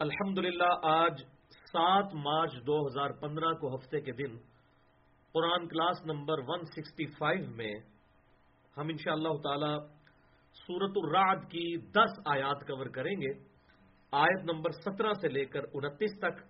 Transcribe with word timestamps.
الحمدللہ، 0.00 0.72
آج 0.82 1.20
سات 1.72 2.14
مارچ 2.14 2.52
دو 2.66 2.86
ہزار 2.86 3.10
پندرہ 3.10 3.52
کو 3.52 3.74
ہفتے 3.74 4.00
کے 4.00 4.12
دن 4.12 4.36
قرآن 5.32 5.68
class 5.68 6.06
number 6.06 6.38
one 6.46 6.64
sixty 6.64 7.06
five 7.06 7.50
میں 7.50 7.74
ہم 8.76 8.88
ان 8.88 8.96
شاء 8.96 9.12
اللہ 9.12 9.36
تعالی 9.42 9.72
سورت 10.54 10.92
الرعد 10.96 11.50
کی 11.50 11.76
دس 11.76 12.18
آیات 12.24 12.66
کور 12.66 12.86
کریں 12.86 13.14
گے۔ 13.20 13.32
آیت 14.12 14.44
نمبر 14.44 14.70
سترہ 14.70 15.12
سے 15.12 15.28
لے 15.28 15.44
کر 15.44 15.60
انتیس 15.74 16.18
تک۔ 16.18 16.42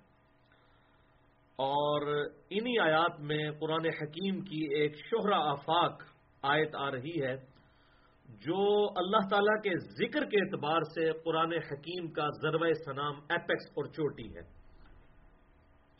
اور 1.58 2.06
انہی 2.50 2.78
آیات 2.78 3.20
میں 3.20 3.50
قرآن 3.60 3.86
حکیم 3.86 4.40
کی 4.40 4.64
ایک 4.74 4.96
شہرہ 4.96 5.34
آفاق 5.34 6.02
آیت 6.42 6.74
آ 6.74 6.90
رہی 6.90 7.22
ہے۔ 7.22 7.36
جو 8.28 8.88
اللہ 8.96 9.28
تعالیٰ 9.30 9.62
کے 9.62 9.70
ذکر 9.78 10.24
کے 10.24 10.38
اعتبار 10.38 10.80
سے 10.80 11.12
قرآن 11.12 11.52
حکیم 11.52 12.10
کا 12.10 12.26
ذروہ 12.42 12.72
سنام 12.84 13.14
ایپیکس 13.28 13.66
اور 13.66 13.84
چوٹی 13.84 14.36
ہے۔ 14.36 14.42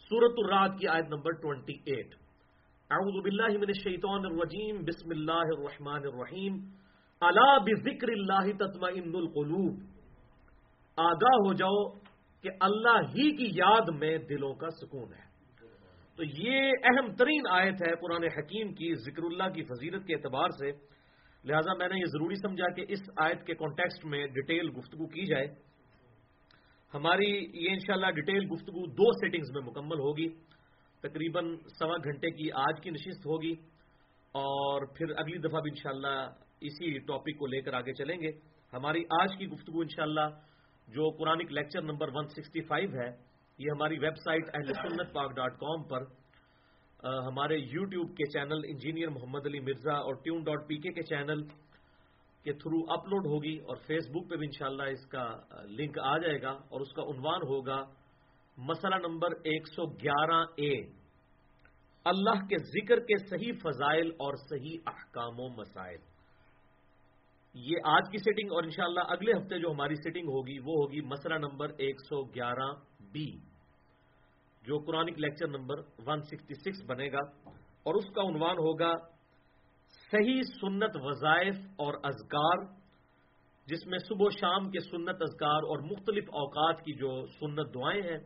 سورت 0.08 0.32
الراد 0.36 0.68
کی 0.80 0.88
آیت 0.88 1.04
نمبر 1.04 1.32
ٹوینٹی 1.32 1.72
ایٹ 1.72 2.14
اعوذ 2.90 3.22
باللہ 3.22 3.58
من 3.58 3.68
الشیطان 3.68 4.26
الرجیم۔ 4.26 4.82
بسم 4.84 5.10
اللہ 5.10 5.44
الرحمن 5.56 6.00
الرحیم۔ 6.04 6.56
اللہ 7.20 7.58
بذکر 7.58 8.08
اللہ 8.08 8.52
تطمئن 8.56 9.14
القلوب۔ 9.14 9.80
آگاہ 10.96 11.36
ہو 11.46 11.52
جاؤ 11.52 11.90
کہ 12.42 12.50
اللہ 12.60 12.98
ہی 13.08 13.36
کی 13.36 13.50
یاد 13.54 13.88
میں 13.98 14.18
دلوں 14.18 14.54
کا 14.54 14.70
سکون 14.70 15.12
ہے۔ 15.12 15.30
تو 16.16 16.22
یہ 16.24 16.72
اہم 16.84 17.14
ترین 17.14 17.42
آیت 17.50 17.74
ہے 17.74 17.94
قرآن 17.94 18.24
حکیم 18.24 18.72
کی 18.72 18.94
ذکر 18.94 19.22
اللہ 19.22 19.48
کی 19.54 19.62
فضیلت 19.62 20.06
کے 20.06 20.14
اعتبار 20.14 20.48
سے۔ 20.48 20.91
لہٰذا 21.44 21.74
میں 21.74 21.88
نے 21.88 21.98
یہ 21.98 22.04
ضروری 22.04 22.34
سمجھا 22.34 22.74
کہ 22.74 22.84
اس 22.88 22.98
آیت 23.16 23.46
کے 23.46 23.54
کانٹیکسٹ 23.54 24.04
میں 24.04 24.26
ڈیٹیل 24.26 24.68
گفتگو 24.68 25.06
کی 25.06 25.26
جائے۔ 25.26 25.46
ہماری 26.94 27.48
یہ 27.54 27.70
انشاءاللہ 27.70 28.10
ڈیٹیل 28.10 28.44
گفتگو 28.52 28.86
دو 28.86 29.12
سیٹنگز 29.12 29.50
میں 29.50 29.62
مکمل 29.62 29.98
ہوگی۔ 29.98 30.28
تقریباً 31.00 31.56
سوا 31.78 31.96
گھنٹے 31.96 32.30
کی 32.30 32.52
آج 32.52 32.80
کی 32.80 32.90
نشست 32.90 33.26
ہوگی۔ 33.26 33.52
اور 34.32 34.86
پھر 34.86 35.06
اگلی 35.16 35.38
دفعہ 35.38 35.60
بھی 35.60 35.70
انشاءاللہ 35.70 36.30
اسی 36.60 36.98
ٹاپک 36.98 37.38
کو 37.38 37.46
لے 37.46 37.60
کر 37.60 37.74
آگے 37.74 37.92
چلیں 37.92 38.20
گے۔ 38.20 38.30
ہماری 38.72 39.04
آج 39.20 39.28
کی 39.38 39.46
گفتگو 39.46 39.80
انشاءاللہ 39.80 40.28
جو 40.88 41.10
قرآنک 41.10 41.52
لیکچر 41.52 41.82
نمبر 41.82 42.08
165 42.08 42.94
ہے، 42.94 43.10
یہ 43.58 43.70
ہماری 43.70 43.98
ویب 43.98 44.16
سائٹ 44.16 44.44
اہل 44.54 44.74
سنت 44.74 45.12
پاک 45.12 45.36
ڈاٹ 45.36 45.52
کام 45.52 45.82
پر 45.82 46.21
ہمارے 47.02 47.56
یوٹیوب 47.56 48.10
کے 48.16 48.26
چینل 48.30 48.60
انجینئر 48.64 49.08
محمد 49.08 49.46
علی 49.46 49.60
مرزا 49.60 49.94
اور 49.94 50.14
ٹیون 50.14 50.42
ڈاٹ 50.42 50.68
پی 50.68 50.76
کے 50.76 50.92
کے 50.92 51.02
چینل 51.02 51.42
کے 52.44 52.52
تھرو 52.52 52.78
اپلوڈ 52.92 53.26
ہوگی 53.26 53.56
اور 53.58 53.76
فیس 53.76 54.08
بک 54.10 54.30
پہ 54.30 54.36
بھی 54.36 54.46
انشاءاللہ 54.46 54.82
اس 54.82 55.06
کا 55.06 55.26
لنک 55.64 55.98
آ 55.98 56.16
جائے 56.18 56.42
گا 56.42 56.50
اور 56.50 56.80
اس 56.80 56.92
کا 56.92 57.02
عنوان 57.02 57.42
ہوگا 57.42 57.82
مسئلہ 58.58 58.94
نمبر 58.94 59.32
ایک 59.44 59.68
سو 59.68 59.86
گیارہ 59.86 60.44
اے۔ 60.56 60.72
اللہ 62.06 62.46
کے 62.46 62.56
ذکر 62.58 63.00
کے 63.00 63.16
صحیح 63.28 63.52
فضائل 63.62 64.10
اور 64.18 64.34
صحیح 64.34 64.78
احکام 64.86 65.40
و 65.40 65.48
مسائل۔ 65.48 65.98
یہ 67.54 67.76
آج 67.84 68.10
کی 68.12 68.18
سیٹنگ 68.18 68.52
اور 68.52 68.64
انشاءاللہ 68.64 69.00
اگلے 69.08 69.32
ہفتے 69.32 69.58
جو 69.58 69.70
ہماری 69.70 69.94
سیٹنگ 69.94 70.28
ہوگی 70.28 70.58
وہ 70.58 70.74
ہوگی 70.76 71.00
مسئلہ 71.00 71.34
نمبر 71.34 71.68
ایک 71.78 72.00
سو 72.00 72.22
گیارہ 72.24 72.72
بی۔ 73.12 73.51
جو 74.64 74.78
قرآن 74.78 75.06
لیکچر 75.16 75.48
نمبر 75.48 75.80
166 76.06 76.84
بنے 76.86 77.08
گا 77.12 77.22
اور 77.86 77.94
اس 77.94 78.10
کا 78.14 78.22
عنوان 78.22 78.58
ہوگا 78.58 78.92
صحیح 80.12 80.40
سنت 80.42 80.96
وظائف 81.02 81.56
اور 81.76 81.94
اذکار، 82.04 82.64
جس 83.66 83.86
میں 83.86 83.98
صبح 83.98 84.26
و 84.26 84.30
شام 84.30 84.70
کے 84.70 84.80
سنت 84.80 85.22
اذکار 85.22 85.68
اور 85.72 85.78
مختلف 85.82 86.30
اوقات 86.32 86.84
کی 86.84 86.92
جو 86.92 87.10
سنت 87.40 87.74
دعائیں 87.74 88.02
ہیں، 88.02 88.18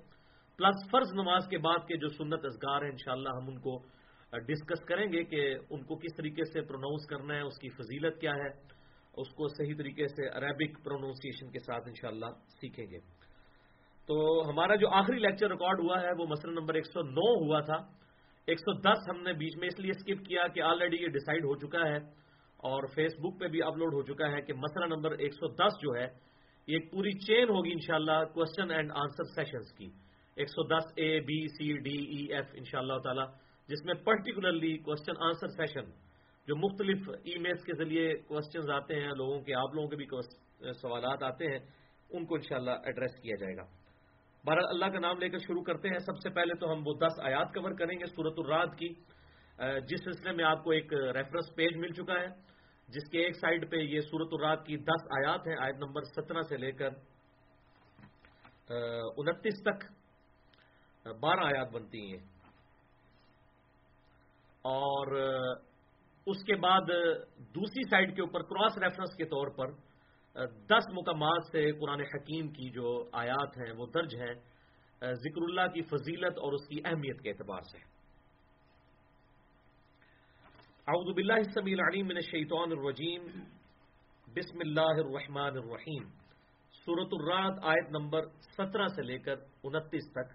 پلس 0.58 0.91
فرض 0.91 1.12
نماز 1.12 1.48
کے 1.50 1.58
بعد 1.58 1.86
کے 1.88 1.97
جو 1.97 2.08
سنت 2.08 2.44
اذکار 2.44 2.82
ہیں، 2.82 2.91
انشاءاللہ 2.91 3.28
ہم 3.36 3.48
ان 3.48 3.58
کو 3.60 3.78
ڈسکس 4.32 4.84
کریں 4.84 5.06
گے 5.12 5.24
کہ 5.24 5.42
ان 5.70 5.82
کو 5.82 5.97
کس 5.97 6.16
طریقے 6.16 6.44
سے 6.44 6.62
پروناؤنس 6.62 7.06
کرنا 7.06 7.34
ہے، 7.34 7.41
اس 7.41 7.58
کی 7.58 7.68
فضیلت 7.68 8.20
کیا 8.20 8.34
ہے، 8.34 8.48
اس 9.14 9.28
کو 9.34 9.48
صحیح 9.48 9.74
طریقے 9.78 10.06
سے 10.08 10.28
عربک 10.28 10.84
پروننسیشن 10.84 11.50
کے 11.50 11.58
ساتھ 11.58 11.88
انشاءاللہ 11.88 12.30
سیکھیں 12.60 12.86
گے۔ 12.91 12.98
تو 14.09 14.17
ہمارا 14.50 14.75
جو 14.75 14.89
آخری 14.89 15.19
لیکچر 15.19 15.50
ریکارڈ 15.50 15.81
ہوا 15.81 16.00
ہے 16.03 16.11
وہ 16.19 16.27
مسئلہ 16.27 16.53
نمبر 16.53 16.75
ایک 16.75 16.87
سو 16.87 17.03
نو 17.03 17.31
ہوا 17.44 17.61
تھا۔ 17.61 17.78
ایک 18.49 18.61
سو 18.61 18.72
دس 18.81 19.09
ہم 19.11 19.22
نے 19.22 19.33
بیچ 19.33 19.56
میں 19.56 19.69
اس 19.69 19.78
لیے 19.81 19.91
اسکپ 19.91 20.27
کیا 20.27 20.47
کہ 20.49 20.61
آلریڈی 20.62 20.97
یہ 20.97 21.09
ڈیسائیڈ 21.09 21.44
ہو 21.44 21.55
چکا 21.56 21.89
ہے 21.89 21.97
اور 22.69 22.87
فیس 22.95 23.12
بک 23.21 23.41
پہ 23.41 23.49
بھی 23.49 23.62
اپلوڈ 23.62 23.95
ہو 23.95 24.03
چکا 24.03 24.31
ہے 24.33 24.41
کہ 24.41 24.53
مسئلہ 24.53 24.87
نمبر 24.95 25.19
ایک 25.19 25.33
سو 25.34 25.49
دس 25.55 25.72
جو 25.83 25.95
ہے، 25.99 26.06
یہ 26.69 26.75
ایک 26.75 26.91
پوری 26.93 27.12
چین 27.19 27.49
ہوگی 27.49 27.72
انشاءاللہ 27.72 28.19
کوشچن 28.34 28.71
اینڈ 28.71 28.91
آنسر 28.95 29.25
سیشنز 29.34 29.72
کی۔ 29.72 29.89
ایک 30.37 30.49
سو 30.49 30.62
دس 30.62 30.93
A 30.97 31.09
B 31.21 31.39
C 31.49 31.72
D 31.78 31.99
E 31.99 32.21
e, 32.27 32.34
F 32.34 32.47
ان 32.55 32.65
شاء 32.65 32.78
اللہ 32.78 32.99
تعالی، 32.99 33.27
جس 33.69 33.84
میں 33.84 33.95
پرٹیکولرلی 33.95 34.77
کوشچن 34.78 35.22
آنسر 35.22 35.49
سیشن 35.49 35.91
جو 36.49 36.56
مختلف 36.56 37.09
ای 37.25 37.39
میلس 37.39 37.65
کے 37.65 37.72
ذریعے 37.72 38.15
کوشچنز 38.15 38.71
آتے 38.71 39.00
ہیں، 39.00 39.11
لوگوں 39.16 39.41
کے، 39.41 39.55
آپ 39.55 39.75
لوگوں 39.75 39.89
کے 39.89 39.97
بھی 39.97 40.06
سوالات 40.81 41.22
آتے 41.22 41.47
ہیں، 41.47 41.59
ان 42.11 42.27
کو 42.27 42.34
انشاءاللہ 42.34 42.71
ایڈریس 42.71 43.21
کیا 43.22 43.37
جائے 43.41 43.56
گا۔ 43.56 43.65
بہرحال 44.47 44.69
اللہ 44.69 44.93
کا 44.93 44.99
نام 45.01 45.19
لے 45.19 45.29
کر 45.29 45.39
شروع 45.39 45.62
کرتے 45.62 45.89
ہیں۔ 45.89 45.99
سب 45.99 46.19
سے 46.23 46.31
پہلے 46.31 46.55
تو 46.61 46.73
ہم 46.73 46.87
وہ 46.87 46.95
دس 46.95 47.21
آیات 47.21 47.55
کور 47.55 47.73
کریں 47.79 47.99
گے 47.99 48.07
سورت 48.07 48.34
الراد 48.37 48.67
کی۔ 48.79 48.89
جس 49.89 50.04
سلسلے 50.04 50.33
میں 50.33 50.45
آپ 50.45 50.65
کو 50.65 50.71
ایک 50.71 50.93
ریفرنس 50.93 51.54
پیج 51.57 51.77
مل 51.77 51.93
چکا 51.93 52.21
ہے، 52.21 52.27
جس 52.89 53.10
کے 53.10 53.19
ایک 53.19 53.37
سائڈ 53.37 53.71
پہ 53.71 53.77
یہ 53.77 54.01
سورت 54.01 54.28
الراد 54.33 54.57
کی 54.66 54.77
دس 54.77 55.04
آیات 55.19 55.47
ہیں۔ 55.47 55.57
آیت 55.60 55.77
نمبر 55.77 56.03
سترہ 56.03 56.43
سے 56.48 56.57
لے 56.57 56.72
کر 56.72 56.91
انتیس 59.16 59.63
تک 59.63 59.84
بارہ 61.21 61.41
آیات 61.41 61.71
بنتی 61.72 62.01
ہیں۔ 62.10 62.25
اور 64.63 65.07
اس 66.27 66.45
کے 66.45 66.54
بعد 66.54 66.87
دوسری 67.37 67.83
سائڈ 67.91 68.15
کے 68.16 68.22
اوپر 68.22 68.42
کراس 68.42 68.78
ریفرنس 68.78 69.16
کے 69.16 69.25
طور 69.25 69.49
پر 69.49 69.85
دس 70.44 70.88
مقامات 70.92 71.42
سے 71.53 71.72
قرآن 71.72 72.00
حکیم 72.00 72.48
کی 72.48 72.71
جو 72.71 73.09
آیات 73.12 73.56
ہیں 73.56 73.72
وہ 73.72 73.86
درج 73.86 74.15
ہیں 74.15 74.34
ذکر 75.00 75.42
اللہ 75.42 75.66
کی 75.74 75.83
فضیلت 75.83 76.38
اور 76.38 76.53
اس 76.53 76.68
کی 76.68 76.80
اہمیت 76.84 77.21
کے 77.21 77.30
اعتبار 77.30 77.62
سے۔ 77.62 77.78
اعوذ 80.88 81.15
باللہ 81.15 81.33
السمیع 81.33 81.74
العلیم 81.78 82.06
من 82.06 82.16
الشیطان 82.16 82.72
الرجیم۔ 82.72 83.22
بسم 84.36 84.59
اللہ 84.60 85.03
الرحمن 85.04 85.56
الرحیم۔ 85.56 86.09
سورت 86.84 87.09
الرات 87.12 87.65
آیت 87.65 87.91
نمبر 87.91 88.28
سترہ 88.28 88.86
سے 88.86 89.03
لے 89.03 89.18
کر 89.18 89.34
انتیس 89.62 90.10
تک 90.12 90.34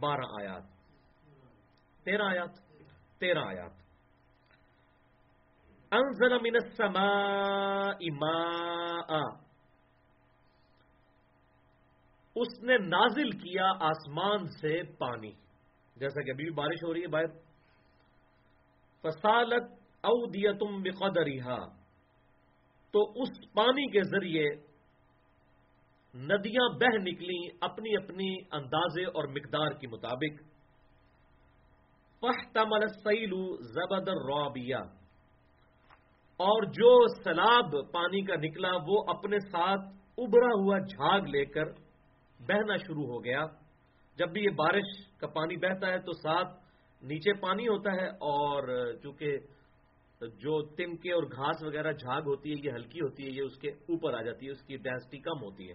بارہ 0.00 0.26
آیات۔ 0.40 0.62
تیرہ 2.04 2.22
آیات۔ 2.22 2.50
تیرہ 3.18 3.38
آیات۔ 3.38 3.87
انزل 5.92 6.32
من 6.42 6.54
السماء 6.54 7.98
ماء. 8.12 9.20
اس 12.36 12.62
نے 12.62 12.78
نازل 12.78 13.30
کیا 13.30 13.70
آسمان 13.80 14.46
سے 14.46 14.82
پانی. 14.82 15.30
جیسا 15.96 16.22
کہ 16.22 16.30
ابھی 16.30 16.44
بھی 16.44 16.54
بارش 16.54 16.82
ہو 16.84 16.94
رہی 16.94 17.02
ہے 17.02 17.06
باہر. 17.06 17.26
فسالت 19.02 19.72
اودیتم 20.04 20.82
بقدرها 20.82 21.56
تو 22.94 23.02
اس 23.22 23.52
پانی 23.52 23.86
کے 23.86 24.02
ذریعے 24.02 24.44
ندیاں 26.14 26.68
بہ 26.78 26.96
نکلی 26.98 27.40
اپنی 27.60 27.96
اپنی 27.96 28.28
اندازے 28.52 29.04
اور 29.04 29.24
مقدار 29.28 29.70
کے 29.80 29.86
مطابق. 29.88 30.38
پختمل 32.20 32.86
سیلو 32.88 33.56
زبد 33.72 34.08
روبیا 34.08 34.97
اور 36.40 36.62
جو 36.62 36.90
سیلاب 37.24 37.72
پانی 37.92 38.22
کا 38.22 38.34
نکلا 38.36 38.70
وہ 38.86 39.02
اپنے 39.08 39.38
ساتھ 39.38 39.86
ابھرا 40.18 40.50
ہوا 40.54 40.78
جھاگ 40.78 41.26
لے 41.28 41.44
کر 41.44 41.70
بہنا 42.40 42.76
شروع 42.76 43.06
ہو 43.06 43.24
گیا۔ 43.24 43.44
جب 44.18 44.32
بھی 44.32 44.42
یہ 44.44 44.50
بارش 44.56 44.96
کا 45.20 45.26
پانی 45.26 45.56
بہتا 45.56 45.86
ہے 45.86 45.98
تو 45.98 46.12
ساتھ 46.12 46.56
نیچے 47.02 47.32
پانی 47.40 47.68
ہوتا 47.68 47.92
ہے 47.92 48.06
اور 48.28 48.68
چونکہ 49.02 49.36
جو 50.20 50.62
تنکے 50.74 51.12
اور 51.12 51.22
گھاس 51.22 51.62
وغیرہ 51.62 51.92
جھاگ 51.92 52.22
ہوتی 52.26 52.52
ہے، 52.52 52.56
یہ 52.64 52.70
ہلکی 52.70 53.00
ہوتی 53.00 53.24
ہے، 53.24 53.30
یہ 53.30 53.42
اس 53.42 53.58
کے 53.58 53.68
اوپر 53.68 54.14
آ 54.14 54.22
جاتی 54.22 54.46
ہے، 54.46 54.50
اس 54.50 54.62
کی 54.62 54.76
ڈینسٹی 54.76 55.18
کم 55.18 55.42
ہوتی 55.42 55.68
ہے۔ 55.68 55.74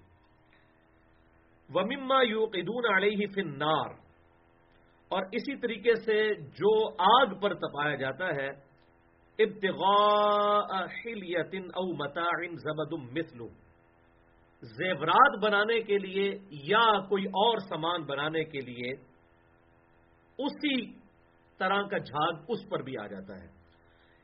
ومما 1.69 2.21
یو 2.23 2.45
قدون 2.45 2.85
علیہ 2.95 3.27
فن 3.35 3.57
نار 3.57 3.93
اور 5.11 5.21
اسی 5.31 5.55
طریقے 5.55 5.95
سے 5.95 6.17
جو 6.35 6.73
آگ 7.11 7.39
پر 7.39 7.53
تپایا 7.53 7.95
جاتا 7.95 8.27
ہے 8.35 8.49
ابتغاء 9.39 10.83
حلیت 10.95 11.53
او 11.75 11.85
متاع 11.93 12.31
زبد 12.63 12.93
مثل 13.11 13.39
زیورات 14.63 15.37
بنانے 15.43 15.79
کے 15.81 15.97
لیے 15.97 16.29
یا 16.67 16.83
کوئی 17.09 17.25
اور 17.41 17.57
سامان 17.69 18.03
بنانے 18.03 18.43
کے 18.43 18.59
لیے 18.59 18.91
اسی 20.39 20.75
طرح 21.59 21.81
کا 21.91 21.97
جھاگ 21.97 22.51
اس 22.51 22.69
پر 22.69 22.83
بھی 22.83 22.97
آ 22.97 23.07
جاتا 23.07 23.41
ہے۔ 23.41 23.47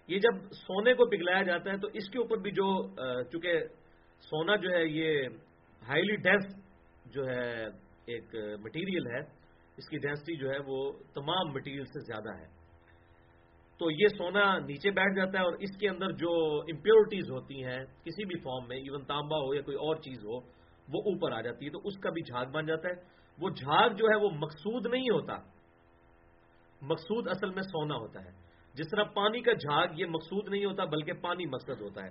یہ 0.09 0.19
جب 0.19 0.51
سونے 0.51 0.93
کو 0.93 1.05
پگھلایا 1.05 1.41
جاتا 1.43 1.71
ہے 1.71 1.77
تو 1.77 1.87
اس 1.93 2.09
کے 2.09 2.19
اوپر 2.19 2.37
بھی 2.37 2.51
جو 2.51 2.67
چونکہ 3.31 3.59
سونا 4.23 4.55
جو 4.55 4.69
ہے 4.69 4.83
یہ 4.85 5.27
ہائیلی 5.81 6.15
ڈینس 6.15 6.45
جو 7.13 7.27
ہے 7.27 7.65
ایک 7.65 8.35
مٹیریل 8.63 9.07
ہے، 9.07 9.19
اس 9.77 9.89
کی 9.89 9.97
ڈینسٹی 9.97 10.35
جو 10.35 10.49
ہے 10.49 10.57
وہ 10.67 10.91
تمام 11.13 11.53
مٹیریل 11.53 11.85
سے 11.85 11.99
زیادہ 12.05 12.37
ہے۔ 12.37 12.47
تو 13.79 13.91
یہ 13.91 14.07
سونا 14.17 14.57
نیچے 14.57 14.91
بیٹھ 14.91 15.15
جاتا 15.15 15.39
ہے 15.39 15.43
اور 15.43 15.53
اس 15.53 15.77
کے 15.77 15.89
اندر 15.89 16.11
جو 16.11 16.61
امپیورٹیز 16.61 17.31
ہوتی 17.31 17.63
ہیں، 17.63 17.85
کسی 17.85 18.25
بھی 18.25 18.39
فارم 18.39 18.67
میں 18.67 18.77
ایون 18.77 19.05
تانبا 19.05 19.37
ہو 19.37 19.53
یا 19.55 19.61
کوئی 19.61 19.77
اور 19.77 19.95
چیز 19.95 20.25
ہو، 20.25 20.35
وہ 20.89 21.01
اوپر 21.01 21.31
آ 21.31 21.41
جاتی 21.41 21.65
ہے، 21.65 21.71
تو 21.71 21.79
اس 21.83 21.97
کا 21.97 22.09
بھی 22.09 22.21
جھاگ 22.21 22.45
بن 22.45 22.65
جاتا 22.65 22.89
ہے۔ 22.89 22.93
وہ 23.39 23.49
جھاگ 23.49 23.89
جو 23.89 24.05
ہے، 24.05 24.15
وہ 24.15 24.29
مقصود 24.29 24.85
نہیں 24.85 25.09
ہوتا۔ 25.09 25.33
مقصود 26.81 27.27
اصل 27.27 27.49
میں 27.49 27.61
سونا 27.61 27.95
ہوتا 27.95 28.25
ہے۔ 28.25 28.29
جس 28.73 28.85
طرح 28.91 29.03
پانی 29.03 29.41
کا 29.41 29.53
جھاگ، 29.53 29.87
یہ 29.95 30.05
مقصود 30.05 30.49
نہیں 30.49 30.65
ہوتا، 30.65 30.85
بلکہ 30.85 31.13
پانی 31.13 31.45
مقصد 31.45 31.81
ہوتا 31.81 32.03
ہے۔ 32.03 32.09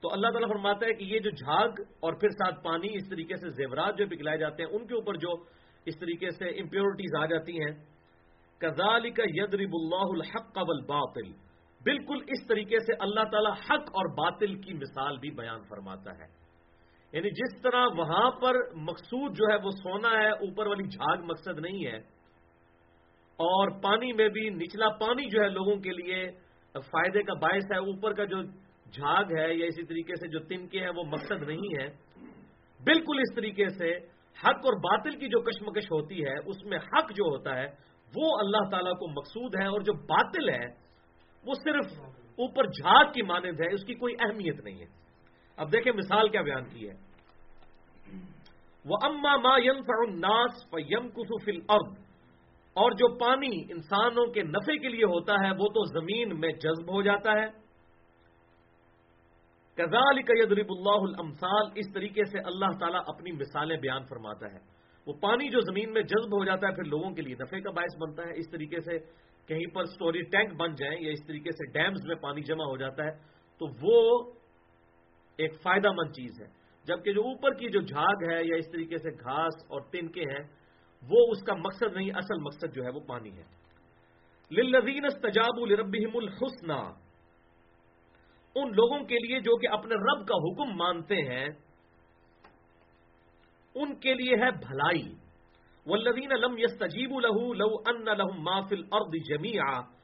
تو 0.00 0.12
اللہ 0.12 0.28
تعالیٰ 0.28 0.48
فرماتا 0.48 0.86
ہے 0.86 0.94
کہ 0.94 1.04
یہ 1.04 1.18
جو 1.18 1.30
جھاگ 1.30 1.68
اور 2.00 2.12
پھر 2.12 2.28
ساتھ 2.28 2.64
پانی، 2.64 2.88
اس 2.92 3.08
طریقے 3.08 3.36
سے 3.36 3.50
زیورات 3.50 3.98
جو 3.98 4.06
پگلائے 4.06 4.38
جاتے 4.38 4.62
ہیں، 4.62 4.70
ان 4.70 4.86
کے 4.86 4.94
اوپر 4.94 5.14
جو 5.14 5.32
اس 5.86 5.98
طریقے 5.98 6.30
سے 6.30 6.48
امپیورٹیز 6.48 7.22
آ 7.22 7.26
جاتی 7.26 7.52
ہیں 7.52 7.95
کزال 8.58 9.10
کا 9.10 9.22
یدرب 9.26 9.70
اللہ 9.72 10.08
الحق 10.08 10.54
قبل 10.54 10.84
باطل 10.86 11.46
بالکل 11.84 12.18
اس 12.26 12.46
طریقے 12.46 12.78
سے 12.78 12.92
اللہ 12.98 13.20
تعالیٰ 13.30 13.52
حق 13.52 13.82
اور 13.82 14.16
باطل 14.16 14.54
کی 14.54 14.72
مثال 14.72 15.18
بھی 15.18 15.30
بیان 15.30 15.60
فرماتا 15.68 16.10
ہے۔ 16.10 16.46
یعنی 17.12 17.30
جس 17.30 17.62
طرح 17.62 17.86
وہاں 17.96 18.30
پر 18.30 18.54
مقصود 18.74 19.36
جو 19.36 19.44
ہے 19.50 19.56
وہ 19.64 19.70
سونا 19.70 20.22
ہے، 20.22 20.30
اوپر 20.30 20.66
والی 20.66 20.82
جھاگ 20.82 21.16
مقصد 21.22 21.58
نہیں 21.58 21.86
ہے۔ 21.86 21.96
اور 23.36 23.80
پانی 23.82 24.12
میں 24.12 24.28
بھی 24.28 24.50
نچلا 24.50 24.88
پانی 24.88 25.30
جو 25.30 25.42
ہے 25.42 25.48
لوگوں 25.48 25.76
کے 25.76 25.90
لیے 25.90 26.30
فائدے 26.72 27.22
کا 27.22 27.34
باعث 27.34 27.64
ہے۔ 27.72 27.78
اوپر 27.78 28.12
کا 28.12 28.24
جو 28.24 28.42
جھاگ 28.92 29.24
ہے 29.38 29.54
یا 29.54 29.66
اسی 29.66 29.86
طریقے 29.86 30.14
سے 30.14 30.28
جو 30.28 30.38
تنکے 30.38 30.80
ہیں 30.80 30.90
وہ 30.96 31.02
مقصد 31.04 31.42
نہیں 31.42 31.80
ہے۔ 31.80 31.88
بالکل 32.84 33.18
اس 33.18 33.34
طریقے 33.36 33.68
سے 33.68 33.96
حق 34.44 34.64
اور 34.64 34.80
باطل 34.80 35.10
کی 35.10 35.28
جو 35.28 35.40
کشمکش 35.40 35.84
ہوتی 35.84 36.24
ہے، 36.24 36.38
اس 36.46 36.64
میں 36.64 36.78
حق 36.78 37.10
جو 37.10 37.24
ہوتا 37.24 37.56
ہے 37.56 37.95
وہ 38.14 38.38
اللہ 38.38 38.70
تعالیٰ 38.70 38.92
کو 38.92 39.08
مقصود 39.08 39.54
ہے 39.60 39.66
اور 39.66 39.80
جو 39.80 39.92
باطل 39.92 40.48
ہے، 40.48 40.66
وہ 41.46 41.54
صرف 41.54 42.00
اوپر 42.38 42.64
جھاگ 42.64 43.12
کی 43.12 43.22
مانند 43.22 43.60
ہے، 43.60 43.74
اس 43.74 43.84
کی 43.84 43.94
کوئی 43.94 44.14
اہمیت 44.20 44.64
نہیں 44.64 44.80
ہے۔ 44.80 44.86
اب 45.56 45.72
دیکھیں 45.72 45.92
مثال 45.92 46.28
کیا 46.28 46.42
بیان 46.42 46.64
کی 46.64 46.88
ہے۔ 46.88 46.94
وہ 48.84 48.96
اما 49.02 49.36
ما 49.36 49.56
یم 49.58 49.82
فناس 49.82 50.66
یم 50.72 51.08
کسفل 51.08 51.60
ارد 51.68 51.98
اور 52.74 52.90
جو 52.90 53.18
پانی 53.18 53.62
انسانوں 53.70 54.26
کے 54.26 54.42
نفے 54.42 54.78
کے 54.78 54.88
لیے 54.88 55.04
ہوتا 55.04 55.34
ہے، 55.34 55.50
وہ 55.50 55.68
تو 55.68 56.00
زمین 56.00 56.40
میں 56.40 56.52
جذب 56.52 56.92
ہو 56.92 57.02
جاتا 57.02 57.32
ہے۔ 57.32 57.66
کزال 59.74 60.22
قیدرب 60.22 60.66
اللہ 60.68 61.20
المسال 61.20 61.66
اس 61.74 61.92
طریقے 61.94 62.24
سے 62.24 62.38
اللہ 62.38 62.78
تعالیٰ 62.80 63.00
اپنی 63.06 63.32
مثالیں 63.32 63.76
بیان 63.76 64.04
فرماتا 64.04 64.46
ہے۔ 64.46 64.75
وہ 65.06 65.12
پانی 65.12 65.48
جو 65.48 65.60
زمین 65.60 65.92
میں 65.92 66.02
جذب 66.02 66.38
ہو 66.38 66.44
جاتا 66.44 66.68
ہے، 66.68 66.74
پھر 66.74 66.84
لوگوں 66.84 67.10
کے 67.10 67.22
لیے 67.22 67.34
نفے 67.34 67.60
کا 67.60 67.70
باعث 67.70 67.96
بنتا 67.98 68.22
ہے۔ 68.22 68.32
اس 68.36 68.50
طریقے 68.50 68.80
سے 68.80 68.98
کہیں 69.46 69.74
پر 69.74 69.84
سٹوری 69.84 70.22
ٹینک 70.22 70.54
بن 70.54 70.74
جائیں 70.74 71.00
یا 71.00 71.10
اس 71.10 71.26
طریقے 71.26 71.50
سے 71.50 71.72
ڈیمز 71.72 72.06
میں 72.06 72.14
پانی 72.14 72.42
جمع 72.42 72.64
ہو 72.64 72.76
جاتا 72.76 73.04
ہے، 73.04 73.10
تو 73.60 73.66
وہ 73.82 74.32
ایک 75.36 75.60
فائدہ 75.62 75.92
مند 75.92 76.10
چیز 76.10 76.40
ہے۔ 76.40 76.46
جبکہ 76.84 77.12
جو 77.12 77.22
اوپر 77.22 77.54
کی 77.54 77.68
جو 77.68 77.80
جھاگ 77.80 78.30
ہے 78.30 78.44
یا 78.44 78.56
اس 78.56 78.70
طریقے 78.72 78.98
سے 78.98 79.10
گھاس 79.10 79.54
اور 79.68 79.80
تنکے 79.80 80.22
ہیں، 80.22 80.44
وہ 81.02 81.26
اس 81.30 81.42
کا 81.42 81.54
مقصد 81.54 81.96
نہیں، 81.96 82.10
اصل 82.14 82.40
مقصد 82.40 82.74
جو 82.74 82.84
ہے 82.84 82.90
وہ 82.90 83.00
پانی 83.00 83.30
ہے۔ 83.36 83.42
للذین 84.50 85.04
استجابوا 85.04 85.66
لربهم 85.66 86.16
الحسنى 86.16 87.06
ان 88.54 88.68
لوگوں 88.68 89.04
کے 89.04 89.14
لیے 89.14 89.40
جو 89.40 89.56
کہ 89.56 89.68
اپنے 89.68 89.94
رب 89.94 90.26
کا 90.26 90.34
حکم 90.34 90.76
مانتے 90.76 91.14
ہیں 91.14 91.48
ان 93.82 93.94
کے 93.94 94.14
لیے 94.14 94.34
ہے 94.34 94.50
بھلائی۔ 94.50 95.14
والذین 95.86 96.30
لم 96.40 96.58
يستجیبوا 96.58 97.20
له 97.20 97.52
لو 97.52 97.74
ان 97.86 98.18
لهم 98.18 98.42
ما 98.42 98.60
في 98.60 98.76
الارض 98.78 99.28
جميعا۔ 99.28 99.96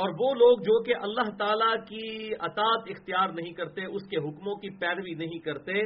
اور 0.00 0.08
وہ 0.08 0.34
لوگ 0.34 0.58
جو 0.58 0.82
کہ 0.82 0.94
اللہ 0.94 1.36
تعالی 1.38 1.78
کی 1.88 2.34
اطاعت 2.40 2.82
اختیار 2.86 3.28
نہیں 3.28 3.52
کرتے، 3.52 3.84
اس 3.84 4.08
کے 4.08 4.16
حکموں 4.16 4.54
کی 4.54 4.78
پیروی 4.78 5.14
نہیں 5.14 5.38
کرتے، 5.38 5.82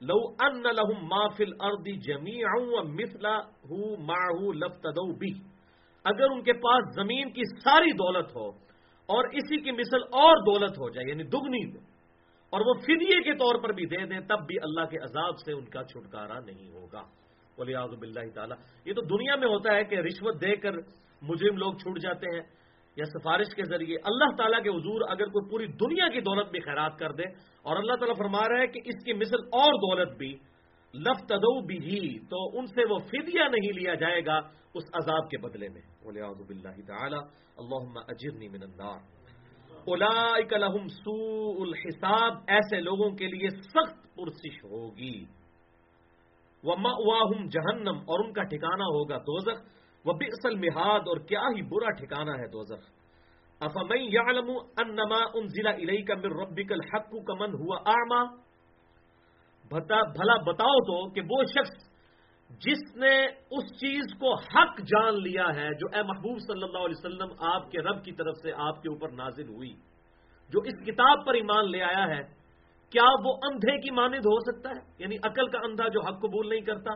لو 0.00 0.28
ان 0.28 0.62
لهم 0.62 1.06
ما 1.06 1.28
في 1.28 1.44
الارض 1.44 2.06
جميعا 2.06 2.60
ومثله 2.60 3.40
معه 3.98 4.52
لفتدوا 4.52 5.14
به۔ 5.14 5.58
اگر 6.04 6.30
ان 6.30 6.42
کے 6.42 6.52
پاس 6.52 6.94
زمین 6.94 7.32
کی 7.32 7.42
ساری 7.64 7.92
دولت 7.92 8.36
ہو 8.36 8.48
اور 9.06 9.24
اسی 9.32 9.56
کی 9.56 9.70
مثل 9.70 9.96
اور 9.96 10.36
دولت 10.36 10.78
ہو 10.78 10.88
جائے 10.90 11.10
یعنی 11.10 11.22
دگنی 11.22 11.87
اور 12.50 12.60
وہ 12.60 12.74
فدیے 12.74 13.22
کے 13.22 13.34
طور 13.34 13.62
پر 13.62 13.72
بھی 13.72 13.86
دے 13.86 14.06
دیں، 14.06 14.20
تب 14.20 14.46
بھی 14.46 14.56
اللہ 14.62 14.80
کے 14.80 14.98
عذاب 14.98 15.38
سے 15.38 15.52
ان 15.52 15.64
کا 15.64 15.84
چھٹکارا 15.84 16.40
نہیں 16.40 16.70
ہوگا۔ 16.70 17.02
بولے 17.56 17.74
آزب 17.74 18.02
اللہ 18.02 18.30
تعالیٰ۔ 18.34 18.56
یہ 18.84 18.92
تو 18.92 19.02
دنیا 19.02 19.36
میں 19.36 19.48
ہوتا 19.48 19.74
ہے 19.74 19.84
کہ 19.84 19.94
رشوت 19.94 20.40
دے 20.40 20.56
کر 20.56 20.72
مجرم 21.22 21.56
لوگ 21.56 21.72
چھوٹ 21.72 21.98
جاتے 21.98 22.26
ہیں 22.34 22.42
یا 22.96 23.04
سفارش 23.04 23.54
کے 23.56 23.62
ذریعے۔ 23.64 23.96
اللہ 24.04 24.36
تعالیٰ 24.36 24.62
کے 24.62 24.68
حضور 24.68 25.00
اگر 25.08 25.26
کوئی 25.26 25.50
پوری 25.50 25.66
دنیا 25.66 26.08
کی 26.08 26.20
دولت 26.20 26.50
بھی 26.50 26.60
خیرات 26.60 26.98
کر 26.98 27.12
دے 27.12 27.22
اور 27.62 27.76
اللہ 27.76 27.92
تعالیٰ 27.92 28.16
فرما 28.16 28.48
رہا 28.48 28.60
ہے 28.60 28.66
کہ 28.66 28.80
اس 28.84 29.04
کی 29.04 29.12
مثل 29.12 29.36
اور 29.36 29.74
دولت 29.74 30.16
بھی 30.18 30.36
لف 30.94 31.26
تدو 31.26 31.66
بھی 31.66 31.78
ہی 31.78 32.18
تو 32.18 32.58
ان 32.58 32.66
سے 32.66 32.84
وہ 32.90 32.98
فدیہ 32.98 33.40
نہیں 33.40 33.72
لیا 33.72 33.94
جائے 33.94 34.26
گا 34.26 34.38
اس 34.74 34.84
عذاب 34.92 35.30
کے 35.30 35.38
بدلے 35.38 35.68
میں۔ 35.68 35.82
بولے 36.02 36.20
آزب 36.20 36.50
اللہ 36.50 36.80
تعالیٰ۔ 36.86 37.20
اللہ 37.56 38.00
اجرنی 38.08 38.48
من 38.48 38.62
النار۔ 38.62 39.17
لهم 40.52 40.86
سوء 40.86 41.62
الحساب، 41.62 42.32
ایسے 42.46 42.80
لوگوں 42.80 43.10
کے 43.10 43.26
لیے 43.26 43.48
سخت 43.48 44.16
پرسش 44.16 44.64
ہوگی۔ 44.64 45.24
وہ 46.64 46.76
جہنم، 47.48 47.96
اور 47.96 48.24
ان 48.24 48.32
کا 48.32 48.42
ٹھکانہ 48.42 48.82
ہوگا 48.82 49.18
دوزخ۔ 49.18 49.78
وہ 50.04 50.12
بھی 50.12 50.26
اصل 50.26 50.58
اور 51.08 51.16
کیا 51.16 51.40
ہی 51.40 51.62
برا 51.62 51.90
ٹھکانا 51.90 52.32
ہے 52.32 52.46
دوزخ۔ 52.46 52.90
افمئی 53.60 54.08
یعلم 54.12 54.50
انما 54.50 55.24
انزل 55.34 55.66
الیک 55.66 56.10
من 56.10 56.32
ربک 56.40 56.72
الحق 56.72 57.10
کمن 57.26 57.54
ہوا 57.54 57.76
اعما 57.86 58.24
بھلا 60.02 60.36
بتاؤ 60.36 60.78
تو 60.80 61.10
کہ 61.10 61.20
وہ 61.30 61.42
شخص 61.44 61.87
جس 62.50 62.96
نے 62.96 63.26
اس 63.50 63.64
چیز 63.80 64.14
کو 64.18 64.34
حق 64.34 64.80
جان 64.80 65.22
لیا 65.22 65.46
ہے 65.56 65.68
جو 65.74 65.86
اے 65.94 66.02
محبوب 66.02 66.38
صلی 66.38 66.62
اللہ 66.62 66.78
علیہ 66.78 66.98
وسلم 66.98 67.44
آپ 67.46 67.70
کے 67.70 67.78
رب 67.78 68.04
کی 68.04 68.12
طرف 68.12 68.36
سے 68.42 68.52
آپ 68.56 68.82
کے 68.82 68.88
اوپر 68.88 69.10
نازل 69.12 69.48
ہوئی، 69.48 69.72
جو 70.50 70.60
اس 70.60 70.80
کتاب 70.86 71.26
پر 71.26 71.34
ایمان 71.34 71.70
لے 71.70 71.82
آیا 71.82 72.06
ہے، 72.06 72.22
کیا 72.92 73.04
وہ 73.24 73.32
اندھے 73.42 73.76
کی 73.78 73.90
مانند 73.90 74.26
ہو 74.26 74.38
سکتا 74.40 74.70
ہے؟ 74.70 74.80
یعنی 74.98 75.16
عقل 75.16 75.48
کا 75.48 75.58
اندھا 75.62 75.88
جو 75.88 76.00
حق 76.00 76.20
قبول 76.20 76.48
نہیں 76.48 76.60
کرتا، 76.60 76.94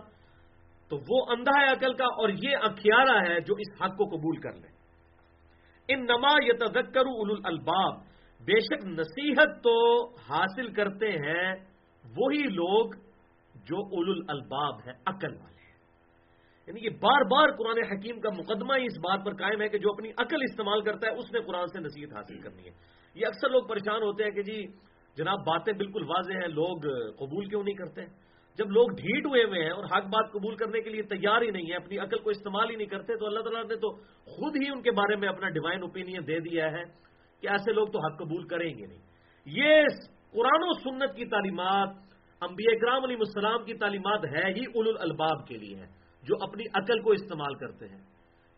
تو 0.90 0.96
وہ 1.10 1.24
اندھا 1.28 1.60
ہے 1.60 1.68
عقل 1.68 1.92
کا 1.92 2.04
اور 2.04 2.28
یہ 2.28 2.56
اخیارا 2.62 3.20
ہے 3.22 3.40
جو 3.40 3.54
اس 3.54 3.82
حق 3.82 3.96
کو 3.96 4.04
قبول 4.04 4.36
کر 4.36 4.54
لے۔ 4.54 4.72
ان 5.88 6.04
نما 6.04 6.32
یہ 6.46 6.52
تذکر 6.52 7.06
الباب 7.44 7.94
بے 8.40 8.58
شک 8.60 8.84
نصیحت 8.84 9.62
تو 9.62 9.74
حاصل 10.30 10.72
کرتے 10.72 11.10
ہیں 11.10 11.52
وہی 12.04 12.42
لوگ 12.42 12.90
جو 13.64 13.76
اول 13.76 14.24
الباب 14.28 14.74
ہے 14.86 14.92
عقل 15.06 15.34
والے 15.34 15.62
ہیں۔ 15.62 15.62
یعنی 16.66 16.80
کہ 16.80 16.90
بار 16.90 17.24
بار 17.24 17.48
قرآن 17.56 17.84
حکیم 17.84 18.20
کا 18.20 18.30
مقدمہ 18.38 18.74
ہی 18.78 18.84
اس 18.84 18.98
بات 18.98 19.24
پر 19.24 19.34
قائم 19.34 19.62
ہے 19.62 19.68
کہ 19.68 19.78
جو 19.78 19.90
اپنی 19.90 20.10
عقل 20.10 20.36
استعمال 20.42 20.80
کرتا 20.80 21.08
ہے، 21.08 21.12
اس 21.12 21.32
نے 21.32 21.40
قرآن 21.40 21.66
سے 21.66 21.80
نصیحت 21.80 22.16
حاصل 22.16 22.40
کرنی 22.40 22.64
ہے۔ 22.64 22.70
یہ 23.14 23.26
اکثر 23.26 23.48
لوگ 23.48 23.68
پریشان 23.68 24.02
ہوتے 24.02 24.24
ہیں 24.24 24.30
کہ 24.30 24.42
جی 24.42 24.66
جناب 25.16 25.38
باتیں 25.38 25.72
بالکل 25.72 26.02
واضح 26.02 26.32
ہیں، 26.32 26.48
لوگ 26.48 26.80
قبول 27.16 27.44
کیوں 27.44 27.62
نہیں 27.62 27.74
کرتے؟ 27.74 28.00
جب 28.58 28.70
لوگ 28.70 28.88
ڈھیٹ 28.88 29.26
ہوئے 29.26 29.44
ہوئے 29.44 29.62
ہیں 29.62 29.70
اور 29.70 29.84
حق 29.84 30.04
بات 30.04 30.32
قبول 30.32 30.56
کرنے 30.56 30.80
کے 30.80 30.90
لیے 30.90 31.02
تیار 31.02 31.42
ہی 31.42 31.50
نہیں 31.50 31.70
ہے 31.70 31.76
اپنی 31.76 31.98
عقل 31.98 32.18
کو 32.18 32.30
استعمال 32.30 32.70
ہی 32.70 32.76
نہیں 32.76 32.86
کرتے، 32.86 33.16
تو 33.16 33.26
اللہ 33.26 33.40
تعالیٰ 33.40 33.64
نے 33.64 33.76
تو 33.76 33.92
خود 34.24 34.56
ہی 34.56 34.68
ان 34.68 34.82
کے 34.82 34.90
بارے 34.90 35.16
میں 35.16 35.28
اپنا 35.28 35.48
ڈیوائن 35.48 35.82
اوپینین 35.82 36.26
دے 36.26 36.40
دیا 36.40 36.72
ہے 36.72 36.84
کہ 37.40 37.48
ایسے 37.48 37.72
لوگ 37.72 37.86
تو 37.86 37.98
حق 37.98 38.18
قبول 38.18 38.46
کریں 38.46 38.74
گے 38.78 38.86
نہیں۔ 38.86 38.98
یہ 39.46 39.86
قرآن 40.30 40.62
و 40.62 40.72
سنت 40.72 41.16
کی 41.16 41.24
تعلیمات 41.24 42.11
انبیاء 42.42 42.76
اکرام 42.76 43.04
علیہ 43.04 43.16
السلام 43.18 43.64
کی 43.64 43.74
تعلیمات 43.74 44.20
ہے 44.24 44.52
ہی 44.52 44.64
اول 44.74 44.96
الباب 44.98 45.46
کے 45.46 45.56
لیے 45.58 45.76
ہے 45.76 45.86
جو 46.22 46.34
اپنی 46.40 46.64
عقل 46.74 47.00
کو 47.00 47.10
استعمال 47.10 47.54
کرتے 47.54 47.88
ہیں۔ 47.88 48.00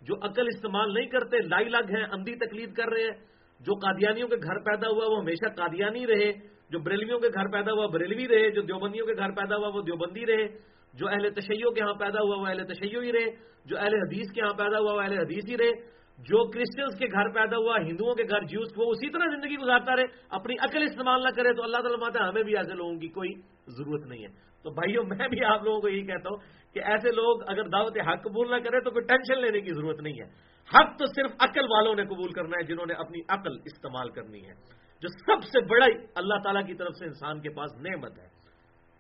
جو 0.03 0.14
عقل 0.23 0.47
استعمال 0.47 0.95
نہیں 0.95 1.07
کرتے، 1.07 1.38
لائی 1.38 1.69
لگ 1.69 1.97
ہیں، 1.97 2.05
اندھی 2.12 2.35
تقلید 2.35 2.75
کر 2.75 2.88
رہے 2.88 3.03
ہیں۔ 3.03 3.26
جو 3.61 3.75
قادیانیوں 3.75 4.29
کے 4.29 4.37
گھر 4.37 4.59
پیدا 4.59 4.88
ہوا، 4.88 5.05
وہ 5.11 5.19
ہمیشہ 5.21 5.55
قادیانی 5.55 6.07
رہے۔ 6.07 6.33
جو 6.71 6.79
بریلویوں 6.79 7.21
کے 7.21 7.29
گھر 7.35 7.49
پیدا 7.49 7.73
ہوا، 7.73 7.87
بریلوی 7.87 8.29
رہے۔ 8.29 8.50
جو 8.50 8.62
دیوبندیوں 8.62 9.07
کے 9.07 9.12
گھر 9.12 9.31
پیدا 9.31 9.57
ہوا، 9.57 9.69
وہ 9.69 9.83
دیوبندی 9.83 10.26
رہے۔ 10.26 10.47
جو 10.95 11.09
اہل 11.09 11.31
تشیعوں 11.31 11.73
کے 11.73 11.81
ہاں 11.81 11.95
پیدا 11.95 12.19
ہوا، 12.23 12.41
وہ 12.41 12.47
اہل 12.47 12.67
تشیع 12.67 13.00
ہی 13.00 13.12
رہے۔ 13.12 13.26
جو 13.64 13.79
اہل 13.79 13.95
حدیث 13.95 14.33
کے 14.35 14.41
ہاں 14.41 14.55
پیدا 14.59 14.79
ہوا، 14.79 14.93
وہ 14.93 15.00
اہل 15.00 15.19
حدیث 15.19 15.45
ہی 15.49 15.57
رہے۔ 15.59 15.95
جو 16.18 16.50
کرسچنس 16.50 16.99
کے 16.99 17.06
گھر 17.06 17.28
پیدا 17.28 17.56
ہوا، 17.56 17.76
ہندوؤں 17.76 18.14
کے 18.14 18.23
گھر 18.23 18.42
جیوس 18.42 18.68
وہ 18.76 18.90
اسی 18.90 19.11
طرح 19.11 19.37
زندگی 19.37 19.56
گزارتا 19.56 19.97
رہے، 19.97 20.04
اپنی 20.28 20.54
عقل 20.61 20.83
استعمال 20.83 21.23
نہ 21.23 21.28
کرے، 21.37 21.54
تو 21.54 21.62
اللہ 21.62 21.76
تعالیٰ 21.76 21.99
ماتا 21.99 22.23
ہے، 22.23 22.28
ہمیں 22.28 22.42
بھی 22.42 22.56
ایسے 22.56 22.75
لوگوں 22.75 22.97
کی 22.97 23.09
کوئی 23.09 23.30
ضرورت 23.66 24.06
نہیں 24.06 24.23
ہے۔ 24.23 24.54
تو 24.62 24.71
بھائیوں 24.71 25.04
میں 25.04 25.28
بھی 25.28 25.44
آپ 25.44 25.62
لوگوں 25.62 25.80
کو 25.80 25.88
یہی 25.88 26.06
کہتا 26.06 26.28
ہوں 26.28 26.37
کہ 26.75 26.78
ایسے 26.78 27.11
لوگ 27.11 27.42
اگر 27.49 27.68
دعوت 27.68 27.99
حق 28.09 28.23
قبول 28.23 28.50
نہ 28.50 28.56
کرے، 28.56 28.80
تو 28.80 28.90
کوئی 28.90 29.06
ٹینشن 29.06 29.42
لینے 29.42 29.61
کی 29.61 29.73
ضرورت 29.75 30.00
نہیں 30.00 30.12
ہے۔ 30.12 30.54
حق 30.75 30.99
تو 30.99 31.06
صرف 31.06 31.30
عقل 31.40 31.64
والوں 31.64 31.94
نے 31.94 32.04
قبول 32.04 32.33
کرنا 32.33 32.59
ہے، 32.59 32.62
جنہوں 32.62 32.87
نے 32.87 32.94
اپنی 32.94 33.21
عقل 33.28 33.52
استعمال 33.64 34.11
کرنی 34.11 34.47
ہے۔ 34.47 34.52
جو 35.00 35.09
سب 35.09 35.44
سے 35.44 35.61
بڑا 35.66 35.87
اللہ 36.14 36.35
تعالیٰ 36.44 36.66
کی 36.66 36.75
طرف 36.75 36.92
سے 36.99 37.04
انسان 37.04 37.40
کے 37.40 37.50
پاس 37.50 37.73
نعمت 37.80 38.18
ہے، 38.18 38.26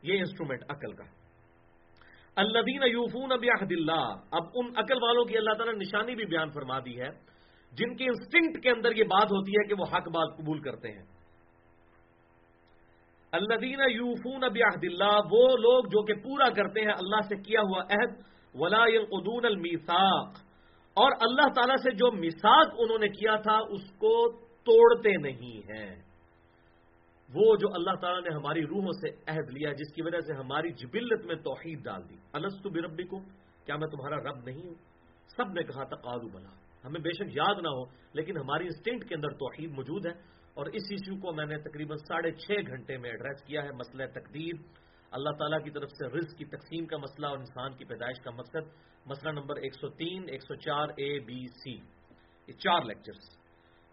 یہ 0.02 0.18
انسٹرومنٹ 0.18 0.62
عقل 0.68 0.92
کا۔ 0.92 1.23
اللہ 2.36 2.58
دین 2.58 2.82
یوفون 2.86 3.32
اب 3.32 3.44
اللہ۔ 3.70 4.14
اب 4.30 4.42
ان 4.54 4.66
عقل 4.76 5.02
والوں 5.02 5.24
کی 5.24 5.36
اللہ 5.36 5.52
تعالیٰ 5.52 5.74
نے 5.74 5.78
نشانی 5.78 6.14
بھی 6.14 6.24
بیان 6.24 6.50
فرما 6.50 6.78
دی 6.78 7.00
ہے، 7.00 7.08
جن 7.72 7.96
کے 7.96 8.04
انسٹنکٹ 8.04 8.62
کے 8.62 8.70
اندر 8.70 8.96
یہ 8.96 9.04
بات 9.04 9.32
ہوتی 9.32 9.52
ہے 9.52 9.68
کہ 9.68 9.74
وہ 9.78 9.84
حق 9.92 10.08
بات 10.08 10.36
قبول 10.38 10.60
کرتے 10.60 10.92
ہیں۔ 10.92 11.02
اللہ 13.32 13.54
دین 13.54 13.78
یوفون 13.90 14.44
اب 14.44 14.56
اللہ، 14.82 15.18
وہ 15.32 15.56
لوگ 15.56 15.84
جو 15.84 16.02
کہ 16.02 16.14
پورا 16.14 16.48
کرتے 16.48 16.80
ہیں 16.80 16.92
اللہ 16.92 17.20
سے 17.28 17.36
کیا 17.36 17.60
ہوا 17.60 17.82
عہد، 17.82 18.22
ولا 18.54 18.82
ادون 18.82 19.44
المیساق 19.44 20.28
اور 20.96 21.10
اللہ 21.20 21.52
تعالیٰ 21.52 21.76
سے 21.76 21.90
جو 21.90 22.12
میساق 22.12 22.74
انہوں 22.78 22.98
نے 22.98 23.08
کیا 23.08 23.36
تھا، 23.36 23.58
اس 23.68 23.90
کو 23.90 24.32
توڑتے 24.36 25.10
نہیں 25.10 25.58
ہیں۔ 25.72 26.03
وہ 27.34 27.56
جو 27.56 27.68
اللہ 27.74 27.94
تعالیٰ 28.00 28.20
نے 28.22 28.34
ہماری 28.34 28.62
روحوں 28.66 28.92
سے 28.92 29.10
عہد 29.26 29.50
لیا 29.50 29.72
جس 29.72 29.92
کی 29.92 30.02
وجہ 30.02 30.20
سے 30.20 30.32
ہماری 30.32 30.70
جبلت 30.72 31.26
میں 31.26 31.34
توحید 31.34 31.84
ڈال 31.84 32.08
دی۔ 32.08 32.14
السط 32.32 32.66
بربی 32.66 33.04
کو 33.04 33.18
کیا 33.64 33.76
میں 33.76 33.88
تمہارا 33.88 34.16
رب 34.16 34.44
نہیں 34.44 34.66
ہوں؟ 34.66 34.74
سب 35.36 35.52
نے 35.52 35.62
کہا 35.62 35.84
تھا 35.84 35.96
قادو 35.96 36.28
بنا 36.28 36.48
ہمیں 36.84 37.00
بے 37.00 37.12
شک 37.12 37.36
یاد 37.36 37.54
نہ 37.62 37.68
ہو، 37.68 37.84
لیکن 38.12 38.36
ہماری 38.36 38.64
انسٹنٹ 38.64 39.08
کے 39.08 39.14
اندر 39.14 39.28
توحید 39.28 39.70
موجود 39.70 40.06
ہے 40.06 40.12
اور 40.54 40.66
اس 40.66 40.82
ایشو 40.90 41.20
کو 41.20 41.32
میں 41.32 41.46
نے 41.46 41.56
تقریباً 41.58 41.96
ساڑھے 41.96 42.32
چھ 42.32 42.50
گھنٹے 42.66 42.96
میں 42.96 43.10
ایڈریس 43.10 43.42
کیا 43.42 43.62
ہے، 43.62 43.72
مسئلہ 43.72 44.06
تقدیر۔ 44.14 44.54
اللہ 45.10 45.30
تعالیٰ 45.30 45.64
کی 45.64 45.70
طرف 45.70 45.90
سے 45.90 46.06
رزق 46.06 46.38
کی 46.38 46.44
تقسیم 46.44 46.86
کا 46.86 46.96
مسئلہ 46.96 47.26
اور 47.26 47.38
انسان 47.38 47.74
کی 47.74 47.84
پیدائش 47.84 48.20
کا 48.20 48.30
مقصد۔ 48.30 48.68
مسئلہ 49.06 49.32
نمبر 49.32 49.56
ایک 49.56 49.74
سو 49.74 49.88
تین، 49.88 50.24
ایک 50.28 50.42
سو 50.42 50.54
چار 50.54 50.88
اے 50.96 51.18
بی 51.18 51.46
سی 51.62 51.74
یہ 52.48 52.52
چار 52.52 52.82
لیکچرز 52.82 53.28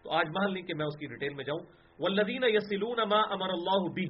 تو 0.02 0.10
آج 0.10 0.26
محل 0.28 0.52
نہیں 0.52 0.62
کہ 0.62 0.74
میں 0.74 0.86
اس 0.86 0.96
کی 0.96 1.06
ڈیٹیل 1.06 1.34
میں 1.34 1.44
جاؤں۔ 1.44 1.81
وہ 1.98 2.08
لدین 2.08 2.44
یسلون 2.44 3.00
اما 3.00 3.20
امر 3.30 3.48
اللہ 3.48 3.92
بھی 3.92 4.04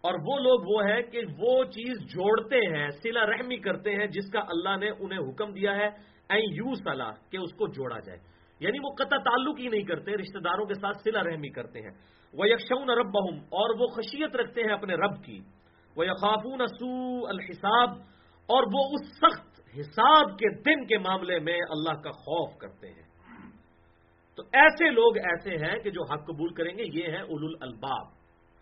اور 0.00 0.14
وہ 0.14 0.38
لوگ 0.38 0.60
وہ 0.66 0.90
ہے 0.90 1.02
کہ 1.02 1.20
وہ 1.38 1.64
چیز 1.64 1.98
جوڑتے 1.98 2.56
ہیں 2.56 2.90
سلا 2.90 3.26
رحمی 3.26 3.56
کرتے 3.56 3.94
ہیں، 3.94 4.06
جس 4.06 4.30
کا 4.32 4.40
اللہ 4.40 4.76
نے 4.76 4.90
انہیں 4.90 5.18
حکم 5.18 5.52
دیا 5.52 5.76
ہے 5.76 5.86
این 6.28 6.44
یو 6.52 6.74
صلاح 6.74 7.12
کہ 7.30 7.36
اس 7.36 7.52
کو 7.52 7.66
جوڑا 7.66 7.98
جائے۔ 7.98 8.18
یعنی 8.60 8.78
وہ 8.78 8.94
قطع 8.94 9.16
تعلق 9.16 9.58
ہی 9.58 9.68
نہیں 9.68 9.82
کرتے 9.82 10.12
رشتہ 10.12 10.38
داروں 10.38 10.66
کے 10.66 10.74
ساتھ 10.74 10.96
سلا 11.04 11.22
رحمی 11.22 11.48
کرتے 11.48 11.80
ہیں۔ 11.80 11.90
وہ 12.34 12.48
یکشون 12.48 12.90
رب 12.90 13.16
اور 13.40 13.80
وہ 13.80 13.86
خشیت 13.86 14.36
رکھتے 14.36 14.62
ہیں 14.62 14.72
اپنے 14.72 14.94
رب 14.94 15.24
کی۔ 15.24 15.38
وہ 15.96 16.06
یقافون 16.06 16.66
سو 16.66 17.26
الحساب، 17.26 17.90
اور 18.42 18.62
وہ 18.74 18.88
اس 18.92 19.08
سخت 19.16 19.52
حساب 19.78 20.38
کے 20.38 20.62
دن 20.62 20.86
کے 20.86 20.98
معاملے 20.98 21.38
میں 21.38 21.58
اللہ 21.70 22.00
کا 22.00 22.10
خوف 22.10 22.58
کرتے 22.58 22.88
ہیں۔ 22.88 23.11
تو 24.36 24.42
ایسے 24.52 24.90
لوگ 24.90 25.16
ایسے 25.16 25.66
ہیں 25.66 25.78
کہ 25.78 25.90
جو 25.90 26.02
حق 26.02 26.26
قبول 26.26 26.54
کریں 26.54 26.78
گے، 26.78 26.82
یہ 26.92 27.08
ہیں 27.08 27.22
اول 27.22 27.54
الباب 27.60 28.06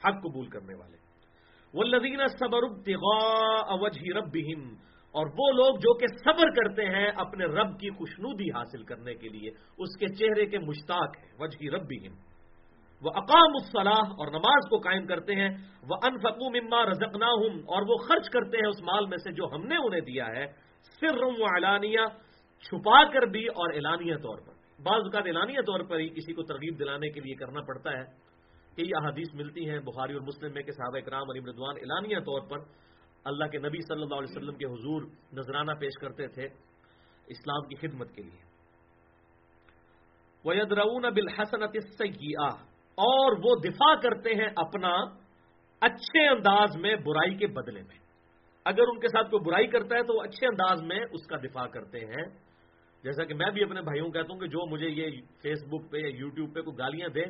حق 0.06 0.22
قبول 0.22 0.46
کرنے 0.46 0.74
والے۔ 0.74 0.96
وہ 1.74 1.82
لدینہ 1.82 2.26
صبر 2.26 2.62
اوجھی 3.68 4.12
رب 4.12 4.36
اور 5.12 5.26
وہ 5.26 5.52
لوگ 5.52 5.76
جو 5.76 5.94
کہ 5.94 6.06
صبر 6.24 6.50
کرتے 6.50 6.86
ہیں 6.86 7.10
اپنے 7.16 7.44
رب 7.44 7.80
کی 7.80 7.90
خوشنودی 7.90 8.50
حاصل 8.50 8.84
کرنے 8.84 9.14
کے 9.14 9.28
لیے، 9.28 9.50
اس 9.78 9.96
کے 9.98 10.06
چہرے 10.06 10.46
کے 10.46 10.58
مشتاق 10.58 11.16
ہیں 11.18 11.32
وجہ 11.38 11.70
رب 11.70 11.92
وہ 13.02 13.10
اقام 13.14 13.52
الصلاح 13.54 14.10
اور 14.10 14.28
نماز 14.30 14.68
کو 14.70 14.78
قائم 14.78 15.06
کرتے 15.06 15.34
ہیں۔ 15.34 15.48
وہ 15.82 15.96
انفقو 16.02 16.50
مما 16.50 16.86
رزقنا 16.86 17.26
اور 17.26 17.82
وہ 17.88 17.96
خرچ 17.96 18.30
کرتے 18.30 18.56
ہیں 18.56 18.68
اس 18.68 18.82
مال 18.82 19.06
میں 19.06 19.18
سے 19.18 19.32
جو 19.32 19.44
ہم 19.54 19.66
نے 19.66 19.76
انہیں 19.76 20.00
دیا 20.00 20.26
ہے۔ 20.26 20.46
سر 21.00 21.22
و 21.22 21.44
اعلانیہ 21.54 22.00
چھپا 22.60 23.04
کر 23.04 23.22
بھی 23.22 23.46
اور 23.46 23.74
اعلانیہ 23.74 24.14
طور 24.14 24.38
پر۔ 24.38 24.59
بعض 24.82 25.00
اوقات 25.00 25.22
اعلانیہ 25.26 25.60
طور 25.60 25.80
پر 25.80 25.98
ہی 25.98 26.08
کسی 26.08 26.32
کو 26.32 26.42
ترغیب 26.42 26.78
دلانے 26.78 27.10
کے 27.10 27.20
لیے 27.20 27.34
کرنا 27.34 27.60
پڑتا 27.60 27.90
ہے۔ 27.90 28.04
کئی 28.76 28.90
احادیث 28.96 29.34
ملتی 29.34 29.70
ہیں 29.70 29.78
بخاری 29.78 30.12
اور 30.12 30.20
مسلم 30.20 30.52
میں 30.52 30.62
کہ 30.62 30.72
صحابہ 30.72 30.96
اکرام 30.96 31.30
علی 31.30 31.40
مردوان 31.40 31.76
اعلانیہ 31.76 32.18
طور 32.18 32.40
پر 32.48 32.58
اللہ 33.24 33.44
کے 33.44 33.58
نبی 33.58 33.80
صلی 33.80 34.02
اللہ 34.02 34.14
علیہ 34.14 34.36
وسلم 34.36 34.54
کے 34.54 34.64
حضور 34.66 35.02
نذرانہ 35.32 35.72
پیش 35.80 35.98
کرتے 36.00 36.26
تھے 36.26 36.44
اسلام 37.26 37.68
کی 37.68 37.74
خدمت 37.74 38.14
کے 38.14 38.22
لیے۔ 38.22 38.42
وہ 40.44 40.56
یدرون 40.56 41.02
بالحسنت 41.02 41.76
اور 42.94 43.36
وہ 43.44 43.56
دفاع 43.56 43.94
کرتے 43.94 44.30
ہیں 44.30 44.48
اپنا 44.56 44.94
اچھے 45.80 46.28
انداز 46.28 46.76
میں 46.76 46.96
برائی 46.96 47.34
کے 47.34 47.46
بدلے 47.46 47.82
میں۔ 47.82 47.98
اگر 48.64 48.82
ان 48.82 49.00
کے 49.00 49.08
ساتھ 49.08 49.30
کوئی 49.30 49.44
برائی 49.44 49.66
کرتا 49.66 49.96
ہے 49.96 50.02
تو 50.02 50.16
وہ 50.16 50.22
اچھے 50.22 50.46
انداز 50.46 50.82
میں 50.82 51.00
اس 51.12 51.26
کا 51.26 51.36
دفاع 51.36 51.66
کرتے 51.66 51.98
ہیں۔ 51.98 52.49
جیسا 53.04 53.24
کہ 53.24 53.34
میں 53.34 53.50
بھی 53.50 53.62
اپنے 53.62 53.80
بھائیوں 53.80 54.06
کو 54.06 54.12
کہتا 54.12 54.32
ہوں 54.32 54.40
کہ 54.40 54.46
جو 54.46 54.70
مجھے 54.70 54.88
یہ 54.88 55.20
فیس 55.42 55.58
بک 55.68 55.90
پہ 55.90 55.96
یا 55.96 56.08
یوٹیوب 56.08 56.54
پہ 56.54 56.60
کوئی 56.60 56.78
گالیاں 56.78 57.08
دے، 57.08 57.22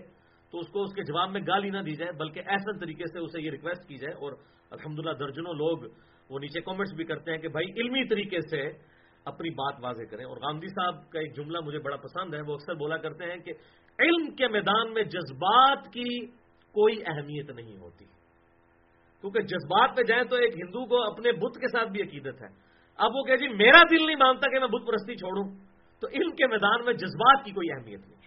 تو 0.50 0.58
اس 0.58 0.68
کو 0.68 0.82
اس 0.82 0.94
کے 0.94 1.02
جواب 1.02 1.30
میں 1.30 1.40
گالی 1.46 1.70
نہ 1.70 1.78
دی 1.78 1.94
جائے، 1.94 2.12
بلکہ 2.12 2.40
ایسا 2.46 2.78
طریقے 2.80 3.04
سے 3.12 3.18
اسے 3.18 3.42
یہ 3.42 3.50
ریکویسٹ 3.50 3.88
کی 3.88 3.96
جائے۔ 3.96 4.14
اور 4.14 4.32
الحمدللہ 4.70 5.12
درجنوں 5.12 5.54
لوگ 5.54 5.78
وہ 6.30 6.38
نیچے 6.38 6.60
کامنٹس 6.60 6.92
بھی 6.92 7.04
کرتے 7.04 7.30
ہیں 7.30 7.38
کہ 7.38 7.48
بھائی 7.48 7.80
علمی 7.80 8.08
طریقے 8.08 8.38
سے 8.50 8.70
اپنی 9.24 9.50
بات 9.50 9.74
واضح 9.82 10.02
کریں۔ 10.10 10.24
اور 10.24 10.36
گاندھی 10.36 10.68
صاحب 10.68 11.10
کا 11.10 11.18
ایک 11.18 11.36
جملہ 11.36 11.58
مجھے 11.64 11.78
بڑا 11.78 11.96
پسند 11.96 12.34
ہے، 12.34 12.40
وہ 12.40 12.54
اکثر 12.54 12.74
بولا 12.74 12.96
کرتے 12.96 13.24
ہیں 13.24 13.36
کہ 13.36 13.52
علم 13.98 14.34
کے 14.34 14.48
میدان 14.48 14.94
میں 14.94 15.02
جذبات 15.02 15.84
کی 15.92 16.26
کوئی 16.72 17.02
اہمیت 17.06 17.50
نہیں 17.50 17.76
ہوتی۔ 17.76 18.04
کیونکہ 19.20 19.40
جذبات 19.40 19.96
پہ 19.96 20.02
جائیں 20.02 20.24
تو 20.24 20.36
ایک 20.36 20.54
ہندو 20.54 20.86
کو 20.86 21.02
اپنے 21.02 21.32
بت 21.32 21.54
کے 21.54 21.68
ساتھ 21.68 21.88
بھی 21.88 22.02
عقیدت 22.02 22.42
ہے۔ 22.42 22.69
اب 22.96 23.10
وہ 23.14 23.22
کہ 23.22 23.36
جی 23.36 23.48
میرا 23.48 23.78
دل 23.90 24.06
نہیں 24.06 24.16
مانتا 24.16 24.50
کہ 24.50 24.58
میں 24.58 24.68
بت 24.68 24.86
پرستی 24.86 25.16
چھوڑوں، 25.16 25.58
تو 26.00 26.08
علم 26.08 26.30
کے 26.30 26.46
میدان 26.46 26.84
میں 26.84 26.92
جذبات 26.92 27.44
کی 27.44 27.50
کوئی 27.50 27.72
اہمیت 27.72 28.00
نہیں۔ 28.00 28.20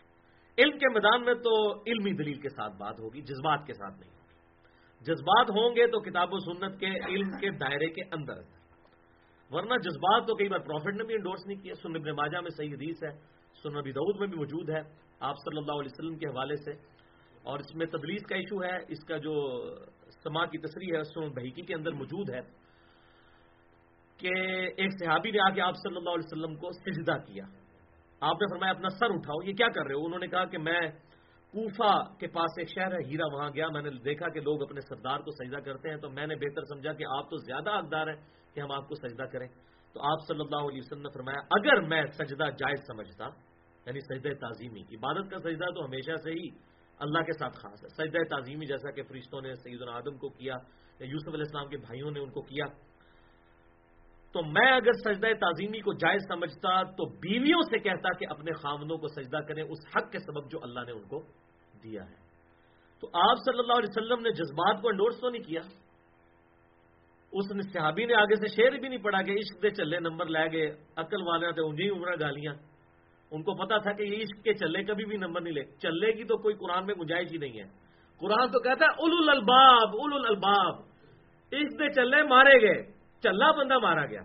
علم 0.58 0.78
کے 0.78 0.90
میدان 0.94 1.26
میں 1.26 1.34
تو 1.34 1.80
علمی 1.80 2.14
دلیل 2.14 2.40
کے 2.40 2.50
ساتھ 2.50 2.74
بات 2.78 3.00
ہوگی، 3.00 3.22
جذبات 3.22 3.68
کے 3.68 3.74
ساتھ 3.74 4.00
نہیں 4.00 4.10
ہوگی۔ 4.10 4.24
جذبات 5.00 5.50
ہوں 5.50 5.76
گے 5.76 5.88
تو 5.88 6.00
کتاب 6.00 6.30
و 6.32 6.40
سنت 6.40 6.80
کے 6.80 6.86
علم 6.86 7.32
کے 7.32 7.50
دائرے 7.50 7.88
کے 7.88 8.02
اندر۔ 8.12 8.36
ورنہ 9.52 9.74
جذبات 9.84 10.28
تو 10.28 10.36
کئی 10.36 10.50
بار 10.50 10.60
پروفٹ 10.60 10.96
نے 10.96 11.04
بھی 11.04 11.16
انڈورس 11.16 11.48
نہیں 11.48 11.60
کیا 11.60 11.74
سن 11.74 11.96
ابن 11.96 12.10
ماجہ 12.10 12.38
میں 12.38 12.50
صحیح 12.50 12.74
حدیث 12.74 13.04
ہے 13.04 13.12
سن 13.64 13.78
نبی 13.80 13.92
دعود 13.92 14.20
میں 14.20 14.28
بھی 14.28 14.38
موجود 14.38 14.70
ہے۔ 14.70 14.82
آپ 15.20 15.36
صلی 15.36 15.58
اللہ 15.58 15.72
علیہ 15.72 15.92
وسلم 15.94 16.18
کے 16.18 16.26
حوالے 16.28 16.56
سے۔ 16.56 16.72
اور 17.44 17.60
اس 17.60 17.76
میں 17.76 17.86
تدلیس 17.86 18.22
کا 18.24 18.36
ایشو 18.36 18.64
ہے، 18.64 18.78
اس 18.88 19.04
کا 19.08 19.18
جو 19.18 19.64
سما 20.24 20.46
کی 20.46 20.58
تصریح 20.58 20.98
ہے 20.98 21.04
سن 21.04 21.34
بحیکی 21.34 21.62
کے 21.62 21.74
اندر 21.74 21.92
موجود 21.92 22.30
ہے۔ 22.30 22.63
کہ 24.24 24.34
ایک 24.78 24.92
صحابی 25.00 25.32
نے 25.32 25.40
آ 25.40 25.50
کے 25.50 25.62
آپ 25.62 25.76
صلی 25.76 25.98
اللہ 25.98 26.10
علیہ 26.10 26.32
وسلم 26.32 26.56
کو 26.56 26.72
سجدہ 26.72 27.12
کیا۔ 27.12 27.44
آپ 28.22 28.36
نے 28.42 28.46
فرمایا، 28.52 28.72
اپنا 28.72 28.90
سر 28.90 29.06
اٹھاؤ۔ 29.06 29.48
یہ 29.48 29.54
کیا 29.54 29.68
کر 29.68 29.86
رہے 29.86 29.94
ہو؟ 29.94 30.06
انہوں 30.06 30.20
نے 30.20 30.28
کہا 30.28 30.46
کہ 30.46 30.58
میں 30.58 30.82
کوفا 31.52 32.16
کے 32.16 32.28
پاس 32.28 32.52
ایک 32.58 32.70
شہر 32.70 32.92
ہے، 32.92 32.98
ہیرا 33.06 33.36
وہاں 33.36 33.50
گیا۔ 33.56 33.68
میں 33.68 33.82
نے 33.82 33.90
دیکھا 33.90 34.30
کہ 34.30 34.40
لوگ 34.40 34.62
اپنے 34.62 34.82
سردار 34.82 35.20
کو 35.20 35.32
سجدہ 35.32 35.58
کرتے 35.58 35.90
ہیں۔ 35.90 35.98
تو 35.98 36.10
میں 36.10 36.28
نے 36.28 36.36
بہتر 36.36 36.62
سمجھا 36.64 36.94
کہ 36.94 37.06
آپ 37.18 37.30
تو 37.30 37.38
زیادہ 37.38 37.70
حقدار 37.70 38.08
ہیں 38.08 38.22
کہ 38.54 38.60
ہم 38.60 38.72
آپ 38.72 38.88
کو 38.88 38.96
سجدہ 38.96 39.24
کریں۔ 39.24 39.48
تو 39.94 40.02
آپ 40.02 40.18
صلی 40.28 40.40
اللہ 40.40 40.56
علیہ 40.56 40.82
وسلم 40.86 41.02
نے 41.02 41.10
فرمایا، 41.14 41.40
اگر 41.52 41.82
میں 41.82 42.04
سجدہ 42.06 42.44
جائز 42.58 42.80
سمجھتا 42.88 43.26
یعنی 43.86 44.00
سجدہ 44.00 44.34
تعظیمی 44.34 44.82
عبادت 44.82 45.32
کا 45.32 45.40
سجدہ 45.40 45.66
تو 45.76 45.86
ہمیشہ 45.86 46.12
سے 46.24 46.32
ہی 46.32 46.50
اللہ 47.00 47.20
کے 47.20 47.34
ساتھ 47.34 47.58
خاص 47.58 47.84
ہے۔ 47.84 47.90
سجدہ 47.90 48.24
تعظیمی 48.30 48.66
جیسا 48.66 48.92
کہ 48.92 49.04
فرشتوں 49.04 49.42
نے 49.42 49.56
سعید 49.56 49.82
العدم 49.82 50.18
کو 50.18 50.30
کیا، 50.30 50.54
یا 51.00 51.08
یوسف 51.08 51.28
علیہ 51.28 51.40
السلام 51.40 51.68
کے 51.68 51.78
بھائیوں 51.78 52.12
نے 52.12 52.20
ان 52.20 52.30
کو 52.30 52.42
کیا۔ 52.42 52.66
تو 54.34 54.42
میں 54.42 54.72
اگر 54.72 54.94
سجدہ 54.94 55.28
تعظیمی 55.40 55.80
کو 55.80 55.94
جائز 55.94 56.22
سمجھتا 56.28 56.84
تو 56.84 57.06
بیویوں 57.06 57.62
سے 57.62 57.80
کہتا 57.80 58.18
کہ 58.18 58.26
اپنے 58.30 58.52
خامنوں 58.52 58.98
کو 58.98 59.08
سجدہ 59.08 59.38
کریں، 59.38 59.64
اس 59.64 59.80
حق 59.96 60.12
کے 60.12 60.20
سبب 60.20 60.52
جو 60.52 60.60
اللہ 60.64 60.80
نے 60.80 60.92
ان 60.92 61.04
کو 61.04 61.22
دیا 61.84 62.04
ہے۔ 62.04 62.24
تو 63.02 63.08
آپ 63.14 63.38
صلی 63.38 63.60
اللہ 63.60 63.74
علیہ 63.74 63.90
وسلم 63.90 64.20
نے 64.20 64.32
جذبات 64.32 64.82
کو 64.82 64.90
انڈورس 64.90 65.20
تو 65.20 65.30
نہیں 65.30 65.44
کیا۔ 65.44 65.62
اس 67.32 67.52
نے 67.52 67.62
صحابی 67.62 68.06
نے 68.06 68.14
آگے 68.14 68.36
سے 68.36 68.48
شعر 68.48 68.80
بھی 68.80 68.88
نہیں 68.88 69.00
پڑا 69.00 69.22
کہ 69.22 69.32
عشق 69.32 69.64
دے 69.64 69.70
چلے 69.70 70.00
نمبر 70.00 70.26
لے 70.26 70.52
گئے، 70.52 70.78
عقل 70.96 71.22
والے 71.22 71.52
تھے 71.52 71.62
انجی 71.62 71.90
عمرہ 71.90 72.16
گالیاں۔ 72.20 72.54
ان 73.32 73.44
کو 73.44 73.54
پتا 73.54 73.78
تھا 73.78 73.92
کہ 73.92 74.04
یہ 74.04 74.18
عشق 74.18 74.44
کے 74.44 74.54
چلے 74.54 74.84
کبھی 74.84 75.06
بھی 75.06 75.18
نمبر 75.18 75.42
نہیں 75.42 75.54
لے۔ 75.54 75.64
چلے 75.64 76.14
کی 76.14 76.24
تو 76.24 76.38
کوئی 76.38 76.56
قرآن 76.56 76.86
میں 76.86 76.96
گنجائش 76.96 77.32
ہی 77.32 77.38
نہیں 77.38 77.60
ہے۔ 77.60 77.70
قرآن 78.18 78.52
تو 78.52 78.60
کہتا 78.60 78.86
ہے 78.86 78.90
اول 78.90 79.30
الباب 79.30 79.88
اول 79.88 80.26
الباب 80.26 80.80
عشق 81.54 81.80
دے 81.80 81.94
چلے 81.94 82.24
مارے 82.24 82.62
گئے۔ 82.62 83.03
چلا 83.24 83.52
بندہ 83.52 83.78
مارا 83.78 84.06
گیا۔ 84.06 84.22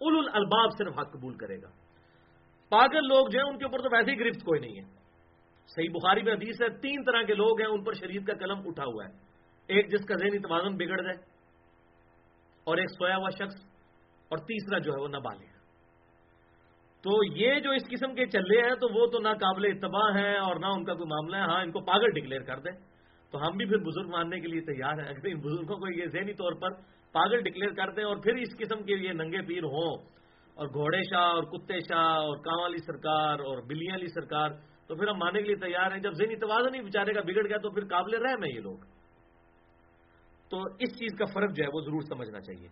اول 0.00 0.28
الباب 0.32 0.70
صرف 0.78 0.98
حق 0.98 1.12
قبول 1.12 1.36
کرے 1.36 1.62
گا۔ 1.62 1.70
پاگل 2.68 3.06
لوگ 3.08 3.28
جو 3.28 3.38
ہیں، 3.38 3.48
ان 3.48 3.58
کے 3.58 3.64
اوپر 3.64 3.78
تو 3.78 3.88
ویسے 3.92 4.10
ہی 4.12 4.18
گرفت 4.20 4.44
کوئی 4.44 4.60
نہیں 4.60 4.76
ہے۔ 4.76 4.84
صحیح 5.66 5.88
بخاری 5.88 6.22
میں 6.22 6.32
حدیث 6.32 6.62
ہے، 6.62 6.68
تین 6.68 7.04
طرح 7.04 7.22
کے 7.22 7.34
لوگ 7.34 7.60
ہیں، 7.60 7.68
ان 7.68 7.84
پر 7.84 7.92
شریف 7.92 8.24
کا 8.24 8.34
قلم 8.34 8.58
اٹھا 8.64 8.84
ہوا 8.84 9.04
ہے۔ 9.04 9.12
ایک 9.66 9.90
جس 9.92 10.06
کا 10.06 10.14
ذہنی 10.16 10.38
توازن 10.38 10.76
بگڑ 10.76 11.02
جائے، 11.02 11.16
اور 12.64 12.76
ایک 12.76 12.90
سویا 12.90 13.16
ہوا 13.16 13.30
شخص، 13.30 13.56
اور 14.28 14.38
تیسرا 14.38 14.78
جو 14.78 14.92
ہے 14.92 15.00
وہ 15.00 15.08
نابالغ۔ 15.08 15.46
تو 17.02 17.36
یہ 17.36 17.60
جو 17.60 17.70
اس 17.70 17.82
قسم 17.90 18.14
کے 18.14 18.26
چلے 18.26 18.62
ہیں، 18.62 18.74
تو 18.74 19.00
وہ 19.00 19.06
تو 19.06 19.18
نہ 19.18 19.28
قابل 19.28 19.64
اتباع 19.64 20.10
ہیں، 20.18 20.36
اور 20.36 20.56
نہ 20.56 20.66
ان 20.66 20.84
کا 20.84 20.94
کوئی 20.94 21.08
معاملہ 21.08 21.36
ہے۔ 21.36 21.42
ہاں 21.42 21.62
ان 21.62 21.72
کو 21.72 21.80
پاگل 21.80 22.10
ڈکلیئر 22.10 22.40
کر 22.40 22.58
دیں۔ 22.58 22.72
تو 23.30 23.38
ہم 23.38 23.56
بھی 23.56 23.66
پھر 23.66 23.76
بزرگ 23.76 24.08
ماننے 24.08 24.40
کے 24.40 24.46
لیے 24.46 24.60
تیار 24.60 24.92
ہیں۔ 24.92 25.08
اگر 25.08 25.18
ان 25.24 25.40
بزرگوں 25.40 25.76
کو 25.76 26.00
یہ 26.00 26.06
ذہنی 26.06 26.32
طور 26.32 26.52
پر 26.52 26.70
پاگل 27.12 27.42
ڈکلیئر 27.42 27.70
کر 27.70 27.90
دیں 27.90 28.04
اور 28.04 28.16
پھر 28.16 28.34
اس 28.34 28.56
قسم 28.58 28.82
کے 28.82 28.94
یہ 28.94 29.12
ننگے 29.12 29.42
پیر 29.42 29.62
ہوں 29.62 30.04
اور 30.54 30.66
گھوڑے 30.66 31.02
شاہ 31.02 31.24
اور 31.24 31.42
کتے 31.42 31.78
شاہ 31.78 32.04
اور 32.04 32.36
کام 32.36 32.60
والی 32.60 32.78
سرکار 32.78 33.38
اور 33.38 33.62
بلیاں 33.66 33.94
علی 33.94 34.06
سرکار، 34.06 34.50
تو 34.86 34.96
پھر 34.96 35.08
ہم 35.08 35.18
ماننے 35.18 35.42
کے 35.42 35.46
لیے 35.46 35.56
تیار 35.56 35.92
ہیں۔ 35.92 35.98
جب 35.98 36.12
ذہنی 36.12 36.36
توازن 36.36 36.72
نہیں 36.72 36.82
بیچارے 36.82 37.12
کا 37.12 37.20
بگڑ 37.20 37.48
گیا 37.48 37.56
تو 37.56 37.70
پھر 37.70 37.84
قابل 37.84 38.14
رحم 38.14 38.44
ہے 38.44 38.54
یہ 38.54 38.60
لوگ۔ 38.60 38.76
تو 40.50 40.62
اس 40.78 40.98
چیز 40.98 41.18
کا 41.18 41.24
فرق 41.24 41.50
جو 41.56 41.64
ہے 41.64 41.68
وہ 41.74 41.80
ضرور 41.80 42.00
سمجھنا 42.00 42.40
چاہیے۔ 42.40 42.68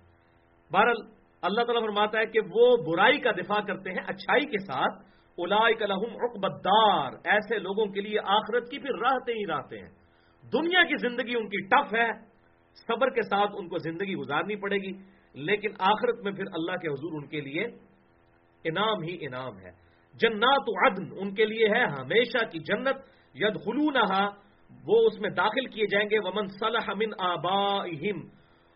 بہرحال 0.72 0.96
اللہ 1.42 1.62
تعالیٰ 1.62 1.82
فرماتا 1.82 2.18
ہے 2.18 2.26
کہ 2.26 2.40
وہ 2.50 2.76
برائی 2.76 3.18
کا 3.18 3.30
دفاع 3.30 3.60
کرتے 3.60 3.90
ہیں 3.90 4.04
اچھائی 4.06 4.46
کے 4.46 4.58
ساتھ۔ 4.58 5.06
الحم 5.38 6.16
اقبدار 6.16 7.12
ایسے 7.24 7.58
لوگوں 7.58 7.86
کے 7.86 8.00
لیے 8.00 8.18
آخرت 8.24 8.70
کی 8.70 8.78
پھر 8.78 8.98
راہتے 8.98 9.32
ہی 9.32 9.46
راہتے 9.46 9.78
ہیں 9.78 9.90
دنیا 10.52 10.82
کی 10.84 11.08
زندگی 11.08 11.36
ان 11.36 11.48
کی 11.48 11.66
ٹف 11.66 11.94
ہے۔ 11.94 12.35
صبر 12.76 13.10
کے 13.10 13.22
ساتھ 13.22 13.50
ان 13.58 13.68
کو 13.68 13.78
زندگی 13.78 14.14
گزارنی 14.14 14.56
پڑے 14.56 14.76
گی، 14.76 14.92
لیکن 15.34 15.70
آخرت 15.78 16.24
میں 16.24 16.32
پھر 16.32 16.44
اللہ 16.52 16.72
کے 16.72 16.88
حضور 16.88 17.12
ان 17.12 17.26
کے 17.26 17.40
لیے 17.40 17.64
انعام 18.64 19.02
ہی 19.02 19.16
انعام 19.20 19.58
ہے۔ 19.58 19.70
جنات 20.14 20.68
عدن 20.68 21.18
ان 21.18 21.34
کے 21.34 21.44
لیے 21.44 21.68
ہے، 21.68 21.84
ہمیشہ 21.84 22.44
کی 22.52 22.58
جنت۔ 22.58 22.96
ید 23.34 23.56
وہ 24.86 25.06
اس 25.06 25.20
میں 25.20 25.30
داخل 25.30 25.66
کیے 25.66 25.84
جائیں 25.86 26.10
گے۔ 26.10 26.18
ومن 26.18 26.48
صلاح 26.48 26.94
من 26.94 27.10
آبا 27.18 27.84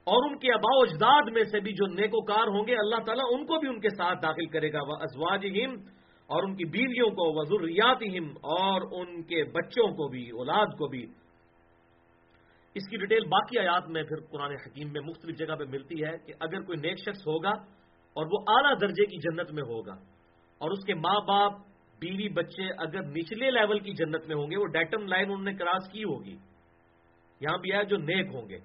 اور 0.05 0.31
ان 0.31 0.39
کے 0.39 0.53
ابا 0.53 0.77
اجداد 0.77 1.31
میں 1.33 1.45
سے 1.45 1.61
بھی 1.61 1.73
جو 1.73 1.87
نیکوکار 1.87 2.47
ہوں 2.47 2.67
گے، 2.67 2.75
اللہ 2.75 3.03
تعالیٰ 3.07 3.25
ان 3.31 3.47
کو 3.47 3.59
بھی 3.61 3.69
ان 3.69 3.81
کے 3.81 3.89
ساتھ 3.89 4.19
داخل 4.23 4.47
کرے 4.47 4.73
گا۔ 4.73 4.79
وہ 4.89 4.97
ازواج 5.01 5.47
اور 6.27 6.43
ان 6.43 6.57
کی 6.57 6.65
بیویوں 6.65 7.11
کو۔ 7.11 7.41
وضوریات 7.41 8.03
اور 8.35 9.01
ان 9.01 9.23
کے 9.23 9.45
بچوں 9.45 9.89
کو 9.89 10.09
بھی، 10.09 10.31
اولاد 10.31 10.67
کو 10.67 10.87
بھی۔ 10.87 11.07
اس 12.75 12.89
کی 12.89 12.97
ڈیٹیل 12.97 13.25
باقی 13.25 13.59
آیات 13.59 13.89
میں 13.89 14.03
پھر 14.03 14.21
قرآن 14.31 14.53
حکیم 14.53 14.93
میں 14.93 15.01
مختلف 15.01 15.37
جگہ 15.37 15.55
پہ 15.55 15.65
ملتی 15.69 16.05
ہے 16.05 16.17
کہ 16.27 16.33
اگر 16.41 16.61
کوئی 16.61 16.79
نیک 16.81 16.99
شخص 16.99 17.27
ہوگا 17.27 17.51
اور 18.17 18.27
وہ 18.27 18.39
اعلیٰ 18.49 18.75
درجے 18.81 19.07
کی 19.07 19.19
جنت 19.19 19.53
میں 19.53 19.63
ہوگا 19.63 19.95
اور 20.61 20.71
اس 20.71 20.85
کے 20.85 20.95
ماں 20.95 21.21
باپ، 21.29 21.53
بیوی، 22.01 22.29
بچے 22.29 22.67
اگر 22.79 23.03
نچلے 23.03 23.51
لیول 23.51 23.79
کی 23.79 23.93
جنت 23.93 24.27
میں 24.27 24.37
ہوں 24.37 24.51
گے، 24.51 24.57
وہ 24.57 24.67
ڈیٹم 24.67 25.07
لائن 25.07 25.31
انہوں 25.31 25.45
نے 25.45 25.55
کراس 25.55 25.91
کی 25.93 26.05
ہوگی، 26.05 26.37
یہاں 27.41 27.59
بھی 27.59 27.73
ہے 27.73 27.85
جو 27.85 27.97
نیک 27.97 28.35
ہوں 28.35 28.49
گے۔ 28.49 28.59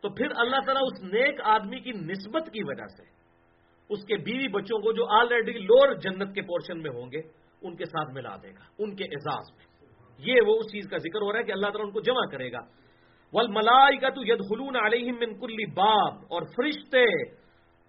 تو 0.00 0.08
پھر 0.08 0.26
اللہ 0.36 0.60
تعالیٰ 0.66 0.82
اس 0.82 1.02
نیک 1.02 1.40
آدمی 1.44 1.80
کی 1.80 1.90
نسبت 1.90 2.50
کی 2.52 2.62
وجہ 2.62 2.86
سے 2.86 3.02
اس 3.90 4.04
کے 4.04 4.16
بیوی 4.16 4.48
بچوں 4.48 4.78
کو 4.78 4.92
جو 4.92 5.06
آلریڈی 5.06 5.52
لوور 5.52 5.94
جنت 5.94 6.34
کے 6.34 6.42
پورشن 6.42 6.82
میں 6.82 6.90
ہوں 6.90 7.10
گے، 7.12 7.20
ان 7.62 7.76
کے 7.76 7.84
ساتھ 7.84 8.14
ملا 8.14 8.36
دے 8.36 8.50
گا، 8.50 8.64
ان 8.78 8.96
کے 8.96 9.04
اعزاز 9.04 9.52
میں۔ 9.56 9.66
یہ 10.18 10.40
وہ 10.46 10.58
اس 10.58 10.66
چیز 10.66 10.90
کا 10.90 10.96
ذکر 10.96 11.22
ہو 11.22 11.32
رہا 11.32 11.38
ہے 11.38 11.44
کہ 11.44 11.52
اللہ 11.52 11.66
تعالیٰ 11.66 11.86
ان 11.86 11.92
کو 11.92 12.00
جمع 12.00 12.26
کرے 12.30 12.52
گا۔ 12.52 12.81
ول 13.32 13.46
ملائی 13.48 13.96
کا 13.96 14.08
تو 14.08 14.22
ید 14.24 14.40
باب، 15.74 16.14
اور 16.28 16.42
فرشتے 16.56 17.04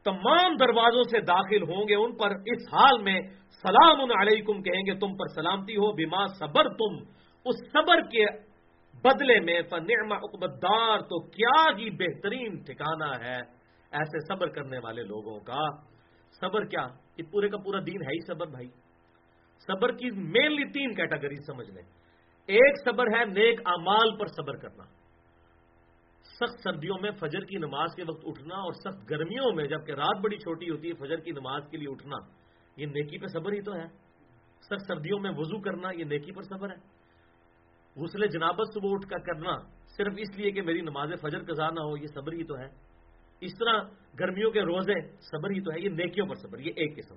تمام 0.05 0.55
دروازوں 0.55 1.03
سے 1.03 1.19
داخل 1.19 1.63
ہوں 1.63 1.87
گے 1.87 1.95
ان 1.95 2.15
پر۔ 2.15 2.31
اس 2.45 2.73
حال 2.73 3.01
میں 3.01 3.19
سلام 3.63 3.99
علیکم 4.19 4.61
کہیں 4.61 4.81
گے، 4.85 4.93
تم 4.99 5.15
پر 5.15 5.27
سلامتی 5.35 5.75
ہو 5.75 5.91
بیما 5.91 6.25
صبر 6.39 6.69
تم 6.73 6.95
اس 7.45 7.55
صبر 7.71 8.01
کے 8.11 8.25
بدلے 9.03 9.39
میں 9.39 9.61
فنعم 9.69 10.11
اقبدار 10.11 10.99
تو 10.99 11.19
کیا 11.29 11.61
ہی 11.77 11.89
بہترین 11.89 12.55
ٹھکانا 12.63 13.11
ہے 13.19 13.37
ایسے 13.91 14.19
صبر 14.19 14.47
کرنے 14.47 14.77
والے 14.83 15.03
لوگوں 15.03 15.39
کا۔ 15.39 15.63
صبر 16.41 16.65
کیا؟ 16.65 16.87
یہ 17.17 17.23
پورے 17.31 17.49
کا 17.49 17.57
پورا 17.57 17.79
دین 17.79 18.01
ہے 18.01 18.13
ہی 18.13 18.19
صبر 18.27 18.47
بھائی۔ 18.47 18.67
صبر 19.67 19.91
کی 19.91 20.09
مینلی 20.11 20.65
تین 20.71 20.93
کیٹاگری 20.93 21.35
سمجھ 21.47 21.69
لیں۔ 21.71 21.83
ایک 22.47 22.79
صبر 22.85 23.07
ہے 23.07 23.25
نیک 23.25 23.61
امال 23.65 24.17
پر 24.17 24.25
صبر 24.25 24.55
کرنا۔ 24.55 25.02
سخت 26.39 26.63
سردیوں 26.63 26.97
میں 27.01 27.11
فجر 27.11 27.43
کی 27.45 27.57
نماز 27.57 27.95
کے 27.95 28.03
وقت 28.07 28.23
اٹھنا 28.25 28.55
اور 28.55 28.73
سخت 28.73 29.09
گرمیوں 29.09 29.51
میں 29.55 29.67
جبکہ 29.67 29.91
رات 29.91 30.17
بڑی 30.23 30.37
چھوٹی 30.37 30.69
ہوتی 30.69 30.89
ہے، 30.89 30.93
فجر 30.93 31.17
کی 31.17 31.31
نماز 31.31 31.63
کے 31.71 31.77
لیے 31.77 31.87
اٹھنا، 31.91 32.17
یہ 32.77 32.85
نیکی 32.85 33.17
پہ 33.17 33.27
صبر 33.27 33.51
ہی 33.51 33.61
تو 33.61 33.73
ہے۔ 33.75 33.87
سخت 34.61 34.87
سردیوں 34.87 35.19
میں 35.19 35.31
وضو 35.37 35.61
کرنا، 35.61 35.89
یہ 35.91 36.03
نیکی 36.03 36.31
پر 36.31 36.43
صبر 36.43 36.69
ہے۔ 36.69 36.79
غسل 37.95 38.27
جنابت 38.27 38.73
صبح 38.73 38.89
اٹھ 38.91 39.07
کر 39.09 39.17
کرنا، 39.17 39.57
صرف 39.97 40.13
اس 40.17 40.37
لیے 40.37 40.51
کہ 40.51 40.61
میری 40.61 40.81
نماز 40.81 41.09
فجر 41.21 41.43
قضا 41.43 41.69
نہ 41.69 41.79
ہو، 41.79 41.97
یہ 41.97 42.07
صبر 42.07 42.33
ہی 42.33 42.43
تو 42.43 42.57
ہے۔ 42.57 42.69
اس 43.41 43.51
طرح 43.59 43.81
گرمیوں 44.19 44.51
کے 44.51 44.61
روزے 44.61 44.99
صبر 45.21 45.49
ہی 45.49 45.61
تو 45.61 45.71
ہے، 45.71 45.79
یہ 45.79 45.89
نیکیوں 45.89 46.27
پر 46.27 46.35
صبر، 46.35 46.59
یہ 46.59 46.71
ایک 46.75 46.95
قسم۔ 46.97 47.15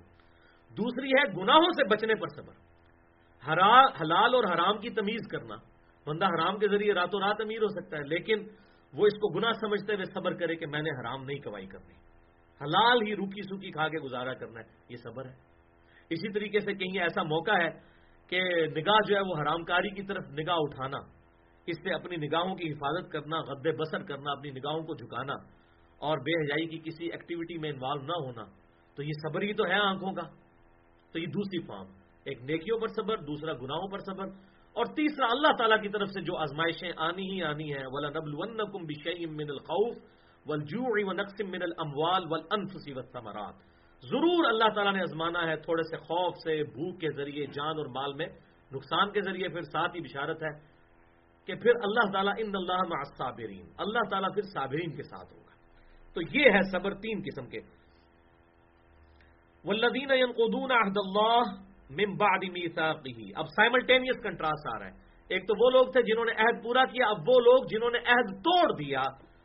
دوسری 0.77 1.09
ہے 1.09 1.41
گناہوں 1.41 1.71
سے 1.71 1.87
بچنے 1.87 2.15
پر 2.15 2.27
صبر۔ 2.27 2.53
حلال 4.01 4.35
اور 4.35 4.43
حرام 4.43 4.77
کی 4.77 4.89
تمیز 4.89 5.27
کرنا۔ 5.31 5.55
بندہ 6.05 6.25
حرام 6.25 6.57
کے 6.59 6.67
ذریعے 6.67 6.93
راتوں 6.93 7.19
رات 7.19 7.41
امیر 7.41 7.61
ہو 7.61 7.67
سکتا 7.67 7.97
ہے، 7.97 8.03
لیکن 8.03 8.43
وہ 8.93 9.05
اس 9.05 9.13
کو 9.13 9.27
گناہ 9.27 9.51
سمجھتے 9.51 9.93
ہوئے 9.93 10.05
صبر 10.05 10.33
کرے 10.33 10.55
کہ 10.55 10.65
میں 10.65 10.81
نے 10.81 10.89
حرام 10.89 11.23
نہیں 11.23 11.39
کمائی 11.39 11.67
کرنی۔ 11.67 11.93
حلال 12.61 13.01
ہی 13.07 13.15
روکی 13.15 13.41
سوکی 13.41 13.71
کھا 13.71 13.87
کے 13.87 13.97
گزارا 13.97 14.33
کرنا 14.33 14.59
ہے، 14.59 14.65
یہ 14.89 14.95
صبر 14.95 15.25
ہے۔ 15.25 15.35
اسی 16.09 16.33
طریقے 16.33 16.59
سے 16.59 16.73
کہیں 16.73 17.01
ایسا 17.01 17.23
موقع 17.23 17.51
ہے 17.51 17.69
کہ 18.27 18.41
نگاہ 18.75 18.99
جو 19.07 19.15
ہے 19.15 19.21
وہ 19.21 19.41
حرام 19.41 19.63
کاری 19.63 19.89
کی 19.89 20.01
طرف 20.01 20.23
نگاہ 20.39 20.55
اٹھانا، 20.57 20.97
اس 21.67 21.77
سے 21.83 21.93
اپنی 21.93 22.15
نگاہوں 22.15 22.55
کی 22.55 22.71
حفاظت 22.71 23.11
کرنا، 23.11 23.39
غد 23.39 23.67
بسر 23.79 24.03
کرنا، 24.03 24.31
اپنی 24.31 24.51
نگاہوں 24.51 24.83
کو 24.83 24.95
جھکانا 24.95 25.33
اور 25.99 26.17
بے 26.17 26.43
حجائی 26.43 26.67
کی 26.67 26.79
کسی 26.79 27.05
ایکٹیویٹی 27.05 27.57
میں 27.57 27.69
انوالو 27.69 28.01
نہ 28.01 28.25
ہونا، 28.25 28.43
تو 28.95 29.03
یہ 29.03 29.11
صبر 29.11 29.41
ہی 29.41 29.53
تو 29.53 29.65
ہے 29.65 29.79
آنکھوں 29.79 30.13
کا۔ 30.13 30.21
تو 31.11 31.19
یہ 31.19 31.25
دوسری 31.25 31.59
فارم 31.65 31.91
ایک 32.25 32.41
نیکیوں 32.41 32.79
پر 32.79 32.87
صبر، 32.87 33.17
دوسرا 33.17 33.53
گناہوں 33.53 33.87
پر 33.87 33.99
صبر 33.99 34.25
اور 34.77 34.85
تیسرا 34.85 35.25
اللہ 35.31 35.53
تعالیٰ 35.57 35.81
کی 35.81 35.89
طرف 35.89 36.07
سے 36.07 36.21
جو 36.21 36.37
آزمائشیں 36.37 36.91
آنی 36.97 37.31
ہی 37.31 37.43
آنی 37.43 37.73
ہیں 37.73 37.85
ولا 37.85 38.09
نبل 38.09 38.33
ون 38.35 38.57
کم 38.71 38.83
من 39.35 39.49
الخوف 39.49 39.95
ولجو 40.45 41.11
نقسم 41.11 41.49
من 41.49 41.63
الموال 41.63 42.25
ول 42.29 42.41
انفسی 42.51 42.93
ضرور 44.03 44.45
اللہ 44.45 44.69
تعالیٰ 44.75 44.93
نے 44.93 45.01
ازمانا 45.01 45.47
ہے 45.47 45.55
تھوڑے 45.55 45.83
سے 45.83 45.97
خوف 45.97 46.35
سے، 46.43 46.63
بھوک 46.63 46.99
کے 47.01 47.09
ذریعے، 47.09 47.45
جان 47.45 47.77
اور 47.77 47.85
مال 47.85 48.13
میں 48.13 48.27
نقصان 48.71 49.11
کے 49.11 49.21
ذریعے۔ 49.21 49.47
پھر 49.47 49.61
ساتھ 49.61 49.95
ہی 49.95 50.01
بشارت 50.01 50.43
ہے 50.43 50.53
کہ 51.47 51.55
پھر 51.55 51.71
اللہ 51.83 52.11
تعالیٰ 52.11 52.33
ان 52.37 52.55
اللہ 52.55 52.83
مع 52.87 53.03
صابرین 53.17 53.65
اللہ 53.77 54.09
تعالیٰ 54.09 54.33
پھر 54.33 54.41
صابرین 54.41 54.95
کے 54.95 55.03
ساتھ 55.03 55.33
ہوگا۔ 55.33 55.55
تو 56.13 56.21
یہ 56.21 56.51
ہے 56.51 56.61
صبر 56.71 56.93
تین 56.93 57.21
قسم 57.25 57.45
کے۔ 57.45 57.59
والذین 59.65 60.11
ينقضون 60.11 60.71
اللہ 60.71 61.66
من 61.89 62.17
بعد 62.17 62.43
میثاقه 62.51 63.27
اب 63.35 63.45
سائملٹینیس 63.47 64.23
کنٹراسٹ 64.23 64.75
آ 64.75 64.79
رہا 64.79 64.85
ہے۔ 64.85 64.91
ایک 65.29 65.47
تو 65.47 65.65
وہ 65.65 65.69
لوگ 65.69 65.91
تھے 65.91 66.01
جنہوں 66.01 66.25
نے 66.25 66.31
عہد 66.31 66.63
پورا 66.63 66.85
کیا، 66.85 67.07
اب 67.07 67.17
وہ 67.19 67.39
لوگ 67.39 67.63
جنہوں 67.71 67.91
نے 67.91 67.97
عہد 67.97 68.43
توڑ 68.43 68.77
دیا، 68.77 69.01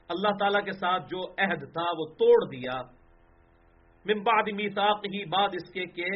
اللہ 0.08 0.28
تعالیٰ 0.38 0.64
کے 0.64 0.72
ساتھ 0.72 1.02
جو 1.02 1.30
عہد 1.38 1.72
تھا 1.72 1.84
وہ 1.98 2.06
توڑ 2.06 2.50
دیا۔ 2.50 2.82
من 4.04 4.22
بعد 4.22 4.42
میساک 4.52 5.06
ہی 5.06 5.24
بعد 5.24 5.48
اس 5.52 5.72
کے 5.72 5.86
کہ 5.86 6.06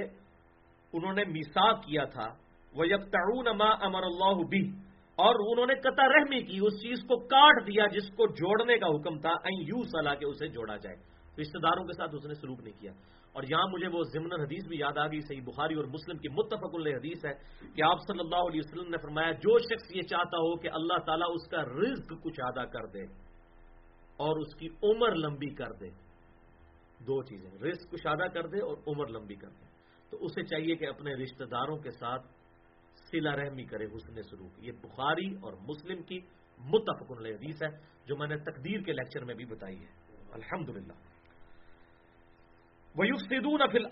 انہوں 0.92 1.12
نے 1.12 1.24
میساک 1.24 1.82
کیا 1.82 2.04
تھا۔ 2.04 2.28
وہ 2.74 2.86
یکتعون 2.86 3.58
ما 3.58 3.70
امر 3.70 4.02
اللہ 4.02 4.46
بھی 4.48 4.70
اور 5.16 5.34
انہوں 5.34 5.66
نے 5.66 5.74
قطع 5.74 6.08
رحمی 6.08 6.42
کی، 6.42 6.58
اس 6.62 6.82
چیز 6.82 6.98
کو 7.08 7.16
کاٹ 7.16 7.66
دیا 7.66 7.86
جس 7.86 8.10
کو 8.10 8.26
جوڑنے 8.26 8.78
کا 8.78 8.86
حکم 8.86 9.18
تھا 9.18 9.30
این 9.30 9.60
یو 9.60 9.82
صلاح 9.82 10.14
کے 10.14 10.26
اسے 10.26 10.48
جوڑا 10.48 10.76
جائے۔ 10.76 10.96
رشتہ 11.40 11.58
داروں 11.58 11.84
کے 11.84 11.92
ساتھ 11.92 12.14
اس 12.14 12.24
نے 12.24 12.34
سلوک 12.34 12.60
نہیں 12.62 12.80
کیا۔ 12.80 12.92
اور 13.36 13.44
یہاں 13.50 13.66
مجھے 13.72 13.88
وہ 13.88 14.02
ضمن 14.02 14.32
حدیث 14.32 14.66
بھی 14.66 14.78
یاد 14.78 14.98
آ 14.98 15.06
گئی، 15.06 15.20
صحیح 15.20 15.40
بخاری 15.44 15.74
اور 15.74 15.84
مسلم 15.84 16.18
کی 16.18 16.28
متفق 16.28 16.74
اللہ 16.74 16.96
حدیث 16.96 17.24
ہے 17.24 17.32
کہ 17.74 17.82
آپ 17.82 17.98
صلی 18.00 18.20
اللہ 18.20 18.42
علیہ 18.48 18.60
وسلم 18.64 18.88
نے 18.88 18.98
فرمایا، 19.02 19.32
جو 19.32 19.58
شخص 19.58 19.90
یہ 19.94 20.02
چاہتا 20.02 20.36
ہو 20.38 20.56
کہ 20.56 20.68
اللہ 20.72 20.98
تعالیٰ 20.98 21.28
اس 21.34 21.48
کا 21.48 21.62
رزق 21.62 22.12
کچھ 22.22 22.40
ادا 22.40 22.64
کر 22.64 22.86
دے 22.86 23.02
اور 24.16 24.40
اس 24.40 24.54
کی 24.54 24.68
عمر 24.82 25.14
لمبی 25.14 25.50
کر 25.54 25.72
دے، 25.72 25.90
دو 27.06 27.22
چیزیں، 27.22 27.50
رزق 27.50 27.90
کچھ 27.90 28.06
ادا 28.06 28.28
کر 28.28 28.46
دے 28.46 28.58
اور 28.58 28.76
عمر 28.86 29.08
لمبی 29.08 29.34
کر 29.34 29.48
دے۔ 29.48 29.64
تو 30.10 30.24
اسے 30.24 30.42
چاہیے 30.42 30.76
کہ 30.76 30.86
اپنے 30.86 31.14
رشتہ 31.14 31.44
داروں 31.44 31.76
کے 31.76 31.90
ساتھ 31.90 32.26
سلا 33.10 33.36
رحمی 33.36 33.64
کرے، 33.64 33.84
حسن 33.84 34.22
سلوک۔ 34.22 34.64
یہ 34.64 34.72
بخاری 34.82 35.28
اور 35.42 35.52
مسلم 35.68 36.02
کی 36.02 36.20
متفق 36.58 37.12
حدیث 37.12 37.62
ہے، 37.62 37.68
جو 38.06 38.16
میں 38.16 38.28
نے 38.28 38.36
تقدیر 38.36 38.80
کے 38.80 38.92
لیکچر 38.92 39.24
میں 39.24 39.34
بھی 39.34 39.44
بتائی 39.44 39.78
ہے۔ 39.80 39.92
الحمد 40.32 40.68
للہ 42.96 43.46
وہ 43.46 43.66
فل 43.72 43.84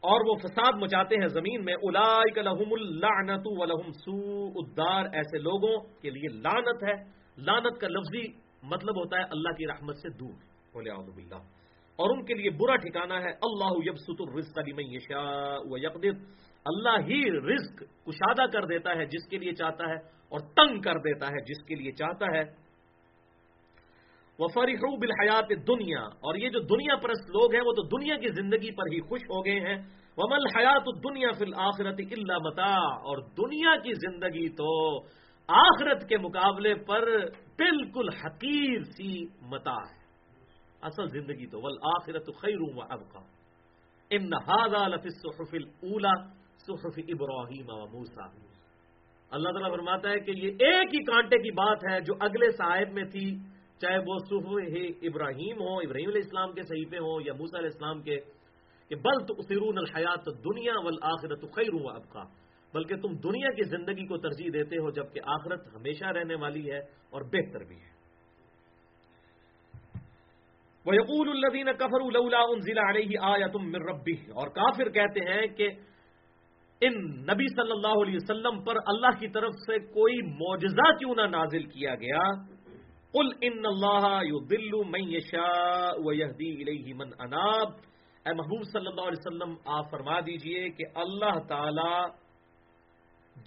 اور 0.00 0.20
وہ 0.28 0.34
فساد 0.34 0.72
مچاتے 0.76 1.16
ہیں 1.16 1.26
زمین 1.26 1.64
میں، 1.64 1.74
اولائک 1.74 2.38
لہم 2.38 2.72
اللہ 2.72 3.36
ولہم 3.44 3.92
سو 3.92 4.46
ادار 4.46 5.04
ایسے 5.12 5.38
لوگوں 5.38 6.00
کے 6.02 6.10
لیے 6.10 6.40
لانت 6.40 6.82
ہے۔ 6.82 7.24
لانت 7.38 7.80
کا 7.80 7.88
لفظی 7.88 8.32
مطلب 8.62 8.96
ہوتا 8.96 9.18
ہے 9.18 9.22
اللہ 9.22 9.48
کی 9.48 9.66
رحمت 9.66 9.96
سے 9.96 10.08
دور۔ 10.08 10.34
بولے 10.72 10.90
باللہ۔ 10.92 11.42
اور 11.98 12.10
ان 12.10 12.24
کے 12.24 12.34
لیے 12.34 12.50
برا 12.50 12.76
ٹھکانا 12.76 13.20
ہے، 13.20 13.30
اللہ 13.30 13.72
یب 13.84 13.94
الرزق 14.08 14.58
لمن 14.58 14.94
یشاء 14.94 15.56
و 15.64 15.78
یقدر 15.78 16.24
اللہ 16.64 17.06
ہی 17.06 17.30
رزق 17.30 17.82
کشادہ 18.06 18.46
کر 18.52 18.64
دیتا 18.64 18.90
ہے 18.90 19.04
جس 19.04 19.28
کے 19.30 19.38
لیے 19.38 19.52
چاہتا 19.52 19.84
ہے، 19.88 19.96
اور 20.28 20.40
تنگ 20.40 20.80
کر 20.80 20.94
دیتا 20.94 21.26
ہے 21.26 21.40
جس 21.40 21.64
کے 21.64 21.74
لیے 21.74 21.92
چاہتا 21.92 22.26
ہے۔ 22.26 22.63
وہ 24.38 24.48
فریح 24.48 24.76
بالحیات 25.00 25.66
دنیا 25.66 26.00
اور 26.00 26.34
یہ 26.34 26.48
جو 26.48 26.60
دنیا 26.60 26.96
پرست 26.96 27.30
لوگ 27.30 27.52
ہیں، 27.52 27.62
وہ 27.66 27.72
تو 27.72 27.82
دنیا 27.82 28.16
کی 28.16 28.28
زندگی 28.28 28.70
پر 28.70 28.82
ہی 28.92 29.00
خوش 29.00 29.20
ہو 29.20 29.44
گئے 29.44 29.60
ہیں۔ 29.60 29.76
وہ 30.16 30.28
مل 30.30 30.46
حیات 30.56 30.86
دنیا 31.04 31.30
فی 31.32 31.44
الآخرت 31.44 32.00
اللہ 32.10 32.38
متا 32.38 32.72
اور 32.88 33.18
دنیا 33.18 33.76
کی 33.76 33.92
زندگی 33.92 34.48
تو 34.48 34.98
آخرت 35.48 36.08
کے 36.08 36.18
مقابلے 36.18 36.74
پر 36.74 37.04
بالکل 37.58 38.08
حقیر 38.08 38.82
سی 38.82 39.24
متا 39.42 39.74
ہے۔ 39.74 40.02
اصل 40.82 41.08
زندگی 41.08 41.46
تو 41.46 41.60
ول 41.60 41.78
آخرت 41.82 42.26
خیر 42.26 42.60
و 42.60 42.80
ابقا 42.80 43.20
ان 44.10 44.32
الصحف 44.34 45.54
الاولى 45.54 46.12
صحف 46.66 46.98
ابراہیم 47.08 47.66
و 47.68 47.86
موسا 47.86 48.26
اللہ 49.30 49.48
تعالیٰ 49.48 49.70
فرماتا 49.70 50.10
ہے 50.10 50.20
کہ 50.20 50.30
یہ 50.30 50.48
ایک 50.48 50.94
ہی 50.94 51.04
کانٹے 51.04 51.36
کی 51.36 51.50
بات 51.50 51.78
ہے 51.90 52.00
جو 52.00 52.14
اگلے 52.20 52.50
صاحب 52.50 52.92
میں 52.92 53.04
تھی۔ 53.04 53.53
چاہے 53.80 53.98
وہ 53.98 54.18
صحف 54.18 54.46
ابراہیم 55.02 55.60
ہو، 55.60 55.78
ابراہیم 55.78 56.08
علیہ 56.08 56.22
السلام 56.24 56.52
کے 56.52 56.62
صحیفے 56.62 56.98
ہوں 56.98 57.20
یا 57.24 57.32
موسا 57.32 57.58
علیہ 57.58 57.70
السلام 57.72 58.02
کے، 58.02 58.16
کہ 58.88 58.96
بل 58.96 59.24
تو 59.26 59.42
سرون 59.42 59.78
الحیات 59.78 60.26
دنیا 60.44 60.74
ول 60.84 60.98
آخرت 61.02 61.40
خیر 61.54 61.74
و 61.74 61.88
ابقا، 61.88 62.22
بلکہ 62.74 62.96
تم 62.96 63.14
دنیا 63.14 63.50
کی 63.50 63.64
زندگی 63.64 64.06
کو 64.06 64.16
ترجیح 64.18 64.50
دیتے 64.52 64.76
ہو 64.76 64.90
جبکہ 64.90 65.20
آخرت 65.26 65.66
ہمیشہ 65.74 66.04
رہنے 66.04 66.34
والی 66.34 66.70
ہے 66.70 66.78
اور 67.10 67.22
بہتر 67.22 67.64
بھی 67.64 67.76
ہے۔ 67.76 67.92
وہ 70.86 70.94
یقول 70.94 71.28
الدین 71.28 71.72
کفر 71.72 72.02
ضلع 72.60 72.82
آیا 73.22 73.46
تم 73.46 73.70
مر 73.70 73.80
ربی 73.80 74.12
اور 74.12 74.48
کافر 74.48 74.88
کہتے 74.88 75.20
ہیں 75.32 75.46
کہ 75.46 75.68
ان 76.82 76.94
نبی 77.20 77.46
صلی 77.48 77.70
اللہ 77.70 78.02
علیہ 78.02 78.16
وسلم 78.16 78.62
پر 78.64 78.76
اللہ 78.86 79.18
کی 79.18 79.28
طرف 79.28 79.54
سے 79.66 79.78
کوئی 79.78 80.20
معجزہ 80.22 80.90
کیوں 80.98 81.14
نہ 81.14 81.26
نازل 81.26 81.62
کیا 81.62 81.94
گیا؟ 81.94 82.22
قل 83.14 83.28
ان 83.46 83.66
اللہ 83.66 84.04
دلو 84.50 84.82
من 84.92 85.12
یشاء 85.14 85.90
ویہدی 86.04 86.92
من 87.00 87.10
اناب 87.26 87.68
اے 88.26 88.32
محبوب 88.34 88.62
صلی 88.72 88.88
اللہ 88.90 89.06
علیہ 89.08 89.20
وسلم، 89.20 89.52
آپ 89.76 89.90
فرما 89.90 90.18
دیجیے 90.26 90.68
کہ 90.76 90.84
اللہ 91.02 91.38
تعالی 91.48 91.94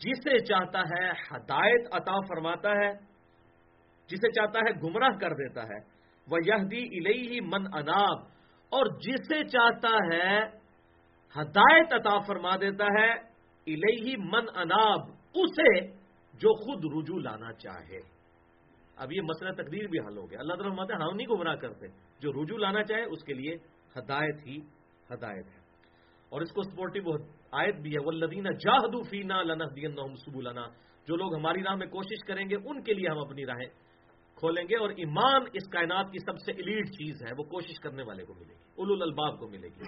جسے 0.04 0.38
چاہتا 0.46 0.82
ہے 0.92 1.06
ہدایت 1.26 1.94
عطا 2.00 2.18
فرماتا 2.28 2.72
ہے، 2.80 2.90
جسے 4.10 4.32
چاہتا 4.32 4.60
ہے 4.68 4.74
گمراہ 4.84 5.18
کر 5.22 5.36
دیتا 5.44 5.64
ہے 5.70 5.80
وہ 6.28 6.38
یہدی 6.46 6.84
الہی 7.00 7.40
من 7.52 7.68
اناب 7.80 8.18
اور 8.72 8.86
جسے 9.04 9.44
چاہتا 9.50 9.94
ہے 10.12 10.34
ہدایت 11.36 11.94
عطا 11.94 12.18
فرما 12.28 12.56
دیتا 12.62 12.86
ہے 13.00 13.10
الہی 13.68 14.16
من 14.34 14.46
اناب 14.64 15.02
اسے 15.42 15.72
جو 16.42 16.54
خود 16.62 16.86
رجوع 16.94 17.20
لانا 17.22 17.52
چاہے۔ 17.64 18.02
اب 18.98 19.14
یہ 19.14 19.22
مسئلہ 19.22 19.52
تقدیر 19.52 19.88
بھی 19.88 20.00
حل 20.00 20.18
ہو 20.18 20.30
گیا۔ 20.30 20.40
اللہ 20.40 20.54
تعالیٰ 20.54 21.12
ہم 21.12 21.16
نہیں 21.16 21.28
گمراہ 21.28 21.56
کرتے۔ 21.56 21.88
جو 22.20 22.44
رجوع 22.44 22.58
لانا 22.58 22.84
چاہے، 22.84 23.04
اس 23.04 23.24
کے 23.24 23.34
لیے 23.34 23.56
ہدایت 23.98 24.48
ہی 24.48 24.58
ہدایت 25.14 25.46
ہے۔ 25.46 25.68
اور 26.30 26.42
اس 26.42 26.52
کو 26.52 26.62
سپورٹو 26.64 27.16
آیت 27.52 27.76
بھی 27.76 27.94
ہے 27.94 28.06
وہ 28.06 28.12
لدینہ 28.12 28.48
جاہدو 28.48 29.04
فینا 29.04 29.44
لنا 29.44 29.66
دین 29.76 29.96
جو 31.08 31.16
لوگ 31.16 31.36
ہماری 31.36 31.64
راہ 31.64 31.76
میں 31.76 31.88
کوشش 31.88 32.28
کریں 32.28 32.50
گے، 32.50 32.56
ان 32.56 32.84
کے 32.84 32.94
لیے 32.94 33.08
ہم 33.10 33.20
اپنی 33.20 33.46
راہیں 33.46 33.70
کھولیں 34.36 34.64
گے۔ 34.64 34.76
اور 34.78 34.90
ایمان 34.90 35.42
اس 35.54 35.70
کائنات 35.72 36.06
کی 36.12 36.20
سب 36.20 36.40
سے 36.46 36.52
ایلیٹ 36.52 36.88
چیز 36.88 37.24
ہے، 37.24 37.32
وہ 37.38 37.44
کوشش 37.44 37.80
کرنے 37.80 38.04
والے 38.04 38.26
کو 38.26 38.34
ملے 38.34 38.54
گی 38.54 38.72
اول 38.76 39.02
الباب 39.02 39.40
کو 39.40 39.48
ملے 39.48 39.68
گی۔ 39.68 39.84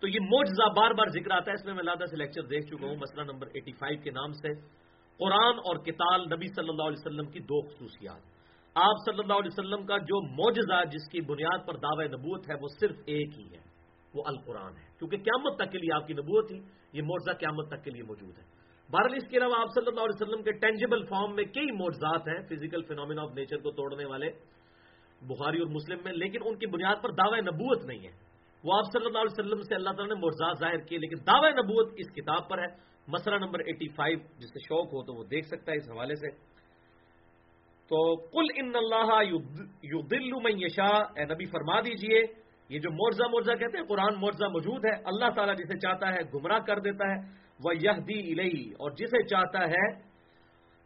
تو 0.00 0.08
یہ 0.08 0.20
موجزہ 0.20 0.80
بار 0.80 0.90
بار 0.90 1.06
ذکر 1.06 1.30
آتا 1.30 1.50
ہے، 1.50 1.54
اس 1.54 1.64
میں 1.64 1.74
میں 1.74 1.84
لادہ 1.84 2.04
سے 2.04 2.16
لیکچر 2.16 2.42
دیکھ 2.42 2.66
چکا 2.66 2.86
ہوں۔ 2.86 2.96
مسئلہ 2.96 3.32
نمبر 3.32 3.46
ایٹی 3.46 3.72
فائیو 3.72 4.00
کے 4.02 4.10
نام 4.10 4.32
سے۔ 4.32 4.48
قرآن 5.18 5.58
اور 5.58 5.76
کتاب 5.76 6.20
نبی 6.20 6.46
صلی 6.46 6.68
اللہ 6.68 6.82
علیہ 6.82 7.06
وسلم 7.06 7.30
کی 7.30 7.40
دو 7.40 7.60
خصوصیات۔ 7.60 8.20
آپ 8.74 8.94
صلی 9.04 9.18
اللہ 9.18 9.32
علیہ 9.32 9.50
وسلم 9.52 9.86
کا 9.86 9.98
جو 9.98 10.26
موجزہ 10.26 10.84
جس 10.84 11.08
کی 11.08 11.20
بنیاد 11.20 11.66
پر 11.66 11.76
دعوی 11.76 12.08
نبوت 12.08 12.50
ہے، 12.50 12.54
وہ 12.62 12.68
صرف 12.80 12.96
ایک 13.06 13.38
ہی 13.38 13.44
ہے۔ 13.44 13.66
وہ 14.14 14.22
القرآن 14.26 14.76
ہے۔ 14.76 14.86
کیونکہ 14.98 15.16
قیامت 15.16 15.56
تک 15.56 15.72
کے 15.72 15.78
لیے 15.78 15.94
آپ 15.94 16.06
کی 16.06 16.14
نبوت 16.14 16.48
تھی 16.48 16.56
یہ 16.92 17.02
معجزہ 17.02 17.38
قیامت 17.38 17.68
تک 17.68 17.84
کے 17.84 17.90
لیے 17.90 18.02
موجود 18.02 18.38
ہے۔ 18.38 18.56
بہرحال 18.90 19.14
اس 19.14 19.28
کے 19.28 19.36
علاوہ 19.36 19.54
آپ 19.58 19.68
صلی 19.74 19.86
اللہ 19.86 20.00
علیہ 20.00 20.22
وسلم 20.22 20.42
کے 20.42 20.52
ٹینجیبل 20.52 21.04
فارم 21.04 21.34
میں 21.34 21.44
کئی 21.44 21.72
موجزات 21.72 22.28
ہیں 22.28 22.42
فزیکل 22.48 22.82
فینومینا 22.82 23.22
آف 23.22 23.30
نیچر 23.34 23.56
کو 23.56 23.70
توڑنے 23.70 24.04
والے 24.04 24.30
بخاری 25.22 25.58
اور 25.58 25.66
مسلم 25.66 25.98
میں، 26.04 26.12
لیکن 26.12 26.38
ان 26.44 26.56
کی 26.58 26.66
بنیاد 26.66 27.02
پر 27.02 27.10
دعوی 27.10 27.40
نبوت 27.40 27.84
نہیں 27.84 27.98
ہے۔ 27.98 28.12
وہ 28.64 28.76
آپ 28.76 28.84
صلی 28.92 29.06
اللہ 29.06 29.18
علیہ 29.18 29.40
وسلم 29.40 29.62
سے 29.62 29.74
اللہ 29.74 29.90
تعالیٰ 29.90 30.16
نے 30.16 30.20
مرزاد 30.26 30.54
ظاہر 30.60 30.76
کیے، 30.76 30.98
لیکن 30.98 31.16
دعوی 31.26 31.50
نبوت 31.50 31.92
اس 31.96 32.12
کتاب 32.12 32.48
پر 32.48 32.58
ہے۔ 32.58 32.95
مسئلہ 33.08 33.36
نمبر 33.36 33.60
ایٹی 33.66 33.88
فائیو 33.96 34.18
جس 34.38 34.50
سے 34.52 34.60
شوق 34.60 34.92
ہو 34.92 35.02
تو 35.06 35.14
وہ 35.14 35.24
دیکھ 35.30 35.46
سکتا 35.46 35.72
ہے 35.72 35.76
اس 35.76 35.88
حوالے 35.90 36.14
سے۔ 36.16 36.30
تو 37.90 37.98
کل 38.30 38.46
ان 38.56 38.72
اللہ 38.76 39.10
یو 39.24 40.00
دل 40.10 40.24
یشا 40.62 40.90
اے 41.16 41.24
نبی 41.24 41.46
فرما 41.46 41.80
دیجیے، 41.80 42.20
یہ 42.70 42.78
جو 42.78 42.90
مرزا 42.92 43.26
مرزا 43.32 43.54
کہتے 43.54 43.78
ہیں، 43.78 43.86
قرآن 43.86 44.20
مرزا 44.20 44.48
موجود 44.48 44.84
ہے، 44.84 44.94
اللہ 45.04 45.30
تعالیٰ 45.36 45.54
جسے 45.56 45.78
چاہتا 45.78 46.12
ہے 46.14 46.22
گمراہ 46.34 46.58
کر 46.66 46.78
دیتا 46.86 47.10
ہے 47.10 47.18
وہ 47.64 47.76
یہ 47.76 48.00
دی 48.08 48.20
اور 48.74 48.90
جسے 48.98 49.22
چاہتا 49.28 49.62
ہے، 49.66 49.86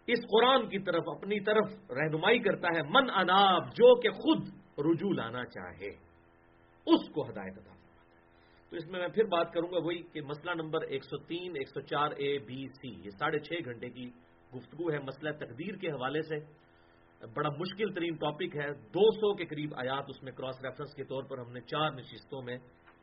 اس 0.08 0.20
قرآن 0.28 0.68
کی 0.68 0.78
طرف، 0.84 1.08
اپنی 1.08 1.40
طرف 1.40 1.90
رہنمائی 1.90 2.38
کرتا 2.40 2.68
ہے۔ 2.76 2.82
من 2.90 3.10
اناب، 3.16 3.72
جو 3.74 3.94
کہ 4.00 4.10
خود 4.20 4.48
رجوع 4.86 5.12
لانا 5.14 5.44
چاہے، 5.46 5.90
اس 6.86 7.08
کو 7.14 7.28
ہدایت 7.28 7.58
ادا 7.58 7.79
تو 8.70 8.76
اس 8.76 8.86
میں 8.86 9.00
میں 9.00 9.08
پھر 9.08 9.24
بات 9.24 9.52
کروں 9.52 9.68
گا 9.72 9.78
وہی 9.78 10.02
کہ 10.02 10.20
مسئلہ 10.20 10.50
نمبر 10.62 10.82
ایک 10.82 11.04
سو 11.04 11.16
تین، 11.18 11.52
ایک 11.56 11.68
سو 11.68 11.80
چار 11.80 12.10
اے 12.16 12.38
بی 12.38 12.68
سی 12.68 12.88
یہ 12.88 13.10
ساڑھے 13.10 13.38
چھ 13.38 13.52
گھنٹے 13.64 13.90
کی 13.90 14.10
گفتگو 14.56 14.92
ہے، 14.92 14.98
مسئلہ 14.98 15.30
تقدیر 15.30 15.76
کے 15.76 15.88
حوالے 15.88 16.22
سے۔ 16.22 16.70
بڑا 17.34 17.48
مشکل 17.48 17.92
ترین 17.92 18.14
ٹاپک 18.14 18.56
ہے۔ 18.56 18.72
دو 18.72 19.10
سو 19.10 19.34
کے 19.34 19.44
قریب 19.44 19.74
آیات 19.74 20.04
اس 20.08 20.22
میں 20.22 20.32
کراس 20.32 20.62
ریفرنس 20.62 20.94
کے 20.94 21.04
طور 21.04 21.22
پر 21.22 21.38
ہم 21.38 21.52
نے 21.52 21.60
چار 21.60 21.90
نشستوں 21.90 22.42
میں 22.42 22.56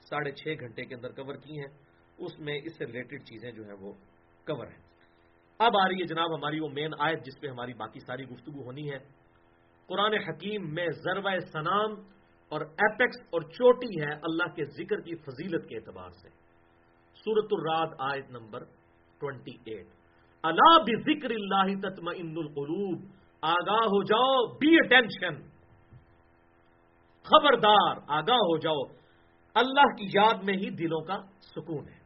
ساڑھے 0.09 0.31
چھ 0.31 0.47
گھنٹے 0.59 0.85
کے 0.85 0.95
اندر 0.95 1.11
کور 1.11 1.35
کی 1.35 1.59
ہیں۔ 1.59 1.77
اس 2.17 2.39
میں 2.39 2.59
اس 2.63 2.77
سے 2.77 2.85
ریلیٹڈ 2.85 3.23
چیزیں 3.23 3.51
جو 3.51 3.63
ہیں 3.63 3.77
وہ 3.79 3.93
کور 4.45 4.67
ہیں۔ 4.67 4.81
اب 5.59 5.77
آ 5.77 5.87
رہی 5.87 5.95
ہے 5.95 6.05
جناب 6.05 6.35
ہماری 6.35 6.59
وہ 6.59 6.69
مین 6.69 6.91
آیت 6.99 7.25
جس 7.25 7.41
پہ 7.41 7.47
ہماری 7.47 7.73
باقی 7.73 7.99
ساری 7.99 8.23
گفتگو 8.23 8.63
ہونی 8.63 8.91
ہے۔ 8.91 8.99
قرآن 9.87 10.13
حکیم 10.13 10.73
میں 10.73 10.87
ضرب 10.89 11.27
سنام 11.51 12.16
اور 12.49 12.61
ایپیکس 12.61 13.17
اور 13.29 13.41
چوٹی 13.41 14.01
ہے 14.01 14.13
اللہ 14.13 14.55
کے 14.55 14.65
ذکر 14.65 15.01
کی 15.01 15.15
فضیلت 15.15 15.69
کے 15.69 15.75
اعتبار 15.75 16.09
سے۔ 16.09 16.29
سورت 17.13 17.47
الراد 17.51 17.87
آیت 17.99 18.29
نمبر 18.29 18.63
ٹوینٹی 19.19 19.71
ایٹ 19.71 19.87
اللہ 20.43 20.83
بھی 20.83 21.01
ذکر 21.01 21.29
اللہ 21.29 21.89
تتم 21.89 22.07
القلوب۔ 22.07 23.01
آگاہ 23.41 23.85
ہو 23.85 24.03
جاؤ 24.03 24.57
بی 24.57 24.75
اٹینشن 24.75 25.41
خبردار، 27.23 27.95
آگاہ 28.07 28.35
ہو 28.35 28.57
جاؤ۔ 28.57 28.81
اللہ 29.53 29.95
کی 29.95 30.05
یاد 30.13 30.43
میں 30.43 30.53
ہی 30.53 30.69
دلوں 30.69 31.01
کا 31.01 31.21
سکون 31.41 31.87
ہے۔ 31.87 31.97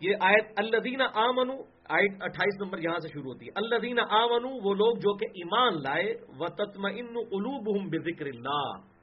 یہ 0.00 0.14
آیت 0.20 0.52
اللہ 0.56 0.76
دینا 0.76 1.06
آمنو، 1.14 1.52
آیت 1.88 2.22
اٹھائیس 2.22 2.60
نمبر 2.60 2.78
یہاں 2.78 2.98
سے 2.98 3.08
شروع 3.08 3.32
ہوتی 3.32 3.46
ہے۔ 3.46 3.50
اللہ 3.54 3.78
دینا 3.78 4.02
آمنو، 4.10 4.48
وہ 4.48 4.74
لوگ 4.74 4.96
جو 4.96 5.16
کہ 5.16 5.24
ایمان 5.24 5.72
لائے۔ 5.72 6.14
وہ 6.38 6.46
تتم 6.46 6.86
ان 6.86 7.06
قلوب 7.06 7.90
بے 7.90 7.98
ذکر 7.98 8.26
اللہ۔ 8.26 8.95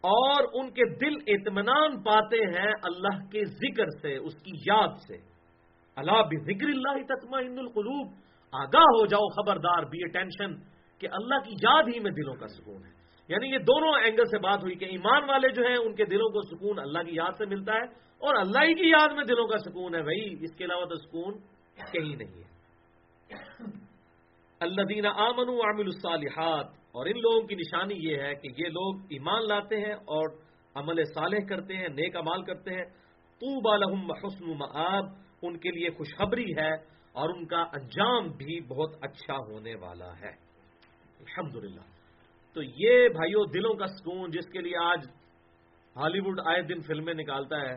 اور 0.00 0.44
ان 0.52 0.70
کے 0.70 0.98
دل 0.98 1.14
اطمینان 1.26 2.02
پاتے 2.02 2.36
ہیں 2.36 2.72
اللہ 2.82 3.24
کے 3.32 3.44
ذکر 3.44 3.86
سے، 4.02 4.16
اس 4.16 4.34
کی 4.34 4.50
یاد 4.66 4.88
سے۔ 4.88 5.16
اللہ 5.96 6.22
بھی 6.28 6.36
ذکر 6.38 6.68
اللہ 6.68 7.02
تتما 7.02 7.38
ان 7.38 7.58
القلوب۔ 7.58 8.12
آگاہ 8.52 8.82
ہو 8.82 9.06
جاؤ 9.06 9.28
خبردار 9.28 9.82
بی 9.82 10.08
ٹینشن 10.08 10.54
کہ 10.98 11.08
اللہ 11.12 11.34
کی 11.34 11.54
یاد 11.62 11.82
ہی 11.94 12.00
میں 12.00 12.10
دلوں 12.10 12.34
کا 12.34 12.46
سکون 12.48 12.84
ہے۔ 12.84 12.90
یعنی 13.28 13.46
یہ 13.46 13.58
دونوں 13.58 13.92
اینگل 14.02 14.24
سے 14.24 14.38
بات 14.38 14.62
ہوئی 14.62 14.74
کہ 14.74 14.84
ایمان 14.84 15.30
والے 15.30 15.48
جو 15.48 15.62
ہیں، 15.66 15.76
ان 15.76 15.94
کے 15.94 16.04
دلوں 16.04 16.28
کو 16.28 16.42
سکون 16.42 16.78
اللہ 16.78 16.98
کی 16.98 17.14
یاد 17.14 17.32
سے 17.38 17.46
ملتا 17.46 17.74
ہے، 17.74 17.82
اور 18.18 18.34
اللہ 18.34 18.58
ہی 18.58 18.74
کی 18.74 18.88
یاد 18.88 19.12
میں 19.14 19.24
دلوں 19.24 19.46
کا 19.46 19.58
سکون 19.58 19.94
ہے۔ 19.94 20.02
بھائی، 20.02 20.44
اس 20.44 20.56
کے 20.56 20.64
علاوہ 20.64 20.84
تو 20.84 20.96
سکون 20.96 21.38
کہیں 21.92 22.16
نہیں 22.16 22.42
ہے۔ 22.42 22.56
اللہ 24.60 24.82
دینا 24.82 25.08
آمن 25.08 25.48
عامل 25.48 25.84
الصالحات۔ 25.84 26.85
اور 26.96 27.06
ان 27.06 27.18
لوگوں 27.18 27.46
کی 27.46 27.54
نشانی 27.54 27.94
یہ 27.98 28.16
ہے 28.16 28.34
کہ 28.34 28.48
یہ 28.58 28.68
لوگ 28.68 29.00
ایمان 29.00 29.42
لاتے 29.48 29.76
ہیں 29.76 29.92
اور 29.92 30.28
عمل 30.74 31.04
صالح 31.04 31.38
کرتے 31.48 31.76
ہیں، 31.76 31.88
نیک 31.88 32.16
امال 32.16 32.42
کرتے 32.42 32.74
ہیں۔ 32.74 32.84
تو 33.40 33.60
بالحم 33.60 34.12
حسن 34.12 34.58
معاب 34.58 35.04
ان 35.42 35.58
کے 35.58 35.70
لیے 35.70 35.90
خوشخبری 35.90 36.52
ہے 36.58 36.74
اور 37.12 37.28
ان 37.28 37.46
کا 37.46 37.58
انجام 37.58 38.28
بھی 38.28 38.60
بہت 38.60 38.90
اچھا 39.02 39.36
ہونے 39.36 39.74
والا 39.74 40.08
ہے۔ 40.08 40.30
الحمدللہ۔ 41.20 41.80
تو 42.54 42.62
یہ 42.62 43.08
بھائیوں 43.08 43.44
دلوں 43.54 43.74
کا 43.74 43.86
سکون 43.86 44.30
جس 44.30 44.46
کے 44.52 44.58
لیے 44.58 44.76
آج 44.76 44.98
ہالی 45.96 46.20
ووڈ 46.20 46.40
آئے 46.46 46.62
دن 46.62 46.80
فلمیں 46.80 47.14
نکالتا 47.14 47.60
ہے 47.60 47.74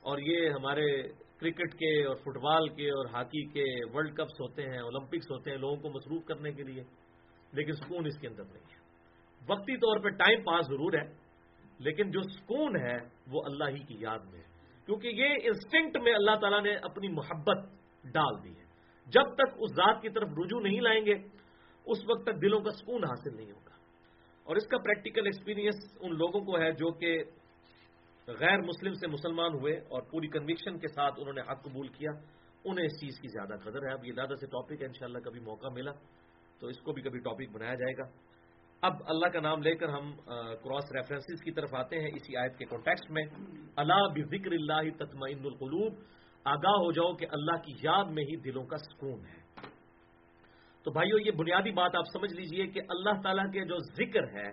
اور 0.00 0.18
یہ 0.18 0.48
ہمارے 0.48 1.02
کرکٹ 1.36 1.74
کے 1.74 2.04
اور 2.04 2.16
فٹ 2.16 2.38
بال 2.42 2.68
کے 2.68 2.90
اور 2.90 3.06
ہاکی 3.12 3.44
کے 3.44 3.96
ورلڈ 3.96 4.14
کپس 4.14 4.40
ہوتے 4.40 4.62
ہیں، 4.62 4.78
اولمپکس 4.78 5.30
ہوتے 5.30 5.50
ہیں 5.50 5.58
لوگوں 5.58 5.76
کو 5.76 5.88
مصروف 5.88 6.24
کرنے 6.24 6.52
کے 6.52 6.62
لیے۔ 6.62 6.82
لیکن 7.52 7.72
سکون 7.72 8.06
اس 8.06 8.18
کے 8.20 8.28
اندر 8.28 8.44
نہیں 8.44 8.64
ہے۔ 8.70 8.78
وقتی 9.48 9.76
طور 9.76 9.98
پہ 9.98 10.08
ٹائم 10.08 10.42
پاس 10.42 10.66
ضرور 10.66 10.92
ہے، 10.92 11.14
لیکن 11.78 12.10
جو 12.10 12.20
سکون 12.22 12.76
ہے 12.76 12.96
وہ 13.26 13.42
اللہ 13.44 13.64
ہی 13.64 13.78
کی 13.78 13.94
یاد 13.98 14.18
میں 14.18 14.40
ہے۔ 14.40 14.52
کیونکہ 14.86 15.08
یہ 15.08 15.28
انسٹنکٹ 15.42 15.98
میں 16.02 16.14
اللہ 16.14 16.36
تعالیٰ 16.40 16.62
نے 16.62 16.76
اپنی 16.76 17.08
محبت 17.08 17.58
ڈال 18.12 18.44
دی 18.44 18.58
ہے۔ 18.58 18.64
جب 19.06 19.22
تک 19.34 19.56
اس 19.58 19.70
ذات 19.70 20.02
کی 20.02 20.08
طرف 20.08 20.28
رجوع 20.28 20.60
نہیں 20.60 20.80
لائیں 20.80 21.06
گے، 21.06 21.14
اس 21.86 21.98
وقت 22.08 22.26
تک 22.26 22.42
دلوں 22.42 22.60
کا 22.60 22.70
سکون 22.70 23.04
حاصل 23.04 23.36
نہیں 23.36 23.52
ہوگا۔ 23.52 23.62
اور 24.44 24.56
اس 24.56 24.66
کا 24.66 24.78
پریکٹیکل 24.78 25.26
ایکسپیرینس 25.26 25.74
ان 26.00 26.18
لوگوں 26.18 26.40
کو 26.40 26.60
ہے 26.60 26.72
جو 26.72 26.92
کہ 26.92 27.24
غیر 28.26 28.58
مسلم 28.58 28.94
سے 28.94 29.06
مسلمان 29.06 29.54
ہوئے 29.54 29.76
اور 29.76 30.02
پوری 30.02 30.26
کنوکشن 30.28 30.78
کے 30.78 30.88
ساتھ 30.88 31.14
انہوں 31.18 31.32
نے 31.32 31.40
حق 31.40 31.62
قبول 31.62 31.88
کیا۔ 31.88 32.10
انہیں 32.64 32.86
اس 32.86 33.00
چیز 33.00 33.20
کی 33.20 33.28
زیادہ 33.28 33.70
قدر 33.70 33.88
ہے۔ 33.88 33.92
اب 33.92 34.04
یہ 34.04 34.12
زیادہ 34.12 34.34
سے 34.34 34.46
ٹاپک 34.46 34.82
ہے، 34.82 34.86
انشاءاللہ 34.86 35.18
کبھی 35.18 35.40
موقع 35.40 35.66
ملا۔ 35.72 35.92
تو 36.62 36.68
اس 36.68 36.80
کو 36.80 36.92
بھی 36.92 37.02
کبھی 37.02 37.18
ٹاپک 37.18 37.50
بنایا 37.52 37.74
جائے 37.74 37.96
گا۔ 37.98 38.02
اب 38.80 38.92
اللہ 39.06 39.26
کا 39.26 39.40
نام 39.40 39.62
لے 39.62 39.74
کر 39.74 39.88
ہم 39.88 40.12
کراس 40.62 40.92
ریفرنسز 40.92 41.42
کی 41.44 41.52
طرف 41.52 41.74
آتے 41.74 41.98
ہیں 41.98 42.06
اسی 42.06 42.36
آیت 42.36 42.58
کے 42.58 42.64
کانٹیکس 42.64 43.10
میں۔ 43.10 43.22
اللہ 43.76 44.08
بھی 44.12 44.22
ذکر 44.22 44.52
اللہ 44.52 45.04
تطمئن 45.04 45.38
القلوب۔ 45.38 45.92
آگاہ 46.44 46.72
ہو 46.72 46.92
جاؤ 46.92 47.14
کہ 47.14 47.26
اللہ 47.30 47.56
کی 47.56 47.72
یاد 47.82 48.04
میں 48.04 48.22
ہی 48.22 48.36
دلوں 48.36 48.64
کا 48.64 48.76
سکون 48.76 49.26
ہے۔ 49.26 49.68
تو 50.82 50.90
بھائیو، 50.90 51.18
یہ 51.18 51.30
بنیادی 51.30 51.70
بات 51.70 51.94
آپ 51.94 52.04
سمجھ 52.12 52.32
لیجیے 52.32 52.66
کہ 52.66 52.80
اللہ 52.88 53.20
تعالیٰ 53.22 53.52
کے 53.52 53.64
جو 53.64 53.78
ذکر 53.78 54.28
ہے، 54.28 54.50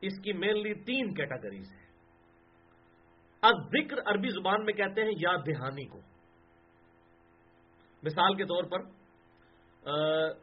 اس 0.00 0.20
کی 0.24 0.32
مینلی 0.32 0.74
تین 0.74 1.14
کیٹاگریز 1.14 1.72
ہیں۔ 1.72 1.88
ذکر 3.44 3.96
عربی 4.06 4.28
زبان 4.28 4.64
میں 4.64 4.72
کہتے 4.72 5.02
ہیں 5.02 5.12
یاد 5.20 5.38
دہانی 5.38 5.86
کو۔ 5.86 5.98
مثال 8.02 8.34
کے 8.34 8.44
طور 8.44 8.64
پر 8.64 8.97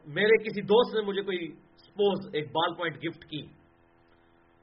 میرے 0.06 0.44
کسی 0.44 0.62
دوست 0.62 0.94
نے 0.94 1.00
مجھے 1.00 1.22
کوئی 1.22 1.52
سپوز 1.76 2.34
ایک 2.34 2.44
بال 2.52 2.74
پوائنٹ 2.74 2.96
گفٹ 2.96 3.24
کی 3.24 3.42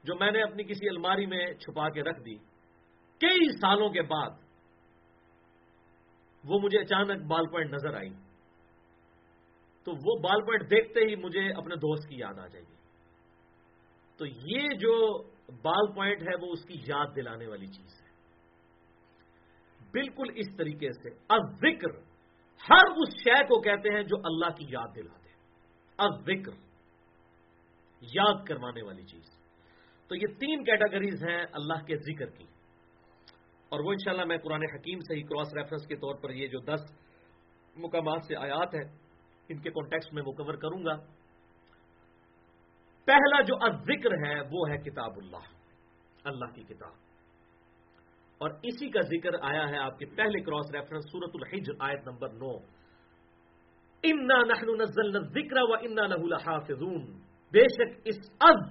جو 0.04 0.15
میں 0.15 0.32
نے 0.32 0.43
اپنی 0.43 0.63
کسی 0.63 0.89
الماری 0.89 1.26
میں 1.26 1.54
چھپا 1.54 1.89
کے 1.89 2.04
رکھ 2.04 2.19
دی۔ 2.22 2.36
کئی 3.19 3.58
سالوں 3.62 3.89
کے 3.89 4.02
بعد 4.02 4.30
وہ 6.46 6.60
مجھے 6.60 6.80
اچانک 6.80 7.26
بال 7.28 7.46
پوائنٹ 7.46 7.72
نظر 7.72 7.93
آئی۔ 7.93 8.10
تو 9.84 9.91
وہ 9.91 10.19
بال 10.19 10.41
پوائنٹ 10.41 10.72
دیکھتے 10.72 11.00
ہی 11.00 11.15
مجھے 11.15 11.52
اپنے 11.52 11.76
دوست 11.76 12.10
کی 12.10 12.15
یاد 12.19 12.39
آ 12.39 12.48
جائے 12.48 12.63
گی 12.63 12.76
تو 14.17 14.26
یہ 14.26 14.67
جو 14.67 15.24
بال 15.48 15.93
پوائنٹ 15.93 16.22
ہے 16.22 16.46
وہ 16.46 16.52
اس 16.52 16.65
کی 16.65 16.74
یاد 16.88 17.06
دلانے 17.15 17.48
والی 17.48 17.67
چیز 17.67 18.02
ہے۔ 18.02 18.10
بالکل 19.91 20.26
اس 20.36 20.58
طریقے 20.58 20.91
سے۔ 20.91 21.10
ذکر 21.54 22.12
ہر 22.69 22.86
اس 22.95 23.10
شے 23.15 23.43
کو 23.43 23.62
کہتے 23.62 23.89
ہیں 23.93 24.04
جو 24.04 24.17
اللہ 24.17 24.45
کی 24.45 24.65
یاد 24.69 24.95
دلا 24.95 25.17
دے 25.17 25.30
ذکر، 26.21 26.52
یاد 28.02 28.45
کروانے 28.47 28.82
والی 28.82 29.04
چیز۔ 29.04 29.23
تو 30.08 30.15
یہ 30.15 30.39
تین 30.39 30.63
کیٹاگریز 30.63 31.23
ہیں 31.30 31.45
اللہ 31.52 31.86
کے 31.86 31.97
ذکر 31.97 32.30
کی۔ 32.30 32.45
اور 33.69 33.80
وہ 33.80 33.91
انشاءاللہ 33.91 34.26
میں 34.26 34.38
قرآن 34.38 34.62
حکیم 34.76 34.99
سے 34.99 35.15
ہی 35.15 35.21
کراس 35.21 35.54
ریفرنس 35.54 35.88
کے 35.88 35.95
طور 35.95 36.15
پر 36.15 36.30
یہ 36.30 36.47
جو 36.47 36.60
دس 36.60 36.82
مقامات 37.76 38.26
سے 38.28 38.36
آیات 38.36 38.76
ہیں، 38.76 38.97
ان 39.49 39.60
کے 39.60 39.69
کانٹیکس 39.69 40.13
میں 40.13 40.23
وہ 40.26 40.32
کور 40.32 40.54
کروں 40.54 40.86
گا۔ 40.86 40.95
پہلا 43.06 43.41
جو 43.41 43.56
ذکر 43.84 44.28
ہے، 44.28 44.41
وہ 44.52 44.69
ہے 44.69 44.78
کتاب 44.78 45.12
اللہ۔ 45.17 45.45
اللہ 46.23 46.45
کی 46.45 46.63
کتاب۔ 46.63 47.02
اور 48.43 48.51
اسی 48.63 48.89
کا 48.89 49.01
ذکر 49.01 49.29
آیا 49.41 49.69
ہے 49.69 49.77
آپ 49.77 49.99
کے 49.99 50.06
پہلے 50.06 50.41
کراس 50.41 50.71
ریفرنس 50.71 51.03
سورت 51.12 51.29
الحج 51.34 51.69
آیت 51.79 52.08
نمبر 52.08 52.29
نو۔ 52.29 52.84
نزلنا 54.75 55.19
ذکر 55.19 55.62
و 55.62 55.73
انا 55.73 56.08
لحافظون۔ 56.08 57.06
بے 57.51 57.67
شک 57.67 57.99
اس 58.06 58.15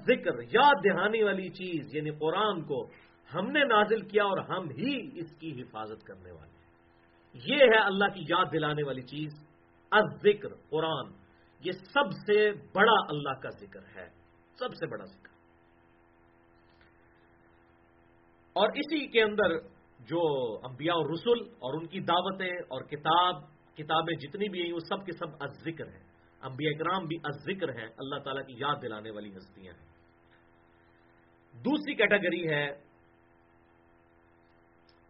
ذکر، 0.07 0.43
یاد 0.43 0.75
دہانی 0.85 1.23
والی 1.23 1.49
چیز 1.49 1.97
یعنی 1.97 2.11
قرآن 2.11 2.63
کو 2.63 2.87
ہم 3.35 3.51
نے 3.51 3.65
نازل 3.65 4.01
کیا 4.01 4.25
اور 4.25 4.39
ہم 4.39 4.71
ہی 4.71 5.21
اس 5.21 5.37
کی 5.37 5.63
حفاظت 5.63 6.07
کرنے 6.07 6.31
والے 6.31 6.51
ہیں۔ 6.51 6.63
یہ 7.35 7.57
ہے 7.57 7.79
اللہ 7.79 8.15
کی 8.15 8.21
یاد 8.21 8.45
دلانے 8.53 8.83
والی 8.87 9.03
چیز، 9.03 9.47
از 9.91 10.05
ذکر، 10.23 10.49
قرآن۔ 10.71 11.07
یہ 11.65 11.73
سب 11.73 12.13
سے 12.27 12.53
بڑا 12.53 13.07
اللہ 13.09 13.41
کا 13.41 13.49
ذکر 13.51 13.81
ہے۔ 13.97 14.09
سب 14.59 14.75
سے 14.75 14.87
بڑا 14.87 15.05
ذکر۔ 15.05 15.32
اور 18.53 18.69
اسی 18.69 19.07
کے 19.07 19.23
اندر 19.23 19.57
جو 20.01 20.21
انبیاء 20.63 20.95
اور 20.95 21.11
رسول 21.11 21.39
اور 21.41 21.81
ان 21.81 21.87
کی 21.87 22.01
دعوتیں 22.01 22.51
اور 22.51 22.83
کتاب، 22.83 23.35
کتابیں 23.77 24.15
جتنی 24.15 24.49
بھی 24.49 24.63
ہیں، 24.63 24.73
وہ 24.73 24.79
سب 24.79 25.07
کے 25.07 25.13
سب 25.13 25.27
از 25.41 25.51
ذکر 25.65 25.87
ہیں۔ 25.87 26.03
انبیاء 26.41 26.73
اکرام 26.75 27.07
بھی 27.07 27.17
از 27.25 27.35
ذکر 27.45 27.69
ہیں، 27.69 27.87
اللہ 27.99 28.19
تعالیٰ 28.19 28.47
کی 28.47 28.55
یاد 28.59 28.77
دلانے 28.83 29.11
والی 29.11 29.31
ہستیاں 29.37 29.75
ہیں۔ 29.75 29.93
دوسری 31.65 31.95
کیٹیگری 31.95 32.49
ہے 32.49 32.77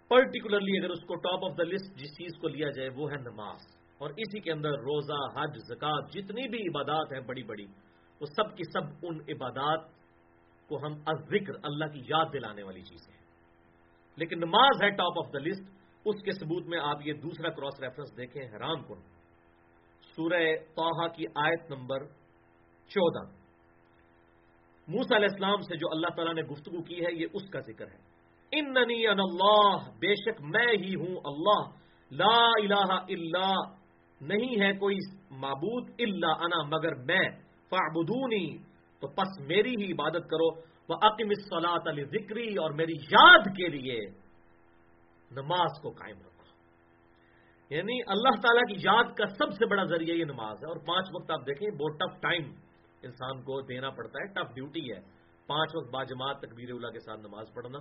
پرٹیکولرلی 0.08 0.78
اگر 0.78 0.90
اس 0.90 1.00
کو 1.00 1.14
ٹاپ 1.14 1.44
آف 1.44 1.58
دا 1.58 1.62
لسٹ 1.62 1.96
جس 1.96 2.10
چیز 2.18 2.38
کو 2.40 2.48
لیا 2.48 2.70
جائے، 2.70 2.88
وہ 2.88 3.10
ہے 3.10 3.16
نماز۔ 3.16 3.60
اور 3.98 4.10
اسی 4.10 4.40
کے 4.40 4.52
اندر 4.52 4.70
روزہ، 4.70 5.38
حج 5.38 5.58
زکات 5.58 6.12
جتنی 6.12 6.48
بھی 6.48 6.58
عبادات 6.58 7.12
ہیں 7.12 7.20
بڑی 7.20 7.42
بڑی، 7.42 7.66
وہ 8.20 8.26
سب 8.26 8.56
کی 8.56 8.62
سب 8.64 8.82
ان 9.02 9.16
عبادات 9.28 9.80
کو 10.68 10.86
ہم 10.86 10.92
از 11.06 11.28
ذکر، 11.28 11.52
اللہ 11.62 11.84
کی 11.84 12.00
یاد 12.08 12.26
دلانے 12.32 12.62
والی 12.62 12.82
چیزیں 12.82 13.11
لیکن 14.16 14.38
نماز 14.38 14.82
ہے 14.82 14.90
ٹاپ 14.90 15.18
آف 15.18 15.32
دا 15.32 15.38
لسٹ 15.38 15.70
اس 16.04 16.22
کے 16.22 16.32
ثبوت 16.32 16.66
میں 16.66 16.78
آپ 16.78 16.96
یہ 17.04 17.12
دوسرا 17.12 17.48
کراس 17.48 17.80
ریفرنس 17.80 18.16
دیکھیں 18.16 18.42
حیران 18.42 18.82
کن۔ 18.82 19.00
سورہ 20.16 20.56
توحا 20.74 21.08
کی 21.08 21.24
آیت 21.34 21.70
نمبر 21.70 22.04
چودہ۔ 22.88 23.42
موسا 24.88 25.16
علیہ 25.16 25.28
السلام 25.30 25.60
سے 25.60 25.76
جو 25.76 25.86
اللہ 25.90 26.06
تعالیٰ 26.16 26.34
نے 26.34 26.42
گفتگو 26.42 26.82
کی 26.82 27.06
ہے، 27.06 27.12
یہ 27.12 27.26
اس 27.32 27.50
کا 27.50 27.60
ذکر 27.60 27.86
ہے۔ 27.86 27.98
اننی 28.52 29.06
ان 29.06 29.20
اللہ، 29.20 29.90
بے 29.98 30.14
شک 30.14 30.40
میں 30.40 30.66
ہی 30.66 30.94
ہوں 30.94 31.20
اللہ۔ 31.24 31.70
لا 32.10 32.46
الہ 32.46 32.92
الا، 32.92 33.52
نہیں 34.20 34.60
ہے 34.60 34.72
کوئی 34.72 34.96
معبود 35.30 35.90
الا 35.98 36.32
انا، 36.32 36.76
مگر 36.76 36.94
میں۔ 36.94 37.30
فعبدونی 37.70 38.58
تو 39.00 39.08
پس 39.08 39.40
میری 39.40 39.70
ہی 39.70 39.92
عبادت 39.92 40.28
کرو۔ 40.30 40.71
وہ 40.92 40.98
عقیم 41.02 41.28
الصلاۃ 41.28 41.90
علی 41.90 42.04
ذکری 42.04 42.54
اور 42.54 42.70
میری 42.70 42.92
یاد 42.92 43.38
کے 43.38 43.68
لیے 43.68 44.00
نماز 45.30 45.82
کو 45.82 45.90
قائم 45.90 46.16
رکھو۔ 46.16 46.32
یعنی 47.74 48.00
اللہ 48.06 48.40
تعالیٰ 48.40 48.62
کی 48.62 48.74
یاد 48.74 49.04
کا 49.14 49.26
سب 49.26 49.52
سے 49.52 49.66
بڑا 49.66 49.84
ذریعہ 49.84 50.16
یہ 50.16 50.24
نماز 50.24 50.56
ہے۔ 50.56 50.68
اور 50.68 50.76
پانچ 50.76 51.08
وقت 51.14 51.30
آپ 51.30 51.46
دیکھیں 51.46 51.70
بہت 51.70 51.98
ٹف 52.00 52.20
ٹائم 52.20 52.42
انسان 53.02 53.42
کو 53.42 53.60
دینا 53.60 53.90
پڑتا 53.90 54.18
ہے 54.22 54.32
ٹف 54.32 54.54
ڈیوٹی 54.54 54.92
ہے۔ 54.92 55.00
پانچ 55.46 55.70
وقت 55.74 55.90
باجماعت 55.90 56.40
تکبیر 56.40 56.70
اللہ 56.70 56.86
کے 56.86 56.98
ساتھ 56.98 57.20
نماز 57.20 57.46
پڑھنا۔ 57.54 57.78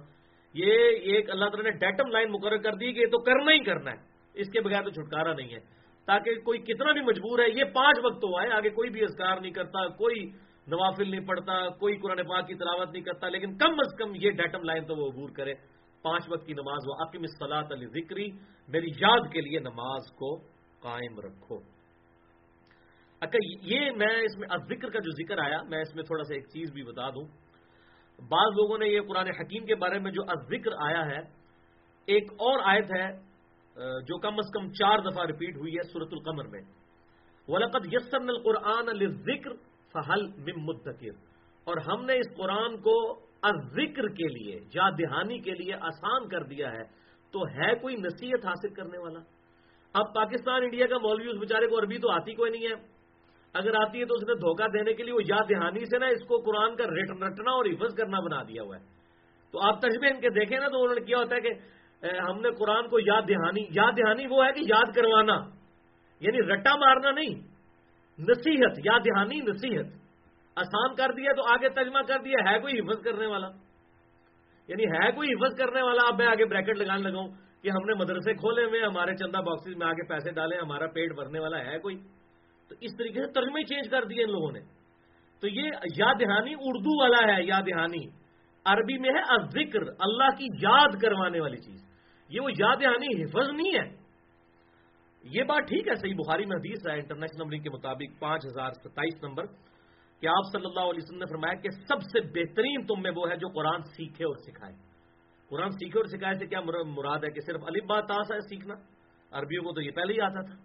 یہ 0.54 0.74
ایک 0.84 1.30
اللہ 1.30 1.46
تعالیٰ 1.46 1.72
نے 1.72 1.78
ڈیٹم 1.78 2.10
لائن 2.10 2.32
مقرر 2.32 2.58
کر 2.58 2.74
دی 2.74 2.94
کہ 2.94 3.00
یہ 3.00 3.06
تو 3.06 3.22
کرنا 3.22 3.52
ہی 3.52 3.64
کرنا 3.64 3.92
ہے۔ 3.92 3.98
اس 4.34 4.48
کے 4.50 4.62
بغیر 4.62 4.84
تو 4.84 4.90
چھٹکارا 4.90 5.34
نہیں 5.34 5.54
ہے۔ 5.54 5.60
تاکہ 6.06 6.36
کوئی 6.36 6.60
کتنا 6.60 6.92
بھی 6.92 7.02
مجبور 7.02 7.40
ہے، 7.40 7.46
یہ 7.50 7.64
پانچ 7.64 7.98
وقت 8.04 8.22
تو 8.22 8.38
آئے، 8.38 8.52
آگے 8.52 8.70
کوئی 8.70 8.90
بھی 8.90 9.04
اذکار 9.04 9.38
نہیں 9.38 9.52
کرتا، 9.52 9.88
کوئی 9.88 10.30
نوافل 10.68 11.10
نہیں 11.10 11.26
پڑھتا، 11.28 11.54
کوئی 11.80 11.98
قرآن 11.98 12.24
پاک 12.28 12.48
کی 12.48 12.56
تلاوت 12.56 12.92
نہیں 12.92 13.04
کرتا، 13.04 13.30
لیکن 13.30 13.58
کم 13.58 13.80
از 13.86 13.94
کم 14.00 14.16
یہ 14.16 14.32
ڈیٹم 14.32 14.64
لائن 14.64 14.86
تو 14.86 14.96
وہ 14.96 15.10
عبور 15.12 15.30
کرے۔ 15.36 15.54
پانچ 16.04 16.30
وقت 16.30 16.46
کی 16.46 16.54
نماز 16.54 16.88
وہ 16.88 16.94
عقیم 17.04 17.24
اصطلاح 17.24 17.62
علی 17.72 17.88
ذکری 17.88 18.28
میری 18.68 18.90
یاد 19.00 19.32
کے 19.34 19.42
لیے 19.42 19.60
نماز 19.60 20.12
کو 20.16 20.36
قائم 20.82 21.20
رکھو۔ 21.20 21.58
اگر 23.22 23.44
یہ 23.72 23.92
میں 23.98 24.14
اس 24.22 24.38
میں 24.38 24.48
ذکر 24.70 24.90
کا 24.90 25.00
جو 25.00 25.12
ذکر 25.18 25.38
آیا، 25.38 25.62
میں 25.70 25.82
اس 25.82 25.96
میں 25.96 26.04
تھوڑا 26.04 26.24
سا 26.24 26.34
ایک 26.34 26.48
چیز 26.54 26.72
بھی 26.74 26.84
بتا 26.84 27.10
دوں۔ 27.10 27.26
بعض 28.20 28.56
لوگوں 28.56 28.78
نے 28.78 28.88
یہ 28.88 29.02
قرآن 29.08 29.28
حکیم 29.40 29.66
کے 29.66 29.76
بارے 29.76 30.00
میں 30.00 30.12
جو 30.12 30.24
ذکر 30.50 30.72
آیا 30.86 31.06
ہے، 31.06 31.20
ایک 32.08 32.32
اور 32.38 32.60
آیت 32.66 32.92
ہے 32.92 33.08
جو 34.08 34.18
کم 34.20 34.38
از 34.38 34.50
کم 34.54 34.72
چار 34.74 35.00
دفعہ 35.00 35.26
ریپیٹ 35.26 35.58
ہوئی 35.58 35.74
ہے 35.74 35.84
سورت 35.92 36.14
القمر 36.14 36.48
میں۔ 36.48 36.62
ولقد 37.48 37.94
یسن 37.94 38.30
القرآن 38.30 38.90
ذکر 39.28 39.52
فہل 39.94 40.26
مم 40.38 40.64
مدکر 40.64 41.20
اور 41.68 41.78
ہم 41.78 42.06
نے 42.06 42.14
اس 42.14 42.36
قرآن 42.38 42.78
کو 42.78 42.96
ذکر 43.74 44.08
کے 44.08 44.28
لیے 44.28 44.60
یاد 44.74 44.92
دہانی 45.00 45.40
کے 45.40 45.52
لیے 45.52 45.74
آسان 45.74 46.28
کر 46.28 46.44
دیا 46.44 46.72
ہے، 46.72 46.84
تو 47.34 47.46
ہے 47.48 47.76
کوئی 47.76 47.96
نصیحت 47.96 48.46
حاصل 48.46 48.74
کرنے 48.74 48.98
والا؟ 48.98 49.20
اب 49.94 50.14
پاکستان، 50.14 50.64
انڈیا 50.64 50.88
کا 50.88 50.98
مولوی، 50.98 51.28
اس 51.28 51.40
بیچارے 51.40 51.68
کو 51.68 51.80
عربی 51.80 51.98
تو 51.98 52.12
آتی 52.12 52.34
کوئی 52.34 52.52
نہیں 52.52 52.68
ہے۔ 52.68 52.76
اگر 53.54 53.76
آتی 53.76 54.00
ہے 54.00 54.06
تو 54.06 54.14
اس 54.14 54.24
نے 54.24 54.34
دھوکہ 54.34 54.68
دینے 54.68 54.94
کے 54.94 55.04
لیے 55.04 55.14
وہ 55.14 55.22
یاد 55.28 55.50
دہانی 55.50 55.86
سے 55.86 55.98
نا 55.98 56.08
اس 56.08 56.24
کو 56.28 56.38
قرآن 56.38 56.76
کا 56.76 56.84
رٹ 56.84 57.10
رٹنا 57.24 57.52
اور 57.52 57.66
حفظ 57.66 57.96
کرنا 57.96 58.20
بنا 58.20 58.42
دیا 58.44 58.64
ہوا 58.64 58.76
ہے۔ 58.78 58.84
تو 59.52 59.60
آپ 59.68 59.80
تجربے 59.82 60.08
ان 60.08 60.20
کے 60.22 60.30
دیکھیں 60.30 60.60
نا 60.60 60.68
تو 60.68 60.82
انہوں 60.82 60.96
نے 60.96 61.02
کیا 61.02 61.18
ہوتا 61.18 61.36
ہے 61.36 61.42
کہ 61.42 61.52
ہم 62.30 62.40
نے 62.42 62.50
قرآن 62.52 62.88
کو 62.88 63.00
یاد 63.00 63.22
دہانی 63.28 63.64
یاد 63.72 63.98
دہانی 63.98 64.28
وہ 64.30 64.46
ہے 64.46 64.52
کہ 64.52 64.62
یاد 64.68 64.94
کروانا 64.96 65.36
یعنی 66.22 66.40
رٹا 66.54 66.76
مارنا 66.76 67.12
نہیں۔ 67.12 67.51
نصیحت 68.20 68.80
یاد 68.86 69.00
دہانی 69.00 69.40
نصیحت، 69.40 69.86
آسان 70.56 70.96
کر 70.96 71.08
دیا 71.18 71.32
تو 71.32 71.54
آگے 71.54 71.70
ترجمہ 71.70 72.00
کر 72.08 72.20
دیا 72.20 72.52
ہے 72.52 72.60
کوئی 72.60 72.80
حفظ 72.80 73.04
کرنے 73.04 73.26
والا؟ 73.26 73.48
یعنی 74.68 74.84
ہے 74.86 75.12
کوئی 75.12 75.30
حفظ 75.34 75.56
کرنے 75.58 75.82
والا؟ 75.82 76.08
اب 76.08 76.16
میں 76.18 76.28
آگے 76.28 76.46
بریکٹ 76.46 76.78
لگانے 76.78 77.02
لگاؤں 77.02 77.28
کہ 77.62 77.70
ہم 77.70 77.86
نے 77.86 77.94
مدرسے 77.94 78.34
کھولے 78.34 78.66
ہوئے 78.66 78.82
ہمارے 78.82 79.16
چندہ 79.16 79.38
باکسز 79.38 79.76
میں 79.76 79.88
آگے 79.88 80.08
پیسے 80.08 80.32
ڈالے 80.32 80.58
ہمارا 80.58 80.88
پیٹ 80.88 81.16
بھرنے 81.16 81.40
والا 81.40 81.60
ہے 81.60 81.80
کوئی؟ 81.80 81.96
تو 82.70 82.76
اس 82.82 82.98
طریقے 82.98 83.26
سے 83.26 83.32
ترجمے 83.32 83.64
چینج 83.64 83.90
کر 83.90 84.04
دیے 84.04 84.24
ان 84.24 84.32
لوگوں 84.32 84.52
نے۔ 84.52 84.60
تو 85.42 85.48
یہ 85.48 85.70
یاد 85.98 86.16
دہانی 86.20 86.54
اردو 86.54 87.02
والا 87.02 87.38
ہے 87.38 87.44
یاد 87.44 87.62
دہانی۔ 87.62 88.08
عربی 88.66 88.98
میں 88.98 89.10
ہے 89.10 89.22
ذکر 89.46 89.80
اللہ 90.00 90.36
کی 90.38 90.46
یاد 90.64 91.02
کروانے 91.02 91.40
والی 91.40 91.58
چیز۔ 91.58 91.84
یہ 92.30 92.42
وہ 92.42 92.50
یاد 92.52 92.76
دہانی 92.82 93.24
حفظ 93.24 93.50
نہیں 93.50 93.80
ہے۔ 93.80 94.01
یہ 95.24 95.44
بات 95.44 95.68
ٹھیک 95.68 95.88
ہے، 95.88 95.96
صحیح 95.96 96.14
بخاری 96.14 96.46
میں 96.46 96.58
حدیث 96.58 96.88
ہے 96.88 96.94
انٹرنیشنل 96.94 97.42
نمبرنگ 97.42 97.64
کے 97.64 97.70
مطابق 97.70 98.20
پانچ 98.20 98.46
ہزار 98.46 98.72
ستائیس 98.72 99.24
نمبر، 99.24 99.46
کہ 100.20 100.28
آپ 100.28 100.52
صلی 100.52 100.66
اللہ 100.66 100.80
علیہ 100.80 101.00
وسلم 101.04 101.20
نے 101.20 101.26
فرمایا 101.26 101.54
کہ 101.54 101.70
سب 101.70 102.02
سے 102.02 102.22
بہترین 102.22 102.86
تم 102.86 103.02
میں 103.02 103.12
وہ 103.16 103.32
ہے 103.32 103.36
جو 103.36 103.48
قرآن 103.48 103.84
سیکھے 103.84 104.26
اور 104.26 104.36
سکھائے۔ 104.36 104.76
قرآن 105.50 105.72
سیکھے 105.72 106.00
اور 106.00 106.06
سکھائے 106.06 106.36
سے 106.36 106.48
کیا 106.48 106.62
مراد 106.62 107.20
ہے 107.24 107.30
کہ 107.30 107.42
صرف 107.42 107.62
علی 107.68 107.82
بات 107.82 108.08
تاس 108.08 108.32
ہے 108.32 108.40
سیکھنا؟ 108.40 108.74
عربیوں 109.32 109.64
کو 109.64 109.74
تو 109.74 109.82
یہ 109.82 109.92
پہلے 109.92 110.14
ہی 110.14 110.22
آتا 110.22 110.42
تھا۔ 110.42 110.56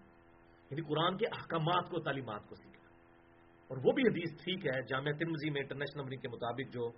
یعنی 0.70 0.82
قرآن 0.82 1.16
کے 1.16 1.26
احکامات 1.26 1.90
کو، 1.90 2.00
تعلیمات 2.00 2.48
کو 2.48 2.54
سیکھنا۔ 2.54 2.88
اور 3.68 3.76
وہ 3.84 3.92
بھی 3.92 4.02
حدیث 4.02 4.44
ٹھیک 4.44 4.66
ہے، 4.66 4.82
جامعہ 4.82 5.12
ترمزی 5.12 5.50
میں 5.50 5.60
انٹرنیشنل 5.60 6.00
نمبرنگ 6.00 6.20
کے 6.20 6.28
مطابق 6.28 6.74
جو 6.74 6.88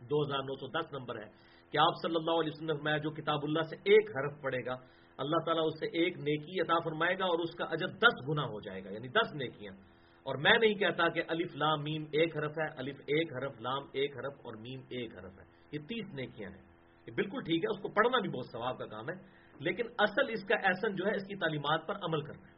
دو 0.00 0.22
ہزار 0.22 0.38
نو 0.38 0.56
سو 0.56 0.66
دس 0.66 0.92
نمبر 0.92 1.16
ہے، 1.16 1.28
کہ 1.70 1.78
آپ 1.78 1.94
صلی 2.02 2.16
اللہ 2.16 2.30
علیہ 2.30 2.50
وسلم 2.54 2.66
نے 2.66 2.74
فرمایا 2.74 2.96
جو 2.96 3.10
کتاب 3.10 3.38
اللہ 3.42 3.62
سے 3.62 3.76
ایک 3.76 4.10
حرف 4.10 4.42
پڑے 4.42 4.66
گا 4.66 4.99
اللہ 5.20 5.36
تعالیٰ 5.44 5.64
اس 5.66 5.80
سے 5.80 5.86
ایک 5.86 6.18
نیکی 6.18 6.60
عطا 6.60 6.74
فرمائے 6.84 7.18
گا 7.18 7.24
اور 7.24 7.38
اس 7.38 7.54
کا 7.54 7.64
اجر 7.64 7.86
دس 7.86 8.28
گنا 8.28 8.42
ہو 8.42 8.60
جائے 8.60 8.84
گا 8.84 8.90
یعنی 8.90 9.08
دس 9.08 9.34
نیکیاں۔ 9.34 9.72
اور 10.22 10.36
میں 10.36 10.58
نہیں 10.58 10.74
کہتا 10.74 11.08
کہ 11.08 11.22
الف 11.28 11.56
لام 11.56 11.82
میم 11.82 12.02
ایک 12.02 12.36
حرف 12.36 12.50
ہے، 12.50 12.66
الف 12.76 12.96
ایک 12.98 13.32
حرف، 13.32 13.60
لام 13.60 13.82
ایک 13.92 14.16
حرف 14.16 14.32
اور 14.42 14.54
میم 14.54 14.80
ایک 14.90 15.14
حرف 15.18 15.38
ہے۔ 15.38 15.44
یہ 15.72 15.78
تیس 15.78 16.14
نیکیاں 16.14 16.50
ہیں۔ 16.50 16.62
یہ 17.06 17.12
بالکل 17.14 17.40
ٹھیک 17.40 17.64
ہے، 17.64 17.76
اس 17.76 17.82
کو 17.82 17.88
پڑھنا 17.88 18.18
بھی 18.18 18.28
بہت 18.28 18.46
ثواب 18.52 18.78
کا 18.78 18.86
کام 18.86 19.08
ہے، 19.08 19.14
لیکن 19.60 19.84
اصل 19.98 20.28
اس 20.28 20.44
کا 20.44 20.56
ایسن 20.56 20.96
جو 20.96 21.06
ہے، 21.06 21.16
اس 21.16 21.22
کی 21.22 21.36
تعلیمات 21.36 21.86
پر 21.86 21.94
عمل 21.94 22.20
کرنا 22.20 22.48
ہے۔ 22.48 22.54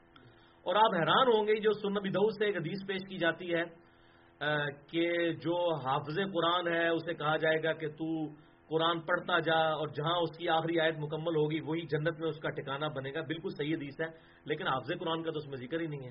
اور 0.62 0.74
آپ 0.74 0.94
حیران 0.94 1.26
ہوں 1.28 1.46
گے، 1.46 1.60
جو 1.60 1.72
سنبی 1.72 2.08
دعود 2.08 2.32
سے 2.38 2.46
ایک 2.46 2.56
حدیث 2.56 2.86
پیش 2.86 3.00
کی 3.08 3.18
جاتی 3.18 3.54
ہے 3.54 3.64
کہ 4.86 5.32
جو 5.32 5.74
حافظ 5.74 6.16
قرآن 6.16 6.68
ہے، 6.68 6.88
اسے 6.88 7.14
کہا 7.14 7.36
جائے 7.36 7.62
گا 7.62 7.72
کہ 7.72 7.88
تو 7.88 8.28
قرآن 8.68 9.00
پڑھتا 9.00 9.38
جا 9.38 9.58
اور 9.58 9.88
جہاں 9.88 10.16
اس 10.16 10.36
کی 10.36 10.48
آخری 10.48 10.80
آیت 10.80 10.94
مکمل 10.98 11.36
ہوگی، 11.36 11.60
وہی 11.60 11.82
جنت 11.82 12.20
میں 12.20 12.28
اس 12.28 12.38
کا 12.38 12.50
ٹھکانا 12.50 12.88
بنے 12.88 13.12
گا۔ 13.14 13.20
بالکل 13.20 13.50
صحیح 13.50 13.74
حدیث 13.74 14.00
ہے، 14.00 14.06
لیکن 14.44 14.66
حافظ 14.66 14.92
قرآن 15.00 15.22
کا 15.22 15.30
تو 15.30 15.38
اس 15.38 15.46
میں 15.46 15.56
ذکر 15.56 15.80
ہی 15.80 15.86
نہیں 15.86 16.04
ہے۔ 16.04 16.10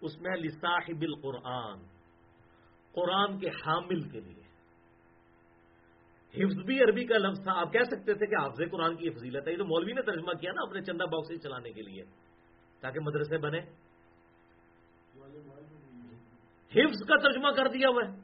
اس 0.00 0.20
میں 0.20 0.36
لصاحب 0.36 1.00
القرآن، 1.00 1.78
قرآن 2.92 3.38
کے 3.38 3.48
حامل 3.48 4.02
کے 4.02 4.20
لیے۔ 4.20 4.40
حفظ 6.44 6.56
بھی 6.66 6.82
عربی 6.82 7.04
کا 7.04 7.18
لفظ 7.18 7.42
تھا۔ 7.42 7.52
آپ 7.52 7.72
کہہ 7.72 7.82
سکتے 7.82 8.14
تھے 8.14 8.26
کہ 8.26 8.34
حافظ 8.34 8.70
قرآن 8.70 8.96
کی 8.96 9.10
فضیلت 9.10 9.46
ہے۔ 9.46 9.52
یہ 9.52 9.58
تو 9.58 9.64
مولوی 9.64 9.92
نے 9.92 10.02
ترجمہ 10.02 10.32
کیا 10.32 10.52
نا 10.52 10.62
اپنے 10.62 10.80
چندہ 10.80 11.04
باکس 11.04 11.42
چلانے 11.42 11.72
کے 11.72 11.82
لیے، 11.82 12.02
تاکہ 12.80 13.00
مدرسے 13.00 13.38
بنے۔ 13.38 13.60
حفظ 16.74 17.02
کا 17.08 17.16
ترجمہ 17.22 17.50
کر 17.50 17.68
دیا 17.68 17.88
ہوا 17.88 18.02
ہے 18.08 18.18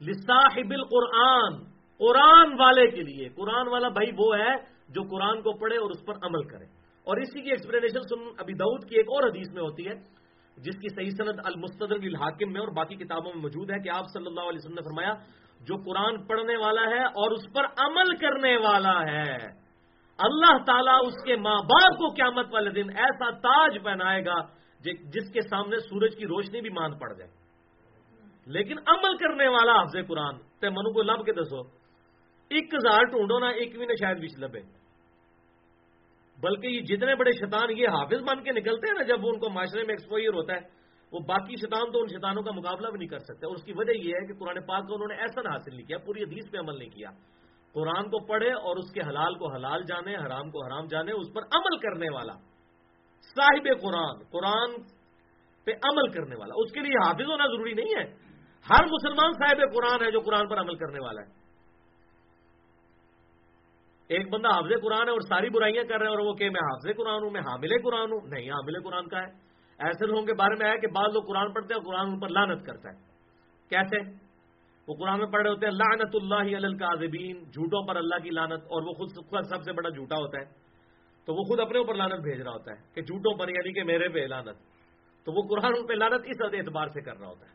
لصاحب 0.00 0.70
القرآن 0.70 1.73
قرآن 2.04 2.52
والے 2.58 2.86
کے 2.90 3.02
لیے، 3.02 3.28
قرآن 3.28 3.68
والا 3.68 3.88
بھائی 3.88 4.10
وہ 4.18 4.36
ہے 4.36 4.54
جو 4.88 5.02
قرآن 5.02 5.42
کو 5.42 5.52
پڑھے 5.52 5.76
اور 5.76 5.90
اس 5.90 6.04
پر 6.06 6.14
عمل 6.22 6.42
کرے۔ 6.42 6.64
اور 7.04 7.16
اسی 7.16 7.40
کی 7.42 7.50
ایکسپلینیشن 7.50 8.00
سن 8.00 8.28
ابھی 8.38 8.54
دعود 8.54 8.84
کی 8.84 8.96
ایک 8.96 9.06
اور 9.06 9.28
حدیث 9.28 9.52
میں 9.52 9.62
ہوتی 9.62 9.88
ہے، 9.88 9.94
جس 10.56 10.76
کی 10.80 10.88
صحیح 10.94 11.10
صنعت 11.10 11.46
المستدر 11.46 11.94
الحاکم 11.94 12.52
میں 12.52 12.60
اور 12.60 12.68
باقی 12.68 12.94
کتابوں 12.94 13.32
میں 13.34 13.42
موجود 13.42 13.70
ہے 13.70 13.78
کہ 13.78 13.88
آپ 13.88 14.04
صلی 14.12 14.26
اللہ 14.26 14.40
علیہ 14.40 14.60
وسلم 14.62 14.74
نے 14.74 14.82
فرمایا، 14.82 15.14
جو 15.60 15.76
قرآن 15.76 16.26
پڑھنے 16.26 16.56
والا 16.56 16.82
ہے 16.82 17.04
اور 17.04 17.30
اس 17.30 17.52
پر 17.54 17.64
عمل 17.64 18.16
کرنے 18.16 18.56
والا 18.56 19.02
ہے، 19.02 19.36
اللہ 20.18 20.64
تعالیٰ 20.66 20.98
اس 21.06 21.24
کے 21.26 21.36
ماں 21.36 21.58
باپ 21.58 21.98
کو 21.98 22.08
قیامت 22.08 22.46
والے 22.52 22.70
دن 22.70 22.96
ایسا 22.96 23.30
تاج 23.30 23.78
پہنائے 23.84 24.24
گا 24.24 24.40
جس 24.84 25.32
کے 25.32 25.40
سامنے 25.40 25.78
سورج 25.78 26.16
کی 26.16 26.26
روشنی 26.26 26.60
بھی 26.60 26.70
مان 26.70 26.98
پڑ 26.98 27.12
جائے۔ 27.12 27.30
لیکن 28.46 28.76
عمل 28.86 29.16
کرنے 29.16 29.48
والا 29.48 29.82
حفظ 29.82 30.08
قرآن، 30.08 30.34
تے 30.60 30.68
منو 30.68 30.92
کو 30.92 31.02
لب 31.02 31.26
کے 31.26 31.32
دسو۔ 31.32 31.83
ایک 32.48 32.74
ہزار 32.74 33.04
ٹونڈو 33.04 33.38
نا 33.38 33.48
ایک 33.48 33.78
بھی 33.78 33.86
نہ 33.86 33.92
شاید 33.92 34.18
بیچ 34.18 34.38
لبے۔ 34.38 34.60
بلکہ 36.40 36.66
یہ 36.66 36.80
جتنے 36.80 37.14
بڑے 37.14 37.30
شیطان 37.30 37.78
یہ 37.78 37.88
حافظ 37.88 38.22
بن 38.22 38.42
کے 38.42 38.52
نکلتے 38.52 38.86
ہیں 38.86 38.94
نا، 38.94 39.02
جب 39.02 39.24
وہ 39.24 39.30
ان 39.30 39.38
کو 39.38 39.50
معاشرے 39.50 39.82
میں 39.82 39.90
ایکسپوئر 39.90 40.28
ہوتا 40.28 40.52
ہے، 40.52 40.60
وہ 41.12 41.20
باقی 41.20 41.56
شیطان 41.56 41.92
تو 41.92 42.00
ان 42.00 42.06
شیطانوں 42.06 42.42
کا 42.42 42.50
مقابلہ 42.50 42.88
بھی 42.88 42.98
نہیں 42.98 43.08
کر 43.08 43.18
سکتے۔ 43.18 43.46
اور 43.46 43.56
اس 43.56 43.64
کی 43.64 43.72
وجہ 43.76 43.92
یہ 43.92 44.14
ہے 44.14 44.26
کہ 44.26 44.34
قرآن 44.34 44.66
پاک 44.66 44.88
کو 44.88 44.94
انہوں 44.94 45.08
نے 45.08 45.14
ایسا 45.14 45.40
حاصل 45.40 45.76
نہیں 45.76 45.86
کیا، 45.86 45.98
پوری 45.98 46.22
حدیث 46.22 46.50
پہ 46.50 46.58
عمل 46.58 46.78
نہیں 46.78 46.88
کیا۔ 46.88 47.10
قرآن 47.72 48.04
کو 48.04 48.26
پڑھے 48.26 48.52
اور 48.52 48.76
اس 48.76 48.92
کے 48.92 49.00
حلال 49.00 49.34
کو 49.34 49.52
حلال 49.52 49.82
جانے، 49.82 50.16
حرام 50.16 50.50
کو 50.50 50.66
حرام 50.66 50.86
جانے، 50.86 51.12
اس 51.12 51.26
پر 51.34 51.42
عمل 51.42 51.78
کرنے 51.78 52.14
والا۔ 52.14 52.32
صاحب 53.20 53.82
قرآن 53.82 54.24
قرآن 54.30 54.82
پہ 55.64 55.70
عمل 55.70 56.08
کرنے 56.08 56.36
والا۔ 56.36 56.54
اس 56.56 56.72
کے 56.72 56.80
لیے 56.80 57.06
حافظ 57.06 57.30
ہونا 57.30 57.46
ضروری 57.46 57.72
نہیں 57.72 57.98
ہے۔ 57.98 58.04
ہر 58.70 58.84
مسلمان 58.84 59.32
صاحب 59.32 59.74
قرآن 59.74 60.06
ہے 60.06 60.10
جو 60.10 60.20
قرآن 60.20 60.48
پر 60.48 60.58
عمل 60.58 60.74
کرنے 60.74 60.98
والا 61.04 61.22
ہے۔ 61.22 61.43
ایک 64.08 64.30
بندہ 64.30 64.48
حافظ 64.48 64.82
قرآن 64.82 65.06
ہے 65.06 65.12
اور 65.12 65.20
ساری 65.20 65.48
برائیاں 65.48 65.84
کر 65.84 65.98
رہے 65.98 66.06
ہیں 66.06 66.14
اور 66.14 66.18
وہ 66.18 66.34
کہ 66.34 66.50
میں 66.50 66.60
حافظ 66.60 66.96
قرآن 66.96 67.22
ہوں، 67.22 67.30
میں 67.30 67.40
حامل 67.40 67.82
قرآن 67.82 68.12
ہوں۔ 68.12 68.20
نہیں، 68.24 68.50
حامل 68.50 68.82
قرآن 68.82 69.08
کا 69.08 69.18
ہے۔ 69.18 69.32
ایسے 69.78 70.06
لوگوں 70.06 70.22
کے 70.22 70.34
بارے 70.34 70.64
میں 70.64 70.72
ہے 70.72 70.78
کہ 70.78 70.86
بعض 70.86 71.14
لوگ 71.14 71.22
قرآن 71.22 71.52
پڑھتے 71.52 71.74
ہیں 71.74 71.80
اور 71.80 71.92
قرآن 71.92 72.12
ان 72.12 72.20
پر 72.20 72.28
لانت 72.28 72.66
کرتا 72.66 72.88
ہے۔ 72.90 72.96
کیسے؟ 73.68 74.10
وہ 74.88 74.94
قرآن 74.94 75.18
میں 75.18 75.26
پڑھے 75.26 75.50
ہوتے 75.50 75.66
ہیں 75.66 75.72
لانت 75.72 76.14
اللہ 76.14 76.56
القاظبین 76.56 77.44
جھوٹوں 77.44 77.86
پر 77.86 77.96
اللہ 77.96 78.14
کی 78.22 78.30
لانت 78.30 78.62
اور 78.62 78.82
وہ 78.82 78.92
خود 78.92 79.08
سب 79.44 79.62
سے 79.62 79.72
بڑا 79.72 79.88
جھوٹا 79.88 80.14
ہوتا 80.14 80.38
ہے۔ 80.38 80.64
تو 81.24 81.34
وہ 81.34 81.42
خود 81.42 81.60
اپنے 81.60 81.78
اوپر 81.78 81.94
لانت 81.94 82.20
بھیج 82.20 82.40
رہا 82.40 82.52
ہوتا 82.52 82.72
ہے 82.72 82.76
کہ 82.94 83.02
جھوٹوں 83.02 83.38
پر 83.38 83.48
یعنی 83.48 83.72
کہ 83.72 83.84
میرے 83.84 84.08
پہ 84.08 84.18
لانت 84.18 84.56
تو 85.24 85.32
وہ 85.32 85.48
قرآن 85.48 85.72
ان 85.78 85.86
پہ 85.86 85.92
لانت 85.92 86.22
اس 86.24 86.42
اعتبار 86.42 86.86
سے 86.86 87.00
کر 87.00 87.16
رہا 87.16 87.28
ہوتا 87.28 87.46
ہے۔ 87.46 87.54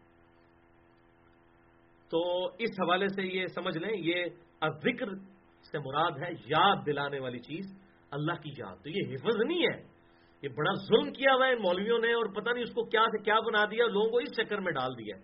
تو 2.09 2.45
اس 2.45 2.81
حوالے 2.83 3.07
سے 3.07 3.23
یہ 3.23 3.45
سمجھ 3.45 3.77
لیں، 3.77 3.97
یہ 3.97 4.25
ذکر 4.69 5.05
سے 5.71 5.79
مراد 5.79 6.17
ہے 6.17 6.31
یاد 6.45 6.85
دلانے 6.85 7.19
والی 7.19 7.39
چیز، 7.39 7.71
اللہ 8.11 8.41
کی 8.43 8.51
یاد۔ 8.57 8.83
تو 8.83 8.89
یہ 8.89 9.13
حفظ 9.13 9.37
نہیں 9.45 9.63
ہے، 9.63 9.77
یہ 10.43 10.49
بڑا 10.57 10.73
ظلم 10.85 11.11
کیا 11.13 11.33
ہوا 11.33 11.47
ہے 11.47 11.51
ان 11.51 11.61
مولویوں 11.61 11.99
نے 11.99 12.13
اور 12.13 12.25
پتہ 12.35 12.49
نہیں 12.49 12.63
اس 12.63 12.73
کو 12.73 12.85
کیا 12.85 13.03
سے 13.07 13.23
کیا 13.23 13.39
بنا 13.47 13.65
دیا، 13.71 13.85
لوگوں 13.87 14.09
کو 14.09 14.17
اس 14.17 14.31
چکر 14.35 14.59
میں 14.59 14.71
ڈال 14.71 14.97
دیا۔ 14.97 15.15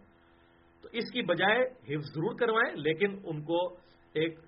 تو 0.84 0.89
اس 0.91 1.12
کی 1.12 1.21
بجائے 1.21 1.62
حفظ 1.89 2.10
ضرور 2.15 2.36
کروائیں، 2.38 2.75
لیکن 2.77 3.15
ان 3.23 3.41
کو 3.43 3.60
ایک 4.15 4.39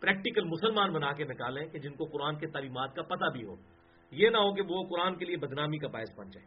پریکٹیکل 0.00 0.44
مسلمان 0.44 0.92
بنا 0.92 1.12
کے 1.12 1.24
نکالیں 1.24 1.64
کہ 1.66 1.78
جن 1.78 1.94
کو 1.94 2.04
قرآن 2.06 2.38
کے 2.38 2.46
تعلیمات 2.46 2.94
کا 2.94 3.02
پتہ 3.02 3.30
بھی 3.32 3.44
ہو۔ 3.44 3.54
یہ 4.12 4.28
نہ 4.28 4.36
ہو 4.36 4.52
کہ 4.54 4.62
وہ 4.68 4.82
قرآن 4.88 5.16
کے 5.16 5.24
لیے 5.24 5.36
بدنامی 5.36 5.78
کا 5.78 5.88
باعث 5.88 6.10
بن 6.16 6.30
جائے 6.30 6.46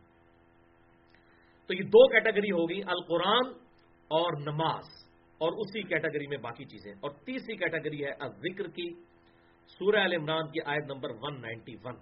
تو 1.69 1.73
یہ 1.73 1.83
دو 1.87 2.07
کیٹیگری 2.07 2.51
ہوگی 2.51 2.81
القرآن 2.87 3.53
اور 4.11 4.37
نماز۔ 4.41 4.89
اور 5.37 5.51
اسی 5.51 5.81
کیٹیگری 5.81 6.27
میں 6.27 6.37
باقی 6.37 6.65
چیزیں 6.65 6.91
اور 6.91 7.11
تیسری 7.11 7.55
کیٹیگری 7.55 8.05
ہے 8.05 8.11
ذکر 8.27 8.67
کی، 8.67 8.93
سورہ 9.67 9.95
عال 9.95 10.13
عمران 10.13 10.47
کی 10.47 10.59
آیت 10.65 10.91
نمبر 10.91 11.09
191 11.09 11.95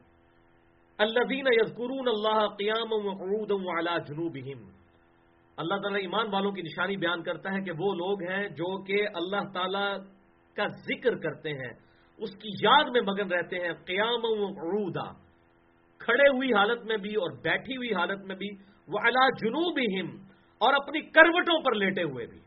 الذین 0.97 1.47
یذکرون 1.47 2.07
اللہ 2.07 2.47
قیام 2.47 2.93
وعلا 2.93 3.97
جنوبہم۔ 3.97 4.69
اللہ 5.57 5.75
تعالیٰ 5.75 5.99
ایمان 5.99 6.27
والوں 6.33 6.51
کی 6.51 6.61
نشانی 6.61 6.97
بیان 6.97 7.23
کرتا 7.23 7.53
ہے 7.53 7.61
کہ 7.61 7.71
وہ 7.71 7.93
لوگ 7.95 8.23
ہیں 8.29 8.47
جو 8.49 8.83
کہ 8.83 9.07
اللہ 9.13 9.51
تعالی 9.53 9.87
کا 10.53 10.67
ذکر 10.67 11.15
کرتے 11.15 11.49
ہیں۔ 11.49 11.73
اس 12.17 12.35
کی 12.35 12.49
یاد 12.63 12.83
میں 12.83 13.01
مگن 13.01 13.31
رہتے 13.31 13.59
ہیں 13.59 13.73
قیام 13.73 14.25
وعودا 14.25 15.11
کھڑے 15.97 16.27
ہوئی 16.29 16.53
حالت 16.53 16.85
میں 16.85 16.97
بھی 16.97 17.15
اور 17.15 17.31
بیٹھی 17.31 17.77
ہوئی 17.77 17.93
حالت 17.93 18.25
میں 18.25 18.35
بھی۔ 18.35 18.49
وہ 18.87 18.99
اللہ 19.03 19.29
جنوب 19.41 19.79
اور 20.57 20.73
اپنی 20.73 21.01
کروٹوں 21.01 21.61
پر 21.63 21.75
لیٹے 21.75 22.03
ہوئے 22.03 22.25
بھی۔ 22.25 22.39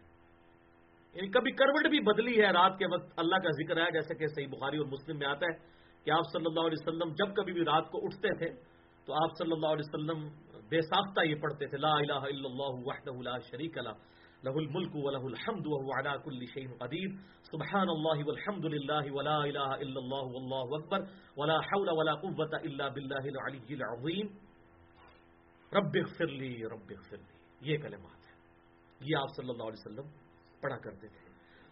یعنی 1.16 1.28
کبھی 1.36 1.52
کروٹ 1.58 1.88
بھی 1.90 2.00
بدلی 2.06 2.36
ہے 2.40 2.50
رات 2.56 2.78
کے 2.78 2.86
وقت 2.94 3.20
اللہ 3.24 3.44
کا 3.44 3.50
ذکر 3.58 3.82
ہے 3.82 3.90
جیسے 3.92 4.14
کہ 4.18 4.32
صحیح 4.34 4.50
بخاری 4.56 4.78
اور 4.78 4.88
مسلم 4.94 5.18
میں 5.18 5.26
آتا 5.26 5.52
ہے 5.52 5.54
کہ 6.06 6.10
آپ 6.16 6.32
صلی 6.32 6.46
اللہ 6.46 6.66
علیہ 6.70 6.80
وسلم 6.80 7.14
جب 7.20 7.36
کبھی 7.36 7.52
بھی 7.52 7.64
رات 7.68 7.86
کو 7.92 8.04
اٹھتے 8.06 8.34
تھے، 8.40 8.50
تو 9.06 9.14
آپ 9.22 9.38
صلی 9.38 9.52
اللہ 9.52 9.70
علیہ 9.76 9.86
وسلم 9.88 10.28
بے 10.70 10.80
ساختہ 10.90 11.26
یہ 11.26 11.40
پڑھتے 11.42 11.66
تھے، 11.72 11.78
لا 11.78 11.94
الہ 12.02 12.22
الا 12.28 12.46
اللہ 12.50 12.84
وحدہ 12.88 13.16
لا 13.30 13.38
شریک 13.48 13.78
اللہ 13.78 13.96
له 14.44 14.58
الملك 14.60 14.94
وله 15.04 15.24
الحمد 15.28 15.66
وهو 15.66 15.92
على 15.98 16.12
كل 16.24 16.40
شيء 16.48 16.66
قدير 16.80 17.08
سبحان 17.46 17.88
الله 17.88 18.26
والحمد 18.26 18.66
لله 18.74 19.04
ولا 19.12 19.36
اله 19.44 19.70
الا 19.84 20.00
الله 20.02 20.24
والله 20.34 20.76
اكبر 20.78 21.06
ولا 21.38 21.56
حول 21.68 21.88
ولا 22.00 22.14
قوه 22.24 22.60
الا 22.60 22.86
بالله 22.88 23.24
العلي 23.32 23.78
العظيم 23.78 24.26
رب 25.72 25.96
اغفر 26.02 26.30
لي 26.42 26.52
رب 26.74 26.92
اغفر 26.98 27.18
لي 27.24 27.70
یہ 27.70 27.82
کلمات 27.86 28.28
ہیں۔ 28.28 28.36
یہ 29.00 29.16
آپ 29.16 29.34
صلی 29.36 29.50
اللہ 29.50 29.72
علیہ 29.72 29.80
وسلم 29.80 30.06
پڑھا 30.60 30.76
کرتے 30.76 31.08
تھے۔ 31.08 31.26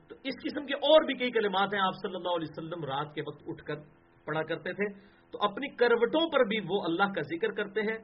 تو 0.09 0.15
اس 0.25 0.35
قسم 0.43 0.67
کے 0.67 0.75
اور 0.75 1.05
بھی 1.05 1.15
کئی 1.15 1.31
کلمات 1.31 1.75
ہیں۔ 1.75 1.81
آپ 1.81 1.95
صلی 2.03 2.15
اللہ 2.15 2.29
علیہ 2.29 2.47
وسلم 2.51 2.85
رات 2.85 3.15
کے 3.15 3.21
وقت 3.21 3.43
اٹھ 3.47 3.65
کر 3.65 3.75
پڑھا 4.25 4.43
کرتے 4.43 4.73
تھے۔ 4.73 5.01
تو 5.31 5.39
اپنی 5.41 5.69
کروٹوں 5.69 6.31
پر 6.31 6.45
بھی 6.45 6.59
وہ 6.69 6.83
اللہ 6.85 7.03
کا 7.03 7.21
ذکر 7.23 7.51
کرتے 7.51 7.81
ہیں۔ 7.81 7.99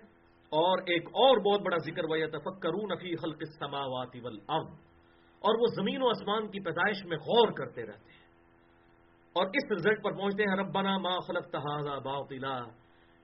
اور 0.51 0.79
ایک 0.79 1.07
اور 1.07 1.37
بہت 1.37 1.61
بڑا 1.61 1.77
ذکر 1.77 2.05
وہ 2.05 2.17
تفکرون 2.17 2.97
فی 3.03 3.17
خلق 3.17 3.37
السماوات 3.41 4.17
والارض 4.23 4.69
اور 5.39 5.55
وہ 5.61 5.67
زمین 5.67 6.03
و 6.03 6.09
آسمان 6.09 6.49
کی 6.49 6.61
پیدائش 6.61 7.05
میں 7.05 7.17
غور 7.17 7.53
کرتے 7.53 7.83
رہتے 7.83 8.13
ہیں۔ 8.13 8.21
اور 9.33 9.47
اس 9.47 9.73
رزلٹ 9.73 10.05
پر 10.05 10.13
پہنچتے 10.13 10.43
ہیں۔ 10.43 10.57
ربنا 10.57 10.99
ما 10.99 11.19
خلقت 11.19 11.57
هذا 11.57 11.99
باطلا۔ 11.99 12.61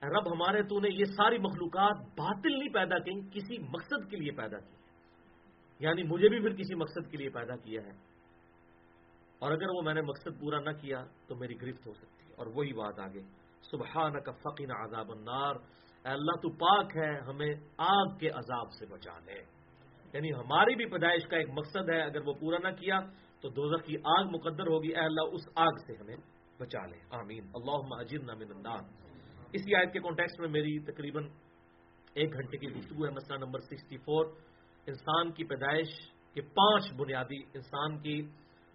رب، 0.03 0.31
ہمارے 0.31 0.63
تو 0.63 0.79
نے 0.79 0.89
یہ 0.91 1.03
ساری 1.03 1.37
مخلوقات 1.37 1.97
باطل 1.97 2.59
نہیں 2.59 2.73
پیدا 2.73 2.99
کی 2.99 3.29
کسی 3.33 3.57
مقصد 3.59 4.09
کے 4.09 4.17
لیے 4.17 4.31
پیدا 4.31 4.59
کی 4.59 4.86
یعنی 5.79 6.03
مجھے 6.03 6.29
بھی 6.29 6.39
پھر 6.39 6.55
کسی 6.55 6.75
مقصد 6.75 7.11
کے 7.11 7.17
لیے 7.17 7.29
پیدا 7.29 7.55
کیا 7.55 7.81
ہے۔ 7.81 7.91
اور 9.39 9.51
اگر 9.51 9.69
وہ 9.69 9.81
میں 9.81 9.93
نے 9.93 10.01
مقصد 10.01 10.39
پورا 10.39 10.59
نہ 10.59 10.69
کیا 10.69 11.03
تو 11.27 11.35
میری 11.35 11.61
گرفت 11.61 11.87
ہو 11.87 11.93
سکتی 11.93 12.29
ہے۔ 12.29 12.33
اور 12.37 12.47
وہی 12.47 12.73
بات 12.73 12.99
آگے۔ 12.99 13.21
سبحانک 13.71 14.29
فقنا 14.37 14.85
عذاب 14.85 15.11
النار۔ 15.11 15.55
اے 16.05 16.13
اللہ، 16.13 16.31
تو 16.31 16.49
پاک 16.49 16.97
ہے، 16.97 17.19
ہمیں 17.19 17.53
آگ 17.77 18.17
کے 18.17 18.29
عذاب 18.29 18.71
سے 18.79 18.85
بچا 18.85 19.19
لے۔ 19.25 19.43
یعنی 20.13 20.33
ہماری 20.33 20.75
بھی 20.75 20.85
پیدائش 20.85 21.23
کا 21.27 21.37
ایک 21.37 21.49
مقصد 21.49 21.89
ہے، 21.89 22.01
اگر 22.01 22.21
وہ 22.21 22.33
پورا 22.33 22.69
نہ 22.69 22.75
کیا 22.75 22.99
تو 23.41 23.49
دوزخ 23.49 23.85
کی 23.85 23.95
آگ 23.97 24.23
مقدر 24.23 24.67
ہوگی۔ 24.67 24.89
اے 24.89 25.05
اللہ، 25.05 25.21
اس 25.31 25.41
آگ 25.55 25.77
سے 25.87 25.93
ہمیں 25.93 26.15
بچا 26.59 26.85
لے۔ 26.85 26.97
آمین۔ 27.09 27.43
اللہ 27.53 27.95
اجرنا 27.99 28.33
من 28.33 28.51
النار۔ 28.55 28.83
اسی 29.53 29.75
آیت 29.75 29.93
کے 29.93 29.99
کانٹیکس 29.99 30.39
میں 30.39 30.47
میری 30.47 30.79
تقریباً 30.79 31.27
ایک 32.13 32.33
گھنٹے 32.33 32.57
کی 32.57 32.67
گفتگو 32.67 33.05
ہے، 33.05 33.11
مسئلہ 33.11 33.37
نمبر 33.37 33.59
سکسٹی 33.59 33.97
فور 33.97 34.25
انسان 34.87 35.31
کی 35.31 35.43
پیدائش 35.43 35.87
کے 36.33 36.41
پانچ 36.41 36.93
بنیادی، 36.93 37.37
انسان 37.53 37.99
کی 37.99 38.21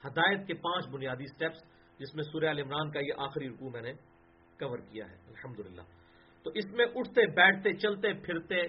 ہدایت 0.04 0.46
کے 0.46 0.54
پانچ 0.54 0.88
بنیادی 0.88 1.26
سٹیپس 1.26 1.58
جس 1.98 2.14
میں 2.14 2.24
سوریہ 2.32 2.48
عمران 2.48 2.90
کا 2.90 3.00
یہ 3.00 3.12
آخری 3.18 3.48
رکوع 3.48 3.70
میں 3.70 3.82
نے 3.82 3.92
کور 4.58 4.78
کیا 4.78 5.10
ہے، 5.10 5.14
الحمدللہ۔ 5.14 5.82
تو 6.44 6.50
اس 6.54 6.64
میں 6.72 6.86
اٹھتے، 6.94 7.26
بیٹھتے، 7.26 7.72
چلتے، 7.72 8.12
پھرتے، 8.12 8.62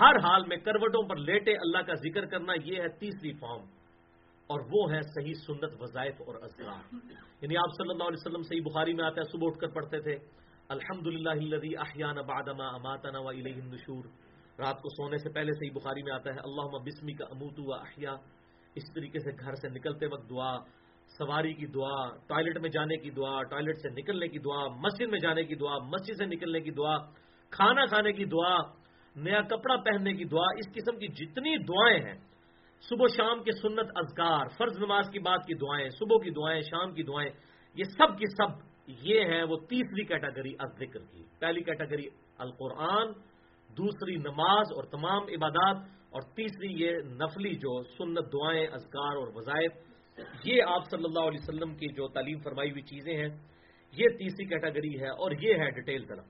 ہر 0.00 0.16
حال 0.16 0.46
میں 0.46 0.56
کروٹوں 0.56 1.08
پر 1.08 1.16
لیٹے 1.16 1.52
اللہ 1.52 1.78
کا 1.78 1.94
ذکر 1.94 2.26
کرنا 2.26 2.52
یہ 2.64 2.82
ہے 2.82 2.88
تیسری 2.88 3.32
فارم 3.32 3.64
اور 4.46 4.60
وہ 4.60 4.92
ہے 4.92 5.02
صحیح 5.02 5.34
سنت، 5.34 5.82
وظائف 5.82 6.14
اور 6.26 6.34
اذکار۔ 6.34 6.94
یعنی 7.40 7.56
آپ 7.56 7.70
صلی 7.78 7.90
اللہ 7.90 8.04
علیہ 8.04 8.26
وسلم 8.26 8.42
صحیح 8.42 8.60
بخاری 8.60 8.92
میں 8.92 9.04
آتا 9.04 9.20
ہے، 9.20 9.30
صبح 9.32 9.46
اٹھ 9.46 9.58
کر 9.58 9.68
پڑھتے 9.68 10.00
تھے 10.00 10.16
الحمد 10.68 11.06
للہ 11.06 11.78
احیان 11.78 12.16
بادما 12.16 12.66
اماتنا 12.66 13.18
و 13.18 13.28
النشور۔ 13.28 14.04
رات 14.58 14.80
کو 14.82 14.88
سونے 14.88 15.18
سے 15.18 15.32
پہلے 15.32 15.52
صحیح 15.52 15.70
بخاری 15.74 16.02
میں 16.02 16.12
آتا 16.12 16.34
ہے 16.34 16.40
اللہ 16.40 16.78
بسمی 16.84 17.12
کا 17.12 17.24
اموت 17.30 17.58
و 17.58 17.72
احیا. 17.74 18.14
اس 18.76 18.92
طریقے 18.94 19.18
سے 19.18 19.30
گھر 19.40 19.54
سے 19.54 19.68
نکلتے 19.68 20.06
وقت 20.06 20.28
دعا، 20.30 20.52
سواری 21.10 21.52
کی 21.52 21.66
دعا، 21.66 21.96
ٹوائلٹ 22.26 22.58
میں 22.58 22.70
جانے 22.70 22.96
کی 22.96 23.10
دعا، 23.10 23.42
ٹوائلٹ 23.42 23.76
سے 23.76 23.88
نکلنے 23.90 24.28
کی 24.28 24.38
دعا، 24.38 24.66
مسجد 24.80 25.08
میں 25.08 25.18
جانے 25.18 25.42
کی 25.44 25.54
دعا، 25.54 25.78
مسجد 25.78 26.16
سے 26.18 26.26
نکلنے 26.26 26.60
کی 26.60 26.70
دعا، 26.70 26.96
کھانا 27.52 27.84
کھانے 27.86 28.12
کی 28.12 28.24
دعا، 28.24 28.56
نیا 29.16 29.40
کپڑا 29.42 29.76
پہننے 29.76 30.12
کی 30.12 30.24
دعا، 30.24 30.46
اس 30.56 30.72
قسم 30.74 30.98
کی 30.98 31.08
جتنی 31.08 31.56
دعائیں 31.64 32.00
ہیں، 32.04 32.18
صبح 32.84 33.06
شام 33.16 33.42
کے 33.42 33.52
سنت 33.52 33.90
ازگار 33.94 34.48
فرض 34.58 34.78
نماز 34.78 35.10
کی 35.10 35.18
بات 35.18 35.46
کی 35.46 35.54
دعائیں، 35.54 35.88
صبح 35.90 36.22
کی 36.24 36.30
دعائیں، 36.30 36.60
شام 36.60 36.94
کی 36.94 37.02
دعائیں، 37.02 37.30
یہ 37.76 37.84
سب 37.98 38.18
کی 38.18 38.26
سب 38.36 38.60
یہ 39.02 39.24
ہے 39.24 39.42
وہ 39.42 39.56
تیسری 39.68 40.04
کیٹاگری 40.04 40.52
ذکر 40.78 41.04
کی۔ 41.04 41.22
پہلی 41.38 41.62
کیٹاگری 41.62 42.06
القرآن 42.38 43.12
دوسری 43.76 44.16
نماز 44.16 44.72
اور 44.76 44.84
تمام 44.84 45.22
عبادات 45.28 45.76
اور 46.10 46.22
تیسری 46.34 46.72
یہ 46.82 46.98
نفلی 47.04 47.54
جو 47.56 47.82
سنت 47.98 48.32
دعائیں 48.32 48.66
ازگار 48.66 49.16
اور 49.16 49.28
وظائف، 49.34 49.72
یہ 50.44 50.62
آپ 50.66 50.90
صلی 50.90 51.04
اللہ 51.04 51.28
علیہ 51.28 51.40
وسلم 51.42 51.74
کی 51.74 51.88
جو 51.92 52.08
تعلیم 52.08 52.38
فرمائی 52.38 52.70
ہوئی 52.70 52.82
چیزیں 52.82 53.16
ہیں، 53.16 53.28
یہ 53.94 54.08
تیسری 54.08 54.44
کیٹاگری 54.44 55.00
ہے 55.00 55.08
اور 55.08 55.30
یہ 55.40 55.54
ہے 55.54 55.70
ڈیٹیل 55.70 56.04
طرف 56.04 56.24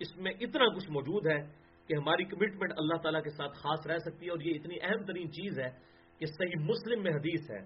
اس 0.00 0.16
میں 0.16 0.32
اتنا 0.40 0.66
کچھ 0.74 0.90
موجود 0.90 1.26
ہے 1.26 1.38
کہ 1.88 1.94
ہماری 1.94 2.24
کمٹمنٹ 2.24 2.72
اللہ 2.76 3.00
تعالیٰ 3.02 3.22
کے 3.22 3.30
ساتھ 3.30 3.52
خاص 3.52 3.86
رہ 3.86 3.98
سکتی 3.98 4.26
ہے 4.26 4.30
اور 4.30 4.40
یہ 4.40 4.54
اتنی 4.54 4.76
اہم 4.82 5.04
ترین 5.04 5.30
چیز 5.32 5.58
ہے 5.58 5.68
کہ 6.20 6.26
صحیح 6.26 6.64
مسلم 6.64 7.02
میں 7.02 7.12
حدیث 7.12 7.50
ہے۔ 7.50 7.60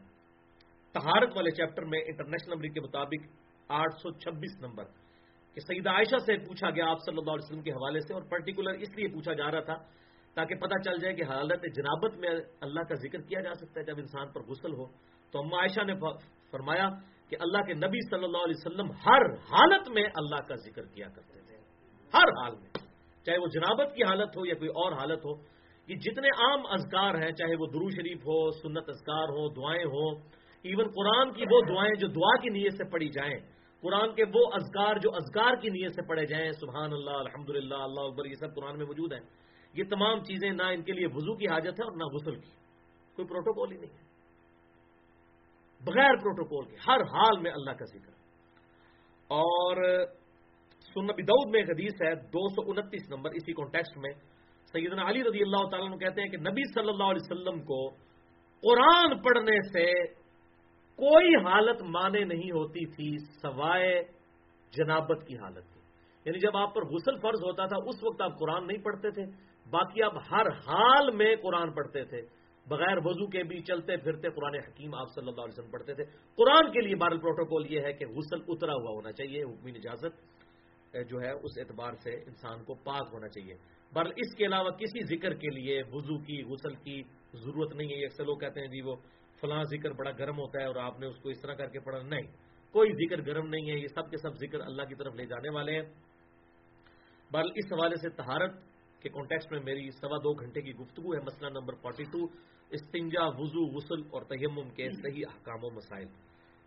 تہارت 0.95 1.37
والے 1.37 1.51
چیپٹر 1.51 1.85
میں 1.85 2.01
انٹرنیشنل 2.01 2.55
نمبر 2.55 2.69
کے 2.69 2.81
مطابق 2.81 3.27
آٹھ 3.69 3.95
سو 4.03 4.11
چھبیس 4.19 4.61
نمبر۔ 4.61 4.85
کہ 5.57 5.61
سیدہ 5.61 5.91
عائشہ 5.91 6.19
سے 6.27 6.37
پوچھا 6.37 6.71
گیا 6.71 6.89
آپ 6.91 6.99
صلی 7.05 7.17
اللہ 7.19 7.31
علیہ 7.31 7.45
وسلم 7.45 7.63
کے 7.63 7.71
حوالے 7.71 8.01
سے 8.01 8.15
اور 8.15 8.23
پرٹیکولر 8.23 8.71
اس 8.71 8.97
لیے 8.97 9.09
پوچھا 9.09 9.33
جا 9.33 9.51
رہا 9.51 9.61
تھا 9.61 9.75
تاکہ 10.35 10.55
پتہ 10.55 10.79
چل 10.85 10.99
جائے 10.99 11.15
کہ 11.15 11.23
حالت 11.23 11.63
جنابت 11.77 12.17
میں 12.17 12.31
اللہ 12.61 12.81
کا 12.81 12.95
ذکر 12.95 13.21
کیا 13.21 13.41
جا 13.41 13.55
سکتا 13.55 13.81
ہے 13.81 13.85
جب 13.85 13.95
انسان 13.99 14.29
پر 14.29 14.41
غسل 14.41 14.73
ہو۔ 14.73 14.85
تو 15.33 15.39
اما 15.39 15.57
عائشہ 15.57 15.85
نے 15.85 15.95
فرمایا 16.51 16.89
کہ 17.29 17.37
اللہ 17.41 17.63
کے 17.63 17.75
نبی 17.75 18.01
صلی 18.11 18.25
اللہ 18.25 18.39
علیہ 18.39 18.67
وسلم 18.67 18.91
ہر 19.07 19.33
حالت 19.33 19.89
میں 19.89 20.05
اللہ 20.15 20.37
کا 20.37 20.55
ذکر 20.55 20.83
کیا 20.83 21.09
کرتے 21.09 21.41
تھے۔ 21.41 21.57
ہر 22.15 22.29
حال 22.43 22.57
میں۔ 22.57 22.69
چاہے 23.25 23.39
وہ 23.39 23.47
جنابت 23.47 23.95
کی 23.95 24.03
حالت 24.03 24.37
ہو 24.37 24.47
یا 24.47 24.55
کوئی 24.55 24.69
اور 24.69 24.93
حالت 24.93 25.25
ہو، 25.25 25.33
یہ 25.89 25.95
جتنے 25.95 26.29
عام 26.29 26.67
اذکار 26.67 27.15
ہیں، 27.15 27.33
چاہے 27.33 27.57
وہ 27.59 27.67
درو 27.67 27.91
شریف 27.91 28.19
ہو، 28.19 28.51
سنت 28.51 28.89
اذکار 28.89 29.29
ہو، 29.29 29.49
دعائیں 29.49 29.85
ہوں 29.85 30.21
ایون 30.63 30.89
قرآن 30.89 31.33
کی 31.33 31.45
وہ 31.51 31.61
دعائیں 31.61 31.95
جو 32.01 32.07
دعا 32.07 32.37
کی 32.37 32.49
نیت 32.49 32.73
سے 32.73 32.85
پڑھی 32.85 33.09
جائیں 33.09 33.56
قرآن 33.87 34.15
کے 34.15 34.25
وہ 34.35 34.47
اذکار 34.53 34.97
جو 34.97 35.11
اذکار 35.15 35.57
کی 35.57 35.69
نیت 35.69 35.95
سے 35.95 36.03
پڑھے 36.03 36.27
جائیں، 36.27 36.53
سبحان 36.53 36.93
اللہ 36.93 37.11
الحمد 37.11 37.51
للہ 37.51 37.75
اللہ 37.75 38.01
اکبر، 38.01 38.27
یہ 38.27 38.35
سب 38.35 38.55
قرآن 38.55 38.79
میں 38.79 38.87
موجود 38.87 39.13
ہیں۔ 39.13 39.21
یہ 39.75 39.85
تمام 39.91 40.21
چیزیں 40.21 40.51
نہ 40.51 40.63
ان 40.63 40.83
کے 40.83 40.93
لیے 40.93 41.07
وضو 41.07 41.37
کی 41.37 41.45
حاجت 41.47 41.67
ہے 41.67 41.85
اور 41.85 41.93
نہ 41.93 42.05
غسل 42.05 42.35
کی۔ 42.35 42.51
کوئی 43.17 43.29
پروٹوکول 43.29 43.73
ہی 43.73 43.77
نہیں 43.77 43.91
ہے۔ 43.91 44.07
بغیر 45.85 46.17
پروٹوکول 46.17 46.65
کے 46.65 46.77
ہر 46.89 47.01
حال 47.01 47.39
میں 47.39 47.51
اللہ 47.51 47.71
کا 47.71 47.85
ذکر۔ 47.85 48.13
اور 49.29 50.05
سنبی 50.95 51.23
دعود 51.23 51.51
میں 51.51 51.61
ایک 51.61 51.71
حدیث 51.71 52.03
ہے، 52.03 52.15
دو 52.15 52.49
سو 52.49 52.71
انتیس 52.71 53.11
نمبر، 53.11 53.31
اسی 53.31 53.53
کانٹیکسٹ 53.53 53.99
میں۔ 53.99 54.11
سیدنا 54.73 55.09
علی 55.09 55.23
رضی 55.25 55.43
اللہ 55.43 55.69
تعالیٰ 55.71 55.99
کہتے 55.99 56.21
ہیں 56.21 56.29
کہ 56.29 56.37
نبی 56.37 56.73
صلی 56.75 56.89
اللہ 56.89 57.05
علیہ 57.05 57.31
وسلم 57.31 57.63
کو 57.63 57.91
قرآن 58.63 59.23
پڑھنے 59.23 59.69
سے 59.73 60.13
کوئی 60.97 61.45
حالت 61.45 61.83
مانے 61.83 62.25
نہیں 62.25 62.51
ہوتی 62.51 62.87
تھی 62.87 63.19
سوائے 63.19 64.03
جنابت 64.71 65.27
کی 65.27 65.37
حالت 65.37 65.75
کی۔ 65.75 65.81
یعنی 66.25 66.39
جب 66.39 66.57
آپ 66.57 66.75
پر 66.75 66.85
غسل 66.85 67.17
فرض 67.19 67.41
ہوتا 67.45 67.67
تھا، 67.67 67.77
اس 67.77 68.05
وقت 68.05 68.21
آپ 68.21 68.39
قرآن 68.39 68.67
نہیں 68.67 68.79
پڑھتے 68.79 69.11
تھے، 69.11 69.25
باقی 69.71 70.03
آپ 70.03 70.13
ہر 70.33 70.47
حال 70.69 71.11
میں 71.11 71.37
قرآن 71.37 71.73
پڑھتے 71.73 72.05
تھے۔ 72.05 72.23
بغیر 72.69 72.97
وضو 73.05 73.27
کے 73.27 73.43
بھی 73.43 73.63
چلتے 73.63 73.97
پھرتے 73.97 74.31
قرآن 74.31 74.55
حکیم 74.55 74.95
آپ 74.95 75.07
صلی 75.15 75.29
اللہ 75.29 75.41
علیہ 75.41 75.59
وسلم 75.59 75.71
پڑھتے 75.71 75.95
تھے۔ 75.95 76.05
قرآن 76.37 76.73
کے 76.73 76.81
لیے 76.81 76.95
بارل 76.95 77.19
پروٹوکول 77.19 77.73
یہ 77.73 77.81
ہے 77.81 77.93
کہ 77.93 78.07
غسل 78.07 78.41
اترا 78.49 78.73
ہوا 78.73 78.91
ہونا 78.91 79.13
چاہیے، 79.13 79.43
حکمی 79.43 79.71
اجازت 79.71 80.37
جو 81.09 81.21
ہے، 81.21 81.31
اس 81.31 81.59
اعتبار 81.59 81.93
سے 81.93 82.11
انسان 82.11 82.65
کو 82.65 82.75
پاک 82.75 83.09
ہونا 83.13 83.29
چاہیے۔ 83.29 83.55
بہرحال 83.95 84.13
اس 84.17 84.35
کے 84.35 84.47
علاوہ 84.47 84.71
کسی 84.71 85.17
ذکر 85.17 85.35
کے 85.35 85.49
لیے 85.51 85.83
وضو 85.93 86.19
کی، 86.19 86.43
غسل 86.43 86.75
کی 86.75 87.03
ضرورت 87.35 87.75
نہیں 87.75 87.89
ہے 87.89 88.05
اکثر 88.05 88.25
لوگ 88.25 88.39
کہتے 88.39 88.61
ہیں 88.61 88.69
جی 88.69 88.81
وہ 88.81 88.97
فلاں 89.41 89.63
ذکر 89.63 89.91
بڑا 89.91 90.11
گرم 90.11 90.39
ہوتا 90.39 90.61
ہے 90.61 90.67
اور 90.67 90.77
آپ 90.77 91.01
نے 91.01 91.07
اس 91.07 91.19
کو 91.19 91.29
اس 91.29 91.41
طرح 91.41 91.55
کر 91.55 91.69
کے 91.69 91.81
پڑھا، 91.81 91.99
نہیں، 92.03 92.27
کوئی 92.73 92.93
ذکر 92.93 93.27
گرم 93.27 93.47
نہیں 93.49 93.71
ہے، 93.71 93.77
یہ 93.77 93.87
سب 93.87 94.11
کے 94.11 94.17
سب 94.17 94.35
ذکر 94.35 94.61
اللہ 94.61 94.83
کی 94.83 94.95
طرف 94.95 95.15
لے 95.15 95.27
جانے 95.27 95.51
والے 95.51 95.73
ہیں۔ 95.73 95.83
بل 97.33 97.49
اس 97.55 97.73
حوالے 97.73 97.97
سے 97.97 98.09
تہارت 98.09 98.55
کے 99.03 99.09
کانٹیکس 99.09 99.51
میں 99.51 99.61
میری 99.61 99.91
سوا 99.91 100.17
دو 100.17 100.33
گھنٹے 100.33 100.61
کی 100.61 100.75
گفتگو 100.75 101.15
ہے، 101.15 101.21
مسئلہ 101.21 101.51
نمبر 101.51 101.75
42 101.75 102.27
استنجا، 102.71 103.27
وضو، 103.27 103.77
غسل 103.77 104.01
اور 104.11 104.23
تیمم 104.23 104.71
کے 104.71 104.89
صحیح 104.91 105.25
احکام 105.33 105.65
و 105.65 105.71
مسائل۔ 105.71 106.07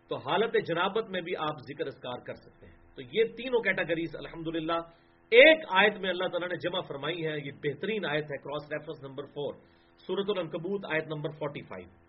تو 0.08 0.16
حالت 0.16 0.56
جنابت 0.66 1.10
میں 1.10 1.20
بھی 1.20 1.36
آپ 1.36 1.58
ذکر 1.58 1.86
اسکار 1.86 2.18
کر 2.18 2.34
سکتے 2.34 2.66
ہیں۔ 2.66 2.74
تو 2.94 3.02
یہ 3.02 3.24
تینوں 3.24 3.60
کیٹاگریز 3.60 4.16
الحمد 4.16 4.70
ایک 5.30 5.58
آیت 5.68 5.96
میں 5.96 6.10
اللہ 6.10 6.28
تعالیٰ 6.28 6.48
نے 6.48 6.56
جمع 6.56 6.80
فرمائی 6.80 7.26
ہے، 7.26 7.36
یہ 7.44 7.50
بہترین 7.62 8.04
آیت 8.04 8.24
ہے 8.24 8.36
کراس 8.36 8.72
ریفرنس 8.72 9.02
نمبر 9.02 9.24
فور 9.24 9.54
سورت 10.06 10.26
العنکبوت، 10.28 10.84
آیت 10.84 11.06
نمبر 11.06 11.30
45 11.30 11.99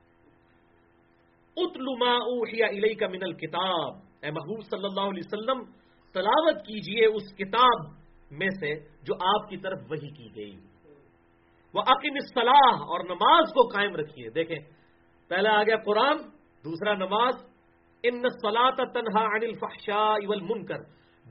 اتل 1.57 1.85
ما 1.99 2.11
اوحی 2.11 2.63
الیک 2.63 3.03
من 3.03 3.19
الکتاب۔ 3.21 3.95
اے 4.21 4.31
محبوب 4.31 4.63
صلی 4.63 4.83
اللہ 4.83 5.01
علیہ 5.01 5.23
وسلم، 5.25 5.63
تلاوت 6.13 6.55
کیجیے 6.55 7.05
اس 7.05 7.35
کتاب 7.35 8.01
میں 8.31 8.49
سے 8.59 8.73
جو 8.79 9.13
آپ 9.15 9.49
کی 9.49 9.57
طرف 9.57 9.79
وہی 9.89 10.09
کی 10.09 10.35
گئی۔ 10.35 10.55
وہ 11.73 11.81
عقیم 11.81 12.13
اصطلاح 12.15 12.75
اور 12.75 12.99
نماز 13.03 13.53
کو 13.53 13.67
قائم 13.67 13.95
رکھیے۔ 13.95 14.29
دیکھیں، 14.29 14.59
پہلا 15.27 15.59
آ 15.59 15.63
گیا 15.63 15.75
قرآن، 15.85 16.17
دوسرا 16.63 16.93
نماز، 16.93 17.33
ان 18.03 18.21
سلاط 18.21 18.75
تنہا 18.75 19.25
عن 19.25 19.39
الفحشاء 19.41 20.27
والمنکر۔ 20.27 20.79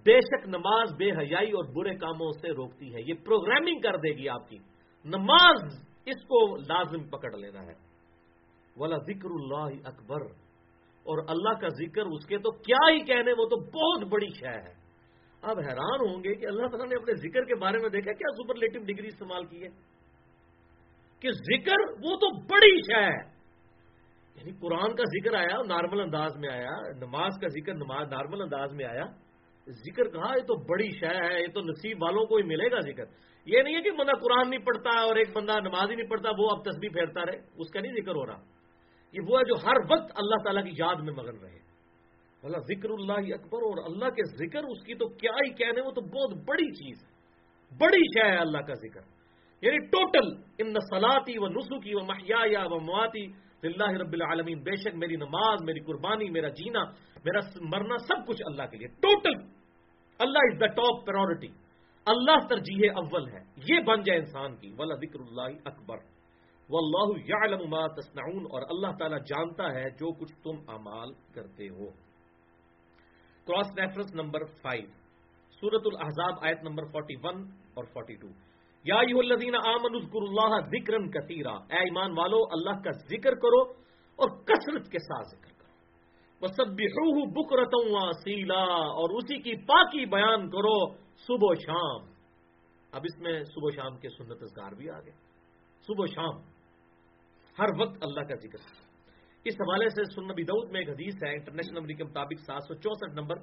بے 0.05 0.21
شک 0.21 0.49
نماز 0.49 0.89
بے 0.99 1.11
حیائی 1.11 1.51
اور 1.51 1.65
برے 1.75 1.97
کاموں 1.97 2.33
سے 2.41 2.49
روکتی 2.49 2.95
ہے۔ 2.95 3.01
یہ 3.01 3.15
پروگرامنگ 3.15 3.81
کر 3.81 3.97
دے 3.97 4.17
گی 4.17 4.29
آپ 4.29 4.49
کی۔ 4.49 4.59
نماز 5.05 5.87
اس 6.07 6.23
کو 6.23 6.57
لازم 6.57 7.09
پکڑ 7.09 7.37
لینا 7.37 7.63
ہے۔ 7.63 7.90
والا 8.77 8.97
ذکر 8.97 9.31
اللہ 9.31 9.89
اکبر 9.89 10.23
اور 11.03 11.19
اللہ 11.29 11.61
کا 11.61 11.69
ذکر 11.69 12.03
اس 12.03 12.27
کے 12.27 12.39
تو 12.39 12.51
کیا 12.51 12.93
ہی 12.93 13.01
کہنے، 13.05 13.33
وہ 13.33 13.49
تو 13.49 13.57
بہت 13.57 14.09
بڑی 14.09 14.29
شے 14.29 14.49
ہے۔ 14.49 14.81
اب 15.43 15.59
حیران 15.59 16.09
ہوں 16.09 16.25
گے 16.25 16.35
کہ 16.35 16.47
اللہ 16.47 16.67
تعالیٰ 16.67 16.89
نے 16.89 16.95
اپنے 16.97 17.15
ذکر 17.15 17.45
کے 17.45 17.55
بارے 17.55 17.79
میں 17.79 17.89
دیکھا، 17.89 18.13
کیا 18.13 18.45
سپرلیٹو 18.45 18.79
ڈگری 18.79 19.07
استعمال 19.07 19.47
کی 19.47 19.63
ہے؟ 19.63 19.69
کہ 21.21 21.31
ذکر 21.31 21.91
وہ 21.91 22.17
تو 22.17 22.41
بڑی 22.41 22.83
شے 22.83 23.03
ہے۔ 23.03 23.41
یعنی 24.37 24.53
قرآن 24.61 24.97
کا 24.97 25.03
ذکر 25.03 25.35
آیا، 25.37 25.63
نارمل 25.67 26.01
انداز 26.01 26.37
میں 26.37 26.49
آیا، 26.49 26.91
نماز 26.97 27.33
کا 27.41 27.49
ذکر 27.49 27.75
نماز، 27.75 28.09
نارمل 28.11 28.43
انداز 28.43 28.73
میں 28.73 28.85
آیا۔ 28.85 29.05
ذکر 29.69 30.09
کہا، 30.09 30.33
یہ 30.37 30.43
تو 30.43 30.65
بڑی 30.67 30.91
شے 30.91 31.07
ہے، 31.07 31.43
یہ 31.43 31.47
تو 31.47 31.61
نصیب 31.61 32.03
والوں 32.03 32.27
کو 32.27 32.37
ہی 32.37 32.43
ملے 32.43 32.71
گا 32.71 32.81
ذکر۔ 32.81 33.05
یہ 33.45 33.63
نہیں 33.63 33.77
ہے 33.77 33.83
کہ 33.83 33.91
بندہ 33.91 34.13
قرآن 34.13 34.51
نہیں 34.51 34.61
پڑھتا 34.61 35.01
اور 35.01 35.17
ایک 35.17 35.37
بندہ 35.37 35.53
نماز 35.61 35.91
ہی 35.91 35.97
نہیں 35.97 36.09
پڑھتا، 36.09 36.29
وہ 36.39 36.49
اب 36.51 36.65
تسبیح 36.65 36.89
پھیرتا 36.93 37.27
رہے، 37.27 37.39
اس 37.57 37.71
کا 37.71 37.81
نہیں 37.81 37.93
ذکر 37.93 38.15
ہو 38.15 38.27
رہا۔ 38.27 38.60
یہ 39.13 39.21
وہ 39.29 39.39
ہے 39.39 39.45
جو 39.45 39.55
ہر 39.55 39.77
وقت 39.91 40.13
اللہ 40.17 40.43
تعالیٰ 40.45 40.65
کی 40.65 40.71
یاد 40.79 40.95
میں 40.95 41.13
مگن 41.13 41.39
رہے۔ 41.43 41.59
اللہ 42.43 42.57
ذکر 42.57 42.91
اللہ 42.91 43.35
اکبر 43.35 43.63
اور 43.63 43.85
اللہ 43.85 44.05
کے 44.05 44.25
ذکر، 44.25 44.59
اس 44.59 44.85
کی 44.85 44.95
تو 44.95 45.09
کیا 45.09 45.31
ہی 45.35 45.55
کہنے، 45.55 45.81
وہ 45.81 45.91
تو 45.91 46.01
بہت 46.01 46.49
بڑی 46.49 46.73
چیز 46.73 47.05
ہے 47.05 47.21
بڑی 47.79 48.03
شے 48.03 48.29
ہے 48.29 48.37
اللہ 48.37 48.59
کا 48.59 48.75
ذکر۔ 48.75 49.01
یعنی 49.63 49.79
ٹوٹل، 49.79 50.27
ان 50.59 50.73
سلاتی 50.73 51.33
و 51.37 51.49
نسخی 51.49 51.95
و 51.95 52.05
محیا 52.05 52.67
و 52.67 52.81
مواتی 52.81 53.25
اللہ 53.63 53.91
رب 53.91 54.13
العالمین، 54.13 54.63
بے 54.63 54.77
شک 54.77 54.95
میری 54.95 55.17
نماز، 55.17 55.63
میری 55.63 55.81
قربانی، 55.81 56.31
میرا 56.31 56.49
جینا، 56.49 56.85
میرا 57.25 57.39
مرنا، 57.61 57.99
سب 57.99 58.27
کچھ 58.27 58.43
اللہ 58.47 58.63
کے 58.63 58.77
لیے۔ 58.77 58.89
Total, 58.89 59.35
Allah 60.19 60.39
is 60.39 60.61
the 60.61 60.67
top 60.67 61.07
priority 61.07 61.49
اللہ 62.07 62.47
ترجیح 62.49 62.91
اول 62.97 63.29
ہے۔ 63.29 63.39
یہ 63.57 63.81
بن 63.81 64.03
جائے 64.03 64.19
انسان 64.19 64.57
کی۔ 64.57 64.75
ولا 64.79 64.95
ذکر 64.95 65.21
اللہ 65.21 65.59
اکبر 65.65 65.97
اللہ 66.77 67.69
ما 67.69 67.87
تصنعون 67.87 68.47
اور 68.51 68.63
اللہ 68.63 68.97
تعالیٰ 68.99 69.19
جانتا 69.19 69.73
ہے 69.75 69.91
جو 69.91 70.13
کچھ 70.13 70.33
تم 70.43 70.71
امال 70.71 71.13
کرتے 71.35 71.69
ہو۔ 71.69 71.87
کراس 73.47 73.67
ریفرنس 73.79 74.15
نمبر 74.15 74.45
فائیو 74.45 74.87
سورت 75.61 75.83
الحضاب 75.85 76.45
آیت 76.45 76.63
نمبر 76.63 76.85
فورٹی 76.85 77.15
ون 77.23 77.51
اور 77.75 77.85
فورٹی 77.85 78.15
ٹو 78.15 78.29
یا 78.85 78.97
الذین 78.97 79.55
آمن 79.55 79.95
اذکر 79.95 80.23
اللہ 80.23 80.61
ذکر 80.67 81.21
کثیرا۔ 81.21 81.51
اے 81.51 81.79
ایمان 81.79 82.19
والو، 82.19 82.43
اللہ 82.43 82.83
کا 82.83 82.91
ذکر 82.91 83.35
کرو 83.35 83.61
اور 84.17 84.29
کثرت 84.29 84.89
کے 84.91 84.99
ساتھ 84.99 85.29
ذکر 85.29 85.53
کرو۔ 85.53 85.73
وہ 86.43 86.47
سب 86.47 86.73
بکرتوں 87.33 88.13
سیلا 88.13 88.63
اور 88.65 89.11
اسی 89.11 89.43
کی 89.43 89.57
پاکی 89.57 90.07
بیان 90.07 90.51
کرو 90.51 90.95
صبح 90.97 91.49
و 91.51 91.55
شام۔ 91.55 92.13
اب 92.93 93.03
اس 93.05 93.19
میں 93.19 93.45
صبح 93.45 93.69
و 93.69 93.71
شام 93.71 93.99
کے 93.99 94.09
سنت 94.09 94.43
اذکار 94.43 94.73
بھی 94.73 94.91
آ 94.91 95.01
گئے۔ 95.01 95.13
صبح 95.87 96.05
و 96.05 96.07
شام۔ 96.07 96.50
ہر 97.59 97.69
وقت 97.79 97.97
اللہ 98.01 98.21
کا 98.21 98.35
ذکر 98.35 98.59
اس 99.45 99.55
حوالے 99.55 99.89
سے 99.89 100.05
سنبی 100.05 100.43
دعود 100.43 100.71
میں 100.71 100.81
ایک 100.81 100.89
حدیث 100.89 101.15
ہے 101.27 101.33
انٹرنیشنل 101.33 101.79
نمبر 101.79 101.93
کے 101.93 102.05
مطابق 102.05 102.41
سات 102.41 102.63
سو 102.69 102.75
چونسٹھ 102.75 103.15
نمبر 103.15 103.37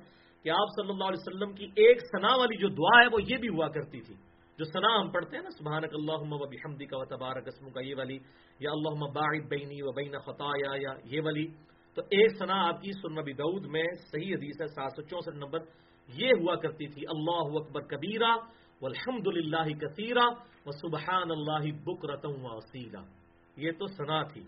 کہ 0.43 0.49
آپ 0.49 0.67
صلی 0.75 0.89
اللہ 0.89 1.03
علیہ 1.03 1.23
وسلم 1.27 1.53
کی 1.53 1.65
ایک 1.75 1.97
سنا 2.01 2.35
والی 2.35 2.57
جو 2.57 2.67
دعا 2.67 3.01
ہے 3.01 3.07
وہ 3.07 3.19
یہ 3.21 3.37
بھی 3.37 3.49
ہوا 3.49 3.67
کرتی 3.67 4.01
تھی۔ 4.01 4.15
جو 4.59 4.65
سنا 4.65 5.01
ہم 5.01 5.11
پڑھتے 5.11 5.35
ہیں 5.35 5.43
نا، 5.43 5.49
سبحانک 5.49 5.93
اللہ 5.93 6.45
حمدی 6.65 6.85
کا 6.85 6.97
و 6.97 7.05
تبارک 7.05 7.47
اسم 7.47 7.69
کا 7.69 7.81
یہ 7.81 7.95
والی، 7.97 8.17
یا 8.59 8.71
اللہ 8.71 9.11
باعد 9.11 9.49
بینی 9.49 9.81
و 9.81 9.91
بین 9.91 10.19
خطا 10.25 10.51
یا 10.57 10.93
یہ 11.03 11.21
والی۔ 11.21 11.47
تو 11.95 12.01
ایک 12.01 12.31
سنا 12.39 12.67
آپ 12.67 12.81
کی 12.81 12.91
سنبی 12.91 13.33
دعود 13.33 13.65
میں 13.65 13.83
صحیح 14.11 14.35
حدیث 14.35 14.61
ہے، 14.61 14.67
سات 14.67 14.91
سو 14.95 15.01
چونسٹھ 15.01 15.37
نمبر 15.37 15.59
یہ 16.09 16.27
ہوا 16.39 16.55
کرتی 16.55 16.87
تھی۔ 16.87 17.01
اللہ 17.07 17.57
اکبر 17.57 17.81
کبیرہ 17.81 18.35
الحمد 18.81 19.27
للہ 19.27 19.67
کثیرہ 19.81 20.27
و 20.65 20.71
سبحان 20.71 21.31
اللہ 21.31 21.71
بک 21.83 22.05
رتم 22.05 22.45
وسیلہ 22.45 22.99
یہ 23.57 23.71
تو 23.71 23.87
سنا 23.87 24.23
تھی۔ 24.23 24.41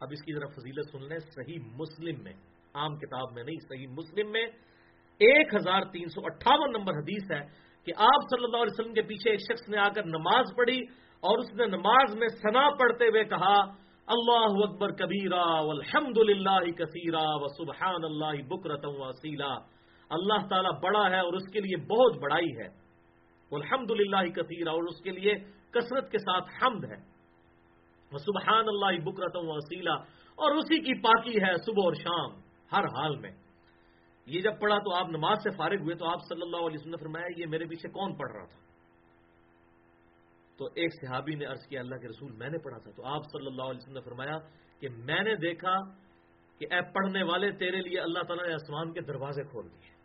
اب 0.00 0.08
اس 0.12 0.22
کی 0.22 0.32
ذرا 0.34 0.46
فضیلت 0.46 0.90
سن 0.92 1.08
لیں۔ 1.08 1.18
صحیح 1.18 1.58
مسلم 1.58 2.22
میں، 2.22 2.32
عام 2.74 2.96
کتاب 2.96 3.32
میں 3.34 3.44
نہیں، 3.44 3.56
صحیح 3.68 3.86
مسلم 3.86 4.30
میں 4.30 4.46
ایک 5.20 5.54
ہزار 5.54 5.80
تین 5.92 6.08
سو 6.08 6.20
اٹھاون 6.24 6.72
نمبر 6.72 6.92
حدیث 6.92 7.30
ہے 7.30 7.40
کہ 7.84 7.92
آپ 7.96 8.22
صلی 8.30 8.44
اللہ 8.44 8.56
علیہ 8.56 8.80
وسلم 8.80 8.94
کے 8.94 9.02
پیچھے 9.02 9.30
ایک 9.30 9.40
شخص 9.40 9.68
نے 9.68 9.78
آ 9.78 9.88
کر 9.88 10.04
نماز 10.04 10.44
پڑھی 10.56 10.80
اور 11.20 11.38
اس 11.38 11.54
نے 11.54 11.66
نماز 11.66 12.16
میں 12.16 12.28
سنا 12.28 12.70
پڑھتے 12.70 13.04
ہوئے 13.04 13.24
کہا، 13.24 13.86
اللہ 14.06 14.64
اکبر 14.64 14.90
کبیرہ 14.90 15.44
الحمد 15.70 16.18
للہ 16.18 16.70
کثیرہ 16.70 17.26
و 17.26 17.48
سبحان 17.48 18.04
اللہ 18.04 18.42
بکرتم 18.42 19.00
وسیلہ 19.00 19.58
اللہ 20.10 20.46
تعالیٰ 20.46 20.80
بڑا 20.82 21.10
ہے 21.10 21.20
اور 21.20 21.32
اس 21.32 21.52
کے 21.52 21.60
لیے 21.60 21.76
بہت 21.76 22.22
بڑائی 22.22 22.56
ہے۔ 22.58 22.68
الحمد 23.52 23.90
للہ 23.90 24.30
کثیر 24.30 24.66
اور 24.66 24.82
اس 24.82 25.00
کے 25.00 25.10
لیے 25.10 25.34
کثرت 25.70 26.10
کے 26.10 26.18
ساتھ 26.18 26.44
حمد 26.62 26.84
ہے۔ 26.84 27.15
سبحان 28.10 28.64
اللہ 28.68 29.04
بکرت 29.04 29.36
وسیلہ 29.36 29.90
اور 30.34 30.54
اسی 30.54 30.80
کی 30.80 31.00
پاکی 31.00 31.36
ہے 31.36 31.56
صبح 31.56 31.84
اور 31.84 31.92
شام، 31.92 32.40
ہر 32.72 32.84
حال 32.84 33.16
میں۔ 33.16 33.30
یہ 34.26 34.40
جب 34.40 34.60
پڑھا 34.60 34.78
تو 34.78 34.94
آپ 34.94 35.08
نماز 35.08 35.38
سے 35.38 35.50
فارغ 35.56 35.80
ہوئے 35.80 35.94
تو 35.94 36.10
آپ 36.10 36.18
صلی 36.28 36.42
اللہ 36.42 36.56
علیہ 36.56 36.76
وسلم 36.80 36.90
نے 36.90 36.96
فرمایا، 36.96 37.26
یہ 37.36 37.46
میرے 37.46 37.64
پیچھے 37.64 37.88
کون 37.88 38.14
پڑھ 38.14 38.32
رہا 38.32 38.44
تھا؟ 38.44 38.58
تو 40.56 40.64
ایک 40.74 40.92
صحابی 41.00 41.34
نے 41.34 41.44
عرض 41.44 41.66
کیا، 41.66 41.80
اللہ 41.80 41.94
کے 41.94 42.08
رسول، 42.08 42.32
میں 42.32 42.48
نے 42.48 42.58
پڑھا 42.58 42.78
تھا۔ 42.78 42.90
تو 42.90 43.06
آپ 43.06 43.22
صلی 43.22 43.46
اللہ 43.46 43.62
علیہ 43.62 43.80
وسلم 43.82 43.94
نے 43.94 44.00
فرمایا 44.00 44.38
کہ 44.80 44.88
میں 44.88 45.20
نے 45.20 45.34
دیکھا 45.34 45.80
کہ 46.58 46.66
اے 46.70 46.80
پڑھنے 46.94 47.22
والے، 47.22 47.52
تیرے 47.52 47.80
لیے 47.80 48.00
اللہ 48.00 48.22
تعالیٰ 48.22 48.46
نے 48.46 48.54
آسمان 48.54 48.92
کے 48.92 49.00
دروازے 49.00 49.44
کھول 49.44 49.68
دیے۔ 49.68 49.96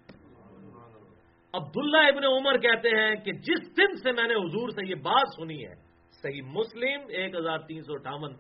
عبداللہ 1.54 1.98
ابن 1.98 2.26
عمر 2.26 2.58
کہتے 2.58 2.90
ہیں 2.90 3.16
کہ 3.16 3.32
جس 3.32 3.78
دن 3.78 3.96
سے 3.96 4.12
میں 4.12 4.28
نے 4.28 4.34
حضور 4.34 4.70
سے 4.70 4.90
یہ 4.90 4.96
بات 4.96 5.28
سنی 5.36 5.66
ہے 5.66 5.74
صحیح 6.22 6.42
مسلم، 6.42 7.02
ایک 7.10 7.36
ہزار 7.36 7.58
تین 7.58 7.84
سو 7.84 7.94
اٹھاون۔ 7.94 8.34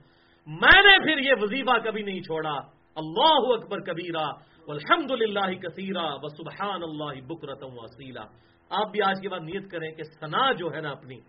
میں 0.45 0.81
نے 0.81 1.03
پھر 1.03 1.29
یہ 1.29 1.33
وظیفہ 1.41 1.79
کبھی 1.83 2.03
نہیں 2.03 2.21
چھوڑا۔ 2.21 2.53
اللہ 2.95 3.53
اکبر 3.53 3.79
کبیرہ۔ 3.79 4.25
الحمد 4.67 5.11
للہ 5.11 5.59
کثیرہ۔ 5.59 6.15
و 6.21 6.27
سبحان 6.27 6.83
اللہ 6.83 7.21
بکرتم 7.21 7.67
وسیلہ 7.71 8.19
آپ 8.69 8.91
بھی 8.91 9.01
آج 9.01 9.15
کے 9.21 9.29
بعد 9.29 9.39
نیت 9.39 9.71
کریں 9.71 9.91
کہ 9.91 10.03
سنا 10.03 10.51
جو 10.51 10.73
ہے 10.75 10.81
نا 10.81 10.91
اپنی 10.91 11.19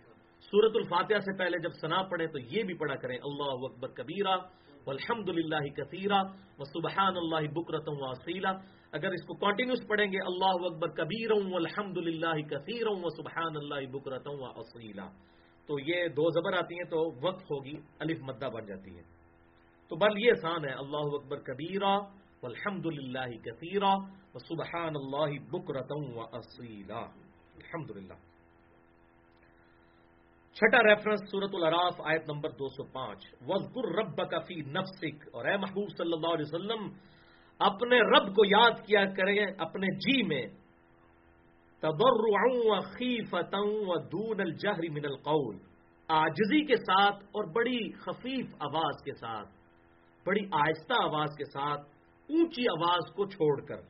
سورت 0.40 0.72
الفاتحہ 0.74 1.18
سے 1.18 1.38
پہلے 1.38 1.58
جب 1.58 1.70
سنا 1.80 2.02
پڑھیں 2.02 2.26
تو 2.26 2.38
یہ 2.38 2.62
بھی 2.62 2.74
پڑھا 2.74 2.94
کریں۔ 2.94 3.18
اللہ 3.24 3.64
اکبر 3.64 3.88
کبیرہ۔ 3.88 4.36
الحمد 4.86 5.28
للہ 5.28 5.68
کثیرہ۔ 5.76 6.22
و 6.58 6.64
سبحان 6.64 7.16
اللہ 7.16 7.52
بکرتم 7.52 7.92
وسیلہ 7.98 8.48
اگر 8.92 9.08
اس 9.08 9.26
کو 9.26 9.34
کنٹینیوس 9.34 9.88
پڑھیں 9.88 10.06
گے، 10.06 10.18
اللہ 10.26 10.66
اکبر 10.66 10.88
کبیر 10.88 11.30
الحمد 11.30 11.98
للہ 11.98 12.42
کثیر 12.50 12.86
و 12.86 13.08
سبحان 13.08 13.56
اللہ 13.56 13.90
بکرت 13.90 14.26
اصیلا 14.56 15.08
تو 15.66 15.78
یہ 15.80 16.08
دو 16.08 16.30
زبر 16.30 16.52
آتی 16.52 16.74
ہیں 16.74 16.90
تو 16.90 17.26
وقت 17.26 17.42
ہوگی، 17.42 17.76
الف 17.98 18.18
مدہ 18.20 18.48
بن 18.48 18.66
جاتی 18.66 18.96
ہے 18.96 19.02
تو 19.88 19.96
بل 19.96 20.18
یہ 20.18 20.30
آسان 20.30 20.64
ہے، 20.64 20.72
اللہ 20.72 21.14
اکبر 21.14 21.38
کبیرہ 21.38 21.94
الحمد 22.42 22.86
للہ 22.86 23.28
کثیرہ 23.44 23.94
و 24.34 24.38
سبحان 24.38 24.96
اللہ 24.96 25.38
بکرت 25.50 25.92
و 25.92 26.20
اصیلا 26.20 27.00
الحمد 27.54 27.90
للہ 27.90 28.14
چھٹا 30.56 30.78
ریفرنس 30.78 31.20
سورت 31.30 31.50
العراف 31.52 32.00
آیت 32.04 32.30
نمبر 32.30 32.50
دو 32.50 32.68
سو 32.68 32.84
پانچ۔ 32.84 33.24
وزگر 33.46 33.88
رب 33.98 34.30
کفی 34.30 34.54
نفسک۔ 34.54 35.28
اور 35.32 35.44
اے 35.44 35.56
محبوب 35.56 35.88
صلی 35.98 36.12
اللہ 36.12 36.34
علیہ 36.34 36.44
وسلم، 36.48 36.88
اپنے 37.58 38.00
رب 38.00 38.34
کو 38.34 38.44
یاد 38.44 38.86
کیا 38.86 39.04
کریں، 39.04 39.46
اپنے 39.58 39.86
جی 39.86 40.22
میں 40.22 40.42
دون 44.12 44.40
الجہری 44.40 44.88
من 44.88 45.04
القول. 45.04 45.56
آجزی 46.08 46.62
کے 46.66 46.76
ساتھ 46.76 47.24
اور 47.32 47.44
بڑی 47.54 47.80
خفیف 48.00 48.46
آواز 48.60 49.02
کے 49.04 49.14
ساتھ، 49.14 49.48
بڑی 50.26 50.44
آہستہ 50.52 50.94
آواز 51.02 51.30
کے 51.38 51.44
ساتھ 51.44 51.82
اونچی 52.28 52.64
آواز 52.68 53.04
کو 53.16 53.22
چھوڑ 53.26 53.54
کر، 53.60 53.80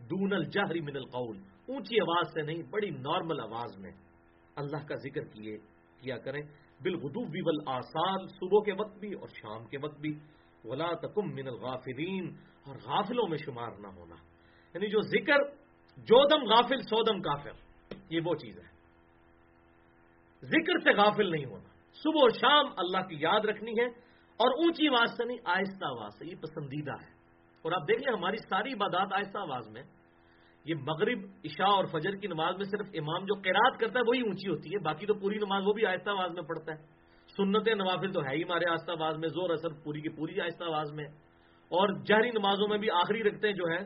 دون 0.00 0.32
الجہری 0.32 0.80
من 0.80 0.96
القول. 0.96 1.36
اونچی 1.68 2.00
آواز 2.00 2.26
سے 2.34 2.42
نہیں، 2.42 2.62
بڑی 2.70 2.90
نارمل 2.90 3.40
آواز 3.40 3.72
میں 3.78 3.92
اللہ 4.56 4.82
کا 4.88 4.94
ذکر 5.04 5.24
کیے، 5.32 5.56
کیا 6.02 6.16
کریں؟ 6.18 6.42
بالغدو 6.82 7.22
بھی 7.30 7.42
بل 7.42 7.58
صبح 8.38 8.60
کے 8.64 8.72
وقت 8.78 8.98
بھی 9.00 9.12
اور 9.14 9.28
شام 9.40 9.66
کے 9.66 9.78
وقت 9.82 9.98
بھی. 10.00 10.12
ولا 10.64 10.92
تکم 11.02 11.26
من 11.34 11.46
الغافلین 11.48 12.26
اور 12.66 12.76
غافلوں 12.86 13.26
میں 13.28 13.38
شمار 13.38 13.72
نہ 13.78 13.86
ہونا. 13.86 14.16
یعنی 14.74 14.86
جو 14.90 15.00
ذکر 15.08 15.40
جو 16.02 16.28
دم 16.28 16.52
غافل 16.52 16.82
سو 16.82 17.02
دم 17.02 17.22
کافر۔ 17.22 17.50
یہ 18.10 18.20
وہ 18.24 18.34
چیز 18.34 18.58
ہے۔ 18.58 18.72
ذکر 20.42 20.78
سے 20.78 20.90
غافل 20.90 21.30
نہیں 21.30 21.44
ہونا۔ 21.44 21.68
صبح 21.92 22.20
و 22.22 22.28
شام 22.28 22.66
اللہ 22.76 22.98
کی 22.98 23.16
یاد 23.20 23.40
رکھنی 23.40 23.80
ہے 23.80 23.86
اور 24.36 24.48
اونچی 24.48 24.88
آواز 24.88 25.10
سے 25.10 25.24
نہیں، 25.24 25.38
آہستہ 25.44 25.84
آواز 25.84 26.10
سے۔ 26.18 26.26
یہ 26.26 26.34
پسندیدہ 26.34 26.92
ہے۔ 26.92 27.10
اور 27.62 27.72
آپ 27.72 27.88
دیکھ 27.88 28.02
لیں 28.02 28.12
ہماری 28.12 28.36
ساری 28.36 28.72
عبادات 28.72 29.12
آہستہ 29.12 29.38
آواز 29.38 29.68
میں۔ 29.68 29.82
یہ 30.64 30.74
مغرب، 30.74 31.18
عشاء 31.44 31.70
اور 31.70 31.84
فجر 31.84 32.10
کی 32.10 32.26
نماز 32.26 32.56
میں 32.56 32.64
صرف 32.64 32.86
امام 32.94 33.24
جو 33.24 33.34
قیرات 33.34 33.80
کرتا 33.80 33.98
ہے، 33.98 34.08
وہی 34.08 34.20
اونچی 34.20 34.50
ہوتی 34.50 34.68
ہے۔ 34.68 34.78
باقی 34.78 35.06
تو 35.06 35.14
پوری 35.14 35.36
نماز 35.36 35.62
وہ 35.66 35.72
بھی 35.72 35.86
آہستہ 35.86 36.10
آواز 36.10 36.30
میں 36.32 36.42
پڑھتا 36.42 36.72
ہے۔ 36.72 36.78
سنت 37.36 37.68
نوافل 37.68 38.12
تو 38.12 38.20
ہے 38.20 38.36
ہی 38.36 38.42
ہمارے 38.42 38.70
آہستہ 38.70 38.90
آواز 38.90 39.16
میں۔ 39.16 39.28
زور 39.28 39.50
اثر 39.50 39.68
پوری 39.84 40.00
کی 40.00 40.08
پوری 40.08 40.40
آہستہ 40.40 40.64
آواز 40.64 40.92
میں۔ 40.92 41.04
اور 41.68 41.88
جہری 42.04 42.30
نمازوں 42.30 42.68
میں 42.68 42.78
بھی 42.78 42.90
آخری 42.90 43.22
رکھتے 43.22 43.52
جو 43.52 43.64
ہے 43.72 43.80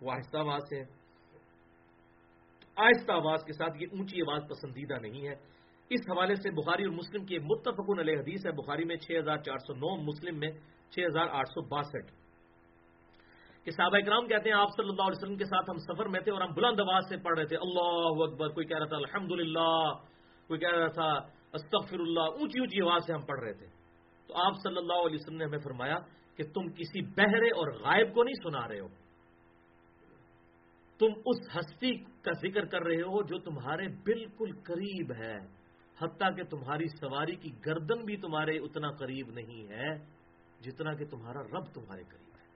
وہ 0.00 0.12
آہستہ 0.12 0.36
آواز 0.36 0.62
سے 0.62 1.01
آہستہ 2.82 3.12
آواز 3.12 3.44
کے 3.44 3.52
ساتھ 3.52 3.82
یہ 3.82 3.86
اونچی 3.92 4.20
آواز 4.20 4.42
پسندیدہ 4.48 4.94
نہیں 5.02 5.28
ہے۔ 5.28 5.34
اس 5.90 6.00
حوالے 6.10 6.34
سے 6.34 6.50
بخاری 6.50 6.84
اور 6.84 6.92
مسلم 6.92 7.24
کی 7.24 7.38
متفقن 7.38 7.98
علیہ 7.98 8.18
حدیث 8.18 8.46
ہے۔ 8.46 8.52
بخاری 8.52 8.84
میں 8.84 8.96
چھ 8.96 9.12
ہزار 9.18 9.36
چار 9.36 9.58
سو 9.58 9.72
نو، 9.74 10.02
مسلم 10.02 10.38
میں 10.38 10.50
چھ 10.90 11.00
ہزار 11.00 11.26
آٹھ 11.30 11.48
سو 11.48 11.60
باسٹھ۔ 11.62 12.12
کہ 13.64 13.70
صحابہ 13.70 13.96
اکرام 13.96 14.26
کہتے 14.26 14.50
ہیں، 14.50 14.56
آپ 14.56 14.68
صلی 14.76 14.88
اللہ 14.88 15.02
علیہ 15.02 15.22
وسلم 15.22 15.36
کے 15.36 15.44
ساتھ 15.44 15.70
ہم 15.70 15.78
سفر 15.78 16.08
میں 16.08 16.20
تھے 16.20 16.32
اور 16.32 16.40
ہم 16.40 16.54
بلند 16.54 16.80
آواز 16.80 17.02
سے 17.08 17.16
پڑھ 17.16 17.38
رہے 17.38 17.46
تھے۔ 17.46 17.56
اللہ 17.56 18.22
اکبر، 18.22 18.48
کوئی 18.48 18.66
کہہ 18.66 18.78
رہا 18.78 18.86
تھا 18.86 18.96
الحمد 18.96 19.28
کوئی 20.48 20.60
کہہ 20.60 20.72
رہا 20.72 20.88
تھا 20.88 21.12
استغفر 21.52 22.00
اللہ 22.00 22.20
اونچی 22.20 22.58
اونچی 22.58 22.82
آواز 22.82 23.06
سے 23.06 23.12
ہم 23.12 23.22
پڑھ 23.22 23.40
رہے 23.40 23.52
تھے۔ 23.52 23.66
تو 24.28 24.36
آپ 24.36 24.52
صلی 24.62 24.76
اللہ 24.76 24.92
علیہ 24.92 25.18
وسلم 25.20 25.36
نے 25.36 25.44
ہمیں 25.44 25.58
فرمایا 25.58 25.98
کہ 26.36 26.44
تم 26.54 26.68
کسی 26.68 27.02
بہرے 27.02 27.46
اور 27.46 27.72
غائب 27.72 28.14
کو 28.14 28.22
نہیں 28.22 28.42
سنا 28.42 28.68
رہے 28.68 28.80
ہو۔ 28.80 28.86
تم 30.98 31.06
اس 31.26 31.56
ہستی 31.56 31.96
کا 31.98 32.32
ذکر 32.32 32.64
کر 32.64 32.82
رہے 32.82 32.96
ہو 32.96 33.22
جو 33.22 33.38
تمہارے 33.38 33.88
بالکل 33.88 34.50
قریب 34.62 35.12
ہے، 35.12 35.38
حتیٰ 36.00 36.36
کہ 36.36 36.44
تمہاری 36.44 36.86
سواری 36.88 37.36
کی 37.36 37.50
گردن 37.66 38.04
بھی 38.04 38.16
تمہارے 38.16 38.56
اتنا 38.58 38.90
قریب 38.90 39.30
نہیں 39.30 39.68
ہے 39.68 39.94
جتنا 40.60 40.94
کہ 40.94 41.04
تمہارا 41.04 41.42
رب 41.42 41.64
تمہارے 41.74 42.02
قریب 42.02 42.36
ہے۔ 42.36 42.46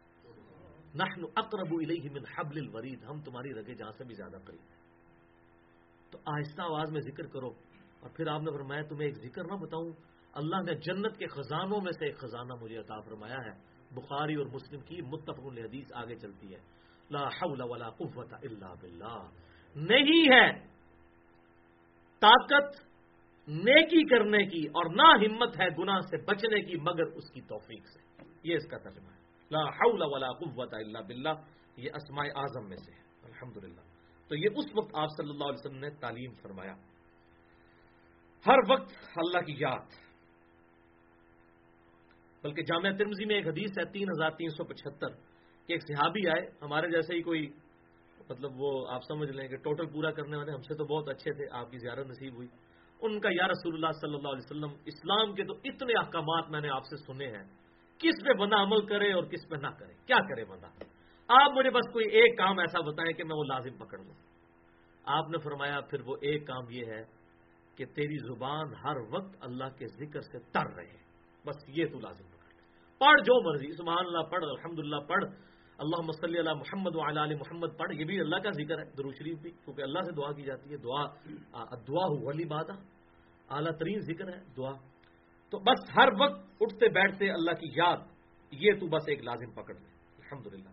نحن 0.94 1.24
اقرب 1.36 1.74
الیہ 1.74 2.10
من 2.10 2.22
حبل 2.36 2.58
الورید، 2.58 3.04
ہم 3.04 3.20
تمہاری 3.20 3.54
رگے 3.54 3.74
جہاں 3.74 3.92
سے 3.98 4.04
بھی 4.04 4.14
زیادہ 4.14 4.36
قریب 4.44 4.60
ہیں۔ 4.60 4.76
تو 6.10 6.18
آہستہ 6.26 6.62
آواز 6.62 6.90
میں 6.90 7.00
ذکر 7.00 7.26
کرو 7.26 7.48
اور 8.00 8.10
پھر 8.10 8.26
آپ 8.26 8.40
نے 8.40 8.50
فرمایا، 8.50 8.82
تمہیں 8.82 9.06
ایک 9.06 9.16
ذکر 9.16 9.44
نہ 9.44 9.54
بتاؤں، 9.54 9.90
اللہ 10.32 10.56
نے 10.56 10.74
جنت 10.74 11.16
کے 11.18 11.26
خزانوں 11.26 11.80
میں 11.80 11.92
سے 11.92 12.06
ایک 12.06 12.18
خزانہ 12.18 12.52
مجھے 12.60 12.76
عطا 12.76 13.00
فرمایا 13.00 13.36
ہے۔ 13.36 13.76
بخاری 13.94 14.34
اور 14.34 14.46
مسلم 14.46 14.80
کی 14.80 15.00
متفق 15.02 15.44
الحدیث 15.44 15.86
آگے 15.94 16.14
چلتی 16.14 16.54
ہے۔ 16.54 16.75
لا 17.10 17.28
حول 17.28 17.60
ولا 17.60 17.90
قوت 17.90 18.32
الا 18.32 18.74
باللہ۔ 18.74 19.30
نہیں 19.76 20.32
ہے 20.32 20.66
طاقت 22.20 22.80
نیکی 23.48 24.08
کرنے 24.08 24.46
کی 24.46 24.66
اور 24.66 24.94
نہ 24.94 25.02
ہمت 25.02 25.60
ہے 25.60 25.82
گناہ 25.82 26.00
سے 26.00 26.24
بچنے 26.24 26.60
کی 26.60 26.76
مگر 26.76 27.02
اس 27.02 27.30
کی 27.30 27.40
توفیق 27.40 27.86
سے۔ 27.86 28.22
یہ 28.42 28.56
اس 28.56 28.68
کا 28.70 28.78
ترجمہ 28.78 29.08
ہے۔ 29.08 29.18
لا 29.50 29.68
حول 29.68 30.02
ولا 30.02 30.32
قوت 30.32 30.74
الا 30.74 31.00
باللہ۔ 31.00 31.28
یہ 31.76 31.90
اسماء 31.94 32.24
اعظم 32.24 32.68
میں 32.68 32.76
سے 32.76 32.92
ہے۔ 32.92 33.02
الحمدللہ۔ 33.22 33.80
تو 34.28 34.36
یہ 34.36 34.48
اس 34.56 34.64
وقت 34.74 34.90
آپ 34.94 35.08
صلی 35.16 35.30
اللہ 35.30 35.44
علیہ 35.44 35.66
وسلم 35.66 35.78
نے 35.78 35.90
تعلیم 35.90 36.32
فرمایا۔ 36.42 36.72
ہر 38.46 38.70
وقت 38.70 38.92
اللہ 39.16 39.40
کی 39.40 39.54
یاد۔ 39.58 40.06
بلکہ 42.42 42.62
جامعہ 42.62 42.92
ترمزی 42.92 43.24
میں 43.24 43.34
ایک 43.34 43.46
حدیث 43.46 43.70
ہے، 43.70 43.84
تین 43.84 44.02
ہزار 44.02 44.30
تین 44.30 44.48
سو 44.48 44.64
پچہتر۔ 44.64 45.25
کہ 45.66 45.72
ایک 45.72 45.82
صحابی 45.82 46.28
آئے، 46.28 46.46
ہمارے 46.62 46.90
جیسے 46.90 47.14
ہی 47.14 47.22
کوئی 47.22 47.52
مطلب 48.30 48.50
وہ 48.56 48.86
آپ 48.88 49.00
سمجھ 49.08 49.30
لیں 49.30 49.48
کہ 49.48 49.56
ٹوٹل 49.56 49.86
پورا 49.86 50.10
کرنے 50.10 50.36
والے، 50.36 50.52
ہم 50.52 50.62
سے 50.62 50.74
تو 50.74 50.84
بہت 50.84 51.08
اچھے 51.08 51.32
تھے، 51.32 51.44
آپ 51.52 51.70
کی 51.70 51.78
زیارت 51.78 52.06
نصیب 52.06 52.34
ہوئی۔ 52.34 52.48
ان 53.02 53.20
کا 53.20 53.28
یا 53.32 53.48
رسول 53.48 53.74
اللہ 53.74 53.92
صلی 54.00 54.14
اللہ 54.14 54.28
علیہ 54.28 54.44
وسلم، 54.44 54.82
اسلام 54.86 55.34
کے 55.34 55.44
تو 55.44 55.54
اتنے 55.64 55.92
احکامات 55.98 56.50
میں 56.50 56.60
نے 56.60 56.68
آپ 56.68 56.82
سے 56.84 56.96
سنے 56.96 57.26
ہیں۔ 57.26 57.44
کس 57.98 58.24
پہ 58.24 58.32
بندہ 58.32 58.56
عمل 58.56 58.86
کرے 58.86 59.12
اور 59.12 59.24
کس 59.24 59.48
پہ 59.48 59.56
نہ 59.56 59.66
کرے؟ 59.66 59.92
کیا 60.06 60.16
کرے 60.16 60.44
بندہ؟ 60.44 60.66
آپ 61.28 61.50
مجھے 61.50 61.70
بس 61.70 61.92
کوئی 61.92 62.06
ایک 62.06 62.38
کام 62.38 62.58
ایسا 62.58 62.80
بتائیں 62.80 63.12
کہ 63.12 63.24
میں 63.24 63.36
وہ 63.36 63.44
لازم 63.44 63.76
پکڑ 63.76 63.98
لوں۔ 63.98 64.14
آپ 65.04 65.28
نے 65.28 65.38
فرمایا، 65.38 65.80
پھر 65.80 66.00
وہ 66.00 66.16
ایک 66.20 66.46
کام 66.46 66.70
یہ 66.70 66.84
ہے 66.86 67.02
کہ 67.76 67.84
تیری 67.84 68.16
زبان 68.18 68.74
ہر 68.84 68.96
وقت 69.10 69.36
اللہ 69.40 69.64
کے 69.64 69.86
ذکر 69.86 70.20
سے 70.20 70.38
تر 70.38 70.74
رہے۔ 70.76 71.06
بس 71.46 71.56
یہ 71.68 71.86
تو 71.86 71.98
لازم 71.98 72.24
پکڑ 72.24 72.46
پڑھ 72.98 73.20
جو 73.20 73.50
مرضی، 73.50 73.72
سبحان 73.72 74.06
اللہ، 74.06 74.22
پڑھ 74.22 74.44
الحمد 74.44 74.78
للہ 74.78 74.96
پڑھ۔ 74.96 75.24
اللہ 75.78 76.00
مسلی 76.00 76.38
اللہ 76.38 76.54
محمد 76.54 76.96
علی 76.96 77.34
محمد 77.34 77.78
پڑھ، 77.78 77.94
یہ 77.94 78.04
بھی 78.04 78.20
اللہ 78.20 78.36
کا 78.36 78.50
ذکر 78.50 78.78
ہے 78.78 78.84
درو 78.98 79.12
شریف 79.12 79.38
بھی، 79.38 79.50
کیونکہ 79.50 79.82
اللہ 79.82 79.98
سے 79.98 80.12
دعا 80.12 80.32
کی 80.32 80.42
جاتی 80.42 80.70
ہے، 80.70 80.76
دعا 80.76 81.04
دعا 81.88 82.04
ہو، 82.04 82.26
ولی 82.26 82.44
بادہ 82.44 82.72
اعلیٰ 83.50 83.72
ترین 83.78 84.00
ذکر 84.00 84.28
ہے، 84.28 84.40
دعا۔ 84.56 84.72
تو 85.50 85.58
بس 85.58 85.90
ہر 85.96 86.08
وقت 86.20 86.40
اٹھتے 86.60 86.88
بیٹھتے 86.88 87.30
اللہ 87.30 87.50
کی 87.50 87.66
یاد، 87.76 87.96
یہ 88.50 88.72
تو 88.80 88.86
بس 88.86 89.02
ایک 89.08 89.22
لازم 89.22 89.50
پکڑ 89.50 89.74
لے۔ 89.74 89.88
الحمد 90.18 90.46
للہ 90.46 90.70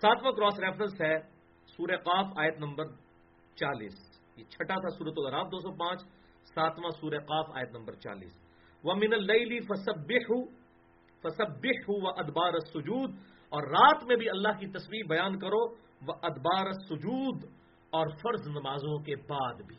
ساتواں 0.00 0.32
کراس 0.32 0.60
ریفرنس 0.60 1.00
ہے 1.00 1.18
سورہ 1.66 1.96
قاف، 1.96 2.26
آیت 2.36 2.58
نمبر 2.58 2.84
چالیس۔ 3.54 3.92
یہ 4.36 4.44
چھٹا 4.44 4.74
تھا 4.74 4.88
سورت 4.88 5.14
العراف 5.16 5.46
دو 5.46 5.58
سو 5.58 5.72
پانچ۔ 5.72 6.00
ساتواں 6.54 6.90
سورہ 7.00 7.18
قاف، 7.18 7.56
آیت 7.56 7.70
نمبر 7.70 7.94
چالیس۔ 7.94 8.32
وہ 8.84 8.94
من 8.94 9.12
اللی 9.12 9.60
فسب 9.60 10.12
فسب 11.22 11.66
و 11.88 12.08
ادبار 12.08 12.58
سجود 12.58 13.10
اور 13.50 13.62
رات 13.62 14.04
میں 14.04 14.16
بھی 14.16 14.30
اللہ 14.30 14.48
کی 14.48 14.66
تصویر 14.66 15.02
بیان 15.08 15.38
کرو 15.38 15.68
وہ 16.06 16.14
ادبار 16.22 16.72
سجود 16.72 17.44
اور 17.90 18.06
فرض 18.06 18.48
نمازوں 18.48 18.98
کے 18.98 19.16
بعد 19.16 19.54
بھی۔ 19.54 19.76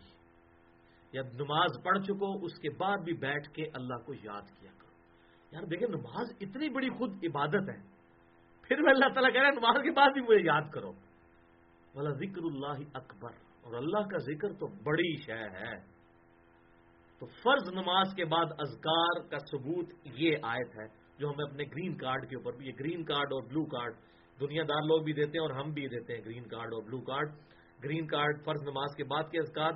یا 1.13 1.21
نماز 1.33 1.69
پڑھ 1.83 2.03
چکو، 2.03 2.45
اس 2.45 2.59
کے 2.59 2.69
بعد 2.69 2.97
بھی 2.97 3.13
بیٹھ 3.13 3.49
کے 3.49 3.63
اللہ 3.73 3.95
کو 4.05 4.13
یاد 4.13 4.59
کیا 4.59 4.71
کرو۔ 4.77 4.91
یار 5.51 5.63
دیکھیں، 5.63 5.87
نماز 5.87 6.27
اتنی 6.41 6.69
بڑی 6.69 6.89
خود 6.89 7.13
عبادت 7.23 7.69
ہے۔ 7.69 8.01
پھر 8.61 8.81
میں 8.81 8.93
اللہ 8.93 9.13
تعالیٰ 9.13 9.33
کہہ 9.33 9.41
رہا 9.41 9.49
نماز 9.49 9.83
کے 9.83 9.91
بعد 9.91 10.09
بھی 10.09 10.21
مجھے 10.21 10.45
یاد 10.45 10.71
کرو۔ 10.73 10.91
بولا 11.93 12.09
ذکر 12.09 12.43
اللہ 12.43 12.83
اکبر 12.93 13.31
اور 13.61 13.73
اللہ 13.73 14.07
کا 14.07 14.17
ذکر 14.17 14.53
تو 14.53 14.67
بڑی 14.67 15.15
شے 15.25 15.33
ہے۔ 15.33 15.79
تو 17.19 17.25
فرض 17.25 17.69
نماز 17.69 18.07
کے 18.15 18.25
بعد 18.25 18.45
اذکار 18.59 19.19
کا 19.19 19.37
ثبوت 19.37 19.89
یہ 20.03 20.37
آیت 20.41 20.79
ہے۔ 20.79 21.00
جو 21.19 21.29
ہمیں 21.29 21.45
اپنے 21.45 21.63
گرین 21.63 21.95
کارڈ 21.97 22.29
کے 22.29 22.35
اوپر 22.35 22.55
بھی 22.57 22.67
یہ 22.67 22.71
گرین 22.79 23.03
کارڈ 23.03 23.33
اور 23.33 23.43
بلو 23.43 23.65
کارڈ 23.65 23.95
دنیا 24.39 24.63
دار 24.63 24.83
لوگ 24.83 25.03
بھی 25.03 25.13
دیتے 25.13 25.37
ہیں 25.37 25.45
اور 25.45 25.55
ہم 25.55 25.71
بھی 25.71 25.87
دیتے 25.87 26.13
ہیں 26.13 26.21
گرین 26.25 26.47
کارڈ 26.49 26.73
اور 26.73 26.83
بلو 26.83 27.01
کارڈ۔ 27.01 27.33
گرین 27.83 28.07
کارڈ 28.07 28.43
فرض 28.45 28.61
نماز 28.63 28.95
کے 28.97 29.03
بعد 29.03 29.31
کے 29.31 29.39
اذکار 29.39 29.71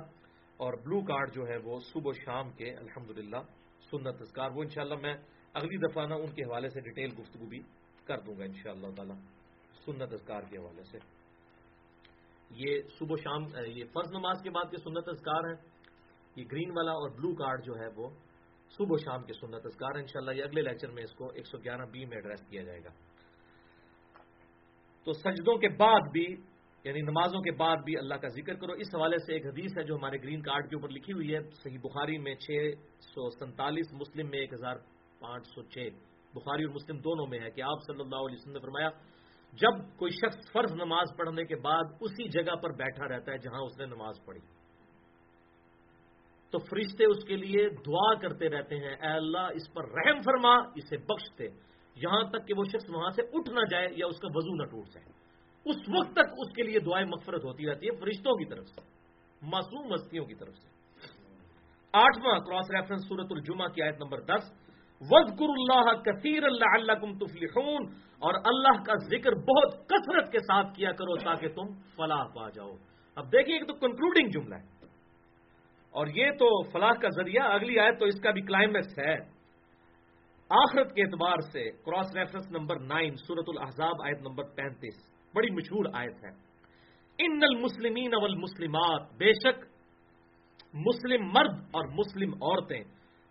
اور 0.60 0.72
بلو 0.84 1.00
کارڈ 1.00 1.34
جو 1.34 1.46
ہے 1.48 1.56
وہ 1.64 1.78
صبح 1.92 2.10
و 2.10 2.12
شام 2.24 2.50
کے 2.50 2.70
الحمد 2.74 3.10
للہ 3.18 3.42
سنت 3.90 4.20
اذکار۔ 4.20 4.50
وہ 4.50 4.62
انشاءاللہ 4.62 4.98
میں 5.02 5.14
اگلی 5.54 5.76
دفعہ 5.76 6.06
نا 6.06 6.14
ان 6.14 6.34
کے 6.34 6.42
حوالے 6.42 6.68
سے 6.68 6.80
ڈیٹیل 6.80 7.10
گفتگو 7.18 7.46
بھی 7.46 7.60
کر 8.06 8.20
دوں 8.20 8.38
گا 8.38 8.44
ان 8.44 8.54
شاء 8.62 8.70
اللہ 8.70 8.94
تعالی 8.96 9.14
سنت 9.84 10.12
اذکار 10.12 10.42
کے 10.50 10.58
حوالے 10.58 10.84
سے۔ 10.84 10.98
یہ 12.50 12.82
صبح 12.98 13.14
و 13.14 13.16
شام 13.16 13.42
یہ 13.66 13.84
فرض 13.92 14.12
نماز 14.12 14.42
کے 14.42 14.50
بعد 14.50 14.70
کے 14.70 14.76
سنت 14.76 15.08
اذکار 15.08 15.48
ہیں۔ 15.48 15.56
یہ 16.36 16.44
گرین 16.52 16.70
والا 16.70 16.92
اور 16.92 17.10
بلو 17.10 17.34
کارڈ 17.34 17.64
جو 17.64 17.72
ہے 17.72 17.88
وہ 17.96 18.08
صبح 18.70 18.86
و 18.90 18.96
شام 18.96 19.22
کے 19.22 19.32
سنت 19.32 19.66
اذکار، 19.66 19.94
انشاءاللہ 19.94 20.30
یہ 20.30 20.44
اگلے 20.44 20.62
لیکچر 20.62 20.90
میں 20.90 21.02
اس 21.02 21.14
کو 21.14 21.30
ایک 21.30 21.46
سو 21.46 21.58
گیارہ 21.58 21.86
بی 21.92 22.04
میں 22.04 22.16
ایڈریس 22.16 22.46
کیا 22.50 22.62
جائے 22.62 22.84
گا۔ 22.84 22.90
تو 25.04 25.12
سجدوں 25.12 25.58
کے 25.58 25.68
بعد 25.68 26.00
بھی 26.12 26.36
یعنی 26.84 27.00
نمازوں 27.00 27.40
کے 27.40 27.50
بعد 27.50 27.76
بھی 27.76 27.96
اللہ 27.96 28.14
کا 28.14 28.28
ذکر 28.28 28.54
کرو۔ 28.54 28.72
اس 28.72 28.94
حوالے 28.94 29.18
سے 29.18 29.32
ایک 29.32 29.46
حدیث 29.46 29.78
ہے 29.78 29.82
جو 29.82 29.96
ہمارے 29.96 30.16
گرین 30.16 30.42
کارڈ 30.42 30.70
کے 30.70 30.76
اوپر 30.76 30.88
لکھی 30.88 31.12
ہوئی 31.12 31.34
ہے، 31.34 31.40
صحیح 31.50 31.78
بخاری 31.78 32.18
میں 32.18 32.34
چھ 32.34 32.70
سو 33.00 33.30
سینتالیس 33.30 33.92
مسلم 33.92 34.30
میں 34.30 34.38
ایک 34.38 34.52
ہزار 34.52 34.76
پانچ 35.18 35.46
سو 35.46 35.62
چھ۔ 35.62 35.88
بخاری 36.34 36.64
اور 36.64 36.74
مسلم 36.74 36.98
دونوں 36.98 37.26
میں 37.26 37.38
ہے 37.38 37.50
کہ 37.50 37.62
آپ 37.62 37.78
صلی 37.86 38.00
اللہ 38.00 38.16
علیہ 38.16 38.36
وسلم 38.40 38.52
نے 38.52 38.58
فرمایا، 38.58 38.90
جب 39.52 39.98
کوئی 39.98 40.10
شخص 40.10 40.52
فرض 40.52 40.72
نماز 40.72 41.06
پڑھنے 41.16 41.44
کے 41.44 41.56
بعد 41.56 41.84
اسی 42.00 42.28
جگہ 42.28 42.54
پر 42.56 42.72
بیٹھا 42.72 43.08
رہتا 43.08 43.32
ہے 43.32 43.38
جہاں 43.38 43.62
اس 43.62 43.78
نے 43.78 43.86
نماز 43.86 44.24
پڑھی۔ 44.24 44.55
تو 46.56 46.64
فرشتے 46.64 47.04
اس 47.04 47.24
کے 47.24 47.36
لیے 47.36 47.68
دعا 47.68 48.14
کرتے 48.14 48.48
رہتے 48.48 48.76
ہیں۔ 48.76 48.94
اے 48.94 49.06
اللہ، 49.06 49.38
اس 49.38 49.74
پر 49.74 49.84
رحم 49.84 50.20
فرما، 50.24 50.54
اسے 50.54 50.96
بخش 50.96 51.38
دے۔ 51.38 51.44
یہاں 51.96 52.22
تک 52.22 52.48
کہ 52.48 52.54
وہ 52.56 52.64
شخص 52.64 52.90
وہاں 52.94 53.10
سے 53.10 53.22
اٹھ 53.22 53.50
نہ 53.50 53.60
جائے 53.70 53.88
یا 53.96 54.06
اس 54.06 54.18
کا 54.18 54.28
وضو 54.34 54.54
نہ 54.54 54.62
ٹوٹ 54.62 54.88
جائے۔ 54.88 55.12
اس 55.64 55.76
وقت 55.88 56.12
تک 56.12 56.32
اس 56.38 56.52
کے 56.52 56.62
لیے 56.62 56.78
دعائیں 56.80 57.06
مغفرت 57.06 57.44
ہوتی 57.44 57.66
رہتی 57.66 57.86
ہے 57.86 57.96
فرشتوں 57.96 58.36
کی 58.36 58.44
طرف 58.44 58.66
سے، 58.66 58.80
معصوم 59.42 59.92
مستیوں 59.92 60.24
کی 60.24 60.34
طرف 60.34 60.54
سے۔ 60.54 60.68
آٹھواں 61.92 62.40
کراس 62.40 62.70
ریفرنس 62.70 63.08
سورت 63.08 63.26
الجمہ 63.30 63.64
کی 63.66 63.82
آیت 63.82 64.02
نمبر 64.02 64.20
دس۔ 64.20 64.52
وزقر 65.00 65.48
اللہ 65.48 65.92
کثیر 65.92 66.44
اللہ 66.44 66.74
اللہ 66.74 66.92
کم 66.92 67.18
تفلحون۔ 67.18 67.86
اور 68.18 68.34
اللہ 68.44 68.82
کا 68.82 68.92
ذکر 68.94 69.34
بہت 69.34 69.88
کثرت 69.88 70.32
کے 70.32 70.38
ساتھ 70.38 70.74
کیا 70.76 70.92
کرو 70.92 71.16
تاکہ 71.16 71.48
تم 71.48 71.74
فلاح 71.96 72.24
پا 72.24 72.48
جاؤ۔ 72.48 72.72
اب 73.14 73.32
دیکھیے 73.32 73.56
ایک 73.56 73.68
تو 73.68 73.74
کنکلوڈنگ 73.74 74.28
جملہ 74.28 74.54
ہے۔ 74.54 74.75
اور 75.96 76.06
یہ 76.06 76.30
تو 76.30 76.48
فلاح 76.70 76.92
کا 76.92 77.08
ذریعہ، 77.08 77.44
اگلی 77.52 77.78
آیت 77.78 77.98
تو 77.98 78.06
اس 78.06 78.20
کا 78.20 78.30
بھی 78.30 78.40
کلائمیکس 78.40 78.98
ہے۔ 78.98 79.14
آخرت 80.50 80.94
کے 80.94 81.02
اعتبار 81.02 81.40
سے 81.52 81.70
کراس 81.70 82.16
ریفرنس 82.16 82.50
نمبر 82.50 82.80
نائن 82.80 83.16
سورت 83.16 83.48
الحضاب 83.48 84.02
آیت 84.04 84.20
نمبر 84.20 84.44
پینتیس، 84.44 84.98
بڑی 85.34 85.50
مشہور 85.50 85.84
آیت 85.92 86.24
ہے۔ 86.24 86.30
ان 87.18 87.38
المسلمین 87.42 88.14
والمسلمات، 88.14 89.08
بے 89.16 89.32
شک 89.32 89.64
مسلم 90.74 91.24
مرد 91.26 91.60
اور 91.72 91.88
مسلم 91.88 92.34
عورتیں 92.34 92.82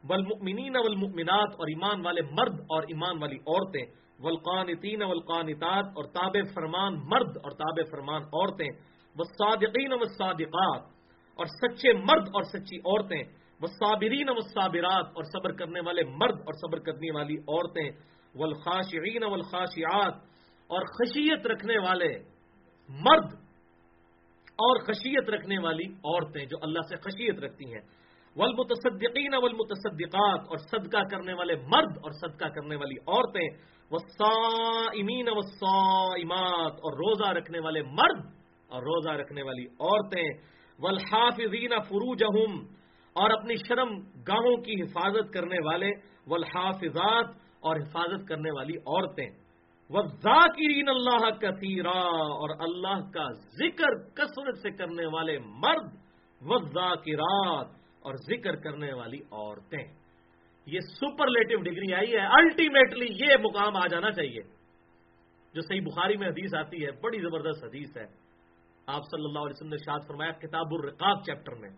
والمؤمنین 0.04 0.76
والمؤمنات 0.78 1.54
اور 1.54 1.68
ایمان 1.68 2.06
والے 2.06 2.22
مرد 2.22 2.60
اور 2.60 2.84
ایمان 2.88 3.22
والی 3.22 3.38
عورتیں 3.38 3.86
والقانتین 4.20 5.04
والقانتات 5.04 5.86
اور 5.96 6.04
تاب 6.04 6.38
فرمان 6.54 6.94
مرد 6.94 7.38
اور 7.38 7.52
تاب 7.52 7.80
فرمان 7.92 8.22
عورتیں 8.24 8.70
والصادقین 9.16 9.94
والصادقات 9.94 10.95
اور 11.36 11.46
سچے 11.46 11.94
مرد 11.94 12.28
اور 12.34 12.44
سچی 12.44 12.78
عورتیں، 12.78 13.24
والصابرین 13.62 14.30
والصابرات، 14.30 15.06
اور 15.16 15.24
صبر 15.24 15.52
کرنے 15.52 15.80
والے 15.80 16.04
مرد 16.04 16.40
اور 16.40 16.54
صبر 16.54 16.80
کرنے 16.80 17.12
والی 17.16 17.38
عورتیں، 17.38 17.90
والخاشعین 18.36 19.24
والخاشعات، 19.24 20.16
اور 20.70 20.82
خشیت 20.82 21.48
رکھنے 21.48 21.78
والے 21.78 22.08
مرد 22.90 23.34
اور 24.60 24.80
خشیت 24.80 25.30
رکھنے 25.30 25.58
والی 25.58 25.86
عورتیں 26.04 26.46
جو 26.46 26.58
اللہ 26.62 26.82
سے 26.90 26.96
خشیت 26.96 27.40
رکھتی 27.40 27.74
ہیں۔ 27.74 27.82
والمتصدقین 28.36 29.34
والمتصدقات، 29.34 30.42
اور 30.50 30.58
صدقہ 30.58 31.04
کرنے 31.12 31.34
والے 31.34 31.56
مرد 31.56 31.98
اور 32.04 32.12
صدقہ 32.12 32.48
کرنے 32.48 32.76
والی 32.76 32.96
عورتیں، 33.08 33.48
والصائمین 33.92 35.30
والصائمات، 35.30 36.74
اور 36.74 36.98
روزہ 36.98 37.30
رکھنے 37.32 37.60
والے 37.60 37.82
مرد 37.82 38.26
اور 38.72 38.84
روزہ 38.84 39.10
رکھنے 39.10 39.42
والی 39.42 39.66
عورتیں۔ 39.66 40.55
والحافظین 40.80 41.70
فروجہم، 41.70 42.60
اور 43.14 43.30
اپنی 43.30 43.56
شرم 43.68 44.00
گاہوں 44.28 44.58
کی 44.58 44.82
حفاظت 44.82 45.34
کرنے 45.34 45.58
والے، 45.66 45.90
والحافظات 46.28 47.26
اور 47.60 47.76
حفاظت 47.76 48.28
کرنے 48.28 48.52
والی 48.52 48.78
عورتیں۔ 48.78 49.30
وزاکرین 49.90 50.90
اللہ 50.90 51.30
کثیرا، 51.40 52.00
اور 52.34 52.50
اللہ 52.60 53.12
کا 53.12 53.32
ذکر 53.32 54.10
کثرت 54.14 54.58
سے 54.58 54.72
کرنے 54.72 55.06
والے 55.06 55.40
مرد 55.40 55.94
وزاکرات 56.42 57.68
اور 58.02 58.14
ذکر 58.14 58.56
کرنے 58.56 58.94
والی 58.94 59.20
عورتیں۔ 59.32 59.84
یہ 60.66 60.80
سپرلیٹو 60.80 61.62
ڈگری 61.62 61.94
آئی 61.94 62.12
ہے 62.14 62.20
الٹیمیٹلی 62.20 63.08
یہ 63.12 63.38
مقام 63.44 63.76
آ 63.76 63.88
جانا 63.88 64.12
چاہیے۔ 64.12 64.42
جو 65.54 65.62
صحیح 65.62 65.82
بخاری 65.82 66.18
میں 66.18 66.28
حدیث 66.28 66.56
آتی 66.56 66.86
ہے، 66.86 66.92
بڑی 66.92 67.22
زبردست 67.22 67.64
حدیث 67.64 67.98
ہے۔ 67.98 68.25
آپ 68.86 69.02
صلی 69.12 69.26
اللہ 69.26 69.40
علیہ 69.40 69.54
وسلم 69.56 69.70
نے 69.70 69.78
شاد 69.78 70.00
فرمایا 70.08 70.32
کتاب 70.32 70.66
الرقاب 70.72 71.24
چیپٹر 71.24 71.56
میں 71.56 71.70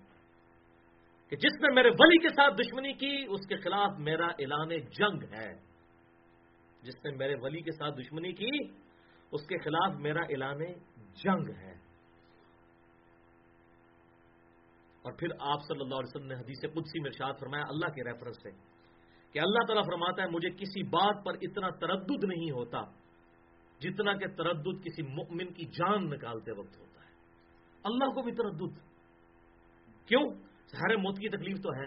کہ 1.30 1.36
جس 1.36 1.62
نے 1.62 1.74
میرے 1.74 1.90
ولی 1.90 2.18
کے 2.18 2.30
ساتھ 2.30 2.54
دشمنی 2.56 2.94
کی، 2.94 3.26
اس 3.30 3.48
کے 3.48 3.58
خلاف 3.58 4.00
میرا 4.00 4.26
اعلان 4.26 4.70
جنگ 4.70 5.24
ہے۔ 5.34 5.54
جس 6.82 6.96
نے 6.96 7.16
میرے 7.16 7.36
ولی 7.42 7.62
کے 7.62 7.72
ساتھ 7.72 7.96
دشمنی 7.96 8.32
کی، 8.32 8.60
اس 9.32 9.48
کے 9.48 9.58
خلاف 9.58 9.96
میرا 9.96 10.22
اعلان 10.22 10.60
جنگ 11.14 11.50
ہے۔ 11.50 11.72
اور 15.02 15.14
پھر 15.14 15.28
آپ 15.40 15.60
صلی 15.68 15.82
اللہ 15.82 15.96
علیہ 15.96 16.16
وسلم 16.16 16.28
نے 16.28 16.36
حدیث 16.36 16.62
قدسی 16.74 17.00
میں 17.00 17.10
ارشاد 17.10 17.34
فرمایا 17.40 17.64
اللہ 17.70 17.86
کے 17.86 18.04
ریفرنس 18.04 18.36
سے 18.44 18.50
کہ 19.32 19.40
اللہ 19.40 19.66
تعالیٰ 19.66 19.86
فرماتا 19.86 20.24
ہے، 20.24 20.28
مجھے 20.28 20.50
کسی 20.50 20.84
بات 20.84 21.26
پر 21.26 21.34
اتنا 21.42 21.70
تردد 21.70 22.24
نہیں 22.24 22.52
ہوتا 22.52 22.82
جتنا 23.80 24.14
کہ 24.14 24.28
تردد 24.28 24.84
کسی 24.84 25.02
مؤمن 25.04 25.54
کی 25.54 25.66
جان 25.66 26.10
نکالتے 26.10 26.52
وقت 26.52 26.78
ہوتا 26.78 26.82
ہے 26.82 26.87
اللہ 27.88 28.06
کو 28.06 28.22
بھی 28.22 28.32
تردد 28.32 28.80
کیوں؟ 30.08 30.30
سارے 30.68 30.96
موت 30.96 31.20
کی 31.20 31.30
تکلیف 31.30 31.58
تو 31.58 31.70
ہے۔ 31.74 31.86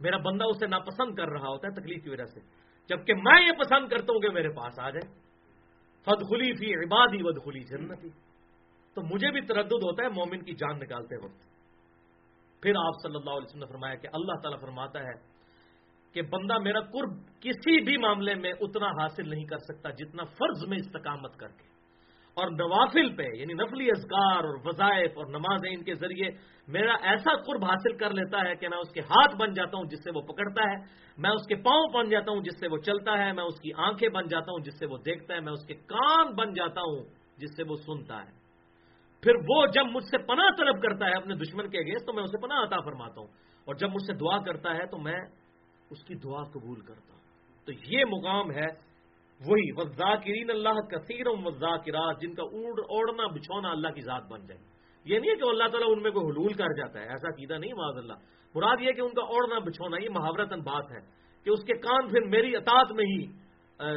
میرا 0.00 0.16
بندہ 0.16 0.44
اسے 0.44 0.66
ناپسند 0.66 1.14
کر 1.14 1.28
رہا 1.28 1.48
ہوتا 1.48 1.68
ہے 1.68 1.80
تکلیف 1.80 2.04
کی 2.04 2.10
وجہ 2.10 2.24
سے۔ 2.24 2.40
جبکہ 2.88 3.14
میں 3.14 3.46
یہ 3.46 3.52
پسند 3.52 3.88
کرتا 3.88 4.12
ہوں 4.12 4.20
کہ 4.20 4.30
میرے 4.30 4.48
پاس 4.48 4.78
آ 4.78 4.90
جائے۔ 4.90 5.12
فد 6.04 6.30
خلی 6.30 6.52
فی 6.52 6.74
عبادی 6.74 7.18
ود 7.20 7.44
خلی 7.44 7.60
جنتی۔ 7.60 8.08
تو 8.94 9.02
مجھے 9.02 9.30
بھی 9.30 9.40
تردد 9.40 9.72
ہوتا 9.72 10.02
ہے 10.02 10.08
مومن 10.08 10.44
کی 10.44 10.54
جان 10.54 10.78
نکالتے 10.78 11.16
وقت۔ 11.16 11.40
پھر 12.62 12.72
آپ 12.76 12.92
صلی 13.02 13.16
اللہ 13.16 13.30
علیہ 13.30 13.46
وسلم 13.46 13.60
نے 13.60 13.66
فرمایا 13.66 13.94
کہ 13.94 14.08
اللہ 14.12 14.32
تعالیٰ 14.32 14.60
فرماتا 14.60 15.00
ہے 15.00 15.34
کہ 16.12 16.22
بندہ 16.22 16.58
میرا 16.58 16.80
قرب 16.80 17.40
کسی 17.40 17.84
بھی 17.84 17.96
معاملے 17.96 18.34
میں 18.34 18.52
اتنا 18.60 18.86
حاصل 18.86 19.28
نہیں 19.28 19.44
کر 19.44 19.58
سکتا 19.58 19.90
جتنا 19.90 20.24
فرض 20.24 20.68
میں 20.68 20.78
استقامت 20.78 21.36
کر 21.36 21.48
کے۔ 21.48 21.73
اور 22.34 22.50
نوافل 22.50 23.16
پہ 23.16 23.22
یعنی 23.22 23.54
نفلی 23.54 23.88
اذکار 23.90 24.44
اور 24.44 24.56
وظائف 24.64 25.10
اور 25.16 25.26
نمازیں 25.26 25.70
ان 25.70 25.84
کے 25.84 25.94
ذریعے 25.94 26.30
میرا 26.68 26.94
ایسا 27.02 27.36
قرب 27.36 27.64
حاصل 27.64 27.96
کر 27.96 28.10
لیتا 28.10 28.44
ہے 28.44 28.54
کہ 28.54 28.68
میں 28.68 28.78
اس 28.78 28.92
کے 28.92 29.00
ہاتھ 29.00 29.36
بن 29.36 29.52
جاتا 29.52 29.76
ہوں 29.76 29.84
جس 29.84 30.04
سے 30.04 30.10
وہ 30.14 30.20
پکڑتا 30.20 30.70
ہے، 30.70 30.76
میں 31.18 31.30
اس 31.30 31.46
کے 31.46 31.54
پاؤں 31.54 31.92
بن 31.94 32.08
جاتا 32.08 32.32
ہوں 32.32 32.40
جس 32.40 32.60
سے 32.60 32.68
وہ 32.68 32.78
چلتا 32.78 33.18
ہے، 33.18 33.32
میں 33.32 33.44
اس 33.44 33.60
کی 33.60 33.70
آنکھیں 33.76 34.08
بن 34.08 34.26
جاتا 34.26 34.50
ہوں 34.50 34.58
جس 34.58 34.78
سے 34.78 34.86
وہ 34.86 34.98
دیکھتا 34.98 35.34
ہے، 35.34 35.40
میں 35.40 35.52
اس 35.52 35.66
کے 35.66 35.74
کان 35.74 36.34
بن 36.34 36.52
جاتا 36.52 36.80
ہوں 36.80 37.04
جس 37.36 37.56
سے 37.56 37.62
وہ 37.68 37.76
سنتا 37.76 38.16
ہے۔ 38.16 38.30
پھر 39.20 39.32
وہ 39.48 39.66
جب 39.66 39.86
مجھ 39.86 40.04
سے 40.04 40.18
پناہ 40.18 40.48
طلب 40.56 40.82
کرتا 40.82 41.06
ہے 41.06 41.12
اپنے 41.12 41.34
دشمن 41.34 41.68
کے 41.68 41.78
اگینسٹ، 41.78 42.06
تو 42.06 42.12
میں 42.12 42.22
اسے 42.22 42.42
پناہ 42.42 42.62
عطا 42.62 42.80
فرماتا 42.80 43.20
ہوں۔ 43.20 43.28
اور 43.64 43.74
جب 43.74 43.88
مجھ 43.88 44.06
سے 44.06 44.12
دعا 44.12 44.38
کرتا 44.38 44.74
ہے، 44.74 44.86
تو 44.86 44.98
میں 44.98 45.18
اس 45.90 46.04
کی 46.04 46.14
دعا 46.14 46.42
قبول 46.42 46.80
کرتا 46.80 47.12
ہوں۔ 47.12 47.20
تو 47.66 47.72
یہ 47.72 48.04
مقام 48.04 48.50
ہے 48.50 48.93
وہی 49.40 49.70
وزاکرین 49.76 50.50
اللہ 50.50 50.80
کثیر 50.90 51.26
وزاکرات 51.28 52.20
جن 52.20 52.34
کا 52.34 52.42
اوڑنا، 52.42 53.26
بچھونا 53.26 53.70
اللہ 53.70 53.88
کی 53.88 54.00
ذات 54.00 54.30
بن 54.30 54.46
جائے۔ 54.46 54.60
یہ 55.04 55.18
نہیں 55.18 55.30
ہے 55.30 55.36
کہ 55.36 55.48
اللہ 55.48 55.68
تعالیٰ 55.68 55.88
ان 55.96 56.02
میں 56.02 56.10
کوئی 56.10 56.26
حلول 56.26 56.52
کر 56.52 56.72
جاتا 56.76 57.00
ہے، 57.00 57.04
ایسا 57.04 57.30
کیدا 57.30 57.58
نہیں 57.58 57.72
معاذ 57.72 57.96
اللہ۔ 57.96 58.18
مراد 58.54 58.76
یہ 58.80 58.92
کہ 58.92 59.00
ان 59.00 59.14
کا 59.14 59.22
اوڑنا، 59.22 59.58
بچھونا، 59.58 59.96
یہ 60.02 60.08
محاورتن 60.10 60.60
بات 60.60 60.92
ہے 60.92 61.00
کہ 61.44 61.50
اس 61.50 61.64
کے 61.64 61.74
کان 61.78 62.08
پھر 62.08 62.20
میری 62.20 62.56
اطاعت 62.56 62.92
میں 62.92 63.04
ہی 63.04 63.26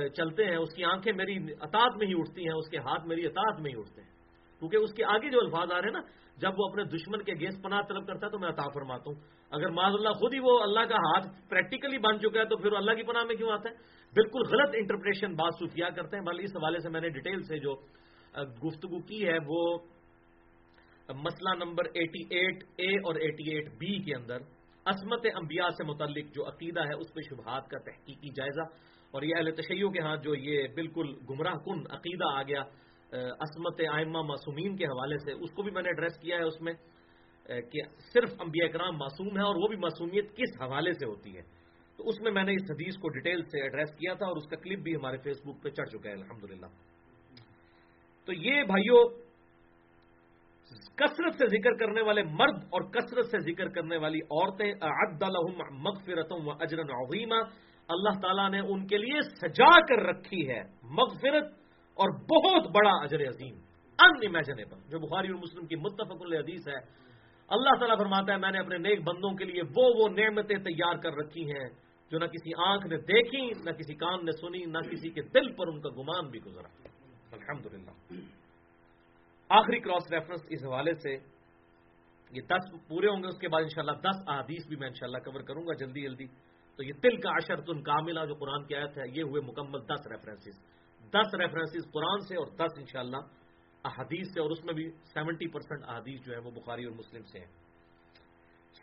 چلتے 0.10 0.46
ہیں، 0.46 0.56
اس 0.56 0.74
کی 0.74 0.84
آنکھیں 0.84 1.14
میری 1.14 1.36
اطاعت 1.62 1.98
میں 1.98 2.08
ہی 2.08 2.14
اٹھتی 2.18 2.44
ہیں، 2.44 2.54
اس 2.54 2.70
کے 2.70 2.78
ہاتھ 2.78 3.08
میری 3.08 3.26
اطاعت 3.26 3.60
میں 3.60 3.72
ہی 3.72 3.80
اٹھتے 3.80 4.02
ہیں۔ 4.02 4.12
کیونکہ 4.60 4.78
اس 4.78 4.94
کے 4.94 5.04
آگے 5.06 5.30
جو 5.30 5.40
الفاظ 5.40 5.72
آ 5.72 5.78
رہے 5.82 5.90
ہیں 5.90 5.94
نا، 5.94 6.02
جب 6.38 6.52
وہ 6.58 6.70
اپنے 6.70 6.84
دشمن 6.84 7.22
کے 7.24 7.34
گیس 7.34 7.62
پناہ 7.64 7.82
طلب 7.82 8.08
کرتا 8.08 8.26
ہے 8.26 8.32
تو 8.32 8.40
میں 8.40 8.50
عطا 8.50 8.68
فرماتا 8.74 9.10
ہوں۔ 9.10 9.20
اگر 9.52 9.70
معذ 9.70 9.94
اللہ 9.94 10.10
خود 10.10 10.34
ہی 10.34 10.40
وہ 10.40 10.60
اللہ 10.60 10.86
کا 10.90 10.96
ہاتھ 10.96 11.28
پریکٹیکلی 11.50 11.98
بن 11.98 12.20
چکا 12.20 12.40
ہے 12.40 12.46
تو 12.46 12.58
پھر 12.58 12.72
اللہ 12.72 12.92
کی 12.92 13.04
پناہ 13.04 13.24
میں 13.24 13.36
کیوں 13.36 13.52
آتا 13.52 13.70
ہے؟ 13.70 13.76
بالکل 14.14 14.47
غلط 14.49 14.76
انٹرپریشن 14.76 15.34
بات 15.36 15.60
صوفیہ 15.60 15.89
کرتے 15.95 16.18
ہیں 16.18 16.24
بلکہ 16.26 16.43
اس 16.43 16.55
حوالے 16.55 16.80
سے 16.80 16.89
میں 16.89 17.01
نے 17.01 17.10
ڈیٹیل 17.18 17.43
سے 17.43 17.60
جو 17.60 17.76
گفتگو 18.64 18.99
کی 19.01 19.26
ہے، 19.28 19.38
وہ 19.47 19.62
مسئلہ 21.10 21.53
نمبر 21.58 21.86
ایٹی 21.93 22.24
ایٹ 22.36 22.64
اے 22.78 22.91
اور 22.99 23.16
ایٹی 23.18 23.51
ایٹ 23.51 23.70
بی 23.78 23.97
کے 24.03 24.16
اندر 24.16 24.39
عصمت 24.86 25.26
انبیاء 25.34 25.70
سے 25.78 25.84
متعلق 25.84 26.34
جو 26.36 26.47
عقیدہ 26.47 26.88
ہے، 26.88 26.93
اس 26.95 27.14
پہ 27.14 27.22
شبہات 27.30 27.70
کا 27.70 27.80
تحقیقی 27.86 28.30
جائزہ 28.36 28.66
اور 29.14 29.24
یہ 29.24 29.36
اہل 29.36 29.51
تشیعوں 29.55 29.91
کے 29.91 30.01
ہاں 30.01 30.16
جو 30.24 30.36
یہ 30.38 30.68
بالکل 30.76 31.14
گمراہ 31.30 31.58
کن 31.66 31.80
عقیدہ 31.91 32.32
آ 32.34 32.41
گیا 32.43 32.64
عصمت 33.39 33.82
آئمہ 33.89 34.22
معصومین 34.24 34.76
کے 34.78 34.86
حوالے 34.86 35.18
سے، 35.18 35.32
اس 35.34 35.51
کو 35.51 35.64
بھی 35.64 35.72
میں 35.72 35.82
نے 35.82 35.89
ایڈریس 35.89 36.18
کیا 36.22 36.38
ہے 36.38 36.43
اس 36.43 36.62
میں 36.62 36.74
کہ 37.72 37.82
صرف 38.14 38.41
انبیاء 38.41 38.68
کرام 38.68 38.97
معصوم 38.97 39.38
ہے 39.38 39.43
اور 39.43 39.55
وہ 39.55 39.68
بھی 39.68 39.78
معصومیت 39.80 40.36
کس 40.38 40.62
حوالے 40.62 40.93
سے 40.93 41.05
ہوتی 41.05 41.36
ہے؟ 41.38 41.41
تو 41.98 42.10
اس 42.10 42.22
میں 42.22 42.32
میں 42.32 42.43
نے 42.43 42.52
اس 42.52 42.72
حدیث 42.72 42.98
کو 42.98 43.10
ڈیٹیل 43.10 43.43
سے 43.43 43.62
ایڈریس 43.62 43.95
کیا 43.95 44.14
تھا 44.14 44.26
اور 44.26 44.38
اس 44.38 44.48
کا 44.48 44.56
کلپ 44.56 44.80
بھی 44.80 44.95
ہمارے 44.95 45.18
فیس 45.18 45.38
بک 45.45 45.64
پہ 45.64 45.70
چڑھ 45.70 45.89
چکا 45.89 46.10
ہے 46.10 46.14
الحمد 46.14 46.66
تو 48.26 48.34
یہ 48.34 48.64
بھائیوں 48.64 49.04
کثرت 50.95 51.34
سے 51.34 51.48
ذکر 51.48 51.74
کرنے 51.74 52.02
والے 52.02 52.24
مرد 52.24 52.64
اور 52.70 52.82
کثرت 52.82 53.26
سے 53.26 53.39
ذکر 53.39 53.70
کرنے 53.70 53.98
والی 53.98 54.20
عورتیں 54.20 54.74
عد 54.82 55.24
مغفرتوں 55.72 56.39
و 56.45 56.52
اجرن 56.52 56.89
عظیمہ 56.89 57.36
اللہ 57.89 58.20
تعالیٰ 58.20 58.50
نے 58.50 58.60
ان 58.60 58.88
کے 58.88 58.98
لیے 58.98 59.22
سجا 59.22 59.80
کر 59.80 60.04
رکھی 60.04 60.50
ہے 60.50 60.62
مغفرت 60.84 61.54
اور 61.98 62.10
بہت 62.10 62.68
بڑا 62.68 62.89
اجر 62.89 63.28
عظیم۔ 63.28 63.56
ان 64.00 64.28
امیجنیبل 64.28 64.80
جو 64.89 65.00
بخاری 65.00 65.28
اور 65.28 65.36
مسلم 65.36 65.66
کی 65.66 65.76
متفق 65.76 66.22
الحدیث 66.22 66.68
ہے۔ 66.68 66.80
اللہ 67.50 67.76
تعالیٰ 67.80 67.98
فرماتا 67.98 68.34
ہے، 68.34 68.38
میں 68.38 68.52
نے 68.52 68.60
اپنے 68.60 68.78
نیک 68.78 69.00
بندوں 69.02 69.32
کے 69.32 69.45
لیے 69.45 69.62
وہ 69.62 69.86
وہ 69.95 70.10
نعمتیں 70.10 70.58
تیار 70.58 70.95
کر 70.95 71.14
رکھی 71.14 71.45
ہیں۔ 71.52 71.87
جو 72.12 72.20
نہ 72.20 72.26
کسی 72.26 72.51
آنکھ 72.58 72.88
نے 72.88 72.97
دیکھی، 72.97 73.51
نہ 73.66 73.72
کسی 73.72 73.93
کان 73.93 74.26
نے 74.26 74.32
سنی، 74.32 74.66
نہ 74.66 74.78
کسی 74.78 75.10
کے 75.10 75.22
دل 75.22 75.51
پر 75.53 75.68
ان 75.68 75.82
کا 75.82 75.89
گمان 75.89 76.30
بھی 76.30 76.39
گزرا۔ 76.45 76.68
الحمدللہ۔ 77.32 77.91
آخری 79.49 79.80
کراس 79.80 80.12
ریفرنس 80.12 80.45
اس 80.49 80.64
حوالے 80.64 80.93
سے، 80.93 81.14
یہ 82.32 82.41
دس 82.41 82.88
پورے 82.88 83.08
ہوں 83.08 83.24
گے، 83.24 83.28
اس 83.28 83.39
کے 83.39 83.47
بعد 83.47 83.62
انشاءاللہ 83.62 83.97
دس 84.01 84.18
احادیث 84.28 84.68
بھی 84.68 84.76
میں 84.76 84.88
انشاءاللہ 84.88 85.18
کور 85.18 85.41
کروں 85.41 85.64
گا 85.68 85.74
جلدی 85.74 86.01
جلدی۔ 86.01 86.26
تو 86.76 86.84
یہ 86.84 86.93
تل 87.01 87.16
کا 87.18 87.30
اشرتن 87.30 87.82
کاملہ 87.84 88.26
جو 88.26 88.36
قرآن 88.36 88.66
کی 88.66 88.76
آیت 88.76 88.97
ہے، 88.97 89.03
یہ 89.08 89.24
ہوئے 89.24 89.41
مکمل 89.41 89.80
دس 89.80 90.08
ریفرنسز 90.08 90.60
دس 91.14 91.36
ریفرنسز 91.36 91.91
قرآن 91.91 92.20
سے 92.20 92.36
اور 92.36 92.47
دس 92.47 92.78
انشاءاللہ 92.78 93.18
احادیث 93.86 94.34
سے، 94.34 94.39
اور 94.39 94.51
اس 94.51 94.66
میں 94.66 94.74
بھی 94.74 94.89
سیونٹی 95.14 95.47
پرسینٹ 95.47 95.84
احادیث 95.88 96.26
جو 96.26 96.34
ہے 96.34 96.39
وہ 96.39 96.51
بخاری 96.51 96.84
اور 96.84 96.93
مسلم 96.93 97.24
سے 97.24 97.39
ہیں۔ 97.39 97.51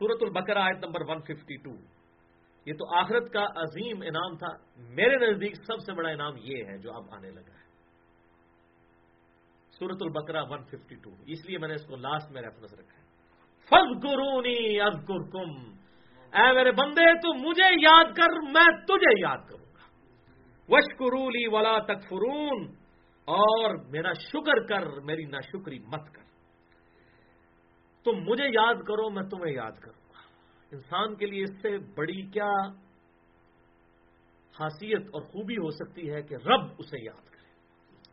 سورت 0.01 0.22
البکر 0.22 0.57
آیت 0.57 0.85
نمبر 0.85 1.01
152 1.01 1.77
یہ 2.67 2.73
تو 2.73 2.95
آخرت 2.97 3.33
کا 3.33 3.47
عظیم 3.57 4.03
انعام 4.03 4.37
تھا۔ 4.37 4.57
میرے 4.77 5.33
نزدیک 5.33 5.57
سب 5.57 5.79
سے 5.79 5.93
بڑا 5.93 6.09
انعام 6.09 6.35
یہ 6.37 6.65
ہے 6.65 6.79
جو 6.79 6.93
اب 6.93 7.05
آنے 7.11 7.31
لگا 7.31 7.55
ہے۔ 7.55 7.65
سورت 9.71 9.97
البکرا 10.01 10.43
152 10.43 11.15
اس 11.27 11.47
لیے 11.47 11.59
میں 11.59 11.69
نے 11.69 11.75
اس 11.75 11.87
کو 11.87 11.97
لاسٹ 11.97 12.31
میں 12.31 12.43
ریفرنس 12.43 12.75
رکھا 12.75 12.99
ہے۔ 12.99 13.05
فض 13.65 14.05
گرونی 14.05 14.81
اے 16.35 16.53
میرے 16.53 16.73
بندے 16.73 17.15
تو 17.15 17.49
مجھے 17.49 17.75
یاد 17.83 18.05
کر، 18.05 18.41
میں 18.41 18.85
تجھے 18.85 19.21
یاد 19.21 19.49
کروں 19.49 19.65
گا۔ 19.65 19.89
وشکرولی 20.69 21.47
ولا 21.47 21.79
تکفرون 21.79 22.75
اور 23.25 23.85
میرا 23.91 24.12
شکر 24.12 24.67
کر، 24.67 25.01
میری 25.05 25.25
ناشکری 25.25 25.79
مت 25.79 26.15
کر۔ 26.15 26.23
تم 28.05 28.12
مجھے 28.12 28.45
یاد 28.45 28.75
کرو، 28.75 29.11
میں 29.11 29.23
تمہیں 29.23 29.55
یاد 29.55 29.73
کروں۔ 29.73 30.04
انسان 30.75 31.14
کے 31.14 31.27
لیے 31.27 31.43
اس 31.43 31.62
سے 31.62 31.79
بڑی 31.79 32.22
کیا 32.22 32.51
خاصیت 34.59 35.07
اور 35.12 35.22
خوبی 35.22 35.55
ہو 35.55 35.70
سکتی 35.70 36.11
ہے 36.11 36.22
کہ 36.22 36.35
رب 36.35 36.61
اسے 36.79 37.05
یاد 37.05 37.25
کرے۔ 37.25 37.45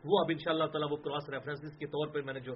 وہ 0.04 0.18
اب 0.20 0.26
ان 0.30 0.38
شاء 0.38 0.52
اللہ 0.52 0.64
تعالیٰ 0.64 0.88
وہ 0.90 0.96
کراس 0.96 1.30
ریفرنس 1.30 1.78
کے 1.78 1.86
طور 1.86 2.08
پر 2.08 2.22
میں 2.22 2.34
نے 2.34 2.40
جو 2.40 2.54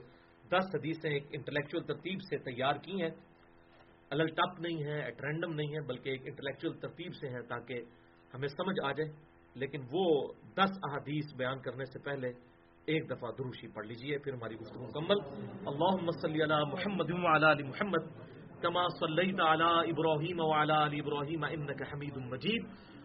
دس 0.48 0.74
حدیثیں 0.74 1.10
ایک 1.10 1.24
انٹلیکچل 1.32 1.82
ترتیب 1.82 2.18
سے 2.22 2.38
تیار 2.38 2.74
کی 2.74 3.02
ہیں 3.02 3.10
الل 4.10 4.26
ٹپ 4.26 4.60
نہیں 4.60 4.84
ہے 4.84 5.04
ایٹ 5.04 5.24
رینڈم 5.24 5.52
نہیں 5.52 5.74
ہے، 5.74 5.86
بلکہ 5.86 6.10
ایک 6.10 6.22
انٹلیکچل 6.24 6.72
ترتیب 6.72 7.14
سے 7.14 7.28
ہیں 7.28 7.42
تاکہ 7.48 7.80
ہمیں 8.34 8.48
سمجھ 8.48 8.84
آ 8.84 8.92
جائے۔ 8.92 9.10
لیکن 9.54 9.80
وہ 9.92 10.32
دس 10.54 10.70
احادیث 10.90 11.34
بیان 11.36 11.58
کرنے 11.60 11.84
سے 11.84 11.98
پہلے 11.98 12.28
ایک 12.84 13.10
دفعہ 13.10 13.30
دروشی 13.30 13.68
پڑھ 13.68 13.86
لیجیے، 13.86 14.18
پھر 14.18 14.32
ہماری 14.32 14.54
گفتگو 14.54 14.86
مکمل۔ 14.86 15.16
اللہ 15.66 16.10
علی 16.24 16.70
محمد 16.72 17.10
علی 17.44 17.62
محمد۔ 17.62 18.25
كما 18.62 18.88
صليت 19.00 19.40
على 19.40 19.90
إبراهيم 19.90 20.38
وعلى 20.40 20.86
آل 20.86 20.92
إبراهيم 21.00 21.44
إنك 21.44 21.82
حميد 21.82 22.16
مجيد. 22.18 22.62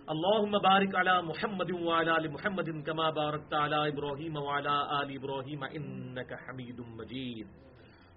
اللهم 0.09 0.57
بارك 0.57 0.95
على 0.95 1.21
محمد 1.21 1.71
وعلى 1.71 2.11
آل 2.17 2.31
محمد 2.31 2.69
كما 2.85 3.09
باركت 3.09 3.53
على 3.53 3.79
إبراهيم 3.87 4.37
وعلى 4.37 4.75
آل 4.99 5.09
إبراهيم 5.15 5.63
إنك 5.63 6.31
حميد 6.45 6.79
مجيد. 6.99 7.47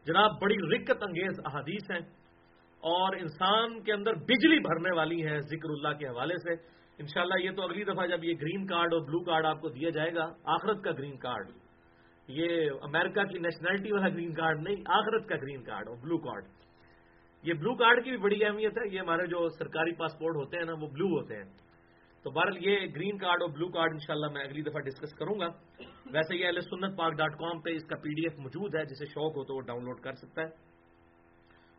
جناب، 0.07 0.31
بڑی 0.41 0.57
رکت 0.75 1.03
انگیز 1.03 1.41
احادیث 1.45 1.91
ہیں 1.91 2.01
اور 2.83 3.17
انسان 3.17 3.83
کے 3.83 3.93
اندر 3.93 4.15
بجلی 4.31 4.59
بھرنے 4.59 4.97
والی 4.97 5.21
ہیں 5.27 5.39
ذکر 5.53 5.71
اللہ 5.71 5.99
کے 5.99 6.07
حوالے 6.07 6.37
سے. 6.39 6.55
انشاءاللہ 6.99 7.39
یہ 7.45 7.51
تو 7.51 7.63
اگلی 7.63 7.85
دفعہ 7.85 8.07
جب 8.07 8.25
یہ 8.25 8.35
گرین 8.41 8.67
کارڈ 8.67 8.93
اور 8.95 9.01
بلو 9.03 9.21
کارڈ 9.25 9.47
آپ 9.47 9.61
کو 9.61 9.69
دیا 9.69 9.91
جائے 9.91 10.15
گا، 10.15 10.27
آخرت 10.57 10.83
کا 10.85 10.91
گرین 10.99 11.17
کارڈ. 11.19 11.49
یہ 12.29 12.71
امریکہ 12.83 13.25
کی 13.25 13.39
نیشنلٹی 13.39 13.93
والا 13.93 14.09
گرین 14.09 14.35
کارڈ 14.35 14.63
نہیں، 14.63 14.83
آخرت 14.99 15.29
کا 15.29 15.37
گرین 15.37 15.63
کارڈ 15.63 15.89
اور 15.89 15.97
بلو 16.03 16.19
کارڈ. 16.19 16.45
یہ 17.45 17.55
بلو 17.55 17.75
کارڈ 17.75 18.05
کی 18.05 18.11
بھی 18.11 18.19
بڑی 18.19 18.45
اہمیت 18.45 18.73
ہے، 18.79 18.95
یہ 18.95 19.01
ہمارے 19.01 19.27
جو 19.27 19.49
سرکاری 19.49 19.93
پاسپورٹ 19.93 20.37
ہوتے 20.37 20.57
ہیں 20.57 20.65
نا، 20.65 20.73
وہ 20.73 20.89
بلو 20.89 21.07
ہوتے 21.07 21.37
ہیں۔ 21.37 21.45
تو 22.23 22.31
بہرحال 22.31 22.57
یہ 22.67 22.87
گرین 22.97 23.19
کارڈ 23.19 23.43
اور 23.43 23.51
بلو 23.51 23.69
کارڈ 23.69 23.91
انشاءاللہ 23.93 24.27
میں 24.33 24.45
اگلی 24.45 24.63
دفعہ 24.63 24.81
ڈسکس 24.81 25.15
کروں 25.15 25.41
گا۔ 25.41 25.47
ویسے 26.13 26.37
یہ 26.37 26.61
سنت 26.61 26.99
پاک 26.99 27.13
ڈاٹ 27.13 27.33
کام 27.33 27.61
پہ 27.61 27.71
اس 27.71 27.85
کا 27.85 27.97
پی 27.97 28.11
ڈی 28.15 28.23
ایف 28.23 28.39
موجود 28.39 28.75
ہے، 28.75 28.85
جسے 28.85 29.07
شوق 29.07 29.37
ہو 29.37 29.45
تو 29.45 29.55
وہ 29.55 29.61
ڈاؤن 29.61 29.85
لوڈ 29.85 30.01
کر 30.01 30.13
سکتا 30.13 30.43
ہے۔ 30.43 30.47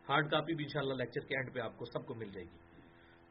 ہارڈ 0.08 0.30
کاپی 0.30 0.54
بھی 0.54 0.64
انشاءاللہ 0.64 0.94
لیکچر 0.94 1.20
کے 1.20 1.36
اینڈ 1.36 1.54
پہ 1.54 1.60
آپ 1.60 1.76
کو 1.76 1.84
سب 1.84 2.06
کو 2.06 2.14
مل 2.14 2.28
جائے 2.28 2.44
گی۔ 2.44 2.58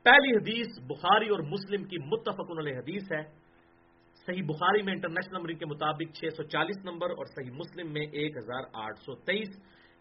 پہلی 0.03 0.35
حدیث 0.35 0.83
بخاری 0.83 1.29
اور 1.29 1.39
مسلم 1.39 1.83
کی 1.83 1.97
متفق 1.97 2.59
علیہ 2.59 2.77
حدیث 2.77 3.11
ہے۔ 3.11 3.23
صحیح 4.25 4.43
بخاری 4.45 4.81
میں 4.81 4.93
انٹرنیشنل 4.93 5.37
نمبر 5.37 5.49
کے 5.49 5.65
مطابق 5.65 6.15
640 6.15 6.75
نمبر 6.83 7.09
اور 7.09 7.25
صحیح 7.25 7.51
مسلم 7.51 7.93
میں 7.93 8.07
1823 8.13 9.47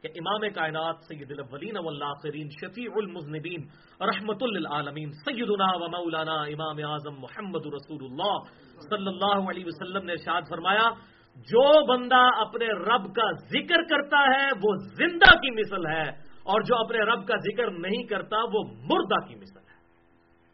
کہ 0.05 0.11
امام 0.15 0.41
کائنات 0.55 0.97
سید 1.09 1.31
الاولین 1.31 1.77
والآخرین 1.77 2.49
شفیع 2.49 2.91
المذنبین 2.97 3.63
رحمت 4.01 4.43
للعالمین 4.43 5.13
سیدنا 5.13 5.67
و 5.75 5.89
مولانا 5.89 6.35
امام 6.35 6.77
اعظم 6.91 7.21
محمد 7.21 7.67
رسول 7.67 8.05
اللہ 8.05 8.35
صلی 8.81 9.07
اللہ 9.07 9.51
علیہ 9.51 9.65
وسلم 9.67 10.05
نے 10.05 10.13
ارشاد 10.13 10.43
فرمایا، 10.51 10.91
جو 11.37 11.87
بندہ 11.87 12.29
اپنے 12.37 12.67
رب 12.67 13.15
کا 13.15 13.33
ذکر 13.33 13.83
کرتا 13.83 14.19
ہے، 14.19 14.49
وہ 14.63 14.77
زندہ 14.77 15.37
کی 15.37 15.51
مثل 15.51 15.87
ہے، 15.87 16.09
اور 16.43 16.61
جو 16.61 16.77
اپنے 16.77 16.99
رب 16.99 17.29
کا 17.29 17.37
ذکر 17.37 17.71
نہیں 17.71 18.03
کرتا، 18.03 18.37
وہ 18.37 18.65
مردہ 18.65 19.27
کی 19.27 19.35
مثل 19.35 19.59
ہے۔ 19.59 19.75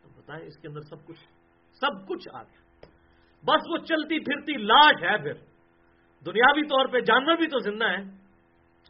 تو 0.03 0.09
بتائیں 0.21 0.47
اس 0.47 0.59
کے 0.59 0.69
اندر 0.69 0.81
سب 0.81 1.07
کچھ 1.07 1.21
سب 1.73 2.09
کچھ 2.09 2.29
آ 2.35 2.43
گیا۔ 2.43 2.61
بس 3.47 3.71
وہ 3.71 3.79
چلتی 3.79 4.19
پھرتی 4.21 4.53
لاش 4.53 5.03
ہے 5.03 5.23
پھر۔ 5.23 5.33
دنیاوی 6.27 6.63
طور 6.67 6.87
پہ 6.87 7.01
جانور 7.01 7.37
بھی 7.37 7.47
تو 7.47 7.59
زندہ 7.59 7.85
ہیں۔ 7.85 8.20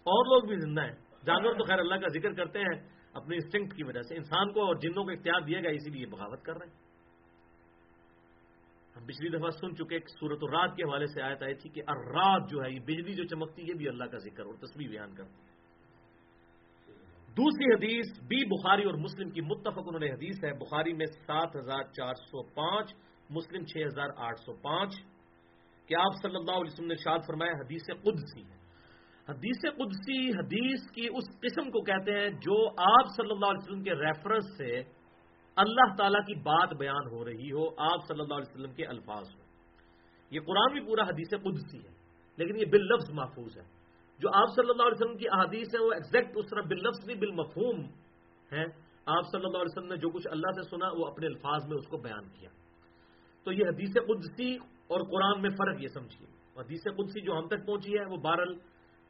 اور 0.02 0.26
لوگ 0.26 0.48
بھی 0.48 0.56
زندہ 0.56 0.80
ہیں۔ 0.80 1.24
جانور 1.26 1.54
تو 1.54 1.64
خیر 1.64 1.78
اللہ 1.78 1.94
کا 1.94 2.08
ذکر 2.08 2.32
کرتے 2.32 2.58
ہیں 2.58 2.88
اپنی 3.12 3.36
انسٹنکٹ 3.36 3.76
کی 3.76 3.84
وجہ 3.84 4.02
سے۔ 4.02 4.16
انسان 4.16 4.52
کو 4.52 4.64
اور 4.64 4.74
جنوں 4.74 5.04
کو 5.04 5.10
اختیار 5.10 5.40
دیا 5.40 5.60
گیا، 5.60 5.70
اسی 5.70 5.90
لیے 5.90 6.06
بغاوت 6.06 6.42
کر 6.42 6.52
رہے 6.52 6.66
ہیں۔ 6.66 6.90
ہم 8.96 9.06
پچھلی 9.06 9.38
دفعہ 9.38 9.50
سن 9.50 9.76
چکے 9.76 9.98
صورت 10.20 10.38
الرات 10.42 10.76
کے 10.76 10.82
حوالے 10.82 11.06
سے 11.06 11.22
آیت 11.22 11.42
آئی 11.42 11.54
تھی 11.54 11.70
کہ 11.70 11.82
ارات 11.88 12.50
جو 12.50 12.64
ہے، 12.64 12.70
یہ 12.70 12.80
بجلی 12.80 13.14
جو 13.14 13.24
چمکتی 13.24 13.62
ہے 13.62 13.74
بھی 13.74 13.88
اللہ 13.88 14.04
کا 14.04 14.18
ذکر 14.18 14.46
اور 14.46 14.54
تصویر 14.54 14.88
بیان 14.88 15.14
کرتی 15.14 15.42
ہے۔ 15.42 15.50
دوسری 17.36 17.72
حدیث 17.74 18.20
بی 18.20 18.44
بخاری 18.44 18.84
اور 18.84 18.94
مسلم 18.94 19.30
کی 19.30 19.40
متفق 19.40 19.78
انہوں 19.78 20.00
نے 20.00 20.10
حدیث 20.10 20.44
ہے، 20.44 20.52
بخاری 20.52 20.92
میں 20.92 21.06
سات 21.06 21.56
ہزار 21.56 21.82
چار 21.82 22.14
سو 22.14 22.42
پانچ، 22.42 22.94
مسلم 23.30 23.64
چھ 23.64 23.86
ہزار 23.86 24.08
آٹھ 24.16 24.40
سو 24.40 24.52
پانچ۔ 24.52 24.94
کہ 25.86 25.94
آپ 25.94 26.12
صلی 26.22 26.36
اللہ 26.36 26.52
علیہ 26.52 26.72
وسلم 26.72 26.86
نے 26.86 26.94
شاد 26.94 27.18
فرمایا، 27.26 27.52
حدیث 27.52 27.82
قدسی 28.02 28.42
ہے۔ 28.42 28.59
حدیث 29.30 29.60
قدسی، 29.76 30.28
حدیث 30.28 30.90
کی 30.90 31.06
اس 31.06 31.40
قسم 31.40 31.70
کو 31.70 31.80
کہتے 31.80 32.12
ہیں 32.12 32.28
جو 32.28 32.68
آپ 32.68 33.06
صلی 33.16 33.30
اللہ 33.30 33.46
علیہ 33.46 33.62
وسلم 33.62 33.82
کے 33.82 33.94
ریفرنس 33.94 34.56
سے 34.56 34.82
اللہ 35.56 35.94
تعالی 35.96 36.18
کی 36.18 36.34
بات 36.34 36.74
بیان 36.74 37.08
ہو 37.12 37.24
رہی 37.24 37.52
ہو، 37.52 37.68
آپ 37.68 38.06
صلی 38.08 38.20
اللہ 38.20 38.34
علیہ 38.34 38.50
وسلم 38.50 38.72
کے 38.72 38.86
الفاظ 38.86 39.24
ہو 39.34 39.42
یہ 40.30 40.40
قرآن 40.40 40.72
بھی 40.72 40.80
پورا 40.80 41.02
حدیث 41.02 41.28
قدسی 41.42 41.78
ہے، 41.78 41.92
لیکن 42.36 42.56
یہ 42.56 42.64
بال 42.64 42.86
لفظ 42.86 43.10
محفوظ 43.10 43.56
ہے۔ 43.56 43.62
جو 44.18 44.28
آپ 44.34 44.48
صلی 44.56 44.70
اللہ 44.70 44.82
علیہ 44.82 44.98
وسلم 45.00 45.16
کی 45.16 45.28
احادیث 45.32 45.66
ہیں، 45.74 45.86
وہ 45.86 45.92
ایگزیکٹ 45.92 46.36
اس 46.36 46.50
طرح 46.50 46.60
بال 46.60 46.78
لفظ 46.78 47.06
بھی 47.06 47.14
بالمفہوم 47.14 47.80
ہیں۔ 48.52 48.66
آپ 49.06 49.24
صلی 49.32 49.44
اللہ 49.44 49.58
علیہ 49.58 49.78
وسلم 49.78 49.88
نے 49.88 49.96
جو 49.96 50.10
کچھ 50.10 50.28
اللہ 50.30 50.50
سے 50.50 50.62
سنا، 50.62 50.88
وہ 50.88 51.06
اپنے 51.06 51.26
الفاظ 51.26 51.68
میں 51.68 51.76
اس 51.76 51.86
کو 51.86 51.96
بیان 51.96 52.28
کیا۔ 52.28 52.50
تو 53.44 53.52
یہ 53.52 53.64
حدیث 53.68 53.94
قدسی 54.08 54.54
اور 54.86 55.00
قرآن 55.00 55.42
میں 55.42 55.50
فرق 55.50 55.82
یہ 55.82 55.88
سمجھیے۔ 55.88 56.26
حدیث 56.60 56.84
قدسی 56.96 57.20
جو 57.20 57.38
ہم 57.38 57.48
تک 57.48 57.66
پہنچی 57.66 57.98
ہے، 57.98 58.04
وہ 58.04 58.16
بہرل 58.16 58.54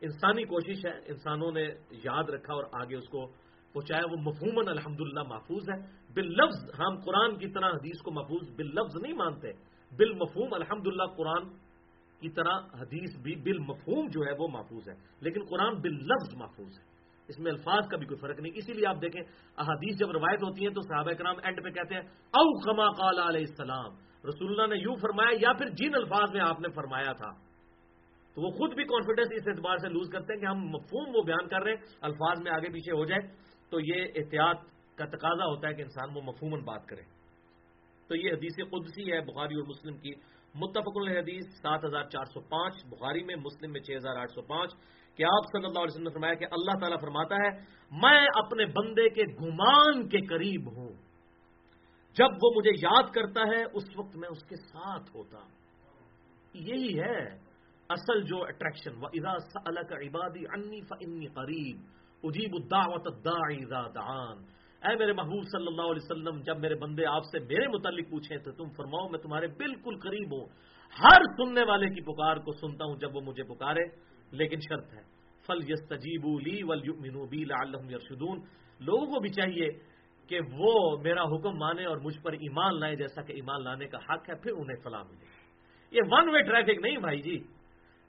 انسانی 0.00 0.44
کوشش 0.44 0.86
ہے، 0.86 0.98
انسانوں 1.06 1.52
نے 1.52 1.68
یاد 1.90 2.24
رکھا 2.24 2.54
اور 2.54 2.64
آگے 2.72 2.96
اس 2.96 3.08
کو 3.08 3.26
پہنچایا۔ 3.72 4.02
وہ 4.10 4.16
مفہوماً 4.16 4.68
الحمد 4.68 5.00
للہ 5.00 5.22
محفوظ 5.22 5.70
ہے۔ 5.70 5.80
بال 6.14 6.26
لفظ 6.26 6.80
ہم 6.80 6.98
قرآن 6.98 7.38
کی 7.38 7.48
طرح 7.48 7.70
حدیث 7.70 8.02
کو 8.02 8.10
محفوظ 8.10 8.50
بال 8.50 8.66
لفظ 8.66 9.02
نہیں 9.02 9.12
مانتے۔ 9.12 9.52
بال 9.90 10.12
مفہوم 10.12 10.54
الحمد 10.54 10.86
للہ 10.86 11.02
قرآن 11.16 11.48
کی 12.20 12.28
طرح 12.28 12.58
حدیث 12.80 13.16
بھی 13.22 13.34
بال 13.36 13.58
مفہوم 13.58 14.06
جو 14.08 14.20
ہے 14.20 14.32
وہ 14.38 14.48
محفوظ 14.48 14.88
ہے۔ 14.88 14.94
لیکن 15.20 15.40
قرآن 15.50 15.74
بال 15.74 15.94
لفظ 15.94 16.34
محفوظ 16.34 16.78
ہے۔ 16.78 16.84
اس 17.28 17.38
میں 17.38 17.52
الفاظ 17.52 17.88
کا 17.88 17.96
بھی 17.96 18.06
کوئی 18.06 18.20
فرق 18.20 18.40
نہیں۔ 18.40 18.52
اسی 18.56 18.72
لیے 18.72 18.86
آپ 18.86 18.96
دیکھیں، 19.02 19.22
احادیث 19.56 19.98
جب 19.98 20.10
روایت 20.10 20.42
ہوتی 20.42 20.66
ہیں 20.66 20.74
تو 20.74 20.80
صحابہ 20.80 21.12
کرام 21.12 21.34
اینڈ 21.42 21.64
پہ 21.64 21.70
کہتے 21.70 21.94
ہیں، 21.94 22.02
او 22.02 22.60
خما 22.60 22.90
قال 22.90 23.18
علیہ 23.18 23.46
السلام 23.48 23.94
رسول 24.28 24.60
اللہ 24.60 24.74
نے 24.74 24.80
یوں 24.80 24.96
فرمایا 24.96 25.38
یا 25.40 25.52
پھر 25.52 25.68
جن 25.68 25.94
الفاظ 25.94 26.32
میں 26.32 26.40
آپ 26.40 26.60
نے 26.60 26.68
فرمایا 26.74 27.12
تھا۔ 27.12 27.49
تو 28.34 28.42
وہ 28.42 28.50
خود 28.50 28.74
بھی 28.74 28.84
کانفیڈینس 28.84 29.28
اس 29.32 29.48
اعتبار 29.48 29.76
سے 29.76 29.88
لوز 29.88 30.10
کرتے 30.12 30.32
ہیں 30.32 30.40
کہ 30.40 30.46
ہم 30.46 30.58
مفہوم 30.58 31.16
وہ 31.16 31.22
بیان 31.22 31.48
کر 31.48 31.62
رہے 31.62 31.70
ہیں، 31.70 31.86
الفاظ 32.00 32.40
میں 32.40 32.52
آگے 32.52 32.68
پیچھے 32.68 32.92
ہو 32.92 33.04
جائے۔ 33.04 33.20
تو 33.70 33.80
یہ 33.80 34.04
احتیاط 34.14 34.58
کا 34.94 35.04
تقاضا 35.04 35.44
ہوتا 35.44 35.68
ہے 35.68 35.74
کہ 35.74 35.82
انسان 35.82 36.16
وہ 36.16 36.22
مفہوماً 36.22 36.60
بات 36.60 36.86
کرے۔ 36.86 37.02
تو 38.08 38.16
یہ 38.16 38.32
حدیث 38.32 38.70
قدسی 38.70 39.12
ہے، 39.12 39.20
بخاری 39.20 39.54
اور 39.54 39.68
مسلم 39.68 39.96
کی۔ 39.96 40.12
متفق 40.54 40.92
الحدیث 40.94 41.46
سات 41.62 41.84
ہزار 41.84 42.04
چار 42.04 42.24
سو 42.24 42.40
پانچ، 42.40 42.86
بخاری 42.86 43.24
میں، 43.24 43.36
مسلم 43.36 43.72
میں 43.72 43.80
چھ 43.80 43.90
ہزار 43.96 44.16
آٹھ 44.16 44.32
سو 44.34 44.42
پانچ۔ 44.42 44.70
کہ 45.14 45.24
آپ 45.24 45.44
صلی 45.52 45.66
اللہ 45.66 45.78
علیہ 45.78 45.92
وسلم 45.92 46.02
نے 46.02 46.10
فرمایا 46.10 46.34
کہ 46.34 46.44
اللہ 46.44 46.78
تعالیٰ 46.80 47.00
فرماتا 47.00 47.34
ہے، 47.34 47.50
میں 47.90 48.26
اپنے 48.34 48.66
بندے 48.66 49.08
کے 49.08 49.22
گمان 49.22 50.08
کے 50.08 50.20
قریب 50.20 50.76
ہوں۔ 50.76 50.88
جب 52.14 52.28
وہ 52.42 52.50
مجھے 52.56 52.70
یاد 52.82 53.02
کرتا 53.14 53.40
ہے، 53.40 53.64
اس 53.72 53.84
وقت 53.96 54.16
میں 54.16 54.28
اس 54.28 54.44
کے 54.44 54.56
ساتھ 54.56 55.10
ہوتا۔ 55.14 55.38
یہی 56.54 57.00
ہے۔ 57.00 57.49
اصل 57.90 58.22
جو 58.22 58.42
اٹریکشن 58.42 59.02
و 59.02 59.06
ادا 59.06 59.82
کا 59.82 59.96
عبادی 59.96 60.44
انی 60.52 60.80
فنی 60.80 61.26
قریب 61.26 61.76
اجیب 62.22 62.54
الدعوت 62.54 63.06
الداعی 63.06 63.56
اذا 63.56 63.82
دعان۔ 63.94 64.36
اے 64.84 64.96
میرے 64.96 65.12
محبوب 65.12 65.44
صلی 65.52 65.66
اللہ 65.66 65.82
علیہ 65.82 66.04
وسلم، 66.04 66.40
جب 66.40 66.58
میرے 66.58 66.74
بندے 66.74 67.06
آپ 67.06 67.22
سے 67.22 67.38
میرے 67.38 67.68
متعلق 67.68 68.10
پوچھیں 68.10 68.38
تو 68.38 68.52
تم 68.52 68.70
فرماؤ، 68.76 69.08
میں 69.08 69.18
تمہارے 69.18 69.46
بالکل 69.46 69.98
قریب 69.98 70.32
ہوں۔ 70.32 70.46
ہر 71.02 71.22
سننے 71.36 71.64
والے 71.64 71.88
کی 71.88 72.00
پکار 72.00 72.36
کو 72.36 72.52
سنتا 72.52 72.84
ہوں 72.84 72.96
جب 72.96 73.16
وہ 73.16 73.20
مجھے 73.20 73.42
پکارے، 73.42 73.84
لیکن 74.30 74.60
شرط 74.60 74.94
ہے۔ 74.94 75.02
فل 75.46 75.70
یس 75.70 75.88
تجیب 75.88 76.24
لی 76.24 76.62
ول 76.62 76.80
بی 77.30 77.42
یرشدون 77.42 78.38
لوگوں 78.80 79.06
کو 79.06 79.20
بھی 79.20 79.28
چاہیے 79.28 79.68
کہ 80.28 80.40
وہ 80.52 80.98
میرا 80.98 81.22
حکم 81.22 81.58
مانے 81.58 81.84
اور 81.84 81.96
مجھ 81.96 82.18
پر 82.22 82.32
ایمان 82.32 82.80
لائے 82.80 82.96
جیسا 82.96 83.22
کہ 83.22 83.32
ایمان 83.32 83.64
لانے 83.64 83.86
کا 83.86 83.98
حق 83.98 84.30
ہے، 84.30 84.34
پھر 84.34 84.52
انہیں 84.52 84.76
فلاں 84.84 85.04
ملے۔ 85.04 85.24
یہ 85.90 86.00
ون 86.10 86.28
وے 86.28 86.42
ٹریفک 86.42 86.84
نہیں 86.84 86.96
بھائی 86.96 87.22
جی۔ 87.22 87.38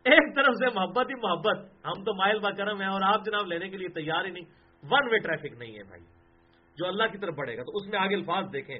ایک 0.03 0.35
طرف 0.35 0.55
سے 0.55 0.79
محبت 0.79 1.09
ہی 1.09 1.15
محبت۔ 1.15 1.57
ہم 1.85 2.03
تو 2.03 2.15
مائل 2.15 2.39
با 2.39 2.51
کرم 2.51 2.81
ہیں 2.81 2.89
اور 2.89 3.01
آپ 3.01 3.25
جناب 3.25 3.47
لینے 3.47 3.69
کے 3.69 3.77
لیے 3.77 3.87
تیار 3.87 4.25
ہی 4.25 4.29
نہیں۔ 4.29 4.43
ون 4.91 5.07
وے 5.11 5.19
ٹریفک 5.19 5.57
نہیں 5.57 5.77
ہے 5.77 5.83
بھائی۔ 5.83 6.01
جو 6.77 6.87
اللہ 6.87 7.03
کی 7.11 7.17
طرف 7.17 7.33
بڑھے 7.35 7.57
گا 7.57 7.63
تو 7.63 7.71
اس 7.75 7.87
میں 7.87 7.99
آگے 7.99 8.15
الفاظ 8.15 8.45
دیکھیں۔ 8.53 8.79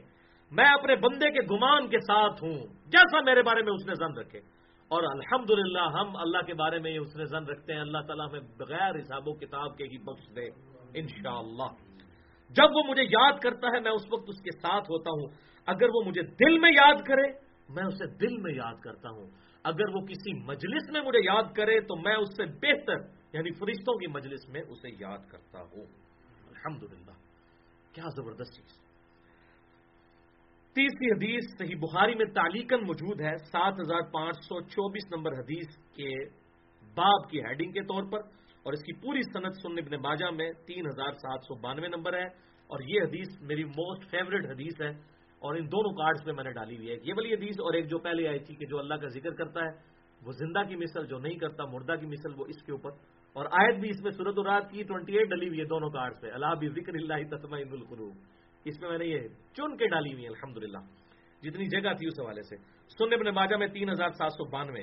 میں 0.51 0.65
اپنے 0.65 0.95
بندے 0.95 1.31
کے 1.31 1.55
گمان 1.55 1.87
کے 1.87 1.99
ساتھ 1.99 2.43
ہوں۔ 2.43 2.57
جیسا 2.85 3.19
میرے 3.25 3.41
بارے 3.43 3.63
میں 3.63 3.73
اس 3.73 3.87
نے 3.87 3.93
زن 3.95 4.19
رکھے۔ 4.19 4.39
اور 4.87 5.03
الحمد 5.03 5.51
ہم 5.77 6.15
اللہ 6.15 6.37
کے 6.37 6.53
بارے 6.53 6.79
میں 6.79 6.97
اس 6.97 7.15
نے 7.15 7.25
زن 7.25 7.45
رکھتے 7.45 7.73
ہیں۔ 7.73 7.81
اللہ 7.81 7.97
تعالیٰ 7.97 8.27
ہمیں 8.29 8.41
بغیر 8.57 8.95
حساب 8.95 9.27
و 9.27 9.33
کتاب 9.33 9.77
کے 9.77 9.83
ہی 9.83 9.97
بخش 9.97 10.35
دے۔ 10.35 10.45
انشاءاللہ۔ 10.93 11.91
جب 12.49 12.75
وہ 12.75 12.81
مجھے 12.87 13.03
یاد 13.03 13.39
کرتا 13.39 13.67
ہے، 13.67 13.79
میں 13.79 13.91
اس 13.91 14.01
وقت 14.11 14.23
اس 14.27 14.41
کے 14.41 14.51
ساتھ 14.51 14.91
ہوتا 14.91 15.09
ہوں۔ 15.09 15.27
اگر 15.65 15.87
وہ 15.93 16.01
مجھے 16.05 16.21
دل 16.21 16.59
میں 16.59 16.71
یاد 16.71 17.01
کرے، 17.07 17.31
میں 17.69 17.83
اسے 17.83 18.17
دل 18.17 18.37
میں 18.37 18.53
یاد 18.53 18.81
کرتا 18.83 19.09
ہوں۔ 19.09 19.27
اگر 19.63 19.95
وہ 19.95 20.05
کسی 20.05 20.33
مجلس 20.33 20.89
میں 20.91 21.01
مجھے 21.01 21.19
یاد 21.19 21.43
کرے 21.55 21.81
تو 21.81 21.95
میں 21.95 22.15
اس 22.15 22.29
سے 22.37 22.45
بہتر 22.45 22.97
یعنی 23.33 23.51
فرشتوں 23.51 23.97
کی 23.97 24.07
مجلس 24.07 24.49
میں 24.49 24.61
اسے 24.61 24.89
یاد 24.99 25.17
کرتا 25.31 25.61
ہوں۔ 25.61 25.85
الحمدللہ، 26.47 27.11
کیا 27.91 28.03
زبردست 28.15 28.55
چیز۔ 28.55 28.81
تیسری 30.75 31.11
حدیث 31.11 31.57
صحیح 31.59 31.75
بخاری 31.81 32.15
میں 32.15 32.25
تعلیقن 32.25 32.83
موجود 32.83 33.21
ہے، 33.21 33.37
سات 33.37 33.73
ہزار 33.73 34.01
پانچ 34.11 34.35
سو 34.35 34.61
چوبیس 34.61 35.03
نمبر 35.15 35.33
حدیث 35.33 35.77
کے 35.77 36.09
باب 36.95 37.29
کی 37.29 37.39
ہیڈنگ 37.39 37.71
کے 37.71 37.81
طور 37.81 38.03
پر، 38.11 38.19
اور 38.63 38.73
اس 38.73 38.83
کی 38.83 38.93
پوری 38.93 39.21
صنعت 39.33 39.53
سن 39.61 39.71
ابن 39.71 40.01
باجہ 40.01 40.31
میں 40.31 40.51
تین 40.51 40.87
ہزار 40.87 41.13
سات 41.13 41.39
سو 41.47 41.55
بانوے 41.55 41.87
نمبر 41.87 42.13
ہے۔ 42.13 42.51
اور 42.67 42.79
یہ 42.87 43.01
حدیث 43.01 43.41
میری 43.41 43.63
موسٹ 43.63 44.11
فیوریٹ 44.11 44.45
حدیث 44.45 44.81
ہے۔ 44.81 45.20
اور 45.41 45.55
ان 45.55 45.67
دونوں 45.67 45.93
کارڈز 45.93 46.25
پہ 46.25 46.31
میں 46.31 46.43
نے 46.43 46.51
ڈالی 46.51 46.77
ہوئی 46.77 46.89
ہے 46.89 46.93
یہ 47.03 47.13
والی 47.13 47.33
حدیث 47.33 47.59
اور 47.59 47.73
ایک 47.73 47.89
جو 47.89 47.99
پہلے 47.99 48.27
آئی 48.27 48.39
تھی 48.39 48.55
کہ 48.55 48.65
جو 48.65 48.79
اللہ 48.79 48.93
کا 48.93 49.07
ذکر 49.07 49.29
کرتا 49.29 49.59
ہے، 49.59 49.71
وہ 50.25 50.31
زندہ 50.31 50.59
کی 50.69 50.75
مثل 50.75 51.05
جو 51.05 51.17
نہیں 51.17 51.35
کرتا، 51.35 51.65
مردہ 51.65 51.93
کی 51.99 52.05
مثل 52.05 52.29
وہ 52.37 52.45
اس 52.45 52.63
کے 52.63 52.71
اوپر۔ 52.71 52.89
اور 53.33 53.45
آیت 53.45 53.79
بھی 53.79 53.89
اس 53.89 54.01
میں 54.01 54.11
صورت 54.11 54.33
الرات 54.37 54.71
کی 54.71 54.83
ٹوئنٹی 54.83 55.17
ایٹ 55.17 55.29
ڈلی 55.29 55.47
ہوئی 55.47 55.59
ہے 55.59 55.65
دونوں 55.65 55.89
کارڈ 55.89 56.13
سے 56.21 56.29
اللہ 56.29 56.53
بھی 56.59 56.67
ذکر 56.69 56.93
اللہ 56.93 57.35
تسمہ 57.35 57.55
القلوب۔ 57.55 58.15
اس 58.65 58.81
میں 58.81 58.89
میں 58.89 58.97
نے 58.97 59.05
یہ 59.05 59.27
چن 59.27 59.77
کے 59.77 59.87
ڈالی 59.87 60.13
ہوئی 60.13 60.27
الحمد 60.27 60.57
جتنی 61.43 61.65
جگہ 61.65 61.93
تھی 61.93 62.07
اس 62.07 62.19
حوالے 62.19 62.41
سے۔ 62.41 62.55
سننے 62.97 63.15
ابن 63.15 63.35
ماجہ 63.35 63.55
میں 63.55 63.67
تین 63.67 63.89
ہزار 63.89 64.09
سات 64.09 64.31
سو 64.31 64.49
بانوے۔ 64.49 64.81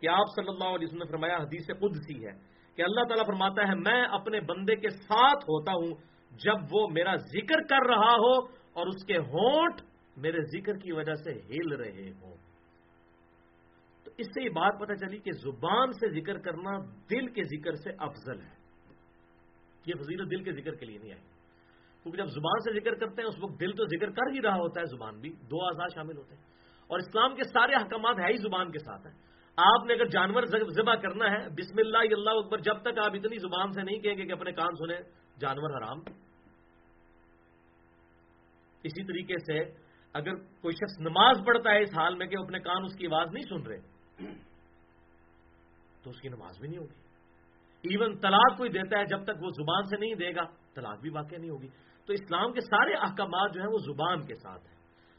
کہ 0.00 0.08
آپ 0.08 0.26
صلی 0.36 0.48
اللہ 0.48 0.64
علیہ 0.64 0.86
وسلم 0.86 0.98
نے 0.98 1.10
فرمایا، 1.10 1.36
حدیث 1.36 1.66
قدسی 1.66 2.26
ہے 2.26 2.32
کہ 2.76 2.82
اللہ 2.82 3.00
تعالیٰ 3.00 3.26
فرماتا 3.26 3.68
ہے، 3.68 3.74
میں 3.74 4.02
اپنے 4.02 4.40
بندے 4.40 4.76
کے 4.76 4.88
ساتھ 4.88 5.44
ہوتا 5.44 5.72
ہوں 5.72 5.94
جب 6.30 6.56
وہ 6.72 6.88
میرا 6.88 7.14
ذکر 7.14 7.62
کر 7.62 7.86
رہا 7.86 8.12
ہو 8.12 8.46
اور 8.72 8.86
اس 8.86 9.04
کے 9.04 9.18
ہونٹ 9.18 9.87
میرے 10.18 10.40
ذکر 10.40 10.76
کی 10.76 10.92
وجہ 10.92 11.14
سے 11.14 11.32
ہل 11.32 11.72
رہے 11.72 12.12
ہوں۔ 12.22 12.36
تو 14.04 14.10
اس 14.18 14.26
سے 14.26 14.44
یہ 14.44 14.48
بات 14.48 14.80
پتہ 14.80 14.92
چلی 14.94 15.18
کہ 15.18 15.32
زبان 15.32 15.92
سے 15.92 16.20
ذکر 16.20 16.38
کرنا 16.38 16.78
دل 17.10 17.26
کے 17.26 17.42
ذکر 17.42 17.74
سے 17.74 17.90
افضل 17.98 18.40
ہے۔ 18.40 18.58
یہ 19.86 19.94
فضیلت 19.94 20.30
دل 20.30 20.42
کے 20.42 20.52
ذکر 20.52 20.74
کے 20.74 20.86
لیے 20.86 20.98
نہیں 20.98 21.12
آئی۔ 21.12 21.22
کیونکہ 22.02 22.18
جب 22.18 22.26
زبان 22.26 22.60
سے 22.60 22.80
ذکر 22.80 22.94
کرتے 22.94 23.22
ہیں، 23.22 23.28
اس 23.28 23.34
وقت 23.40 23.60
دل 23.60 23.72
تو 23.72 23.84
ذکر 23.84 24.10
کر 24.10 24.32
ہی 24.32 24.42
رہا 24.42 24.54
ہوتا 24.54 24.80
ہے، 24.80 24.86
زبان 24.86 25.20
بھی 25.20 25.30
دو 25.30 25.66
آزاد 25.66 25.88
شامل 25.94 26.16
ہوتے 26.16 26.34
ہیں۔ 26.34 26.42
اور 26.86 26.98
اسلام 26.98 27.36
کے 27.36 27.44
سارے 27.44 27.72
احکامات 27.74 28.16
ہے 28.18 28.32
ہی 28.32 28.36
زبان 28.36 28.72
کے 28.72 28.78
ساتھ 28.78 29.06
ہیں۔ 29.06 29.14
آپ 29.56 29.86
نے 29.86 29.94
اگر 29.94 30.04
جانور 30.04 30.42
ذبح 30.68 30.94
کرنا 30.94 31.30
ہے، 31.30 31.48
بسم 31.48 31.78
اللہ 31.78 31.98
اللہ 31.98 32.30
اکبر، 32.30 32.58
جب 32.58 32.80
تک 32.80 32.98
آپ 32.98 33.12
اتنی 33.14 33.38
زبان 33.38 33.72
سے 33.72 33.82
نہیں 33.82 33.98
کہیں 33.98 34.16
گے 34.16 34.24
کہ 34.24 34.32
اپنے 34.32 34.52
کان 34.52 34.74
سنیں، 34.74 35.00
جانور 35.40 35.70
حرام۔ 35.70 35.98
اسی 38.82 39.04
طریقے 39.04 39.34
سے 39.38 39.87
اگر 40.18 40.34
کوئی 40.62 40.74
شخص 40.74 40.98
نماز 41.00 41.40
پڑھتا 41.46 41.70
ہے 41.70 41.82
اس 41.82 41.98
حال 41.98 42.14
میں 42.16 42.26
کہ 42.26 42.36
اپنے 42.38 42.58
کان 42.60 42.84
اس 42.84 42.94
کی 42.98 43.06
آواز 43.06 43.32
نہیں 43.32 43.48
سن 43.48 43.66
رہے، 43.66 43.80
تو 46.02 46.10
اس 46.10 46.20
کی 46.20 46.28
نماز 46.28 46.58
بھی 46.60 46.68
نہیں 46.68 46.78
ہوگی۔ 46.78 47.06
ایون 47.84 48.16
طلاق 48.20 48.56
کوئی 48.58 48.70
دیتا 48.70 48.98
ہے 48.98 49.04
جب 49.06 49.22
تک 49.24 49.42
وہ 49.42 49.50
زبان 49.56 49.84
سے 49.90 49.96
نہیں 49.96 50.14
دے 50.14 50.34
گا، 50.36 50.44
طلاق 50.74 51.00
بھی 51.00 51.10
واقع 51.10 51.36
نہیں 51.36 51.50
ہوگی۔ 51.50 51.68
تو 52.08 52.12
اسلام 52.12 52.52
کے 52.52 52.60
سارے 52.60 52.94
احکامات 52.96 53.54
جو 53.54 53.60
ہیں 53.60 53.68
وہ 53.68 53.78
زبان 53.84 54.26
کے 54.26 54.34
ساتھ 54.34 54.66
ہیں۔ 54.66 54.76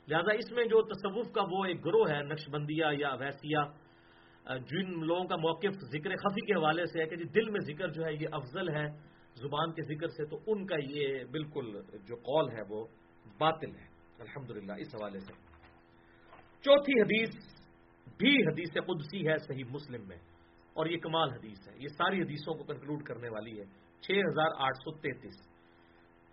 لہذا 0.08 0.34
اس 0.34 0.52
میں 0.52 0.66
جو 0.66 0.82
تصوف 0.84 1.28
کا 1.34 1.42
وہ 1.52 1.66
ایک 1.66 1.86
گروہ 1.86 2.10
ہے 2.10 2.22
نقش 2.24 2.50
بندیہ 2.50 2.86
یا 2.94 3.14
ویسیا 3.20 3.64
جن 4.70 4.88
لوگوں 5.08 5.26
کا 5.26 5.36
موقف 5.36 5.74
ذکر 5.92 6.16
خفی 6.16 6.46
کے 6.46 6.54
حوالے 6.54 6.86
سے 6.86 7.02
ہے 7.02 7.06
کہ 7.06 7.16
جی 7.16 7.24
دل 7.36 7.50
میں 7.50 7.60
ذکر 7.66 7.92
جو 7.92 8.06
ہے 8.06 8.14
یہ 8.14 8.28
افضل 8.32 8.70
ہے 8.70 8.86
زبان 9.42 9.74
کے 9.74 9.84
ذکر 9.84 10.08
سے، 10.08 10.26
تو 10.26 10.40
ان 10.48 10.66
کا 10.66 10.76
یہ 10.84 11.24
بالکل 11.32 11.72
جو 12.08 12.16
قول 12.28 12.50
ہے 12.50 12.64
وہ 12.70 12.86
باطل 13.40 13.76
ہے۔ 13.76 13.89
الحمد 14.20 14.52
اس 14.80 14.96
حوالے 14.96 15.20
سے۔ 15.20 15.34
چوتھی 16.62 17.02
حدیث 17.02 17.30
بھی 18.18 18.42
حدیث 18.42 18.70
قدسی 18.74 19.28
ہے 19.28 19.38
صحیح 19.38 19.64
مسلم 19.70 20.08
میں، 20.08 20.18
اور 20.74 20.86
یہ 20.86 20.98
کمال 20.98 21.30
حدیث 21.30 21.68
ہے۔ 21.68 21.74
یہ 21.78 21.88
ساری 21.88 22.22
حدیثوں 22.22 22.54
کو 22.54 22.64
کنکلوڈ 22.64 23.04
کرنے 23.04 23.30
والی 23.30 23.60
ہے۔ 23.60 23.66
چھ 24.02 24.12
ہزار 24.12 24.50
آٹھ 24.60 24.78
سو 24.78 24.92
تینتیس۔ 24.92 25.50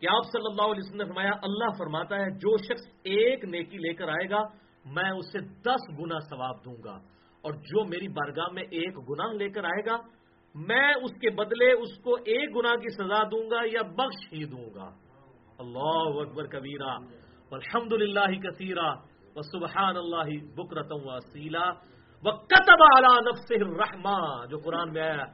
کہ 0.00 0.06
آپ 0.06 0.22
صلی 0.24 0.50
اللہ 0.50 0.62
علیہ 0.62 0.82
وسلم 0.84 0.96
نے 0.96 1.04
فرمایا، 1.04 1.30
اللہ 1.42 1.78
فرماتا 1.78 2.16
ہے، 2.16 2.30
جو 2.30 2.56
شخص 2.56 2.88
ایک 3.02 3.44
نیکی 3.44 3.78
لے 3.78 3.94
کر 3.94 4.08
آئے 4.08 4.30
گا، 4.30 4.42
میں 4.84 5.10
اسے 5.10 5.38
دس 5.40 6.00
گنا 6.00 6.18
ثواب 6.18 6.64
دوں 6.64 6.76
گا۔ 6.84 6.96
اور 7.40 7.52
جو 7.52 7.84
میری 7.84 8.08
بارگاہ 8.08 8.52
میں 8.52 8.62
ایک 8.62 8.98
گنا 9.10 9.32
لے 9.32 9.48
کر 9.48 9.64
آئے 9.64 9.84
گا، 9.86 9.96
میں 10.54 10.94
اس 11.02 11.10
کے 11.20 11.30
بدلے 11.30 11.72
اس 11.72 11.98
کو 11.98 12.14
ایک 12.14 12.56
گنا 12.56 12.74
کی 12.76 12.94
سزا 12.94 13.22
دوں 13.22 13.50
گا 13.50 13.60
یا 13.64 13.82
بخش 13.82 14.32
ہی 14.32 14.44
دوں 14.44 14.74
گا۔ 14.74 14.94
اللہ 15.58 16.20
اکبر 16.20 16.46
کبیرہ۔ 16.46 17.25
الحمد 17.50 17.92
للہ 17.92 18.48
کثیرہ 18.48 18.94
و 19.36 19.42
سبحان 19.42 19.96
اللہ 19.96 20.46
بکرتم 20.54 20.96
وسیلا 21.04 21.70
و 22.24 22.36
کتب 22.36 22.82
اعلی 22.82 23.30
نفس 23.30 23.46
الرحمہ 23.50 24.46
جو 24.46 24.58
قرآن 24.58 24.92
میں 24.92 25.02
آیا 25.02 25.24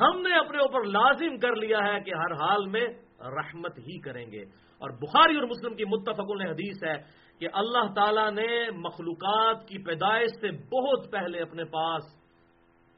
ہم 0.00 0.22
نے 0.22 0.34
اپنے 0.34 0.58
اوپر 0.58 0.84
لازم 0.84 1.38
کر 1.38 1.56
لیا 1.56 1.78
ہے 1.78 2.00
کہ 2.00 2.10
ہر 2.14 2.32
حال 2.32 2.66
میں 2.66 2.86
رحمت 3.20 3.78
ہی 3.78 4.00
کریں 4.00 4.32
گے۔ 4.32 4.42
اور 4.78 4.90
بخاری 4.90 5.34
اور 5.34 5.44
مسلم 5.44 5.76
کی 5.76 5.84
متفق 5.84 6.30
حدیث 6.50 6.84
ہے 6.84 6.96
کہ 7.38 7.48
اللہ 7.52 7.92
تعالی 7.94 8.30
نے 8.30 8.70
مخلوقات 8.70 9.68
کی 9.68 9.78
پیدائش 9.78 10.30
سے 10.40 10.50
بہت 10.50 11.12
پہلے 11.12 11.40
اپنے 11.40 11.64
پاس، 11.64 12.02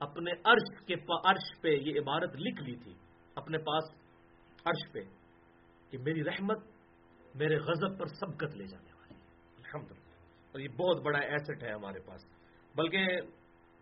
اپنے 0.00 0.30
عرش 0.44 0.86
کے 0.86 0.94
عرش 1.28 1.60
پہ 1.60 1.68
یہ 1.68 2.00
عبارت 2.00 2.36
لکھ 2.36 2.62
لی 2.62 2.76
تھی۔ 2.76 2.92
اپنے 3.34 3.58
پاس 3.58 3.84
عرش 4.64 4.92
پہ 4.92 5.00
کہ 5.90 5.98
میری 5.98 6.24
رحمت 6.24 6.73
میرے 7.34 7.56
غضب 7.56 7.98
پر 7.98 8.06
سبقت 8.06 8.56
لے 8.56 8.66
جانے 8.66 8.92
والی۔ 8.92 9.14
ہے 9.14 9.20
الحمد 9.56 9.92
اور 10.52 10.60
یہ 10.60 10.68
بہت 10.68 11.02
بڑا 11.02 11.18
ایسٹ 11.18 11.62
ہے 11.62 11.72
ہمارے 11.72 12.00
پاس۔ 12.00 12.20
بلکہ 12.74 13.06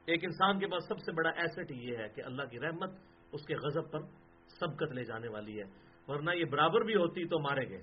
ایک 0.07 0.25
انسان 0.25 0.59
کے 0.59 0.67
پاس 0.67 0.89
سب 0.89 0.99
سے 0.99 1.13
بڑا 1.13 1.31
ایسٹ 1.31 1.71
یہ 1.71 1.97
ہے 1.97 2.09
کہ 2.09 2.23
اللہ 2.25 2.43
کی 2.43 2.61
رحمت 2.61 2.91
اس 3.33 3.47
کے 3.47 3.55
غضب 3.55 3.91
پر 3.93 4.01
سبقت 4.49 4.93
لے 4.93 5.05
جانے 5.05 5.29
والی 5.29 5.63
ہے۔ 5.63 5.65
ورنہ 6.09 6.31
یہ 6.35 6.45
برابر 6.45 6.81
بھی 6.81 6.95
ہوتی 6.95 7.25
تو 7.25 7.39
مارے 7.39 7.69
گئے۔ 7.69 7.83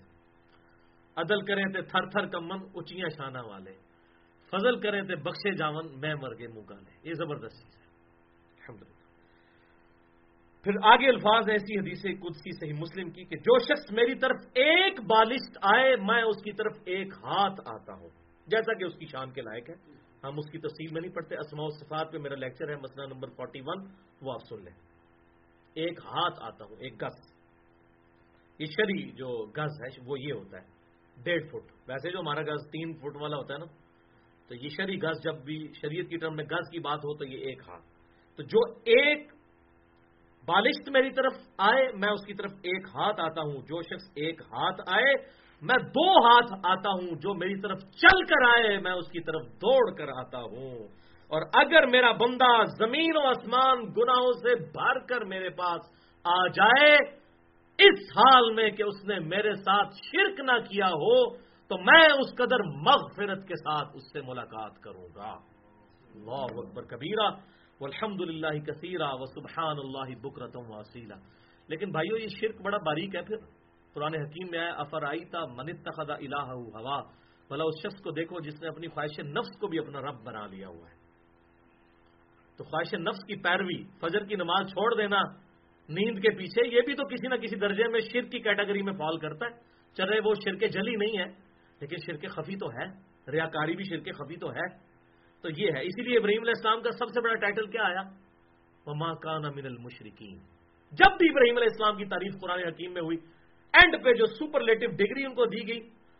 عدل 1.15 1.45
کریں 1.45 1.63
تھے 1.63 1.81
تھر 1.81 2.09
تھر 2.09 2.27
کمن 2.27 2.59
اچیاں 2.75 3.09
شانہ 3.09 3.37
والے۔ 3.37 3.73
فضل 4.51 4.79
کریں 4.79 5.01
تھے 5.01 5.15
بخشے 5.15 5.55
جاون 5.55 5.99
میں 5.99 6.15
مر 6.15 6.37
گئے 6.39 6.47
منہ 6.47 6.63
گالے 6.69 7.09
یہ 7.09 7.13
زبردست 7.13 7.57
چیز 7.57 7.81
ہے۔ 7.81 8.98
پھر 10.63 10.71
آگے 10.83 11.09
الفاظ 11.09 11.49
ایسی 11.49 11.79
حدیث 11.79 12.01
قدسی 12.01 12.51
صحیح 12.51 12.73
مسلم 12.73 13.09
کی 13.09 13.23
کہ 13.23 13.35
جو 13.35 13.59
شخص 13.59 13.91
میری 13.91 14.15
طرف 14.15 14.37
ایک 14.53 14.99
بالشت 15.01 15.57
آئے، 15.61 15.95
میں 15.95 16.23
اس 16.23 16.43
کی 16.43 16.51
طرف 16.51 16.73
ایک 16.85 17.07
ہاتھ 17.07 17.61
آتا 17.65 17.93
ہوں۔ 17.93 18.09
جیسا 18.47 18.73
کہ 18.73 18.83
اس 18.83 18.95
کی 18.95 19.05
شان 19.05 19.31
کے 19.31 19.41
لائق 19.41 19.69
ہے۔ 19.69 19.75
ہم 20.23 20.37
اس 20.37 20.51
کی 20.51 20.57
تفصیل 20.57 20.93
میں 20.93 21.01
نہیں 21.01 21.11
پڑھتے، 21.11 21.35
اسماء 21.35 21.65
و 21.65 21.69
صفات 21.69 22.11
پہ 22.11 22.17
میرا 22.17 22.35
لیکچر 22.35 22.69
ہے، 22.69 22.75
مسئلہ 22.75 23.13
نمبر 23.13 23.29
فورٹی 23.29 23.59
ون، 23.65 23.85
وہ 24.21 24.33
آپ 24.33 24.39
سن 24.49 24.63
لیں۔ 24.63 24.73
ایک 25.73 25.99
ہاتھ 25.99 26.39
آتا 26.41 26.65
ہوں، 26.65 26.75
ایک 26.79 27.03
گز۔ 27.03 27.33
یہ 28.59 28.65
شری 28.65 29.11
جو 29.11 29.45
گز 29.57 29.81
ہے، 29.81 30.01
وہ 30.05 30.19
یہ 30.19 30.33
ہوتا 30.33 30.61
ہے، 30.61 30.67
ڈیڑھ 31.23 31.47
فٹ۔ 31.47 31.89
ویسے 31.89 32.11
جو 32.11 32.19
ہمارا 32.19 32.41
گز 32.41 32.69
تین 32.71 32.93
فٹ 32.93 33.15
والا 33.15 33.37
ہوتا 33.37 33.53
ہے 33.53 33.59
نا، 33.59 33.65
تو 34.47 34.55
یہ 34.55 34.69
شری 34.69 35.01
گز، 35.03 35.23
جب 35.23 35.35
بھی 35.35 35.67
شریعت 35.81 36.09
کی 36.09 36.17
ٹرم 36.17 36.35
میں 36.35 36.43
گز 36.43 36.71
کی 36.71 36.79
بات 36.79 36.99
ہو 36.99 37.17
تو 37.17 37.25
یہ 37.25 37.37
ایک 37.37 37.61
ہاتھ۔ 37.67 37.85
تو 38.35 38.43
جو 38.43 38.73
ایک 38.73 39.31
بالشت 40.49 40.89
میری 40.89 41.09
طرف 41.09 41.33
آئے، 41.57 41.87
میں 41.93 42.09
اس 42.09 42.25
کی 42.25 42.33
طرف 42.33 42.51
ایک 42.51 42.87
ہاتھ 42.87 43.21
آتا 43.21 43.41
ہوں، 43.41 43.53
جو 43.53 43.81
شخص 43.81 44.09
ایک 44.15 44.41
ہاتھ 44.41 44.81
آئے، 44.87 45.13
میں 45.61 45.77
دو 45.83 46.11
ہاتھ 46.11 46.53
آتا 46.63 46.89
ہوں، 46.89 47.15
جو 47.15 47.33
میری 47.33 47.61
طرف 47.61 47.77
چل 47.79 48.23
کر 48.23 48.45
آئے، 48.45 48.77
میں 48.77 48.91
اس 48.91 49.07
کی 49.07 49.19
طرف 49.19 49.41
دوڑ 49.41 49.95
کر 49.95 50.07
آتا 50.19 50.37
ہوں۔ 50.37 50.87
اور 51.27 51.41
اگر 51.53 51.87
میرا 51.87 52.11
بندہ 52.11 52.65
زمین 52.65 53.17
و 53.17 53.27
آسمان 53.27 53.77
گناہوں 53.77 54.31
سے 54.31 54.55
بھر 54.55 54.99
کر 54.99 55.25
میرے 55.25 55.49
پاس 55.49 55.81
آ 56.23 56.47
جائے، 56.47 56.95
اس 57.79 58.17
حال 58.17 58.53
میں 58.53 58.69
کہ 58.69 58.83
اس 58.83 59.05
نے 59.05 59.19
میرے 59.19 59.53
ساتھ 59.53 59.93
شرک 59.93 60.39
نہ 60.39 60.59
کیا 60.69 60.87
ہو، 60.87 61.37
تو 61.67 61.77
میں 61.77 62.07
اس 62.19 62.35
قدر 62.35 62.63
مغفرت 62.63 63.47
کے 63.47 63.55
ساتھ 63.55 63.89
اس 63.95 64.11
سے 64.13 64.21
ملاقات 64.21 64.79
کروں 64.79 65.07
گا۔ 65.15 65.31
اللہ 66.15 66.59
اکبر، 66.59 66.83
کبیرہ۔ 66.83 67.58
الحمد 67.81 68.21
للہ 68.21 68.59
کثیرہ 68.59 69.07
و 69.11 69.25
سبحان 69.25 69.77
اللہ 69.77 70.15
بکرتم 70.21 70.71
وسیلہ 70.71 71.13
لیکن 71.67 71.91
بھائیو، 71.91 72.17
یہ 72.17 72.27
شرک 72.27 72.61
بڑا 72.61 72.77
باریک 72.77 73.15
ہے۔ 73.15 73.21
پھر 73.21 73.35
قرآن 73.93 74.15
حکیم 74.15 74.47
میں 74.51 74.59
آیا 74.59 74.71
افر 74.71 75.03
آئی 75.03 75.25
تا 75.25 75.45
منتخا 75.45 76.13
الہ 76.13 76.41
ہوا؟ 76.41 77.01
بھلا 77.49 77.63
اس 77.63 77.75
شخص 77.83 78.01
کو 78.01 78.11
دیکھو 78.11 78.39
جس 78.39 78.61
نے 78.61 78.67
اپنی 78.67 78.87
خواہش 78.87 79.19
نفس 79.19 79.57
کو 79.59 79.67
بھی 79.67 79.79
اپنا 79.79 80.01
رب 80.01 80.23
بنا 80.25 80.47
لیا 80.47 80.67
ہوا 80.67 80.89
ہے۔ 80.89 80.95
تو 82.57 82.63
خواہش 82.63 82.93
نفس 82.93 83.25
کی 83.25 83.35
پیروی، 83.35 83.83
فجر 84.01 84.25
کی 84.25 84.35
نماز 84.35 84.69
چھوڑ 84.69 84.95
دینا، 84.95 85.21
نیند 85.89 86.19
کے 86.19 86.29
پیچھے، 86.29 86.75
یہ 86.75 86.81
بھی 86.81 86.93
تو 86.93 87.07
کسی 87.07 87.27
نہ 87.27 87.35
کسی 87.35 87.55
درجے 87.55 87.87
میں 87.87 87.99
شرک 87.99 88.31
کی 88.31 88.39
کیٹیگری 88.39 88.81
میں 88.81 88.93
فال 88.93 89.17
کرتا 89.17 89.45
ہے۔ 89.45 89.51
چلے 89.93 90.19
وہ 90.25 90.33
شرک 90.33 90.71
جلی 90.71 90.95
نہیں 90.95 91.17
ہے، 91.17 91.25
لیکن 91.81 91.97
شرک 92.05 92.29
خفی 92.29 92.55
تو 92.55 92.71
ہے، 92.71 92.85
ریاکاری 93.31 93.75
بھی 93.75 93.83
شرک 93.83 94.17
خفی 94.17 94.35
تو 94.35 94.51
ہے۔ 94.51 94.88
تو 95.41 95.49
یہ 95.49 95.71
ہے۔ 95.71 95.81
اسی 95.81 96.01
لیے 96.01 96.17
ابراہیم 96.17 96.41
علیہ 96.41 96.53
السلام 96.55 96.81
کا 96.81 96.91
سب 96.91 97.09
سے 97.09 97.21
بڑا 97.21 97.35
ٹائٹل 97.35 97.65
کیا 97.65 97.83
آیا؟ 97.83 98.01
وما 98.85 99.13
کان 99.13 99.41
من 99.41 99.65
المشرقین 99.65 100.37
جب 100.91 101.17
بھی 101.17 101.29
ابراہیم 101.29 101.57
علیہ 101.57 101.71
السلام 101.71 101.97
کی 101.97 102.05
تعریف 102.05 102.33
قرآن 102.41 102.59
حکیم 102.59 102.93
میں 102.93 103.01
ہوئی 103.01 103.17
اینڈ 103.73 104.03
پہ 104.03 104.13
جو 104.13 104.25
سپرلیٹو 104.25 104.87
ڈگری 104.87 105.25
ان 105.25 105.33
کو 105.33 105.45
دی 105.45 105.67
گئی 105.67 105.79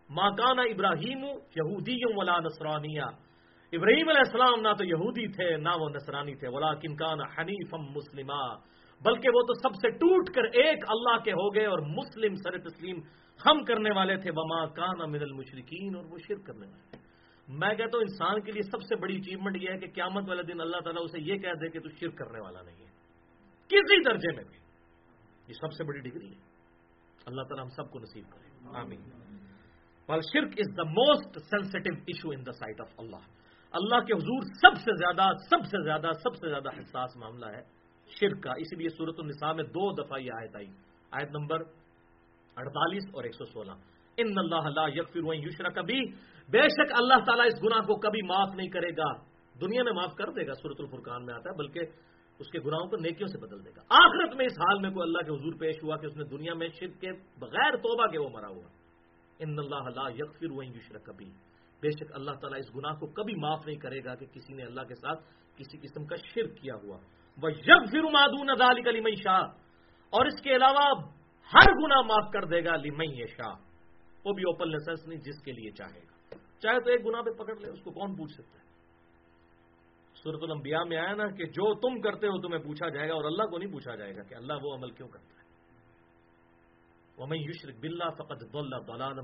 ماکانہ 0.09 0.61
ابراہیم 0.61 1.23
یہودی 1.55 1.95
ولا 2.15 2.39
نسرانیہ 2.39 3.01
ابراہیم 3.73 4.09
علیہ 4.09 4.25
السلام 4.25 4.61
نہ 4.61 4.73
تو 4.73 4.85
یہودی 4.85 5.27
تھے، 5.27 5.57
نہ 5.57 5.69
وہ 5.79 5.89
نسرانی 5.89 6.35
تھے 6.35 6.47
ولا 6.47 6.73
کنکان 6.73 7.19
حنیف 7.21 7.73
مسلمہ 7.73 8.41
بلکہ 9.01 9.29
وہ 9.29 9.41
تو 9.41 9.53
سب 9.53 9.75
سے 9.75 9.89
ٹوٹ 9.89 10.29
کر 10.29 10.43
ایک 10.53 10.83
اللہ 10.87 11.17
کے 11.23 11.31
ہو 11.31 11.55
گئے 11.55 11.65
اور 11.65 11.79
مسلم 11.79 12.35
سر 12.35 12.57
تسلیم 12.57 12.97
ہم 13.39 13.63
کرنے 13.63 13.89
والے 13.95 14.17
تھے۔ 14.17 14.31
وما 14.31 14.65
کان 14.65 15.11
من 15.11 15.21
المشرقین 15.21 15.95
اور 15.95 16.05
وہ 16.05 16.17
شرک 16.27 16.45
کرنے 16.45 16.67
والے۔ 16.67 16.89
تھے 16.91 17.08
میں 17.49 17.69
کہتا 17.69 17.97
ہوں 17.97 18.01
انسان 18.01 18.41
کے 18.41 18.51
لیے 18.51 18.61
سب 18.61 18.81
سے 18.81 18.95
بڑی 18.95 19.19
اچیومنٹ 19.19 19.57
یہ 19.61 19.69
ہے 19.69 19.77
کہ 19.77 19.87
قیامت 19.87 20.29
والے 20.29 20.43
دن 20.43 20.61
اللہ 20.61 20.77
تعالیٰ 20.77 21.03
اسے 21.03 21.19
یہ 21.19 21.37
کہہ 21.37 21.53
دے 21.61 21.69
کہ 21.69 21.79
تو 21.79 21.89
شرک 21.89 22.17
کرنے 22.17 22.39
والا 22.39 22.61
نہیں 22.61 22.75
ہے۔ 22.75 22.91
کسی 23.67 24.03
درجے 24.03 24.35
میں 24.35 24.43
بھی۔ 24.43 24.57
یہ 25.47 25.53
سب 25.53 25.73
سے 25.73 25.83
بڑی 25.83 25.99
ڈگری 25.99 26.27
ہے۔ 26.27 26.39
اللہ 27.25 27.41
تعالیٰ 27.41 27.63
ہم 27.63 27.69
سب 27.69 27.91
کو 27.91 27.99
نصیب 27.99 28.25
کرے۔ 28.31 28.49
آمین۔ 28.79 28.99
شرک 30.07 30.47
is 30.57 30.77
the 30.77 30.83
most 30.83 31.39
sensitive 31.39 31.93
issue 31.93 32.29
in 32.29 32.45
the 32.45 32.51
sight 32.51 32.81
of 32.81 32.89
Allah. 32.97 33.39
اللہ 33.71 33.99
کے 33.99 34.13
حضور 34.13 34.41
سب 34.41 34.81
سے 34.81 34.95
زیادہ، 34.95 35.37
سب 35.49 35.65
سے 35.65 35.83
زیادہ، 35.83 36.11
سب 36.23 36.35
سے 36.35 36.49
زیادہ 36.49 36.69
حساس 36.79 37.17
معاملہ 37.17 37.45
ہے 37.45 37.61
شرک 38.07 38.43
کا۔ 38.43 38.51
اسی 38.51 38.75
لیے 38.75 38.89
صورت 38.89 39.15
النساء 39.17 39.51
میں 39.51 39.63
دو 39.63 40.03
دفعہ 40.03 40.19
یہ 40.19 40.31
آیت 40.41 40.55
آئی۔ 40.55 40.67
آیت 41.11 41.29
نمبر 41.29 41.59
اڑتالیس 42.55 43.03
اور 43.13 43.23
ایک 43.23 43.35
سو 43.35 43.45
سولہ۔ 43.45 43.71
ان 44.17 44.33
اللہ 44.37 44.95
یکفر 44.95 45.33
یوشرا 45.33 45.69
کبھی 45.69 46.01
بے 46.51 46.61
شک 46.61 46.93
اللہ 47.01 47.23
تعالیٰ 47.25 47.45
اس 47.45 47.63
گناہ 47.63 47.79
کو 47.79 47.95
کبھی 47.95 48.21
معاف 48.21 48.49
نہیں 48.55 48.69
کرے 48.69 48.91
گا۔ 48.97 49.13
دنیا 49.61 49.83
میں 49.83 49.93
معاف 49.93 50.15
کر 50.15 50.31
دے 50.31 50.47
گا 50.47 50.53
صورت 50.53 50.75
الفرقان 50.79 51.25
میں 51.25 51.33
آتا 51.33 51.49
ہے، 51.49 51.57
بلکہ 51.57 51.79
اس 52.39 52.49
کے 52.49 52.59
گناہوں 52.59 52.87
کو 52.87 52.97
نیکیوں 52.97 53.27
سے 53.27 53.37
بدل 53.37 53.65
دے 53.65 53.69
گا۔ 53.69 53.81
آخرت 53.89 54.35
میں 54.35 54.45
اس 54.45 54.51
حال 54.51 54.79
میں 54.79 54.89
کوئی 54.89 55.07
اللہ 55.07 55.17
کے 55.17 55.31
حضور 55.31 55.53
پیش 55.59 55.75
ہوا 55.83 55.97
کہ 55.97 56.05
اس 56.05 56.17
نے 56.17 56.23
دنیا 56.23 56.53
میں 56.53 56.67
شرک 56.79 57.01
کے 57.01 57.11
بغیر 57.39 57.75
توبہ 57.75 58.07
کے 58.07 58.19
وہ 58.19 58.29
مرا 58.29 58.47
ہوا۔ 58.47 58.67
ان 59.39 59.59
اللہ 59.59 60.09
یکفر 60.15 60.45
یوشرا 60.45 60.99
کبھی 60.99 61.25
بے 61.81 61.89
شک 61.91 62.11
اللہ 62.13 62.31
تعالیٰ 62.31 62.59
اس 62.59 62.75
گناہ 62.75 62.93
کو 62.93 63.07
کبھی 63.07 63.35
معاف 63.35 63.59
نہیں 63.65 63.77
کرے 63.77 64.03
گا 64.03 64.15
کہ 64.15 64.25
کسی 64.25 64.53
نے 64.53 64.63
اللہ 64.63 64.81
کے 64.81 64.95
ساتھ 64.95 65.23
کسی 65.55 65.77
قسم 65.77 66.05
کا 66.05 66.15
شرک 66.15 66.57
کیا 66.57 66.73
ہوا۔ 66.83 66.97
وہ 67.41 67.51
یگ 67.51 67.85
پھر 67.91 68.03
مادون 68.03 68.49
ادال 68.49 69.15
شاہ۔ 69.15 69.43
اور 70.09 70.25
اس 70.25 70.41
کے 70.41 70.55
علاوہ 70.55 71.01
ہر 71.53 71.71
گنا 71.71 72.01
معاف 72.01 72.31
کر 72.31 72.45
دے 72.45 72.65
گا 72.65 72.75
لیمئی 72.75 73.27
شاہ 73.27 73.53
وہ 74.25 74.33
بھی 74.33 74.43
اوپن 74.43 74.69
لائسنس 74.69 75.07
نہیں، 75.07 75.19
جس 75.19 75.43
کے 75.43 75.51
لیے 75.51 75.71
چاہے۔ 75.71 75.99
گا 75.99 76.08
چاہے 76.63 76.79
تو 76.79 76.89
ایک 76.89 77.05
گنا 77.05 77.21
پہ 77.21 77.31
پکڑ 77.37 77.55
لے، 77.55 77.69
اس 77.69 77.81
کو 77.83 77.91
کون 77.91 78.15
پوچھ 78.15 78.33
سکتا 78.33 78.59
ہے؟ 78.59 78.67
سورت 80.15 80.43
الانبیاء 80.43 80.83
میں 80.83 80.97
آیا 80.97 81.13
نا 81.15 81.25
کہ 81.35 81.45
جو 81.55 81.73
تم 81.79 81.99
کرتے 82.01 82.27
ہو 82.27 82.39
تمہیں 82.41 82.61
پوچھا 82.63 82.89
جائے 82.89 83.07
گا 83.09 83.13
اور 83.13 83.25
اللہ 83.25 83.45
کو 83.51 83.57
نہیں 83.57 83.71
پوچھا 83.71 83.95
جائے 83.95 84.15
گا 84.15 84.23
کہ 84.23 84.35
اللہ 84.35 84.63
وہ 84.63 84.73
عمل 84.75 84.91
کیوں 84.91 85.07
کرتا 85.07 85.33
ہے۔ 85.33 85.47
وہ 87.17 87.27
میں 87.27 87.37
یشرق 87.39 87.79
بلّہ 87.81 88.09
فقط 88.17 88.43
دلہ 88.53 88.77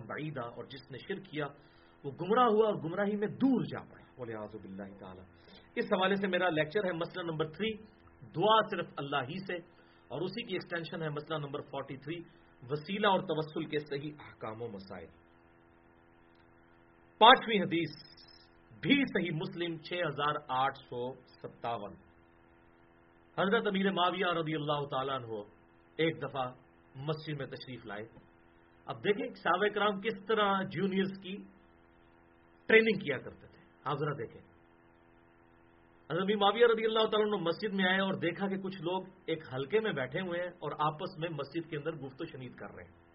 بعیدہ 0.08 0.46
اور 0.56 0.64
جس 0.72 0.90
نے 0.92 0.98
شرک 0.98 1.26
کیا، 1.32 1.48
وہ 2.04 2.12
گمراہ 2.22 2.48
ہوا 2.48 2.66
اور 2.66 2.76
گمراہی 2.84 3.16
میں 3.16 3.28
دور 3.42 3.64
جا 3.72 3.84
پڑا۔ 3.92 4.04
بولے 4.18 4.34
آزب 4.36 4.64
اللہ 4.64 4.98
تعالیٰ 5.00 5.24
اس 5.76 5.86
حوالے 5.94 6.16
سے 6.16 6.28
میرا 6.28 6.50
لیکچر 6.50 6.86
ہے 6.86 6.92
مسئلہ 6.94 7.24
نمبر 7.24 7.52
تھری 7.52 7.72
دعا 8.36 8.58
صرف 8.70 8.88
اللہ 8.98 9.24
ہی 9.30 9.40
سے، 9.48 9.58
اور 10.08 10.22
اسی 10.22 10.42
کی 10.48 10.54
ایکسٹینشن 10.54 11.02
ہے 11.02 11.10
مسئلہ 11.10 11.38
نمبر 11.38 11.62
فورٹی 11.72 11.98
تھری 11.98 12.18
وسیلہ 12.64 13.08
اور 13.08 13.22
توسل 13.28 13.66
کے 13.66 13.80
صحیح 13.80 14.12
احکام 14.20 14.62
و 14.62 14.68
مسائل۔ 14.70 15.08
پانچویں 17.26 17.62
حدیث 17.62 17.90
بھی 18.80 19.04
صحیح 19.14 19.32
مسلم 19.32 19.78
چھ 19.78 19.94
ہزار 19.94 20.36
آٹھ 20.48 20.78
سو 20.78 21.14
ستاون۔ 21.14 21.94
حضرت 23.38 23.68
امیر 23.68 23.92
معاویہ 23.92 24.26
رضی 24.26 24.56
اللہ 24.56 24.86
تعالیٰ 24.86 25.16
عنہ 25.16 25.42
ایک 25.98 26.22
دفعہ 26.22 26.54
مسجد 26.96 27.38
میں 27.38 27.46
تشریف 27.46 27.86
لائے۔ 27.86 28.04
اب 28.86 29.04
دیکھیں 29.04 29.36
صحابہ 29.36 29.68
کرام 29.68 30.02
کس 30.02 30.26
طرح 30.28 30.62
جونیئرز 30.62 31.12
کی 31.22 31.38
ٹریننگ 32.66 33.00
کیا 33.00 33.18
کرتے 33.18 33.48
تھے۔ 33.48 33.60
آپ 33.84 33.98
ذرا 33.98 34.12
دیکھیں۔ 34.12 34.42
حضرت 36.12 36.30
معاویہ 36.38 36.66
رضی 36.66 36.86
اللہ 36.86 37.06
تعالیٰ 37.12 37.32
نے 37.32 37.38
مسجد 37.38 37.74
میں 37.74 37.86
آئے 37.86 38.00
اور 38.00 38.14
دیکھا 38.14 38.48
کہ 38.48 38.58
کچھ 38.58 38.82
لوگ 38.82 39.04
ایک 39.26 39.54
حلقے 39.54 39.80
میں 39.80 39.92
بیٹھے 39.92 40.22
ہوئے 40.22 40.42
ہیں 40.42 40.50
اور 40.50 40.72
آپس 40.80 41.18
میں 41.18 41.30
مسجد 41.30 41.70
کے 41.70 41.78
اندر 41.78 41.92
گفت 41.92 42.22
و 42.22 42.26
شنید 42.26 42.56
کر 42.56 42.76
رہے 42.76 42.84
ہیں۔ 42.84 43.06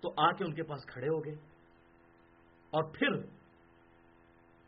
تو 0.00 0.14
آ 0.16 0.30
کے 0.30 0.44
ان 0.44 0.54
کے 0.54 0.62
پاس 0.62 0.86
کھڑے 0.86 1.08
ہو 1.08 1.24
گئے۔ 1.24 1.55
اور 2.76 2.92
پھر 2.94 3.20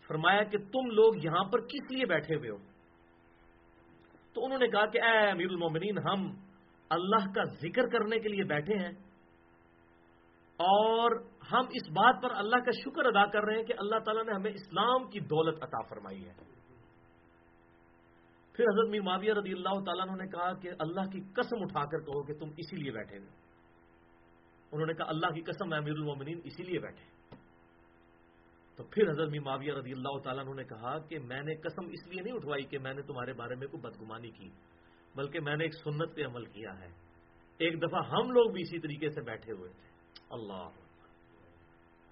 فرمایا 0.09 0.43
کہ 0.43 0.59
تم 0.59 0.91
لوگ 0.91 1.17
یہاں 1.23 1.45
پر 1.45 1.61
کس 1.61 1.91
لیے 1.91 2.07
بیٹھے 2.07 2.37
ہوئے 2.37 2.51
ہو؟ 2.51 2.57
تو 4.33 4.45
انہوں 4.45 4.59
نے 4.59 4.69
کہا 4.69 4.87
کہ 4.87 5.03
اے 5.03 5.31
امیر 5.31 5.47
المومنین، 5.47 5.99
ہم 5.99 6.31
اللہ 6.91 7.31
کا 7.35 7.45
ذکر 7.63 7.89
کرنے 7.89 8.19
کے 8.19 8.29
لیے 8.29 8.45
بیٹھے 8.45 8.79
ہیں 8.79 8.93
اور 10.61 11.17
ہم 11.53 11.67
اس 11.71 11.91
بات 11.91 12.23
پر 12.23 12.31
اللہ 12.35 12.57
کا 12.57 12.71
شکر 12.71 13.07
ادا 13.07 13.25
کر 13.27 13.45
رہے 13.45 13.57
ہیں 13.57 13.65
کہ 13.65 13.75
اللہ 13.79 13.99
تعالیٰ 13.99 14.25
نے 14.25 14.33
ہمیں 14.33 14.51
اسلام 14.51 15.09
کی 15.09 15.21
دولت 15.21 15.63
عطا 15.63 15.81
فرمائی 15.89 16.25
ہے۔ 16.25 16.33
پھر 18.53 18.65
حضرت 18.65 18.91
میر 18.91 19.03
معاویہ 19.03 19.33
رضی 19.33 19.53
اللہ 19.53 19.85
تعالیٰ 19.85 20.07
نے 20.17 20.27
کہا 20.27 20.53
کہ 20.53 20.71
اللہ 20.79 21.11
کی 21.13 21.21
قسم 21.37 21.63
اٹھا 21.63 21.85
کر 21.85 22.01
کہو 22.01 22.23
کہ 22.23 22.35
تم 22.35 22.49
اسی 22.57 22.77
لیے 22.77 22.93
بیٹھے 22.93 23.19
ہوئے 23.19 23.31
انہوں 24.73 24.87
نے 24.87 24.95
کہا، 24.95 25.05
اللہ 25.09 25.27
کی 25.27 25.43
قسم 25.43 25.73
امیر 25.73 25.93
المومنین، 25.93 26.41
اسی 26.45 26.63
لیے 26.63 26.79
بیٹھے 26.79 27.18
تو 28.79 28.85
پھر 28.85 29.11
حضرت 29.11 29.29
معاویہ 29.45 29.73
رضی 29.73 29.93
اللہ 29.93 30.19
تعالیٰ 30.25 30.55
نے 30.55 30.65
کہا 30.65 30.99
کہ 30.99 31.19
میں 31.19 31.43
نے 31.43 31.55
قسم 31.55 31.87
اس 31.87 32.09
لیے 32.09 32.23
نہیں 32.23 32.35
اٹھوائی 32.35 32.65
کہ 32.65 32.79
میں 32.79 32.95
نے 32.95 33.03
تمہارے 33.03 33.33
بارے 33.33 33.55
میں 33.55 33.67
کوئی 33.67 33.81
بدگمانی 33.83 34.31
کی، 34.31 34.51
بلکہ 35.15 35.41
میں 35.41 35.57
نے 35.57 35.65
ایک 35.65 35.75
سنت 35.75 36.17
پہ 36.17 36.25
عمل 36.25 36.45
کیا 36.45 36.71
ہے۔ 36.81 36.89
ایک 37.59 37.83
دفعہ 37.83 38.01
ہم 38.07 38.31
لوگ 38.31 38.51
بھی 38.51 38.63
اسی 38.63 38.79
طریقے 38.79 39.11
سے 39.11 39.21
بیٹھے 39.21 39.53
ہوئے 39.53 39.71
تھے۔ 39.71 39.89
اللہ۔ 40.31 40.69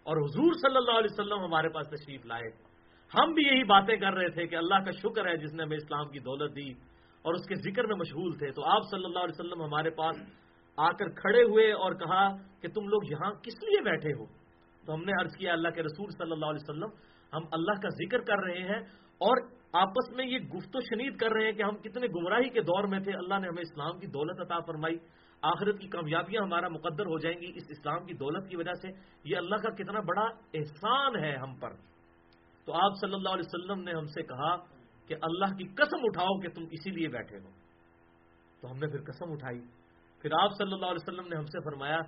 اور 0.02 0.16
حضور 0.16 0.52
صلی 0.52 0.76
اللہ 0.76 0.90
علیہ 0.90 1.12
وسلم 1.12 1.44
ہمارے 1.44 1.68
پاس 1.68 1.86
تشریف 1.86 2.26
لائے۔ 2.26 2.48
ہم 3.18 3.32
بھی 3.32 3.42
یہی 3.42 3.64
باتیں 3.64 3.96
کر 3.96 4.12
رہے 4.12 4.28
تھے 4.28 4.46
کہ 4.46 4.56
اللہ 4.56 4.74
کا 4.74 4.90
شکر 4.90 5.26
ہے 5.26 5.36
جس 5.36 5.54
نے 5.54 5.62
ہمیں 5.62 5.76
اسلام 5.76 6.08
کی 6.08 6.18
دولت 6.18 6.56
دی 6.56 6.70
اور 7.22 7.34
اس 7.34 7.46
کے 7.46 7.54
ذکر 7.54 7.86
میں 7.86 7.96
مشغول 7.96 8.38
تھے۔ 8.38 8.50
تو 8.50 8.64
آپ 8.64 8.82
صلی 8.90 9.04
اللہ 9.04 9.18
علیہ 9.18 9.44
وسلم 9.44 9.62
ہمارے 9.62 9.90
پاس 9.90 10.16
آ 10.76 10.90
کر 10.90 11.08
کھڑے 11.08 11.42
ہوئے 11.42 11.72
اور 11.72 11.92
کہا 11.92 12.36
کہ 12.36 12.68
تم 12.68 12.88
لوگ 12.88 13.00
یہاں 13.10 13.32
کس 13.32 13.54
لیے 13.62 13.82
بیٹھے 13.82 14.12
ہو؟ 14.12 14.45
تو 14.86 14.94
ہم 14.94 15.04
نے 15.04 15.12
عرض 15.22 15.36
کیا 15.36 15.52
اللہ 15.52 15.68
کے 15.68 15.82
رسول 15.82 16.10
صلی 16.10 16.32
اللہ 16.32 16.46
علیہ 16.46 16.70
وسلم، 16.70 16.90
ہم 17.32 17.42
اللہ 17.52 17.80
کا 17.80 17.88
ذکر 17.88 18.18
کر 18.20 18.38
رہے 18.38 18.58
ہیں 18.58 18.80
اور 19.18 19.46
آپس 19.72 20.16
میں 20.16 20.26
یہ 20.26 20.38
گفت 20.38 20.76
و 20.76 20.80
شنید 20.80 21.16
کر 21.16 21.30
رہے 21.30 21.44
ہیں 21.44 21.52
کہ 21.52 21.62
ہم 21.62 21.76
کتنے 21.76 22.06
گمراہی 22.06 22.48
کے 22.48 22.60
دور 22.60 22.84
میں 22.84 23.00
تھے، 23.00 23.12
اللہ 23.12 23.34
نے 23.38 23.48
ہمیں 23.48 23.62
اسلام 23.62 23.98
کی 23.98 24.06
دولت 24.06 24.40
عطا 24.40 24.58
فرمائی۔ 24.60 24.96
آخرت 25.42 25.78
کی 25.78 25.88
کامیابیاں 25.88 26.42
ہمارا 26.42 26.68
مقدر 26.68 27.06
ہو 27.06 27.18
جائیں 27.18 27.40
گی، 27.40 27.52
اس 27.54 27.64
اسلام 27.68 28.06
کی 28.06 28.14
دولت 28.14 28.48
کی 28.48 28.56
وجہ 28.56 28.72
سے۔ 28.72 28.88
یہ 29.24 29.36
اللہ 29.36 29.56
کا 29.56 29.74
کتنا 29.74 30.00
بڑا 30.00 30.26
احسان 30.54 31.24
ہے 31.24 31.36
ہم 31.36 31.54
پر۔ 31.54 31.70
تو 32.64 32.72
آپ 32.72 32.92
صلی 33.00 33.14
اللہ 33.14 33.28
علیہ 33.28 33.42
وسلم 33.46 33.80
نے 33.80 33.92
ہم 33.92 34.06
سے 34.06 34.22
کہا 34.22 34.56
کہ 35.06 35.14
اللہ 35.22 35.56
کی 35.56 35.64
قسم 35.64 35.96
اٹھاؤ 36.02 36.40
کہ 36.40 36.48
تم 36.48 36.64
اسی 36.70 36.90
لیے 36.90 37.08
بیٹھے 37.08 37.36
ہو۔ 37.38 37.50
تو 38.60 38.70
ہم 38.70 38.76
نے 38.76 38.86
پھر 38.86 39.00
قسم 39.02 39.32
اٹھائی۔ 39.32 39.60
پھر 40.22 40.30
آپ 40.40 40.50
صلی 40.58 40.72
اللہ 40.72 40.86
علیہ 40.86 41.08
وسلم 41.08 41.28
نے 41.28 41.36
ہم 41.36 41.44
سے 41.44 41.70
فرمایا 41.70 41.98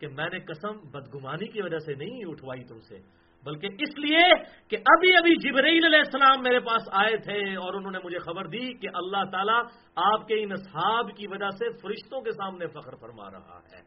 کہ 0.00 0.08
میں 0.08 0.28
نے 0.32 0.38
قسم 0.40 0.76
بدگمانی 0.90 1.46
کی 1.46 1.62
وجہ 1.62 1.78
سے 1.78 1.94
نہیں 1.94 2.30
اٹھوائی 2.30 2.64
تم 2.64 2.80
سے، 2.80 2.98
بلکہ 3.46 3.82
اس 3.82 3.98
لیے 3.98 4.22
کہ 4.68 4.76
ابھی 4.94 5.10
ابھی 5.16 5.34
جبرائیل 5.36 5.84
علیہ 5.84 5.98
السلام 5.98 6.42
میرے 6.42 6.60
پاس 6.60 6.88
آئے 6.92 7.16
تھے 7.16 7.38
اور 7.56 7.74
انہوں 7.74 7.92
نے 7.92 7.98
مجھے 8.04 8.18
خبر 8.18 8.46
دی 8.46 8.62
کہ 8.78 8.88
اللہ 8.94 9.24
تعالیٰ 9.30 9.60
آپ 9.96 10.26
کے 10.28 10.42
ان 10.42 10.52
اصحاب 10.52 11.14
کی 11.16 11.26
وجہ 11.26 11.50
سے 11.50 11.70
فرشتوں 11.82 12.20
کے 12.20 12.30
سامنے 12.30 12.66
فخر 12.66 12.96
فرما 12.96 13.30
رہا 13.30 13.60
ہے۔ 13.72 13.80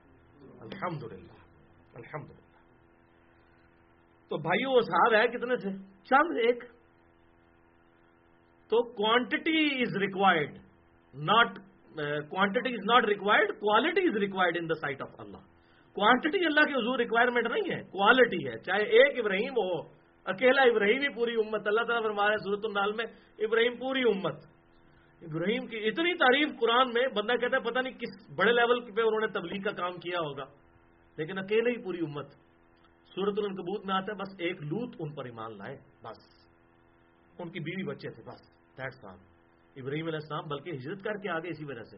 الحمد 0.59 1.03
للہ 1.03 1.39
الحمد 1.93 2.29
للہ 2.29 2.41
تو 4.31 4.37
بھائیو، 4.37 4.71
وہ 4.71 4.81
صاحب 4.81 5.13
ہے 5.13 5.27
کتنے 5.27 5.55
تھے؟ 5.55 5.71
چند، 6.03 6.37
ایک۔ 6.37 6.63
تو 8.71 8.81
quantity 8.93 9.59
is 9.81 9.97
required 10.01 10.57
not 11.13 11.57
quantity 12.29 12.73
is 12.73 12.85
not 12.85 13.05
required 13.05 13.51
quality 13.59 14.01
is 14.01 14.17
required 14.17 14.57
in 14.57 14.69
the 14.69 14.73
sight 14.73 15.01
of 15.01 15.19
Allah 15.19 15.52
quantity 15.95 16.45
اللہ 16.45 16.59
کے 16.59 16.73
حضور 16.73 16.99
ریکوائرمنٹ 16.99 17.47
نہیں 17.51 17.77
ہے 17.77 17.83
کوالٹی 17.83 18.47
ہے۔ 18.47 18.59
چاہے 18.59 18.83
ایک 18.83 19.19
ابراہیم 19.19 19.51
ہو، 19.51 19.79
اکیلا 20.25 20.61
ابراہیم 20.61 21.01
ہی 21.01 21.09
پوری 21.09 21.33
امت، 21.33 21.67
اللہ 21.67 21.81
تعالیٰ 21.81 22.03
فرما 22.03 22.29
رہے 22.29 22.37
صورت 22.37 22.59
النال 22.63 22.91
میں، 22.91 23.05
ابراہیم 23.39 23.75
پوری 23.77 24.01
امت۔ 24.01 24.35
ابراہیم 25.21 25.67
کی 25.67 25.77
اتنی 25.77 26.13
تعریف 26.13 26.47
قرآن 26.59 26.87
میں، 26.93 27.07
بندہ 27.07 27.33
کہتا 27.33 27.57
ہے 27.57 27.61
پتہ 27.61 27.79
نہیں 27.79 27.93
کس 27.93 28.33
بڑے 28.35 28.51
لیول 28.51 28.79
پہ 28.79 29.01
انہوں 29.01 29.19
نے 29.19 29.27
تبلیغ 29.27 29.61
کا 29.61 29.71
کام 29.71 29.91
کیا 29.91 30.19
ہوگا۔ 30.19 30.43
لیکن 31.17 31.37
اکیلے 31.37 31.69
ہی 31.69 31.83
پوری 31.83 31.97
امت۔ 31.97 32.27
سورت 33.15 33.33
القبوت 33.37 33.85
میں 33.85 33.95
آتا 33.95 34.11
ہے، 34.11 34.17
بس 34.17 34.35
ایک 34.39 34.61
لوت 34.61 34.95
ان 34.99 35.15
پر 35.15 35.25
ایمان 35.25 35.57
لائے، 35.57 35.77
بس۔ 36.03 36.17
ان 37.39 37.49
کی 37.49 37.59
بیوی 37.59 37.83
بچے 37.83 38.09
تھے، 38.09 38.23
بس۔ 38.23 38.53
دیٹس 38.77 39.05
ابراہیم 39.75 40.05
علیہ 40.05 40.19
السلام، 40.21 40.43
بلکہ 40.47 40.69
ہجرت 40.69 41.03
کر 41.03 41.13
کے 41.13 41.29
آگے 41.29 41.49
اسی 41.49 41.65
وجہ 41.65 41.83
سے۔ 41.83 41.97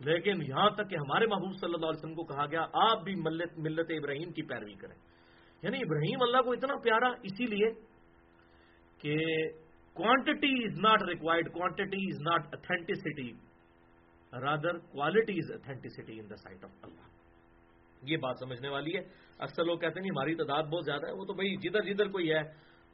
لیکن 0.00 0.42
یہاں 0.42 0.70
تک 0.70 0.90
کہ 0.90 0.94
ہمارے 0.94 1.26
محبوب 1.26 1.56
صلی 1.60 1.74
اللہ 1.74 1.86
علیہ 1.86 1.98
وسلم 1.98 2.14
کو 2.14 2.24
کہا 2.24 2.46
گیا، 2.46 2.66
آپ 2.72 3.02
بھی 3.02 3.14
ملت 3.14 3.58
ملت 3.58 3.90
ابراہیم 3.90 4.32
کی 4.32 4.42
پیروی 4.42 4.74
کریں۔ 4.74 4.96
یعنی 5.62 5.78
ابراہیم 5.78 6.22
اللہ 6.22 6.42
کو 6.42 6.52
اتنا 6.52 6.76
پیارا 6.76 7.08
اسی 7.22 7.46
لیے 7.46 7.70
کہ 8.98 9.16
quantity 9.94 10.64
is 10.64 10.78
not 10.80 11.02
required 11.02 11.52
quantity 11.52 11.96
is 11.96 12.20
not 12.20 12.46
authenticity 12.52 13.32
rather 14.40 14.78
quality 14.78 15.32
is 15.32 15.50
authenticity 15.50 16.20
in 16.20 16.30
the 16.30 16.36
sight 16.36 16.64
of 16.64 16.70
Allah 16.82 17.06
یہ 18.02 18.16
بات 18.16 18.36
سمجھنے 18.38 18.68
والی 18.68 18.96
ہے۔ 18.96 19.00
اکثر 19.38 19.64
لوگ 19.64 19.78
کہتے 19.78 20.00
ہیں 20.00 20.06
ہماری 20.06 20.34
تعداد 20.34 20.62
بہت 20.62 20.84
زیادہ 20.84 21.06
ہے، 21.06 21.12
وہ 21.12 21.24
تو 21.24 21.32
بھائی 21.32 21.56
جدھر 21.56 21.80
جدھر 21.80 22.08
کوئی 22.08 22.32
ہے، 22.32 22.42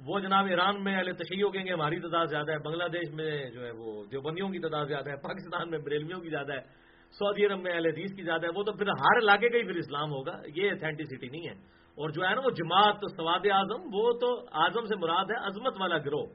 وہ 0.00 0.20
جناب 0.20 0.46
ایران 0.46 0.84
میں 0.84 0.96
اہل 0.96 1.12
تشہیر 1.12 1.50
کہیں 1.50 1.66
گے 1.66 1.72
ہماری 1.72 2.00
تعداد 2.00 2.26
زیادہ 2.26 2.52
ہے، 2.52 2.58
بنگلہ 2.58 2.84
دیش 2.84 3.14
میں 3.14 3.50
جو 3.50 3.64
ہے 3.64 3.70
وہ 3.70 4.04
دیوبندیوں 4.04 4.48
کی 4.48 4.58
تعداد 4.58 4.86
زیادہ 4.86 5.10
ہے، 5.10 5.16
پاکستان 5.16 5.70
میں 5.70 5.78
بریلویوں 5.78 6.20
کی 6.20 6.28
زیادہ 6.28 6.52
ہے۔ 6.52 6.83
سعودی 7.18 7.46
عرب 7.46 7.60
میں 7.60 7.72
اہل 7.72 7.86
حدیث 7.86 8.16
کی 8.16 8.22
زیادہ 8.22 8.46
ہے، 8.46 8.50
وہ 8.54 8.62
تو 8.62 8.72
پھر 8.72 8.86
ہر 8.86 9.18
علاقے 9.18 9.48
کا 9.48 9.58
ہی 9.58 9.62
پھر 9.62 9.76
اسلام 9.76 10.10
ہوگا۔ 10.10 10.42
یہ 10.56 10.70
اتھینٹسٹی 10.70 11.28
نہیں 11.28 11.48
ہے۔ 11.48 11.54
اور 11.94 12.10
جو 12.10 12.28
ہے 12.28 12.34
نا 12.34 12.40
وہ 12.44 12.50
جماعت 12.50 13.00
تو 13.00 13.08
سواد 13.08 13.46
اعظم، 13.50 13.94
وہ 13.94 14.12
تو 14.12 14.44
اعظم 14.52 14.86
سے 14.86 14.96
مراد 14.96 15.24
ہے 15.24 15.46
عظمت 15.46 15.80
والا 15.80 15.98
گروہ۔ 15.98 16.26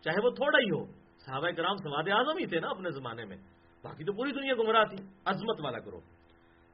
چاہے 0.00 0.16
وہ 0.24 0.30
تھوڑا 0.30 0.58
ہی 0.58 0.70
ہو۔ 0.70 0.84
صحابہ 1.26 1.50
کرام 1.50 1.76
سواد 1.76 2.08
اعظم 2.12 2.38
ہی 2.38 2.46
تھے 2.46 2.60
نا 2.60 2.68
اپنے 2.68 2.90
زمانے 2.90 3.24
میں۔ 3.24 3.36
باقی 3.82 4.04
تو 4.04 4.12
پوری 4.12 4.32
دنیا 4.32 4.54
گمراہ 4.54 4.84
تھی، 4.84 5.04
عظمت 5.24 5.60
والا 5.60 5.78
گروہ۔ 5.78 6.00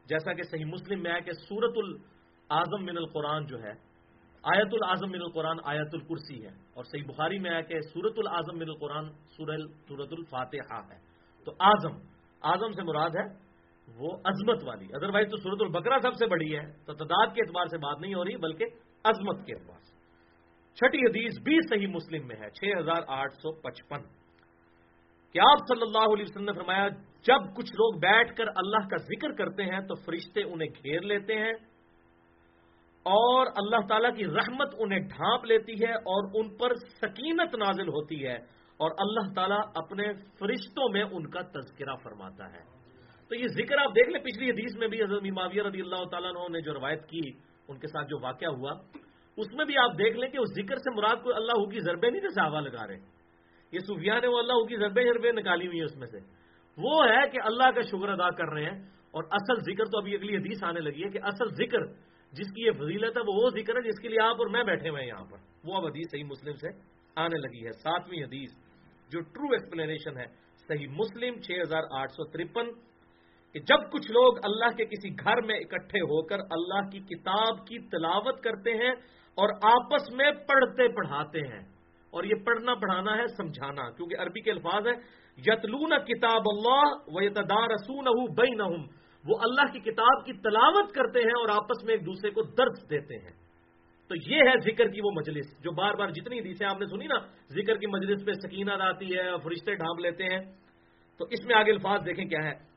جیسا 0.06 0.32
کہ 0.32 0.42
صحیح 0.42 0.64
مسلم 0.64 1.02
میں 1.02 1.14
ہے 1.14 1.20
کہ 1.20 1.32
سورت 1.32 1.74
العظم 1.76 2.84
من 2.84 2.96
القرآن 2.96 3.46
جو 3.46 3.62
ہے، 3.62 3.72
آیت 4.42 4.68
العظم 4.72 5.10
من 5.10 5.22
القرآن 5.22 5.56
آیت 5.64 5.88
الکرسی 5.92 6.42
ہے۔ 6.42 6.54
اور 6.74 6.84
صحیح 6.84 7.04
بخاری 7.08 7.38
میں 7.38 7.50
ہے 7.50 7.62
کہ 7.62 7.80
سورت 7.80 8.14
العظم 8.16 8.58
من 8.58 8.68
القرآن 8.68 9.04
سورت 9.88 10.12
الفاتحہ 10.12 10.92
ہے۔ 10.92 10.98
تو 11.44 11.52
آزم 11.58 12.12
آزم 12.42 12.72
سے 12.72 12.82
مراد 12.82 13.10
ہے 13.10 13.51
وہ 13.88 14.10
عظمت 14.24 14.64
والی۔ 14.64 14.86
ادروائز 14.94 15.30
تو 15.30 15.36
صورت 15.36 15.58
البکرا 15.60 15.96
سب 16.02 16.14
سے 16.14 16.26
بڑی 16.26 16.56
ہے۔ 16.56 16.72
تو 16.86 16.94
تعداد 16.94 17.34
کے 17.34 17.40
اعتبار 17.42 17.66
سے 17.66 17.78
بات 17.78 18.00
نہیں 18.00 18.14
ہو 18.14 18.24
رہی، 18.24 18.36
بلکہ 18.36 18.64
عظمت 19.04 19.46
کے 19.46 19.54
اعتبار 19.54 19.80
سے۔ 19.80 19.92
چھٹی 20.74 20.98
حدیث 20.98 21.42
بھی 21.42 21.56
صحیح 21.68 21.86
مسلم 21.86 22.26
میں 22.26 22.36
ہے، 22.36 22.50
چھ 22.50 22.64
ہزار 22.78 23.02
آٹھ 23.08 23.34
سو 23.34 23.52
پچپن۔ 23.52 24.02
کیا 25.32 25.42
آپ 25.50 25.58
صلی 25.58 25.82
اللہ 25.82 26.14
علیہ 26.14 26.24
وسلم 26.28 26.44
نے 26.44 26.52
فرمایا، 26.52 26.88
جب 27.22 27.56
کچھ 27.56 27.72
لوگ 27.72 27.98
بیٹھ 27.98 28.36
کر 28.36 28.44
اللہ 28.56 28.88
کا 28.88 28.96
ذکر 28.96 29.32
کرتے 29.32 29.62
ہیں، 29.62 29.80
تو 29.80 29.94
فرشتے 29.94 30.42
انہیں 30.42 30.68
گھیر 30.68 31.00
لیتے 31.00 31.34
ہیں 31.34 31.52
اور 33.02 33.46
اللہ 33.46 33.86
تعالیٰ 33.86 34.16
کی 34.16 34.26
رحمت 34.26 34.68
انہیں 34.78 34.98
ڈھانپ 34.98 35.44
لیتی 35.44 35.72
ہے 35.72 35.92
اور 35.92 36.30
ان 36.34 36.56
پر 36.56 36.74
سکینت 36.74 37.54
نازل 37.54 37.88
ہوتی 37.88 38.26
ہے 38.26 38.36
اور 38.76 38.90
اللہ 38.98 39.34
تعالیٰ 39.34 39.60
اپنے 39.74 40.12
فرشتوں 40.14 40.88
میں 40.88 41.02
ان 41.02 41.30
کا 41.30 41.40
تذکرہ 41.40 41.94
فرماتا 41.96 42.52
ہے۔ 42.52 42.71
تو 43.32 43.36
یہ 43.36 43.48
ذکر 43.48 43.78
آپ 43.78 43.90
دیکھ 43.90 44.08
لیں، 44.08 44.20
پچھلی 44.20 44.50
حدیث 44.50 44.76
میں 44.76 44.88
بھی 44.88 45.02
حضرت 45.02 45.22
معاویہ 45.22 45.62
رضی 45.62 45.80
اللہ 45.80 46.04
تعالیٰ 46.04 46.48
نے 46.48 46.60
جو 46.60 46.74
روایت 46.74 47.06
کی، 47.08 47.20
ان 47.68 47.78
کے 47.78 47.86
ساتھ 47.86 48.08
جو 48.08 48.18
واقعہ 48.20 48.48
ہوا، 48.48 48.72
اس 49.36 49.46
میں 49.52 49.64
بھی 49.64 49.78
آپ 49.78 49.92
دیکھ 49.98 50.16
لیں 50.16 50.28
کہ 50.28 50.38
اس 50.38 50.50
ذکر 50.54 50.76
سے 50.76 50.90
مراد 50.96 51.22
کوئی 51.22 51.36
اللہ 51.36 51.64
کی 51.64 51.80
ضربے 51.80 52.10
نہیں 52.10 52.20
جیسے 52.20 52.40
ہوا 52.40 52.60
لگا 52.60 52.86
رہے 52.86 52.96
یہ 53.72 53.78
صوفیہ 53.78 54.12
نے 54.22 54.28
وہ 54.28 54.38
اللہ 54.38 54.64
کی 54.64 54.76
ضربے 54.76 55.04
ضربے 55.04 55.32
نکالی 55.32 55.66
ہوئی 55.66 55.78
ہے 55.78 55.84
اس 55.84 55.96
میں 55.96 56.06
سے۔ 56.06 56.18
وہ 56.78 57.04
ہے 57.04 57.30
کہ 57.30 57.38
اللہ 57.44 57.70
کا 57.70 57.80
شکر 57.80 58.08
ادا 58.08 58.30
کر 58.30 58.52
رہے 58.52 58.64
ہیں 58.64 58.78
اور 59.10 59.24
اصل 59.30 59.72
ذکر 59.72 59.84
تو 59.84 59.98
ابھی 59.98 60.14
اگلی 60.14 60.36
حدیث 60.36 60.64
آنے 60.64 60.80
لگی 60.80 61.04
ہے 61.04 61.10
کہ 61.10 61.18
اصل 61.22 61.48
ذکر 61.48 61.86
جس 62.32 62.52
کی 62.54 62.66
یہ 62.66 62.70
فضیلت 62.70 63.16
ہے، 63.16 63.22
وہ 63.22 63.34
وہ 63.34 63.48
ذکر 63.48 63.76
ہے 63.76 63.80
جس 63.80 64.00
کے 64.00 64.08
لیے 64.08 64.22
آپ 64.22 64.36
اور 64.36 64.46
میں 64.46 64.64
بیٹھے 64.64 64.88
ہوئے 64.88 65.00
ہیں 65.00 65.08
یہاں 65.08 65.24
پر۔ 65.24 65.36
وہ 65.64 65.76
اب 65.76 65.84
حدیث 65.84 66.10
صحیح 66.10 66.24
مسلم 66.24 66.54
سے 66.54 66.68
آنے 67.16 67.36
لگی 67.38 67.66
ہے۔ 67.66 67.72
ساتویں 67.72 68.22
حدیث 68.22 68.50
جو 69.12 69.20
ٹرو 69.20 69.52
ایکسپلینیشن 69.52 70.18
ہے، 70.18 70.26
صحیح 70.68 70.86
مسلم، 70.88 71.40
چھ 71.40 71.52
ہزار 71.62 71.82
آٹھ 71.90 72.10
سو 72.10 72.24
ترپن۔ 72.24 72.91
کہ 73.52 73.60
جب 73.60 73.92
کچھ 73.92 74.12
لوگ 74.12 74.36
اللہ 74.42 74.76
کے 74.76 74.84
کسی 74.84 75.08
گھر 75.08 75.42
میں 75.46 75.54
اکٹھے 75.54 76.00
ہو 76.00 76.22
کر 76.22 76.38
اللہ 76.38 76.90
کی 76.90 76.98
کتاب 76.98 77.66
کی 77.66 77.78
تلاوت 77.88 78.42
کرتے 78.42 78.70
ہیں 78.70 78.92
اور 79.34 79.48
آپس 79.62 80.12
میں 80.12 80.30
پڑھتے 80.30 80.88
پڑھاتے 80.88 81.38
ہیں۔ 81.38 81.72
اور 82.10 82.24
یہ 82.24 82.34
پڑھنا 82.46 82.74
پڑھانا 82.74 83.16
ہے، 83.16 83.26
سمجھانا۔ 83.26 83.90
کیونکہ 83.90 84.16
عربی 84.20 84.40
کے 84.40 84.50
الفاظ 84.50 84.86
ہے 84.86 84.92
یتلون 85.36 85.88
کتاب 85.88 86.42
اللہ 86.46 86.92
و 87.06 87.22
یتدار 87.22 87.70
رسون 87.70 88.06
وہ 89.28 89.36
اللہ 89.40 89.72
کی 89.72 89.80
کتاب 89.80 90.24
کی 90.26 90.32
تلاوت 90.32 90.92
کرتے 90.92 91.18
ہیں 91.18 91.32
اور 91.32 91.48
آپس 91.48 91.84
میں 91.84 91.94
ایک 91.94 92.06
دوسرے 92.06 92.30
کو 92.30 92.42
درد 92.42 92.90
دیتے 92.90 93.14
ہیں۔ 93.14 93.32
تو 94.08 94.14
یہ 94.30 94.36
ہے 94.36 94.60
ذکر 94.64 94.88
کی 94.88 95.00
وہ 95.04 95.10
مجلس، 95.14 95.60
جو 95.60 95.70
بار 95.70 95.94
بار 95.94 96.08
جتنی 96.08 96.40
حدیثیں 96.40 96.66
آپ 96.66 96.80
نے 96.80 96.86
سنی 96.86 97.06
نا، 97.06 97.18
ذکر 97.50 97.76
کی 97.76 97.86
مجلس 97.86 98.26
پہ 98.26 98.32
سکینت 98.32 98.80
آتی 98.80 99.06
ہے 99.06 99.30
فرشتے 99.44 99.74
ڈھانپ 99.74 100.00
لیتے 100.00 100.24
ہیں۔ 100.24 100.40
تو 101.18 101.24
اس 101.30 101.46
میں 101.46 101.56
آگے 101.56 101.70
الفاظ 101.72 102.00
دیکھیں 102.06 102.24
کیا 102.24 102.44
ہے۔ 102.44 102.71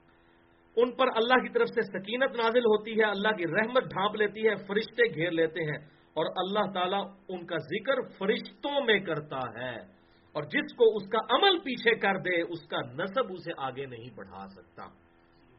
ان 0.75 0.91
پر 0.91 1.07
اللہ 1.07 1.43
کی 1.43 1.49
طرف 1.49 1.67
سے 1.67 1.81
سکینت 1.81 2.31
نازل 2.31 2.59
ہوتی 2.59 2.99
ہے، 2.99 3.03
اللہ 3.03 3.27
کی 3.27 3.43
رحمت 3.43 3.83
ڈھانپ 3.83 4.15
لیتی 4.15 4.47
ہے، 4.47 4.55
فرشتے 4.55 5.15
گھیر 5.15 5.31
لیتے 5.31 5.63
ہیں 5.63 5.77
اور 6.13 6.25
اللہ 6.35 6.71
تعالیٰ 6.71 7.05
ان 7.29 7.45
کا 7.45 7.57
ذکر 7.57 8.01
فرشتوں 8.17 8.85
میں 8.85 8.99
کرتا 8.99 9.39
ہے۔ 9.59 9.95
اور 10.31 10.43
جس 10.43 10.75
کو 10.75 10.95
اس 10.95 11.09
کا 11.09 11.17
عمل 11.29 11.59
پیچھے 11.59 11.95
کر 11.95 12.17
دے، 12.17 12.41
اس 12.41 12.67
کا 12.67 12.77
نصب 12.77 13.33
اسے 13.33 13.51
آگے 13.57 13.85
نہیں 13.85 14.15
بڑھا 14.15 14.47
سکتا۔ 14.47 14.83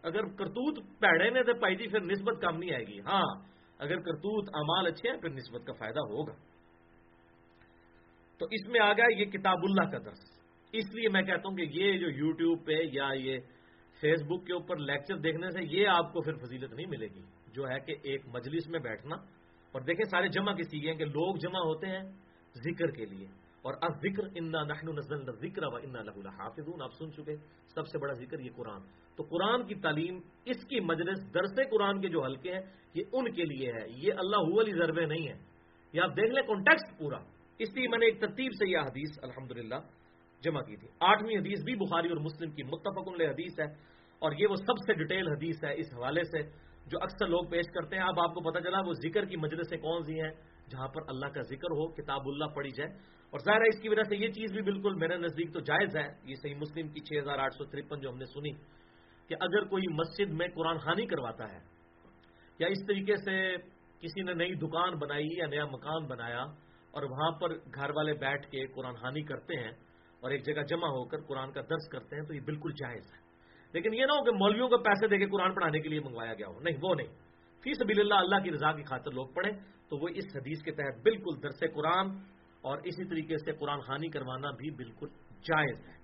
اگر 0.03 0.25
کرتوت 0.25 0.99
پیڑے 0.99 1.31
نے 1.31 1.43
تو 1.43 1.55
پائی 1.55 1.77
جی 1.77 1.89
پھر 1.89 2.01
نسبت 2.01 2.43
کم 2.43 2.59
نہیں 2.59 2.75
آئے 2.75 2.85
گی۔ 2.85 3.01
ہاں 3.01 3.43
اگر 3.79 3.97
کرتوت 3.97 4.49
امال 4.55 4.87
اچھے 4.87 5.11
ہیں، 5.11 5.17
پھر 5.17 5.29
نسبت 5.31 5.67
کا 5.67 5.73
فائدہ 5.73 6.01
ہوگا۔ 6.01 6.33
تو 8.39 8.47
اس 8.51 8.69
میں 8.69 8.81
آ 8.81 8.93
گیا 8.93 9.05
یہ 9.19 9.25
کتاب 9.25 9.57
اللہ 9.63 9.91
کا 9.91 9.99
درس۔ 9.99 10.19
اس 10.73 10.95
لیے 10.95 11.09
میں 11.09 11.23
کہتا 11.23 11.49
ہوں 11.49 11.57
کہ 11.57 11.63
یہ 11.63 11.99
جو 11.99 12.11
یوٹیوب 12.11 12.67
پہ 12.67 12.73
یا 12.93 13.09
یہ 13.15 13.39
فیس 14.01 14.23
بک 14.23 14.47
کے 14.47 14.53
اوپر 14.53 14.77
لیکچر 14.77 15.17
دیکھنے 15.17 15.51
سے 15.51 15.59
یہ 15.71 15.89
آپ 15.89 16.13
کو 16.13 16.21
پھر 16.23 16.33
فضیلت 16.35 16.73
نہیں 16.73 16.87
ملے 16.87 17.07
گی، 17.07 17.23
جو 17.53 17.69
ہے 17.69 17.81
کہ 17.81 17.95
ایک 18.03 18.21
مجلس 18.27 18.69
میں 18.69 18.81
بیٹھنا۔ 18.81 19.17
اور 19.73 19.81
دیکھیں 19.81 20.05
سارے 20.11 20.29
جمع 20.29 20.53
کسی 20.53 20.89
ہیں 20.89 20.97
کہ 20.97 21.05
لوگ 21.05 21.37
جمع 21.37 21.59
ہوتے 21.59 21.87
ہیں 21.87 22.03
ذکر 22.55 22.91
کے 22.91 23.05
لیے۔ 23.05 23.27
اور 23.63 23.75
اب 23.81 23.97
ذکر 23.97 24.23
انا 24.35 24.63
نحن 24.63 24.97
نزل 24.97 25.49
ذکر 25.49 25.63
و 25.65 25.77
انا 25.77 26.03
لہ 26.03 26.29
حافظ 26.29 26.69
آپ 26.81 26.93
سن 26.93 27.13
چکے، 27.13 27.37
سب 27.75 27.87
سے 27.87 27.99
بڑا 27.99 28.13
ذکر 28.13 28.39
یہ 28.39 28.51
قرآن۔ 28.57 28.81
تو 29.17 29.23
قرآن 29.23 29.67
کی 29.67 29.75
تعلیم 29.75 30.21
اس 30.45 30.65
کی 30.65 30.81
مجلس، 30.81 31.35
درس 31.35 31.71
قرآن 31.71 32.01
کے 32.01 32.09
جو 32.09 32.25
حلقے 32.25 32.53
ہیں، 32.53 32.61
یہ 32.95 33.03
ان 33.13 33.33
کے 33.33 33.45
لیے 33.45 33.73
ہے۔ 33.73 33.87
یہ 33.89 34.13
اللہ 34.17 34.61
علی 34.61 34.71
ضربے 34.79 35.07
نہیں 35.07 35.29
ہے 35.29 35.39
یہ 35.93 36.01
آپ 36.01 36.11
دیکھ 36.11 36.35
لیں 36.35 36.43
کانٹیکس 36.43 36.99
پورا۔ 36.99 37.19
اس 37.59 37.75
لیے 37.75 37.89
میں 37.89 37.99
نے 37.99 38.07
ایک 38.07 38.21
ترتیب 38.21 38.53
سے 38.53 38.71
یہ 38.71 38.79
حدیث 38.79 39.19
الحمد 39.23 39.53
جمع 40.45 40.61
کی 40.61 40.77
تھی۔ 40.77 40.89
آٹھویں 41.01 41.37
حدیث 41.37 41.65
بھی 41.65 41.75
بخاری 41.75 42.09
اور 42.09 42.17
مسلم 42.17 42.51
کی 42.51 42.63
متفق 42.63 43.09
حدیث 43.09 43.61
ہے 43.61 43.65
اور 44.19 44.33
یہ 44.33 44.47
وہ 44.51 44.57
سب 44.57 44.79
سے 44.79 44.95
ڈیٹیل 44.95 45.29
حدیث 45.29 45.65
ہے 45.65 45.73
اس 45.75 45.87
حوالے 45.93 46.23
سے 46.23 46.43
جو 46.87 46.99
اکثر 47.03 47.27
لوگ 47.27 47.45
پیش 47.51 47.65
کرتے 47.75 47.97
ہیں۔ 47.97 48.03
اب 48.03 48.21
آپ 48.21 48.35
کو 48.35 48.51
پتا 48.51 48.61
چلا 48.61 48.79
وہ 48.87 48.93
ذکر 48.93 49.25
کی 49.25 49.37
مجلسیں 49.37 49.79
کون 49.79 50.03
سی 50.03 50.21
ہیں 50.21 50.31
جہاں 50.71 50.89
پر 50.89 51.01
اللہ 51.09 51.27
کا 51.27 51.43
ذکر 51.43 51.71
ہو، 51.71 51.89
کتاب 51.89 52.21
اللہ 52.25 52.45
پڑھی 52.45 52.71
جائے۔ 52.71 52.91
اور 53.31 53.39
ظاہر 53.39 53.61
ہے 53.61 53.69
اس 53.69 53.81
کی 53.81 53.89
وجہ 53.89 54.03
سے 54.03 54.17
یہ 54.17 54.29
چیز 54.29 54.53
بھی 54.53 54.63
بالکل 54.63 54.95
میرے 54.95 55.17
نزدیک 55.17 55.53
تو 55.53 55.61
جائز 55.61 55.97
ہے۔ 55.97 56.09
یہ 56.25 56.35
صحیح 56.35 56.55
مسلم 56.55 56.89
کی 56.89 57.01
چھ 57.01 57.23
ہزار 57.23 57.39
آٹھ 57.39 57.55
سو 57.55 57.65
ترپن 57.65 58.01
جو 58.01 58.11
ہم 58.11 58.17
نے 58.17 58.25
سنی 58.25 58.51
کہ 59.29 59.35
اگر 59.41 59.65
کوئی 59.65 59.95
مسجد 59.95 60.31
میں 60.31 60.49
قرآن 60.49 60.79
خانی 60.79 61.07
کرواتا 61.07 61.53
ہے 61.53 61.59
یا 62.59 62.67
اس 62.67 62.87
طریقے 62.87 63.17
سے 63.17 63.57
کسی 64.01 64.23
نے 64.23 64.35
نئی 64.35 64.55
دکان 64.55 64.95
بنائی 64.95 65.27
یا 65.37 65.47
نیا 65.47 65.65
مکان 65.65 66.07
بنایا 66.07 66.43
اور 66.91 67.03
وہاں 67.03 67.31
پر 67.31 67.55
گھر 67.75 67.91
والے 67.97 68.13
بیٹھ 68.13 68.51
کے 68.51 68.67
قرآن 68.67 68.95
خانی 68.95 69.23
کرتے 69.23 69.57
ہیں 69.57 69.73
اور 70.21 70.31
ایک 70.31 70.47
جگہ 70.47 70.63
جمع 70.63 70.87
ہو 70.87 71.05
کر 71.05 71.21
قرآن 71.21 71.53
کا 71.53 71.61
درس 71.61 71.89
کرتے 71.89 72.17
ہیں 72.17 72.23
تو 72.23 72.35
یہ 72.35 72.41
بالکل 72.41 72.73
جائز 72.73 73.05
ہے۔ 73.13 73.19
لیکن 73.73 73.95
یہ 73.95 74.05
نہ 74.07 74.13
ہو 74.13 74.25
کہ 74.25 74.31
مولویوں 74.31 74.69
کو 74.69 74.79
پیسے 74.79 75.09
دے 75.09 75.19
کے 75.19 75.27
قرآن 75.27 75.55
پڑھانے 75.55 75.81
کے 75.81 75.89
لیے 75.89 76.01
منگوایا 76.01 76.35
گیا 76.35 76.47
ہو۔ 76.47 76.61
نہیں، 76.61 76.77
وہ 76.83 76.95
نہیں۔ 76.95 77.07
فی 77.63 77.75
سبیل 77.75 78.01
اللہ 78.01 78.15
اللہ 78.15 78.45
کی 78.45 78.53
رضا 78.53 78.73
کی 78.73 78.83
خاطر 78.83 79.11
لوگ 79.11 79.27
پڑھیں 79.27 79.53
تو 79.89 79.97
وہ 79.97 80.09
اس 80.15 80.25
حدیث 80.35 80.63
کے 80.63 80.71
تحت 80.71 81.03
بالکل 81.03 81.43
درس 81.43 81.61
قرآن 81.75 82.11
اور 82.61 82.79
اسی 82.85 83.05
طریقے 83.05 83.37
سے 83.45 83.53
قرآن 83.53 83.81
خانی 83.81 84.09
کروانا 84.09 84.51
بھی 84.51 84.71
بالکل 84.71 85.09
جائز 85.43 85.89
ہے۔ 85.89 85.97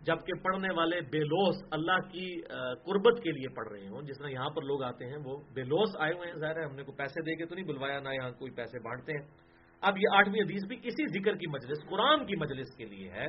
جبکہ 0.00 0.32
پڑھنے 0.42 0.68
والے 0.74 1.00
بے 1.00 1.18
لوس 1.18 1.56
اللہ 1.70 2.08
کی 2.12 2.42
قربت 2.84 3.22
کے 3.22 3.30
لیے 3.30 3.54
پڑھ 3.54 3.68
رہے 3.68 3.88
ہوں۔ 3.88 4.02
جس 4.02 4.18
طرح 4.18 4.28
یہاں 4.28 4.50
پر 4.50 4.62
لوگ 4.62 4.82
آتے 4.82 5.06
ہیں، 5.06 5.16
وہ 5.24 5.36
بے 5.54 5.62
لوس 5.62 5.88
آئے 5.98 6.12
ہوئے 6.12 6.28
ہیں۔ 6.28 6.36
ظاہر 6.36 6.56
ہے 6.56 6.64
ہم 6.64 6.74
نے 6.74 6.82
کوئی 6.82 6.96
پیسے 6.96 7.22
دے 7.22 7.36
کے 7.36 7.46
تو 7.46 7.54
نہیں 7.54 7.66
بلوایا، 7.66 8.00
نہ 8.00 8.08
یہاں 8.08 8.30
کوئی 8.30 8.50
پیسے 8.50 8.78
بانٹتے 8.78 9.12
ہیں۔ 9.12 9.45
اب 9.86 9.98
یہ 9.98 10.08
آٹھویں 10.12 10.40
حدیث 10.40 10.66
بھی 10.68 10.76
اسی 10.82 11.20
ذکر 11.20 11.36
کی 11.36 11.46
مجلس، 11.46 11.88
قرآن 11.88 12.26
کی 12.26 12.36
مجلس 12.36 12.76
کے 12.76 12.84
لیے 12.84 13.10
ہے۔ 13.10 13.26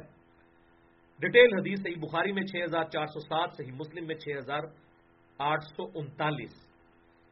ڈیٹیل 1.20 1.60
حدیث 1.60 1.80
صحیح 1.80 1.96
بخاری 1.96 2.32
میں 2.32 2.44
چھ 2.44 2.64
ہزار 2.64 2.84
چار 2.84 3.06
سو 3.06 3.20
سات، 3.20 3.50
صحیح 3.58 3.72
مسلم 3.72 4.08
میں 4.08 4.16
چھ 4.16 4.38
ہزار 4.38 4.60
آٹھ 5.38 5.64
سو 5.64 5.84
انتالیس۔ 5.96 6.68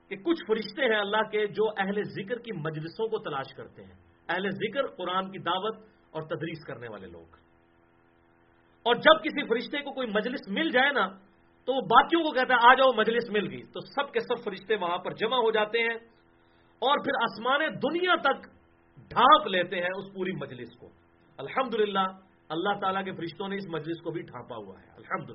کہ 0.10 0.16
کچھ 0.16 0.46
فرشتے 0.48 0.94
ہیں 0.94 1.00
اللہ 1.00 1.30
کے 1.32 1.48
جو 1.48 1.70
اہل 1.78 2.04
ذکر 2.04 2.40
کی 2.40 2.52
مجلسوں 2.52 3.08
کو 3.08 3.18
تلاش 3.18 3.54
کرتے 3.54 3.84
ہیں۔ 3.84 3.94
اہل 4.30 4.50
ذکر، 4.50 4.88
قرآن 4.88 5.32
کی 5.32 5.40
دعوت 5.40 5.78
اور 6.12 6.22
تدریس 6.22 6.66
کرنے 6.66 6.88
والے 6.90 7.08
لوگ۔ 7.08 7.36
اور 8.84 8.96
جب 8.96 9.24
کسی 9.24 9.48
فرشتے 9.48 9.82
کو 9.82 9.92
کوئی 9.92 10.08
مجلس 10.08 10.48
مل 10.48 10.70
جائے 10.70 10.92
نا، 10.92 11.08
تو 11.66 11.74
وہ 11.74 11.82
باقیوں 11.82 12.24
کو 12.24 12.32
کہتا 12.32 12.54
ہے، 12.54 12.70
آ 12.70 12.74
جاؤ، 12.74 12.92
مجلس 12.98 13.30
مل 13.30 13.50
گئی۔ 13.50 13.64
تو 13.64 13.80
سب 13.80 14.14
کے 14.14 14.20
سب 14.20 14.44
فرشتے 14.44 14.76
وہاں 14.76 14.98
پر 14.98 15.12
جمع 15.12 15.38
ہو 15.38 15.52
جاتے 15.52 15.80
ہیں 15.80 15.96
اور 16.80 16.98
پھر 16.98 17.12
آسمان 17.22 17.60
دنیا 17.60 18.16
تک 18.16 18.55
ڈھانپ 18.98 19.48
لیتے 19.48 19.76
ہیں 19.76 19.90
اس 19.98 20.14
پوری 20.14 20.32
مجلس 20.32 20.76
کو۔ 20.76 20.90
الحمدللہ، 21.38 22.08
اللہ 22.50 22.80
تعالیٰ 22.82 23.06
کے 23.06 23.12
فرشتوں 23.12 23.48
نے 23.48 23.56
اس 23.56 23.68
مجلس 23.68 24.02
کو 24.02 24.12
بھی 24.12 24.22
ڈھانپا 24.22 24.56
ہوا 24.56 24.80
ہے۔ 24.80 24.90
الحمد 24.98 25.30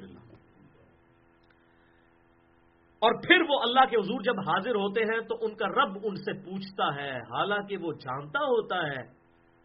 اور 3.02 3.12
پھر 3.14 3.40
وہ 3.48 3.60
اللہ 3.60 3.84
کے 3.90 3.96
حضور 3.96 4.20
جب 4.20 4.38
حاضر 4.38 4.74
ہوتے 4.74 5.00
ہیں 5.00 5.20
تو 5.20 5.34
ان 5.40 5.54
کا 5.54 5.66
رب 5.68 5.98
ان 6.02 6.16
سے 6.16 6.32
پوچھتا 6.44 6.94
ہے، 6.94 7.16
حالانکہ 7.16 7.76
وہ 7.76 7.92
جانتا 7.92 8.38
ہوتا 8.38 8.86
ہے، 8.86 9.02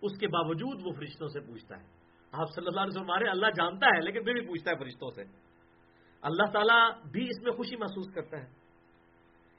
اس 0.02 0.20
کے 0.20 0.28
باوجود 0.28 0.82
وہ 0.86 0.92
فرشتوں 0.92 1.28
سے 1.28 1.40
پوچھتا 1.40 1.78
ہے۔ 1.78 1.84
آپ 2.32 2.48
صلی 2.56 2.68
اللہ 2.68 2.82
علیہ 2.82 3.02
وسلم 3.02 3.30
اللہ 3.32 3.46
جانتا 3.46 3.88
ہے، 3.88 4.02
لیکن 4.02 4.24
پھر 4.24 4.34
بھی 4.34 4.42
پوچھتا 4.42 4.72
ہے 4.72 4.76
فرشتوں 4.76 5.10
سے۔ 5.10 5.22
اللہ 6.22 6.52
تعالیٰ 6.52 6.92
بھی 7.12 7.24
اس 7.24 7.44
میں 7.44 7.52
خوشی 7.52 7.76
محسوس 7.76 8.14
کرتا 8.14 8.38
ہے۔ 8.38 8.65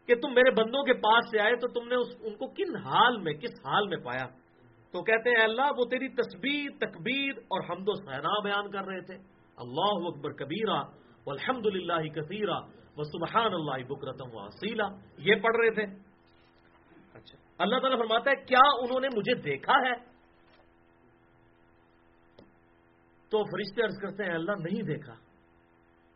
کہ 0.07 0.15
تم 0.15 0.35
میرے 0.35 0.51
بندوں 0.51 0.83
کے 0.83 0.95
پاس 0.95 1.25
سے 1.31 1.41
آئے 1.41 1.57
تو 1.57 1.69
تم 1.69 1.89
نے 1.89 1.95
ان 1.95 2.35
کو 2.35 2.47
کن 2.47 2.77
حال 2.77 3.17
میں 3.17 3.33
کس 3.33 3.67
حال 3.67 3.89
میں 3.89 3.97
پایا؟ 3.97 4.27
تو 4.93 5.03
کہتے 5.03 5.31
ہیں 5.31 5.45
اللہ 5.45 5.63
وہ 5.79 5.85
تیری 5.85 6.09
تصویر 6.09 6.71
تکبیر 6.79 7.33
اور 7.39 7.61
حمد 7.71 7.89
و 7.89 7.95
سہنا 7.95 8.43
بیان 8.45 8.71
کر 8.71 8.85
رہے 8.85 9.01
تھے۔ 9.01 9.15
اللہ 9.57 10.09
اکبر 10.09 10.33
کبیرہ 10.33 10.83
الحمد 11.27 11.67
للہ 11.67 12.09
کثیرہ 12.09 12.61
وہ 12.97 13.03
سبحان 13.03 13.55
اللہ 13.55 13.87
بکرتم 13.89 14.29
وسیلہ 14.33 14.83
یہ 15.19 15.35
پڑھ 15.35 15.57
رہے 15.57 15.71
تھے۔ 15.71 15.83
اچھا۔ 17.15 17.39
اللہ 17.59 17.79
تعالیٰ 17.79 17.99
فرماتا 17.99 18.31
ہے 18.31 18.45
کیا 18.45 18.69
انہوں 18.81 19.01
نے 19.01 19.09
مجھے 19.17 19.35
دیکھا 19.35 19.73
ہے؟ 19.73 19.95
تو 23.29 23.45
فرشتے 23.45 23.83
عرض 23.85 23.99
کرتے 24.03 24.25
ہیں 24.25 24.35
اللہ 24.35 24.53
نہیں 24.53 24.83
دیکھا۔ 24.83 25.15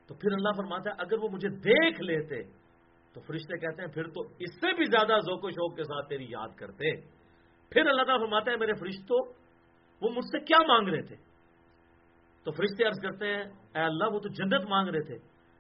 تو 0.07 0.15
پھر 0.15 0.33
اللہ 0.33 0.49
فرماتا 0.57 0.91
ہے 0.91 0.95
اگر 0.99 1.19
وہ 1.19 1.29
مجھے 1.33 1.49
دیکھ 1.49 2.01
لیتے 2.03 2.60
تو 3.15 3.20
فرشتے 3.20 3.59
کہتے 3.59 3.82
ہیں، 3.82 3.89
پھر 3.89 4.03
تو 4.03 4.20
اس 4.39 4.55
سے 4.55 4.73
بھی 4.73 4.85
زیادہ 4.85 5.19
ذوق 5.19 5.45
و 5.45 5.51
شوق 5.51 5.77
کے 5.77 5.82
ساتھ 5.82 6.09
تیری 6.09 6.24
یاد 6.24 6.49
کرتے۔ 6.57 6.97
پھر 7.70 7.87
اللہ 7.87 8.03
تعالیٰ 8.03 8.27
فرماتا 8.27 8.51
ہے، 8.51 8.57
میرے 8.57 8.73
فرشتوں 8.74 9.32
وہ 10.01 10.11
مجھ 10.11 10.24
سے 10.24 10.41
کیا 10.41 10.66
مانگ 10.66 10.89
رہے 10.89 11.03
تھے؟ 11.03 11.16
تو 12.45 12.51
فرشتے 12.51 12.85
عرض 12.85 13.01
کرتے 13.03 13.27
ہیں، 13.27 13.43
اے 13.74 13.81
اللہ، 13.81 14.05
وہ 14.12 14.19
تو 14.19 14.28
جنت 14.28 14.69
مانگ 14.69 14.89
رہے 14.89 15.03
تھے۔ 15.03 15.16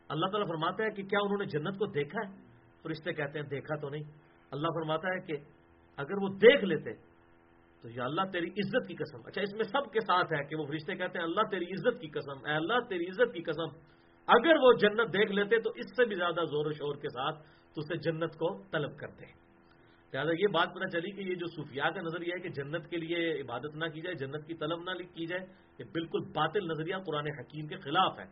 اللہ 0.08 0.26
تعالیٰ 0.26 0.48
فرماتا 0.48 0.84
ہے 0.84 0.90
کہ 0.90 1.02
کیا 1.02 1.18
انہوں 1.22 1.38
نے 1.38 1.44
جنت 1.44 1.78
کو 1.78 1.86
دیکھا 1.86 2.28
ہے؟ 2.28 2.36
فرشتے 2.82 3.12
کہتے 3.12 3.38
ہیں، 3.38 3.46
دیکھا 3.46 3.76
تو 3.76 3.88
نہیں۔ 3.88 4.02
اللہ 4.50 4.68
فرماتا 4.68 5.08
ہے 5.08 5.20
کہ 5.20 5.36
اگر 5.96 6.22
وہ 6.22 6.28
دیکھ 6.28 6.64
لیتے، 6.64 6.94
تو 7.82 7.88
یا 7.88 8.04
اللہ 8.04 8.20
تیری 8.32 8.46
عزت 8.46 8.88
کی 8.88 8.94
قسم۔ 8.94 9.20
اچھا 9.26 9.42
اس 9.42 9.52
میں 9.52 9.64
سب 9.64 9.92
کے 9.92 10.00
ساتھ 10.00 10.32
ہے 10.32 10.44
کہ 10.44 10.56
وہ 10.56 10.66
فرشتے 10.66 10.94
کہتے 10.94 11.18
ہیں، 11.18 11.24
اللہ 11.24 11.40
تیری 11.50 11.64
عزت 11.64 12.00
کی 12.00 12.08
قسم، 12.08 12.46
اے 12.46 12.52
اللہ 12.52 12.80
تیری 12.88 13.08
عزت 13.08 13.34
کی 13.34 13.42
قسم۔ 13.42 13.78
اگر 14.26 14.56
وہ 14.62 14.72
جنت 14.72 15.12
دیکھ 15.12 15.32
لیتے 15.32 15.60
تو 15.60 15.70
اس 15.70 15.96
سے 15.96 16.04
بھی 16.04 16.16
زیادہ 16.16 16.40
زور 16.50 16.66
و 16.66 16.72
شور 16.72 16.94
کے 16.96 17.08
ساتھ 17.08 17.42
تو 17.74 17.80
اسے 17.80 17.96
جنت 17.96 18.34
کو 18.34 18.62
طلب 18.62 18.96
کرتے 18.98 19.26
ہیں۔ 19.26 19.40
لہٰذا 20.14 20.30
یہ 20.32 20.46
بات 20.52 20.68
پتہ 20.74 20.88
چلی 20.88 21.10
کہ 21.10 21.20
یہ 21.20 21.34
جو 21.34 21.46
صوفیاء 21.46 21.88
کا 21.88 22.00
نظریہ 22.00 22.32
ہے 22.34 22.40
کہ 22.40 22.48
جنت 22.48 22.90
کے 22.90 22.96
لیے 22.96 23.40
عبادت 23.40 23.74
نہ 23.74 23.84
کی 23.84 24.00
جائے، 24.00 24.14
جنت 24.14 24.46
کی 24.46 24.54
طلب 24.54 24.82
نہ 24.82 24.90
کی 25.14 25.26
جائے، 25.26 25.46
یہ 25.78 25.84
بالکل 25.92 26.18
باطل 26.18 26.66
نظریہ 26.68 26.96
قرآن 27.06 27.26
حکیم 27.26 27.66
کے 27.66 27.76
خلاف 27.76 28.18
ہے۔ 28.18 28.24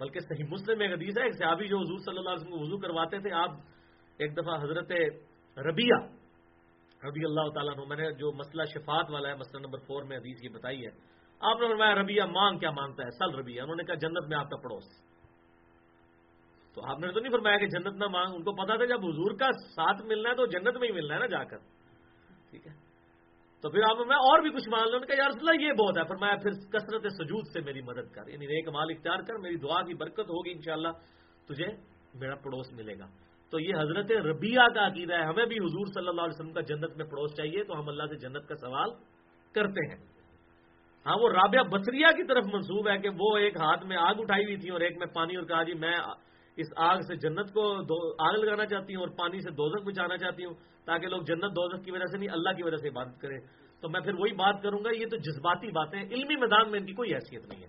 بلکہ 0.00 0.20
صحیح 0.20 0.44
مسلم 0.48 0.80
ایک 0.80 0.92
حدیث 0.92 1.18
ہے، 1.18 1.22
ایک 1.22 1.34
صحابی 1.38 1.68
جو 1.68 1.78
حضور 1.78 1.98
صلی 1.98 2.18
اللہ 2.18 2.30
علیہ 2.30 2.40
وسلم 2.40 2.58
کو 2.58 2.64
وضو 2.64 2.78
کرواتے 2.78 3.18
تھے، 3.18 3.32
آپ 3.32 3.50
ایک 4.18 4.36
دفعہ 4.36 4.62
حضرت 4.62 4.92
ربیہ 5.58 5.94
ربی 7.06 7.24
اللہ 7.24 7.48
تعالیٰ 7.54 7.86
میں 7.88 7.96
نے 7.96 8.12
جو 8.12 8.32
مسئلہ 8.32 8.62
شفات 8.64 9.10
والا 9.10 9.28
ہے، 9.28 9.34
مسئلہ 9.34 9.62
نمبر 9.62 9.78
فور 9.78 10.02
میں 10.02 10.16
حدیث 10.16 10.36
یہ 10.42 10.48
بتائی 10.48 10.86
ہے۔ 10.86 10.90
آپ 11.42 11.60
نے 11.60 11.68
فرمایا 11.68 11.94
ربیہ 11.94 12.22
مانگ 12.22 12.58
کیا 12.58 12.70
مانگتا 12.70 13.04
ہے؟ 13.04 13.10
سل 13.10 13.38
ربیہ 13.38 13.62
انہوں 13.62 13.76
نے 13.76 13.84
کہا 13.84 13.94
جنت 13.94 14.28
میں 14.28 14.38
آپ 14.38 14.50
کا 14.50 14.56
پڑوس۔ 14.56 14.84
تو 16.74 16.90
آپ 16.90 16.98
نے 16.98 17.12
تو 17.12 17.20
نہیں 17.20 17.32
فرمایا 17.32 17.58
کہ 17.58 17.66
جنت 17.66 17.94
نہ 17.96 18.04
مانگ، 18.04 18.34
ان 18.34 18.42
کو 18.42 18.52
پتا 18.52 18.76
تھا 18.76 18.84
جب 18.84 19.00
حضور 19.00 19.38
کا 19.38 19.52
ساتھ 19.52 20.02
ملنا 20.02 20.30
ہے 20.30 20.34
تو 20.34 20.46
جنت 20.46 20.76
میں 20.76 20.88
ہی 20.88 20.92
ملنا 20.92 21.14
ہے 21.14 21.20
نا 21.20 21.26
جا 21.26 21.44
کر۔ 21.44 21.58
ٹھیک 22.50 22.66
ہے؟ 22.66 22.72
تو 23.60 23.70
پھر 23.70 23.80
آپ 23.90 23.96
میں 24.06 24.16
اور 24.16 24.38
بھی 24.38 24.50
کچھ 24.50 24.68
مان 24.68 24.90
لوں 24.90 25.00
کہ 25.00 25.12
یار 25.18 25.30
اللہ 25.30 25.62
یہ 25.62 25.72
بہت 25.72 25.98
ہے۔ 25.98 26.04
فرمایا، 26.04 26.36
پھر 26.36 26.50
کثرت 26.50 27.02
سجود 27.12 27.42
سے 27.52 27.60
میری 27.60 27.80
مدد 27.80 28.14
کر۔ 28.14 28.28
یعنی 28.28 28.46
ایک 28.46 28.68
مال 28.68 28.86
اختیار 28.90 29.18
کر، 29.18 29.34
میری 29.34 29.56
دعا 29.56 29.82
کی 29.82 29.94
برکت 29.94 30.20
ہوگی 30.20 30.50
انشاءاللہ، 30.50 30.88
تجھے 31.48 31.66
میرا 32.14 32.34
پڑوس 32.34 32.72
ملے 32.72 32.98
گا۔ 32.98 33.06
تو 33.50 33.60
یہ 33.60 33.74
حضرت 33.74 34.12
ربیہ 34.12 34.60
کا 34.74 34.86
عقیدہ 34.86 35.14
ہے۔ 35.14 35.22
ہمیں 35.22 35.46
بھی 35.46 35.56
حضور 35.56 35.86
صلی 35.86 36.08
اللہ 36.08 36.20
علیہ 36.20 36.40
وسلم 36.40 36.52
کا 36.52 36.60
جنت 36.60 36.96
میں 36.96 37.04
پڑوس 37.04 37.36
چاہیے، 37.36 37.64
تو 37.64 37.80
ہم 37.80 37.88
اللہ 37.88 38.02
سے 38.02 38.16
جنت 38.16 38.48
کا 38.48 38.54
سوال 38.54 38.90
کرتے 39.52 39.94
ہیں۔ 39.94 40.21
ہاں 41.06 41.16
وہ 41.18 41.28
رابعہ 41.28 41.62
بسریا 41.62 42.08
کی 42.12 42.24
طرف 42.24 42.44
منسوب 42.52 42.88
ہے 42.88 42.98
کہ 42.98 43.08
وہ 43.20 43.38
ایک 43.38 43.56
ہاتھ 43.56 43.86
میں 43.86 43.96
آگ 43.96 44.14
اٹھائی 44.18 44.44
ہوئی 44.44 44.56
تھی 44.56 44.70
اور 44.70 44.80
ایک 44.80 44.98
میں 44.98 45.06
پانی 45.06 45.36
اور 45.36 45.44
کہا 45.44 45.62
جی 45.62 45.74
میں 45.74 45.94
اس 46.56 46.66
آگ 46.76 47.00
سے 47.00 47.16
جنت 47.16 47.52
کو 47.52 47.76
آگ 48.28 48.34
لگانا 48.34 48.66
چاہتی 48.66 48.94
ہوں 48.94 49.02
اور 49.02 49.08
پانی 49.08 49.40
سے 49.40 49.50
دوزک 49.50 49.86
بچانا 49.86 50.16
چاہتی 50.16 50.44
ہوں 50.44 50.54
تاکہ 50.84 51.06
لوگ 51.06 51.22
جنت 51.22 51.44
دوزک 51.44 51.84
کی 51.84 51.90
وجہ 51.90 52.04
سے 52.04 52.18
نہیں، 52.18 52.28
اللہ 52.32 52.48
کی 52.56 52.62
وجہ 52.62 52.76
سے 52.76 52.88
عبادت 52.88 53.20
کریں۔ 53.20 53.38
تو 53.80 53.88
میں 53.88 54.00
پھر 54.00 54.14
وہی 54.14 54.32
بات 54.32 54.62
کروں 54.62 54.84
گا، 54.84 54.90
یہ 54.96 55.06
تو 55.06 55.16
جذباتی 55.16 55.68
باتیں 55.68 56.02
علمی 56.02 56.36
میدان 56.36 56.70
میں 56.70 56.80
ان 56.80 56.86
کی 56.86 56.92
کوئی 56.92 57.14
حیثیت 57.14 57.46
نہیں 57.46 57.62
ہے۔ 57.62 57.68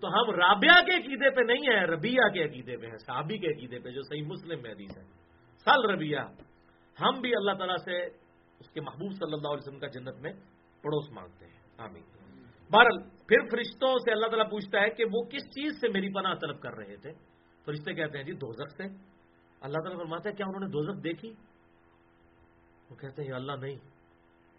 تو 0.00 0.08
ہم 0.08 0.30
رابعہ 0.30 0.84
کے 0.84 0.96
عقیدے 0.96 1.30
پہ 1.30 1.40
نہیں 1.40 1.72
ہے 1.72 1.84
ربیہ 1.84 2.28
کے 2.34 2.44
عقیدے 2.44 2.76
پہ 2.76 2.86
ہیں، 2.86 2.98
صحابی 2.98 3.38
کے 3.38 3.46
عقیدے 3.46 3.78
پہ، 3.78 3.90
جو 3.90 4.02
صحیح 4.02 4.22
مسلم 4.22 4.62
میں 4.62 4.70
حدیث 4.70 4.98
ہے۔ 4.98 5.02
سال 5.64 5.90
ربیہ 5.90 6.18
ہم 7.00 7.20
بھی 7.20 7.36
اللہ 7.36 7.52
تعالیٰ 7.52 7.76
سے 7.76 8.04
اس 8.60 8.70
کے 8.70 8.80
محبوب 8.80 9.12
صلی 9.12 9.32
اللہ 9.32 9.48
علیہ 9.48 9.66
وسلم 9.66 9.78
کا 9.78 9.86
جنت 9.86 10.16
میں 10.20 10.32
پڑوس 10.82 11.10
مانگتے 11.12 11.46
ہیں۔ 11.46 11.60
آمین۔ 11.78 12.21
بہرحال، 12.72 13.02
پھر 13.26 13.40
فرشتوں 13.50 13.98
سے 13.98 14.12
اللہ 14.12 14.26
تعالیٰ 14.26 14.50
پوچھتا 14.50 14.80
ہے 14.80 14.90
کہ 14.90 15.04
وہ 15.12 15.22
کس 15.22 15.42
چیز 15.42 15.80
سے 15.80 15.88
میری 15.88 16.12
پناہ 16.12 16.34
طلب 16.34 16.60
کر 16.60 16.74
رہے 16.74 16.96
تھے؟ 16.96 17.12
فرشتے 17.64 17.94
کہتے 17.94 18.18
ہیں 18.18 18.24
جی 18.24 18.32
دوزخ 18.32 18.76
سے. 18.76 18.82
اللہ 19.60 19.78
تعالیٰ 19.78 19.98
فرماتا 19.98 20.28
ہے، 20.28 20.34
کیا 20.34 20.46
انہوں 20.46 20.60
نے 20.60 20.66
دوزخ 20.66 21.04
دیکھی؟ 21.04 21.32
وہ 22.90 22.96
کہتے 22.96 23.22
ہیں 23.22 23.32
اللہ، 23.32 23.52
نہیں۔ 23.52 23.76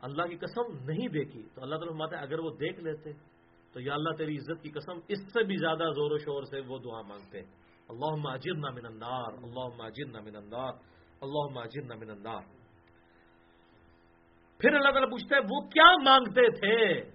اللہ 0.02 0.24
کی 0.24 0.36
قسم 0.38 0.92
نہیں 0.92 1.08
دیکھی. 1.08 1.44
تو 1.56 1.62
اللہ 1.62 1.76
تعالیٰ 1.76 1.94
فرماتا 1.94 2.18
ہے، 2.18 2.22
اگر 2.22 2.40
وہ 2.40 2.50
دیکھ 2.50 2.80
لیتے، 2.80 3.12
تو 3.74 3.82
یا 3.82 3.94
اللہ، 3.94 4.10
تیری 4.10 4.38
عزت 4.38 4.64
کی 4.64 4.70
قسم 4.70 5.00
اس 5.08 5.20
سے 5.20 5.44
بھی 5.44 5.58
زیادہ 5.58 5.92
زور 5.96 6.12
و 6.12 6.18
شور 6.18 6.44
سے 6.44 6.60
وہ 6.60 6.80
دعا 6.80 7.02
مانگتے۔ 7.02 7.40
اللہ 7.90 8.16
ماجر 8.16 8.54
نہ 8.54 8.70
من 8.70 8.86
النار 8.86 9.34
اللہ 9.44 9.76
ماجر 9.78 10.06
نہ 10.06 10.22
من 10.22 10.36
النار 10.36 10.74
اللہ 11.22 11.54
ماجر 11.54 11.82
نہ 11.82 11.94
من 11.94 12.10
النار۔ 12.10 12.42
پھر 14.58 14.74
اللہ 14.74 14.92
تعالیٰ 14.92 15.10
پوچھتا 15.10 15.36
ہے، 15.36 15.42
وہ 15.42 15.62
کیا 15.68 15.92
مانگتے 16.04 16.52
تھے؟ 16.52 17.10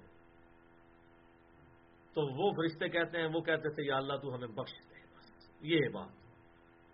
تو 2.14 2.36
وہ 2.36 2.52
فرشتے 2.52 2.88
کہتے 2.88 3.18
ہیں، 3.18 3.28
وہ 3.34 3.40
کہتے 3.40 3.74
تھے، 3.74 3.86
یا 3.86 3.96
اللہ 3.96 4.12
تو 4.12 4.34
ہمیں 4.34 4.48
بخش 4.48 4.72
دے۔ 4.72 4.98
یہ 5.60 5.88
بات۔ 5.88 6.28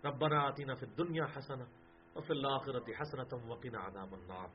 ربنا 0.05 0.39
آتینا 0.39 0.73
فی 0.73 0.85
دنیا 0.85 1.23
حسن 1.37 1.61
اور 2.13 2.21
پھر 2.21 2.35
اللہ 2.35 2.77
حسنت 3.01 3.33
وقین 3.47 3.75
عذاب 3.75 4.13
النار۔ 4.13 4.47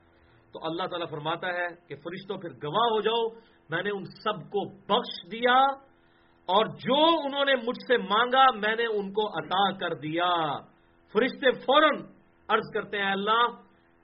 تو 0.53 0.65
اللہ 0.65 0.87
تعالیٰ 0.87 1.09
فرماتا 1.11 1.49
ہے 1.49 1.67
کہ 1.89 1.97
فرشتوں، 1.97 2.39
پھر 2.39 2.51
گواہ 2.51 2.87
ہو 2.93 3.01
جاؤ، 3.01 3.41
میں 3.71 3.83
نے 3.83 3.91
ان 3.91 4.05
سب 4.05 4.41
کو 4.41 4.69
بخش 4.71 5.33
دیا 5.33 5.57
اور 6.47 6.67
جو 6.67 7.27
انہوں 7.27 7.45
نے 7.45 7.55
مجھ 7.55 7.87
سے 7.87 7.97
مانگا، 7.97 8.47
میں 8.55 8.77
نے 8.77 8.87
ان 8.87 9.13
کو 9.13 9.39
عطا 9.39 9.73
کر 9.73 9.95
دیا۔ 9.95 10.59
فرشتے 11.13 11.53
فوراً 11.53 12.01
عرض 12.49 12.75
کرتے 12.75 12.99
ہیں 12.99 13.13
اللہ، 13.13 13.47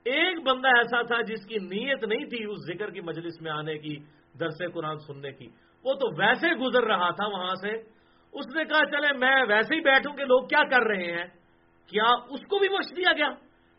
ایک 0.03 0.47
بندہ 0.47 0.67
ایسا 0.67 1.01
تھا 1.01 1.21
جس 1.21 1.45
کی 1.45 1.55
نیت 1.55 2.03
نہیں 2.03 2.25
تھی 2.25 2.43
اس 2.43 2.57
ذکر 2.73 2.91
کی 2.91 3.01
مجلس 3.01 3.41
میں 3.41 3.51
آنے 3.51 3.77
کی، 3.77 3.97
درس 4.39 4.57
قرآن 4.73 4.99
سننے 4.99 5.31
کی۔ 5.31 5.47
وہ 5.87 5.93
تو 5.93 6.07
ویسے 6.21 6.55
گزر 6.55 6.83
رہا 6.83 7.11
تھا 7.11 7.27
وہاں 7.27 7.55
سے۔ 7.55 7.97
اس 8.33 8.55
نے 8.55 8.65
کہا 8.65 8.85
چلے 8.85 9.17
میں 9.17 9.43
ویسے 9.47 9.75
ہی 9.75 9.81
بیٹھوں 9.81 10.13
کہ 10.13 10.25
لوگ 10.25 10.47
کیا 10.47 10.63
کر 10.69 10.87
رہے 10.87 11.11
ہیں؟ 11.11 11.25
کیا 11.87 12.03
اس 12.29 12.39
کو 12.39 12.59
بھی 12.59 12.69
بخش 12.69 12.97
دیا 12.97 13.13
گیا؟ 13.13 13.29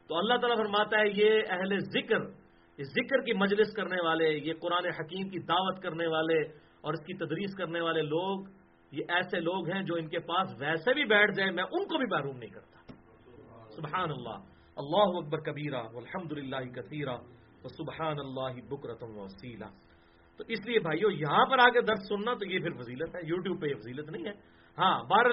تو 0.08 0.18
اللہ 0.18 0.34
تعالیٰ 0.34 0.56
فرماتا 0.56 0.98
ہے، 0.98 1.08
یہ 1.08 1.42
اہل 1.48 1.78
ذکر 1.78 2.48
ذکر 2.82 3.20
کی 3.20 3.32
مجلس 3.32 3.72
کرنے 3.72 4.04
والے، 4.04 4.28
یہ 4.28 4.52
قرآن 4.60 4.86
حکیم 4.86 5.28
کی 5.28 5.38
دعوت 5.38 5.82
کرنے 5.82 6.06
والے 6.06 6.42
اور 6.80 6.92
اس 6.92 7.00
کی 7.00 7.14
تدریس 7.16 7.54
کرنے 7.56 7.80
والے 7.80 8.02
لوگ، 8.02 8.44
یہ 8.92 9.04
ایسے 9.08 9.40
لوگ 9.40 9.70
ہیں 9.70 9.82
جو 9.82 9.94
ان 9.94 10.08
کے 10.08 10.18
پاس 10.18 10.48
ویسے 10.58 10.94
بھی 10.94 11.04
بیٹھ 11.04 11.32
جائیں، 11.32 11.52
میں 11.52 11.64
ان 11.64 11.84
کو 11.84 11.98
بھی 11.98 12.06
محروم 12.10 12.36
نہیں 12.36 12.50
کرتا۔ 12.50 12.92
سبحان 13.70 14.10
اللہ۔ 14.10 14.38
اللہ 14.76 15.16
اکبر 15.16 15.38
کبیرہ 15.38 15.76
الحمد 15.76 16.32
للہ 16.32 16.56
کثیرہ 16.56 17.16
سبحان 17.68 18.16
اللہ 18.18 18.66
بکرتم 18.68 19.18
وسیلہ۔ 19.18 19.64
تو 20.38 20.44
اس 20.48 20.66
لیے 20.66 20.78
بھائیو، 20.78 21.10
یہاں 21.10 21.44
پر 21.50 21.58
آ 21.58 21.68
کے 21.68 21.80
درد 21.80 22.02
سننا 22.08 22.34
تو 22.34 22.46
یہ 22.46 22.58
پھر 22.58 22.72
فضیلت 22.72 23.14
ہے، 23.14 23.20
یوٹیوب 23.26 23.60
پہ 23.60 23.66
یہ 23.66 23.74
فضیلت 23.74 24.10
نہیں 24.10 24.26
ہے۔ 24.26 24.34
ہاں 24.78 24.96
بہر 25.10 25.30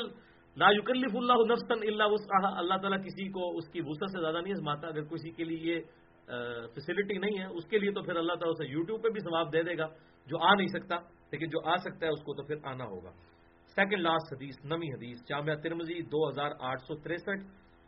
لا 0.58 0.70
یکلف 0.72 1.16
اللہ 1.16 1.42
نفسن 1.52 1.84
اللہ 1.88 2.04
وسعہ 2.04 2.52
اللہ 2.58 2.78
تعالیٰ 2.82 3.00
کسی 3.04 3.28
کو 3.30 3.50
اس 3.58 3.68
کی 3.70 3.82
وسعت 3.86 4.12
سے 4.12 4.22
زیادہ 4.22 4.42
نہیں 4.42 4.54
ازماتا، 4.54 4.88
اگر 4.88 5.04
کسی 5.04 5.32
کے 5.32 5.44
لیے 5.44 5.74
یہ 5.74 5.80
فیسلٹی 6.76 7.18
نہیں 7.18 7.40
ہے، 7.40 7.46
اس 7.46 7.66
کے 7.66 7.78
لیے 7.78 7.92
تو 7.92 8.02
پھر 8.02 8.16
اللہ 8.16 8.34
تعالیٰ 8.34 8.54
اسے 8.58 8.72
یوٹیوب 8.72 9.04
پہ 9.04 9.10
بھی 9.10 9.20
ثواب 9.20 9.54
دے 9.54 9.64
دے 9.64 9.78
گا، 9.78 9.88
جو 10.28 10.38
آ 10.42 10.54
نہیں 10.54 10.68
سکتا، 10.68 10.96
لیکن 11.32 11.50
جو 11.50 11.60
آ 11.70 11.76
سکتا 11.76 12.06
ہے 12.06 12.12
اس 12.12 12.24
کو 12.24 12.34
تو 12.34 12.44
پھر 12.44 12.56
آنا 12.64 12.86
ہوگا۔ 12.86 13.12
سیکنڈ 13.76 14.02
لاسٹ 14.02 14.34
حدیث، 14.34 14.56
نمی 14.66 14.90
حدیث، 14.94 15.18
جامعہ 15.30 15.56
ترمزی 15.56 16.02
دو 16.02 16.30
ہزار 16.30 16.52
آٹھ 16.60 16.82
سو 16.82 16.96
تریسٹھ، 16.96 17.44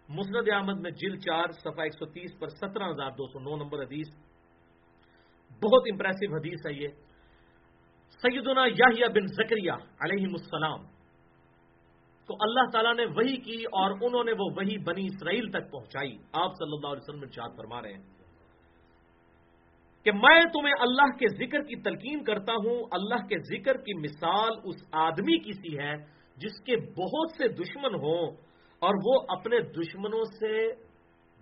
مسند 0.10 0.50
احمد 0.54 0.80
میں 0.82 0.92
جل 0.92 1.18
چار، 1.18 1.52
صفحہ 1.64 1.84
ایک 1.84 1.94
سو 1.94 2.06
تیس 2.06 2.40
پر 2.40 2.48
سترہ 2.48 2.90
ہزار 2.92 3.12
دو 3.12 3.28
سو 3.28 3.40
نو 3.40 3.56
نمبر 3.64 3.84
حدیث۔ 3.84 4.08
بہت 5.62 5.84
امپریسو 5.92 6.36
حدیث 6.36 6.66
ہے 6.66 6.74
یہ۔ 6.74 6.88
سیدنا 8.22 8.66
یاہیا 8.66 9.08
بن 9.08 9.28
زکریہ 9.28 9.72
علیہ 10.00 10.26
السلام۔ 10.28 10.80
تو 12.28 12.34
اللہ 12.40 12.70
تعالیٰ 12.74 12.96
نے 12.96 13.06
وہی 13.06 13.38
کی 13.38 13.64
اور 13.64 13.92
انہوں 13.92 14.24
نے 14.24 14.32
وہ 14.32 14.46
وہی 14.56 14.78
بنی 14.78 15.06
اسرائیل 15.06 15.50
تک 15.50 15.72
پہنچائی۔ 15.72 16.18
آپ 16.34 16.52
صلی 16.56 16.76
اللہ 16.76 16.88
علیہ 16.88 17.10
وسلم 17.10 17.26
چاد 17.26 17.50
فرما 17.58 17.82
رہے 17.82 17.94
ہیں 17.94 18.18
کہ 20.04 20.12
میں 20.12 20.42
تمہیں 20.54 20.74
اللہ 20.80 21.18
کے 21.18 21.28
ذکر 21.28 21.62
کی 21.62 21.82
تلقین 21.82 22.24
کرتا 22.24 22.54
ہوں۔ 22.54 22.88
اللہ 22.92 23.28
کے 23.28 23.40
ذکر 23.40 23.78
کی 23.78 23.94
مثال 23.94 24.52
اس 24.64 24.76
آدمی 24.92 25.38
کی 25.38 25.54
سی 25.54 25.80
ہے 25.80 25.96
جس 26.38 26.60
کے 26.66 26.76
بہت 26.76 27.32
سے 27.38 27.48
دشمن 27.48 27.96
ہوں 27.96 28.32
اور 28.80 28.96
وہ 29.06 29.22
اپنے 29.30 29.60
دشمنوں 29.60 30.24
سے 30.40 30.68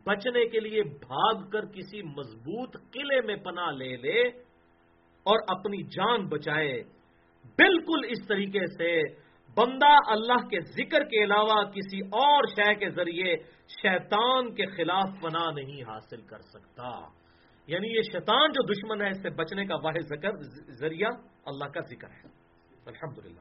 بچنے 0.05 0.45
کے 0.45 0.59
لیے 0.59 0.83
بھاگ 0.83 1.49
کر 1.49 1.65
کسی 1.65 2.01
مضبوط 2.01 2.77
قلعے 2.91 3.21
میں 3.21 3.35
پناہ 3.35 3.71
لے 3.71 3.97
لے۔ 3.97 4.44
اور 5.25 5.39
اپنی 5.47 5.83
جان 5.83 6.27
بچائے۔ 6.27 6.83
بالکل 7.57 8.05
اس 8.09 8.27
طریقے 8.27 8.65
سے 8.77 9.01
بندہ 9.57 9.95
اللہ 10.07 10.47
کے 10.47 10.59
ذکر 10.59 11.03
کے 11.03 11.23
علاوہ 11.23 11.63
کسی 11.63 11.99
اور 11.99 12.43
شے 12.47 12.75
کے 12.75 12.89
ذریعے 12.89 13.35
شیطان 13.81 14.53
کے 14.55 14.65
خلاف 14.65 15.21
پناہ 15.21 15.51
نہیں 15.55 15.83
حاصل 15.83 16.21
کر 16.21 16.41
سکتا۔ 16.41 16.89
یعنی 17.67 17.87
یہ 17.95 18.01
شیطان 18.01 18.51
جو 18.51 18.63
دشمن 18.73 19.01
ہے، 19.01 19.09
اس 19.09 19.21
سے 19.21 19.29
بچنے 19.29 19.65
کا 19.65 19.75
واحد 19.75 20.05
ذکر، 20.05 20.29
ذریعہ 20.79 21.09
اللہ 21.45 21.65
کا 21.65 21.81
ذکر 21.81 22.07
ہے۔ 22.07 22.27
الحمد 22.85 23.39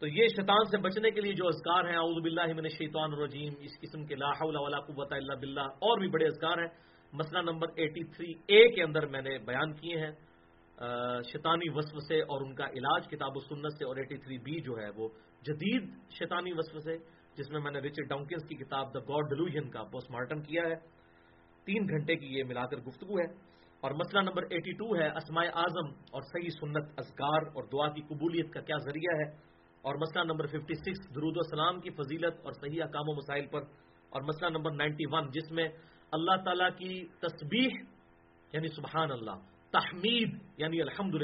تو 0.00 0.06
یہ 0.06 0.28
شیطان 0.28 0.64
سے 0.64 0.78
بچنے 0.78 1.10
کے 1.10 1.20
لیے 1.20 1.32
جو 1.32 1.46
اذکار 1.46 1.84
ہیں، 1.84 1.96
اعوذ 1.96 2.22
باللہ 2.22 2.46
من 2.46 2.64
الشیطان 2.64 3.12
الرجیم، 3.12 3.54
اس 3.58 3.80
قسم 3.80 4.04
کے 4.04 4.14
لا 4.14 4.30
حول 4.30 4.56
ولا 4.56 4.80
قوت 4.80 5.12
الا 5.12 5.34
باللہ، 5.34 5.60
اور 5.60 5.98
بھی 5.98 6.08
بڑے 6.08 6.24
اذکار 6.24 6.58
ہیں۔ 6.58 6.87
مسئلہ 7.12 7.38
نمبر 7.38 7.66
ایٹی 7.76 8.04
تھری 8.04 8.32
اے 8.46 8.68
کے 8.68 8.82
اندر 8.82 9.06
میں 9.06 9.22
نے 9.22 9.38
بیان 9.38 9.72
کیے 9.72 9.96
ہیں 9.96 10.12
شیطانی 11.32 11.68
وصف 11.74 11.96
سے 12.08 12.20
اور 12.20 12.46
ان 12.46 12.54
کا 12.54 12.64
علاج 12.64 13.08
کتاب 13.08 13.36
و 13.36 13.40
سنت 13.40 13.72
سے 13.78 13.84
اور 13.84 13.96
ایٹی 13.96 14.16
تھری 14.16 14.38
بی 14.38 14.60
جو 14.60 14.78
ہے 14.78 14.90
وہ 14.96 15.08
جدید 15.42 15.90
شیطانی 16.10 16.52
وصف 16.52 16.78
سے، 16.84 16.96
جس 17.34 17.50
میں 17.50 17.60
میں 17.60 17.70
نے 17.70 17.78
رچرڈ 17.78 18.08
ڈاؤنکنس 18.08 18.48
کی 18.48 18.54
کتاب 18.54 18.94
دا 18.94 18.98
گاڈ 18.98 19.30
ڈلوژن 19.30 19.70
کا 19.70 19.82
پوسٹ 19.82 20.10
مارٹم 20.10 20.42
کیا 20.42 20.62
ہے۔ 20.62 20.74
تین 21.64 21.88
گھنٹے 21.88 22.16
کی 22.16 22.26
یہ 22.26 22.44
ملا 22.44 22.66
کر 22.66 22.76
گفتگو 22.76 23.18
ہے۔ 23.18 23.32
اور 23.80 23.90
مسئلہ 23.90 24.22
نمبر 24.22 24.42
ایٹی 24.50 24.72
ٹو 24.72 24.96
ہے، 24.96 25.08
اسماء 25.08 25.44
اعظم 25.54 25.86
اور 26.10 26.20
صحیح 26.22 26.48
سنت 26.48 26.84
ازکار 26.96 27.42
اور 27.42 27.64
دعا 27.64 27.88
کی 27.88 28.02
قبولیت 28.02 28.52
کا 28.52 28.60
کیا 28.60 28.76
ذریعہ 28.76 29.18
ہے۔ 29.18 29.36
اور 29.82 29.94
مسئلہ 29.94 30.24
نمبر 30.24 30.46
ففٹی 30.46 30.74
سکس 30.74 31.14
درود 31.14 31.36
و 31.36 31.42
سلام 31.50 31.80
کی 31.80 31.90
فضیلت 31.90 32.40
اور 32.44 32.52
صحیح 32.52 32.82
اقام 32.82 33.08
و 33.08 33.14
مسائل 33.14 33.46
پر۔ 33.46 33.60
اور 34.10 34.22
مسئلہ 34.22 34.50
نمبر 34.50 34.70
نائنٹی 34.70 35.04
ون 35.12 35.30
جس 35.30 35.50
میں 35.50 35.68
اللہ 36.12 36.36
تعالیٰ 36.44 36.68
کی 36.78 36.94
تسبیح 37.20 37.78
یعنی 38.52 38.68
سبحان 38.68 39.10
اللہ، 39.12 39.36
تحمید 39.72 40.38
یعنی 40.58 40.80
الحمد 40.82 41.14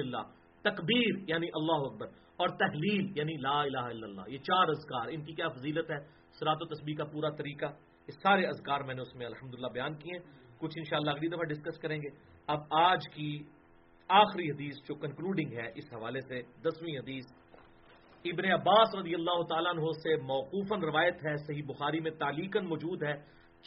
تکبیر 0.64 1.14
یعنی 1.28 1.46
اللہ 1.54 1.86
اکبر، 1.86 2.06
اور 2.36 2.48
تحلیل 2.58 3.06
یعنی 3.16 3.36
لا 3.40 3.58
الہ 3.60 3.84
الا 3.86 4.06
اللہ، 4.06 4.28
یہ 4.28 4.38
چار 4.48 4.68
ازکار 4.68 5.08
ان 5.12 5.22
کی 5.24 5.32
کیا 5.32 5.48
فضیلت 5.48 5.90
ہے؟ 5.90 5.98
سرات 6.38 6.62
و 6.62 6.66
تسبیح 6.66 6.96
کا 6.96 7.04
پورا 7.12 7.30
طریقہ، 7.36 7.66
یہ 8.08 8.18
سارے 8.22 8.46
ازکار 8.46 8.80
میں 8.80 8.94
نے 8.94 9.02
اس 9.02 9.14
میں 9.14 9.26
الحمدللہ 9.26 9.70
بیان 9.72 9.94
کیے 9.98 10.18
کچھ 10.60 10.78
انشاءاللہ 10.78 11.10
اگلی 11.10 11.28
دفعہ 11.28 11.44
ڈسکس 11.44 11.78
کریں 11.80 11.96
گے۔ 11.96 12.10
اب 12.48 12.60
آج 12.80 13.08
کی 13.14 13.30
آخری 14.10 14.50
حدیث 14.50 14.74
جو 14.88 14.94
کنکلوڈنگ 15.02 15.52
ہے، 15.58 15.66
اس 15.74 15.92
حوالے 15.92 16.20
سے 16.20 16.40
دسویں 16.64 16.96
حدیث، 16.98 17.26
ابن 18.24 18.44
عباس 18.52 18.94
رضی 18.94 19.14
اللہ 19.14 19.42
تعالیٰ 19.48 19.72
عنہ 19.74 19.92
سے 20.02 20.16
موقوفاً 20.24 20.82
روایت 20.82 21.24
ہے، 21.26 21.36
صحیح 21.46 21.62
بخاری 21.66 22.00
میں 22.00 22.10
تعلیقن 22.18 22.64
موجود 22.66 23.02
ہے۔ 23.02 23.14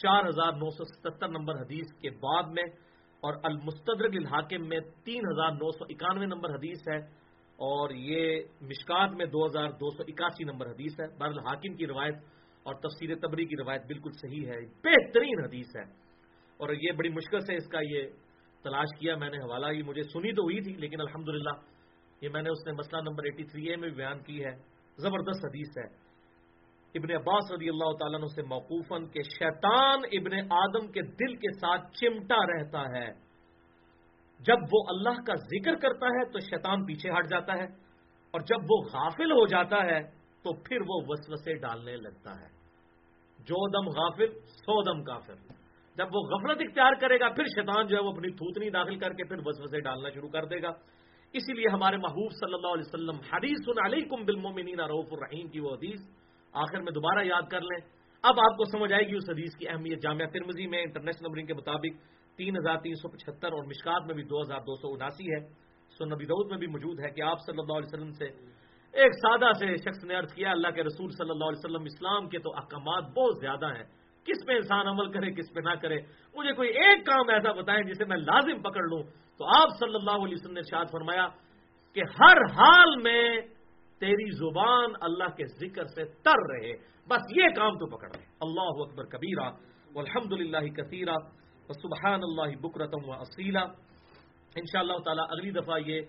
چار 0.02 0.24
ہزار 0.28 0.52
نو 0.52 0.70
سو 0.70 0.84
ستر 0.84 1.28
نمبر 1.28 1.54
حدیث 1.54 1.92
کے 2.02 2.10
بعد 2.10 2.42
میں 2.42 2.62
اور 3.20 3.34
المستدرک 3.42 4.10
الحاکم 4.12 4.68
میں 4.68 4.80
تین 5.04 5.20
ہزار 5.32 5.50
نو 5.50 5.70
سو 5.70 5.84
اکانوے 5.88 6.26
نمبر 6.26 6.50
حدیث 6.50 6.88
ہے 6.88 6.98
اور 7.56 7.90
یہ 7.90 8.42
مشکات 8.60 9.10
میں 9.10 9.26
دو 9.26 9.46
ہزار 9.46 9.70
دو 9.70 9.90
سو 9.90 10.02
اکاسی 10.08 10.44
نمبر 10.44 10.66
حدیث 10.66 11.00
ہے۔ 11.00 11.18
بر 11.18 11.26
الحاکم 11.26 11.74
کی 11.74 11.86
روایت 11.86 12.14
اور 12.62 12.74
تفسیر 12.74 13.14
تبری 13.14 13.44
کی 13.44 13.56
روایت 13.56 13.82
بالکل 13.86 14.10
صحیح 14.12 14.46
ہے۔ 14.46 14.60
بہترین 14.60 15.44
حدیث 15.44 15.76
ہے۔ 15.76 15.82
اور 16.56 16.68
یہ 16.70 16.92
بڑی 16.92 17.08
مشکل 17.08 17.40
سے 17.40 17.54
اس 17.54 17.68
کا 17.68 17.78
یہ 17.90 18.02
تلاش 18.62 18.98
کیا 18.98 19.16
میں 19.16 19.30
نے، 19.30 19.36
حوالہ 19.36 19.66
یہ 19.72 19.82
مجھے 19.82 20.02
سنی 20.02 20.32
تو 20.32 20.42
ہوئی 20.42 20.60
تھی، 20.60 20.72
لیکن 20.72 21.00
الحمدللہ 21.00 21.50
یہ 22.20 22.28
میں 22.28 22.42
نے 22.42 22.50
اس 22.50 22.66
نے 22.66 22.72
مسئلہ 22.72 23.00
نمبر 23.00 23.24
ایٹی 23.24 23.44
تھری 23.44 23.68
اے 23.68 23.76
میں 23.76 23.88
بیان 23.88 24.22
کی 24.22 24.44
ہے۔ 24.44 24.54
زبردست 24.96 25.44
حدیث 25.44 25.78
ہے۔ 25.78 26.07
ابن 26.94 27.10
عباس 27.10 27.52
رضی 27.52 27.68
اللہ 27.68 27.96
تعالیٰ 28.00 28.20
سے 28.34 28.42
موقوفاً 28.42 29.06
کہ 29.06 29.22
شیطان 29.22 29.98
ابن 30.12 30.52
آدم 30.52 30.92
کے 30.92 31.02
دل 31.02 31.34
کے 31.36 31.52
ساتھ 31.52 31.92
چمٹا 31.92 32.46
رہتا 32.46 32.82
ہے۔ 32.82 33.28
جب 34.40 34.56
وہ 34.72 34.84
اللہ 34.88 35.20
کا 35.26 35.34
ذکر 35.34 35.74
کرتا 35.74 36.06
ہے 36.06 36.32
تو 36.32 36.38
شیطان 36.38 36.86
پیچھے 36.86 37.10
ہٹ 37.10 37.28
جاتا 37.30 37.52
ہے 37.56 37.64
اور 38.30 38.40
جب 38.40 38.56
وہ 38.70 38.76
غافل 38.92 39.32
ہو 39.32 39.46
جاتا 39.46 39.84
ہے 39.84 40.00
تو 40.42 40.62
پھر 40.62 40.80
وہ 40.80 41.00
وسوسے 41.06 41.54
ڈالنے 41.54 41.96
لگتا 41.96 42.30
ہے۔ 42.40 42.58
جو 43.38 43.70
دم 43.70 44.00
غافل، 44.00 44.40
سو 44.46 44.82
دم 44.82 45.04
کافر۔ 45.04 45.34
جب 45.96 46.06
وہ 46.12 46.20
غفلت 46.20 46.56
اختیار 46.60 46.92
کرے 47.00 47.20
گا، 47.20 47.28
پھر 47.28 47.44
شیطان 47.44 47.86
جو 47.86 47.96
ہے 47.96 48.02
وہ 48.02 48.10
اپنی 48.10 48.30
تھوتنی 48.30 48.70
داخل 48.70 48.98
کر 48.98 49.12
کے 49.12 49.24
پھر 49.24 49.36
وسوسے 49.44 49.80
ڈالنا 49.80 50.08
شروع 50.10 50.28
کر 50.28 50.44
دے 50.44 50.62
گا۔ 50.62 50.70
اسی 51.32 51.52
لیے 51.52 51.66
ہمارے 51.72 51.96
محبوب 51.96 52.32
صلی 52.32 52.54
اللہ 52.54 52.66
علیہ 52.66 52.84
وسلم 52.86 53.34
حدیث 53.34 53.78
علیکم 53.84 54.24
بالمؤمنین 54.24 54.80
روف 54.80 55.06
الرحیم 55.10 55.48
کی 55.48 55.60
وہ 55.60 55.74
حدیث 55.74 56.17
آخر 56.52 56.80
میں 56.80 56.92
دوبارہ 56.92 57.24
یاد 57.24 57.42
کر 57.50 57.60
لیں۔ 57.60 57.80
اب 58.22 58.34
آپ 58.38 58.56
کو 58.56 58.64
سمجھ 58.64 58.92
آئے 58.92 59.08
گی 59.08 59.14
اس 59.14 59.30
حدیث 59.30 59.56
کی 59.56 59.68
اہمیت۔ 59.68 60.02
جامعہ 60.02 60.26
ترمزی 60.26 60.66
میں 60.66 60.82
انٹرنیشنل 60.82 61.26
نمبرنگ 61.26 61.46
کے 61.46 61.54
مطابق 61.54 62.18
تین 62.36 62.56
ہزار 62.56 62.76
تین 62.76 62.94
سو 62.94 63.08
پچہتر 63.08 63.52
اور 63.52 63.64
مشکات 63.64 64.06
میں 64.06 64.14
بھی 64.14 64.22
دو 64.22 64.40
ہزار 64.40 64.60
دو 64.60 64.76
سو 64.76 64.88
اناسی 64.88 65.24
ہے۔ 65.24 65.68
سو 65.98 66.04
نبی 66.04 66.24
دعود 66.24 66.50
میں 66.50 66.58
بھی 66.58 66.66
موجود 66.66 67.00
ہے 67.00 67.10
کہ 67.10 67.22
آپ 67.22 67.38
صلی 67.46 67.58
اللہ 67.58 67.72
علیہ 67.72 67.88
وسلم 67.92 68.12
سے 68.12 68.24
ایک 68.92 69.12
سادہ 69.14 69.52
سے 69.58 69.76
شخص 69.76 70.04
نے 70.04 70.14
عرض 70.14 70.32
کیا، 70.32 70.50
اللہ 70.50 70.68
کے 70.68 70.82
رسول 70.82 71.10
صلی 71.10 71.30
اللہ 71.30 71.44
علیہ 71.44 71.58
وسلم 71.58 71.82
اسلام 71.82 72.28
کے 72.28 72.38
تو 72.38 72.50
احکامات 72.56 73.04
بہت 73.04 73.40
زیادہ 73.40 73.66
ہیں۔ 73.66 73.84
کس 74.24 74.46
پہ 74.46 74.52
انسان 74.52 74.88
عمل 74.88 75.12
کرے، 75.12 75.30
کس 75.30 75.54
پہ 75.54 75.60
نہ 75.60 75.74
کرے؟ 75.74 76.00
مجھے 76.34 76.52
کوئی 76.52 76.68
ایک 76.68 77.06
کام 77.06 77.28
ایسا 77.28 77.52
بتائیں 77.52 77.82
جسے 77.82 78.04
میں 78.04 78.16
لازم 78.16 78.62
پکڑ 78.62 78.82
لوں۔ 78.82 79.02
تو 79.38 79.44
آپ 79.60 79.68
صلی 79.78 79.94
اللہ 79.94 80.24
علیہ 80.24 80.34
وسلم 80.34 80.52
نے 80.52 80.60
شاد 80.70 80.84
فرمایا 80.92 81.28
کہ 81.94 82.00
ہر 82.00 82.36
حال 82.36 82.96
میں 82.96 83.40
تیری 84.00 84.30
زبان 84.30 84.90
اللہ 85.00 85.28
کے 85.36 85.46
ذکر 85.46 85.86
سے 85.86 86.04
تر 86.04 86.40
رہے۔ 86.52 86.72
بس 87.08 87.36
یہ 87.36 87.48
کام 87.56 87.78
تو 87.78 87.86
پکڑ 87.96 88.08
رہے 88.16 88.24
اللہ 88.40 88.82
اکبر 88.82 89.04
کبیرہ۔ 89.04 89.50
الحمد 89.94 90.32
للہ 90.32 90.66
کثیرہ۔ 90.72 91.16
سبحان 91.68 92.20
اللہ 92.22 92.56
بکرتم 92.56 93.08
و 93.08 93.12
اصیلا 93.12 93.60
ان 94.56 94.64
شاء 94.72 94.80
اللہ 94.80 94.98
تعالیٰ 95.04 95.24
اگلی 95.30 95.50
دفعہ 95.50 95.78
یہ 95.86 96.00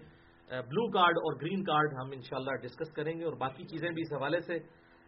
بلو 0.50 0.92
کارڈ 0.92 1.18
اور 1.18 1.36
گرین 1.42 1.64
کارڈ 1.64 1.94
ہم 1.94 2.12
انشاءاللہ 2.12 2.56
ڈسکس 2.62 2.92
کریں 2.92 3.20
گے 3.20 3.24
اور 3.24 3.34
باقی 3.34 3.64
چیزیں 3.64 3.90
بھی 3.90 4.02
اس 4.02 4.14
حوالے 4.14 4.40
سے۔ 4.40 4.58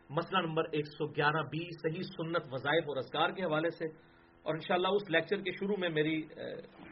مسئلہ 0.09 0.41
نمبر 0.45 0.63
ایک 0.71 0.87
سو 0.87 1.07
گیارہ 1.07 1.43
بی، 1.51 1.63
صحیح 1.83 2.01
سنت 2.01 2.43
وظائف 2.51 2.83
اور 2.87 2.97
اسکار 2.97 3.29
کے 3.29 3.43
حوالے 3.43 3.69
سے۔ 3.69 3.85
اور 4.43 4.53
انشاءاللہ 4.53 4.87
اس 4.87 5.09
لیکچر 5.09 5.37
کے 5.37 5.51
شروع 5.51 5.75
میں 5.79 5.89
میری 5.89 6.21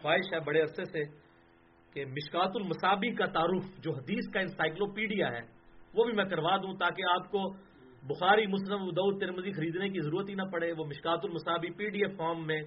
خواہش 0.02 0.34
ہے 0.34 0.40
بڑے 0.40 0.61
عرصے 0.61 0.86
سے 0.86 1.03
کہ 1.94 2.06
مشکات 2.06 2.52
المصابی 2.56 3.11
کا 3.16 3.26
تعارف، 3.26 3.78
جو 3.80 3.91
حدیث 3.91 4.34
کا 4.34 4.40
انسائکلوپیڈیا 4.40 5.28
ہے 5.28 5.59
وہ 5.94 6.03
بھی 6.03 6.14
میں 6.14 6.26
کروا 6.26 6.57
دوں 6.57 6.74
تاکہ 6.74 7.03
آپ 7.16 7.32
کو 7.32 7.53
بخاری، 8.03 8.48
مسلم 8.48 8.82
ادعود 8.82 9.22
ترمزی 9.22 9.52
خریدنے 9.52 9.90
کی 9.90 9.99
ضرورت 10.02 10.30
ہی 10.30 10.34
نہ 10.34 10.44
پڑے۔ 10.52 10.72
وہ 10.78 10.86
مشکات 10.86 11.20
المصابی 11.24 11.70
پی 11.70 11.90
ڈی 11.90 11.99
ایف 12.06 12.18
فارم 12.18 12.48
میں 12.48 12.61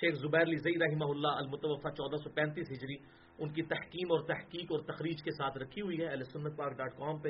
شیخ 0.00 0.14
زبیر 0.14 0.42
علی 0.42 0.56
رحمہ 0.56 1.04
اللہ 1.04 1.28
المتوفہ 1.28 1.88
چودہ 1.88 2.16
سو 2.16 2.30
پینتیس 2.30 2.66
ہجری 2.70 2.94
ان 3.38 3.52
کی 3.52 3.62
تحکیم 3.62 4.12
اور 4.12 4.20
تحقیق 4.20 4.64
اور 4.70 4.80
تخریج 4.80 5.22
کے 5.24 5.30
ساتھ 5.30 5.58
رکھی 5.58 5.82
ہوئی 5.82 6.00
ہے 6.00 6.24
سنت 6.32 6.56
پاک 6.56 6.72
ڈاٹ 6.72 6.96
کام 6.98 7.18
پہ۔ 7.18 7.28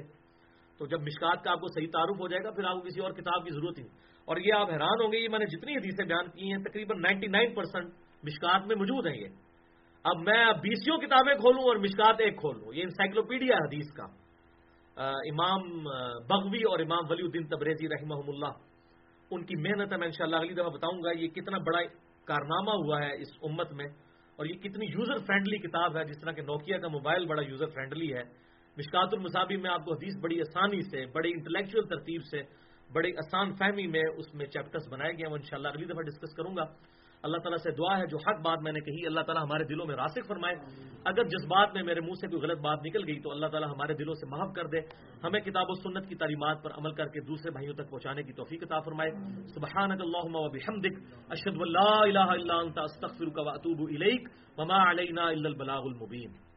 تو 0.78 0.86
جب 0.86 1.00
مشکات 1.00 1.44
کا 1.44 1.50
آپ 1.50 1.60
کو 1.60 1.66
صحیح 1.68 1.86
تعارف 1.92 2.20
ہو 2.20 2.28
جائے 2.28 2.44
گا، 2.44 2.50
پھر 2.50 2.64
آپ 2.64 2.74
کو 2.74 2.80
کسی 2.80 3.00
اور 3.00 3.10
کتاب 3.10 3.44
کی 3.44 3.50
ضرورت 3.50 3.78
ہی 3.78 3.82
نہیں۔ 3.82 3.98
اور 4.24 4.36
یہ 4.36 4.52
آپ 4.52 4.70
حیران 4.70 5.00
ہوں 5.04 5.12
گے، 5.12 5.18
یہ 5.18 5.28
میں 5.28 5.38
نے 5.38 5.44
جتنی 5.44 5.72
حدیثیں 5.72 6.06
بیان 6.06 6.30
کی 6.30 6.52
ہیں، 6.52 6.62
تقریباً 6.62 7.00
نائنٹی 7.00 7.26
نائن 7.26 7.54
پرسینٹ 7.54 7.92
مشکات 8.22 8.66
میں 8.66 8.76
موجود 8.76 9.06
ہیں 9.06 9.16
یہ۔ 9.16 9.26
اب 10.02 10.16
میں 10.16 10.44
بیسوں 10.62 10.98
کتابیں 10.98 11.34
کھولوں 11.34 11.62
اور 11.62 11.76
مشکات 11.76 12.16
ایک 12.18 12.36
کھولوں 12.36 12.74
یہ 12.74 12.82
انسائکلوپیڈیا 12.82 13.56
حدیث 13.56 13.92
کا۔ 13.92 14.27
امام 14.98 15.62
بغوی 16.28 16.62
اور 16.70 16.78
امام 16.80 17.10
ولی 17.10 17.22
الدین 17.22 17.46
تبریزی 17.48 17.88
رحمہ 17.88 18.20
اللہ، 18.26 18.52
ان 19.30 19.44
کی 19.44 19.56
محنت 19.58 19.92
ہے، 19.92 19.96
میں 19.98 20.06
انشاءاللہ 20.06 20.36
اگلی 20.36 20.54
دفعہ 20.54 20.70
بتاؤں 20.74 21.02
گا 21.04 21.10
یہ 21.18 21.28
کتنا 21.36 21.58
بڑا 21.66 21.80
کارنامہ 22.28 22.74
ہوا 22.82 22.98
ہے 23.02 23.12
اس 23.22 23.30
امت 23.42 23.72
میں، 23.72 23.86
اور 24.38 24.46
یہ 24.46 24.56
کتنی 24.62 24.86
یوزر 24.88 25.18
فرینڈلی 25.26 25.58
کتاب 25.58 25.96
ہے، 25.96 26.04
جس 26.04 26.20
طرح 26.20 26.32
کہ 26.32 26.42
نوکیا 26.42 26.78
کا 26.78 26.88
موبائل 26.88 27.26
بڑا 27.26 27.42
یوزر 27.42 27.68
فرینڈلی 27.74 28.12
ہے۔ 28.14 28.22
مشکات 28.76 29.14
المصابی 29.14 29.56
میں 29.56 29.70
آپ 29.70 29.84
کو 29.84 29.94
حدیث 29.94 30.16
بڑی 30.22 30.40
آسانی 30.40 30.80
سے 30.90 31.04
بڑی 31.14 31.30
انٹلیکچوئل 31.32 31.86
ترتیب 31.88 32.24
سے 32.30 32.42
بڑی 32.90 33.10
آسان 33.18 33.54
فہمی 33.54 33.86
میں 33.86 34.02
اس 34.16 34.34
میں 34.34 34.46
چیپٹرس 34.46 34.86
بنائے 34.90 35.12
گئے 35.12 35.24
ہیں، 35.24 35.32
وہ 35.32 35.36
انشاءاللہ 35.36 35.68
اگلی 35.68 35.86
دفعہ 35.86 36.02
ڈسکس 36.02 36.34
کروں 36.36 36.54
گا۔ 36.56 36.64
اللہ 37.22 37.36
تعالیٰ 37.36 37.58
سے 37.58 37.70
دعا 37.70 37.98
ہے، 37.98 38.06
جو 38.06 38.16
حق 38.16 38.40
بات 38.40 38.58
میں 38.62 38.72
نے 38.72 38.80
کہی، 38.80 39.06
اللہ 39.06 39.20
تعالیٰ 39.20 39.42
ہمارے 39.42 39.64
دلوں 39.64 39.86
میں 39.86 39.96
راسک 39.96 40.26
فرمائے۔ 40.26 40.54
اگر 41.04 41.24
جس 41.24 41.44
بات 41.44 41.74
میں 41.74 41.82
میرے 41.82 42.00
منہ 42.00 42.12
سے 42.12 42.28
کوئی 42.28 42.42
غلط 42.42 42.58
بات 42.58 42.78
نکل 42.84 43.04
گئی 43.06 43.20
تو 43.20 43.30
اللہ 43.30 43.46
تعالیٰ 43.46 43.68
ہمارے 43.68 43.94
دلوں 43.94 44.14
سے 44.14 44.26
معاف 44.26 44.54
کر 44.54 44.66
دے۔ 44.66 44.78
ہمیں 45.24 45.40
کتاب 45.40 45.66
و 45.68 45.74
سنت 45.74 46.08
کی 46.08 46.14
تعلیمات 46.14 46.62
پر 46.62 46.70
عمل 46.70 46.92
کر 46.94 47.08
کے 47.08 47.20
دوسرے 47.20 47.50
بھائیوں 47.50 47.74
تک 47.74 47.90
پہنچانے 47.90 48.22
کی 48.22 48.32
توفیق 48.32 48.62
عطا 48.62 48.80
فرمائے۔ 48.80 49.10
سبحانك 49.46 50.00
اللهم 50.00 50.34
وبحمدك 50.34 51.14
اشهد 51.28 51.60
ان 51.60 51.72
لا 51.72 52.00
اله 52.02 52.40
الا 52.40 52.54
انت 52.54 52.78
استغفرك 52.78 53.38
وما 54.58 54.90
علینا 54.90 55.22
الا 55.22 55.48
البلاغ 55.48 55.82
المبین۔ 55.84 56.47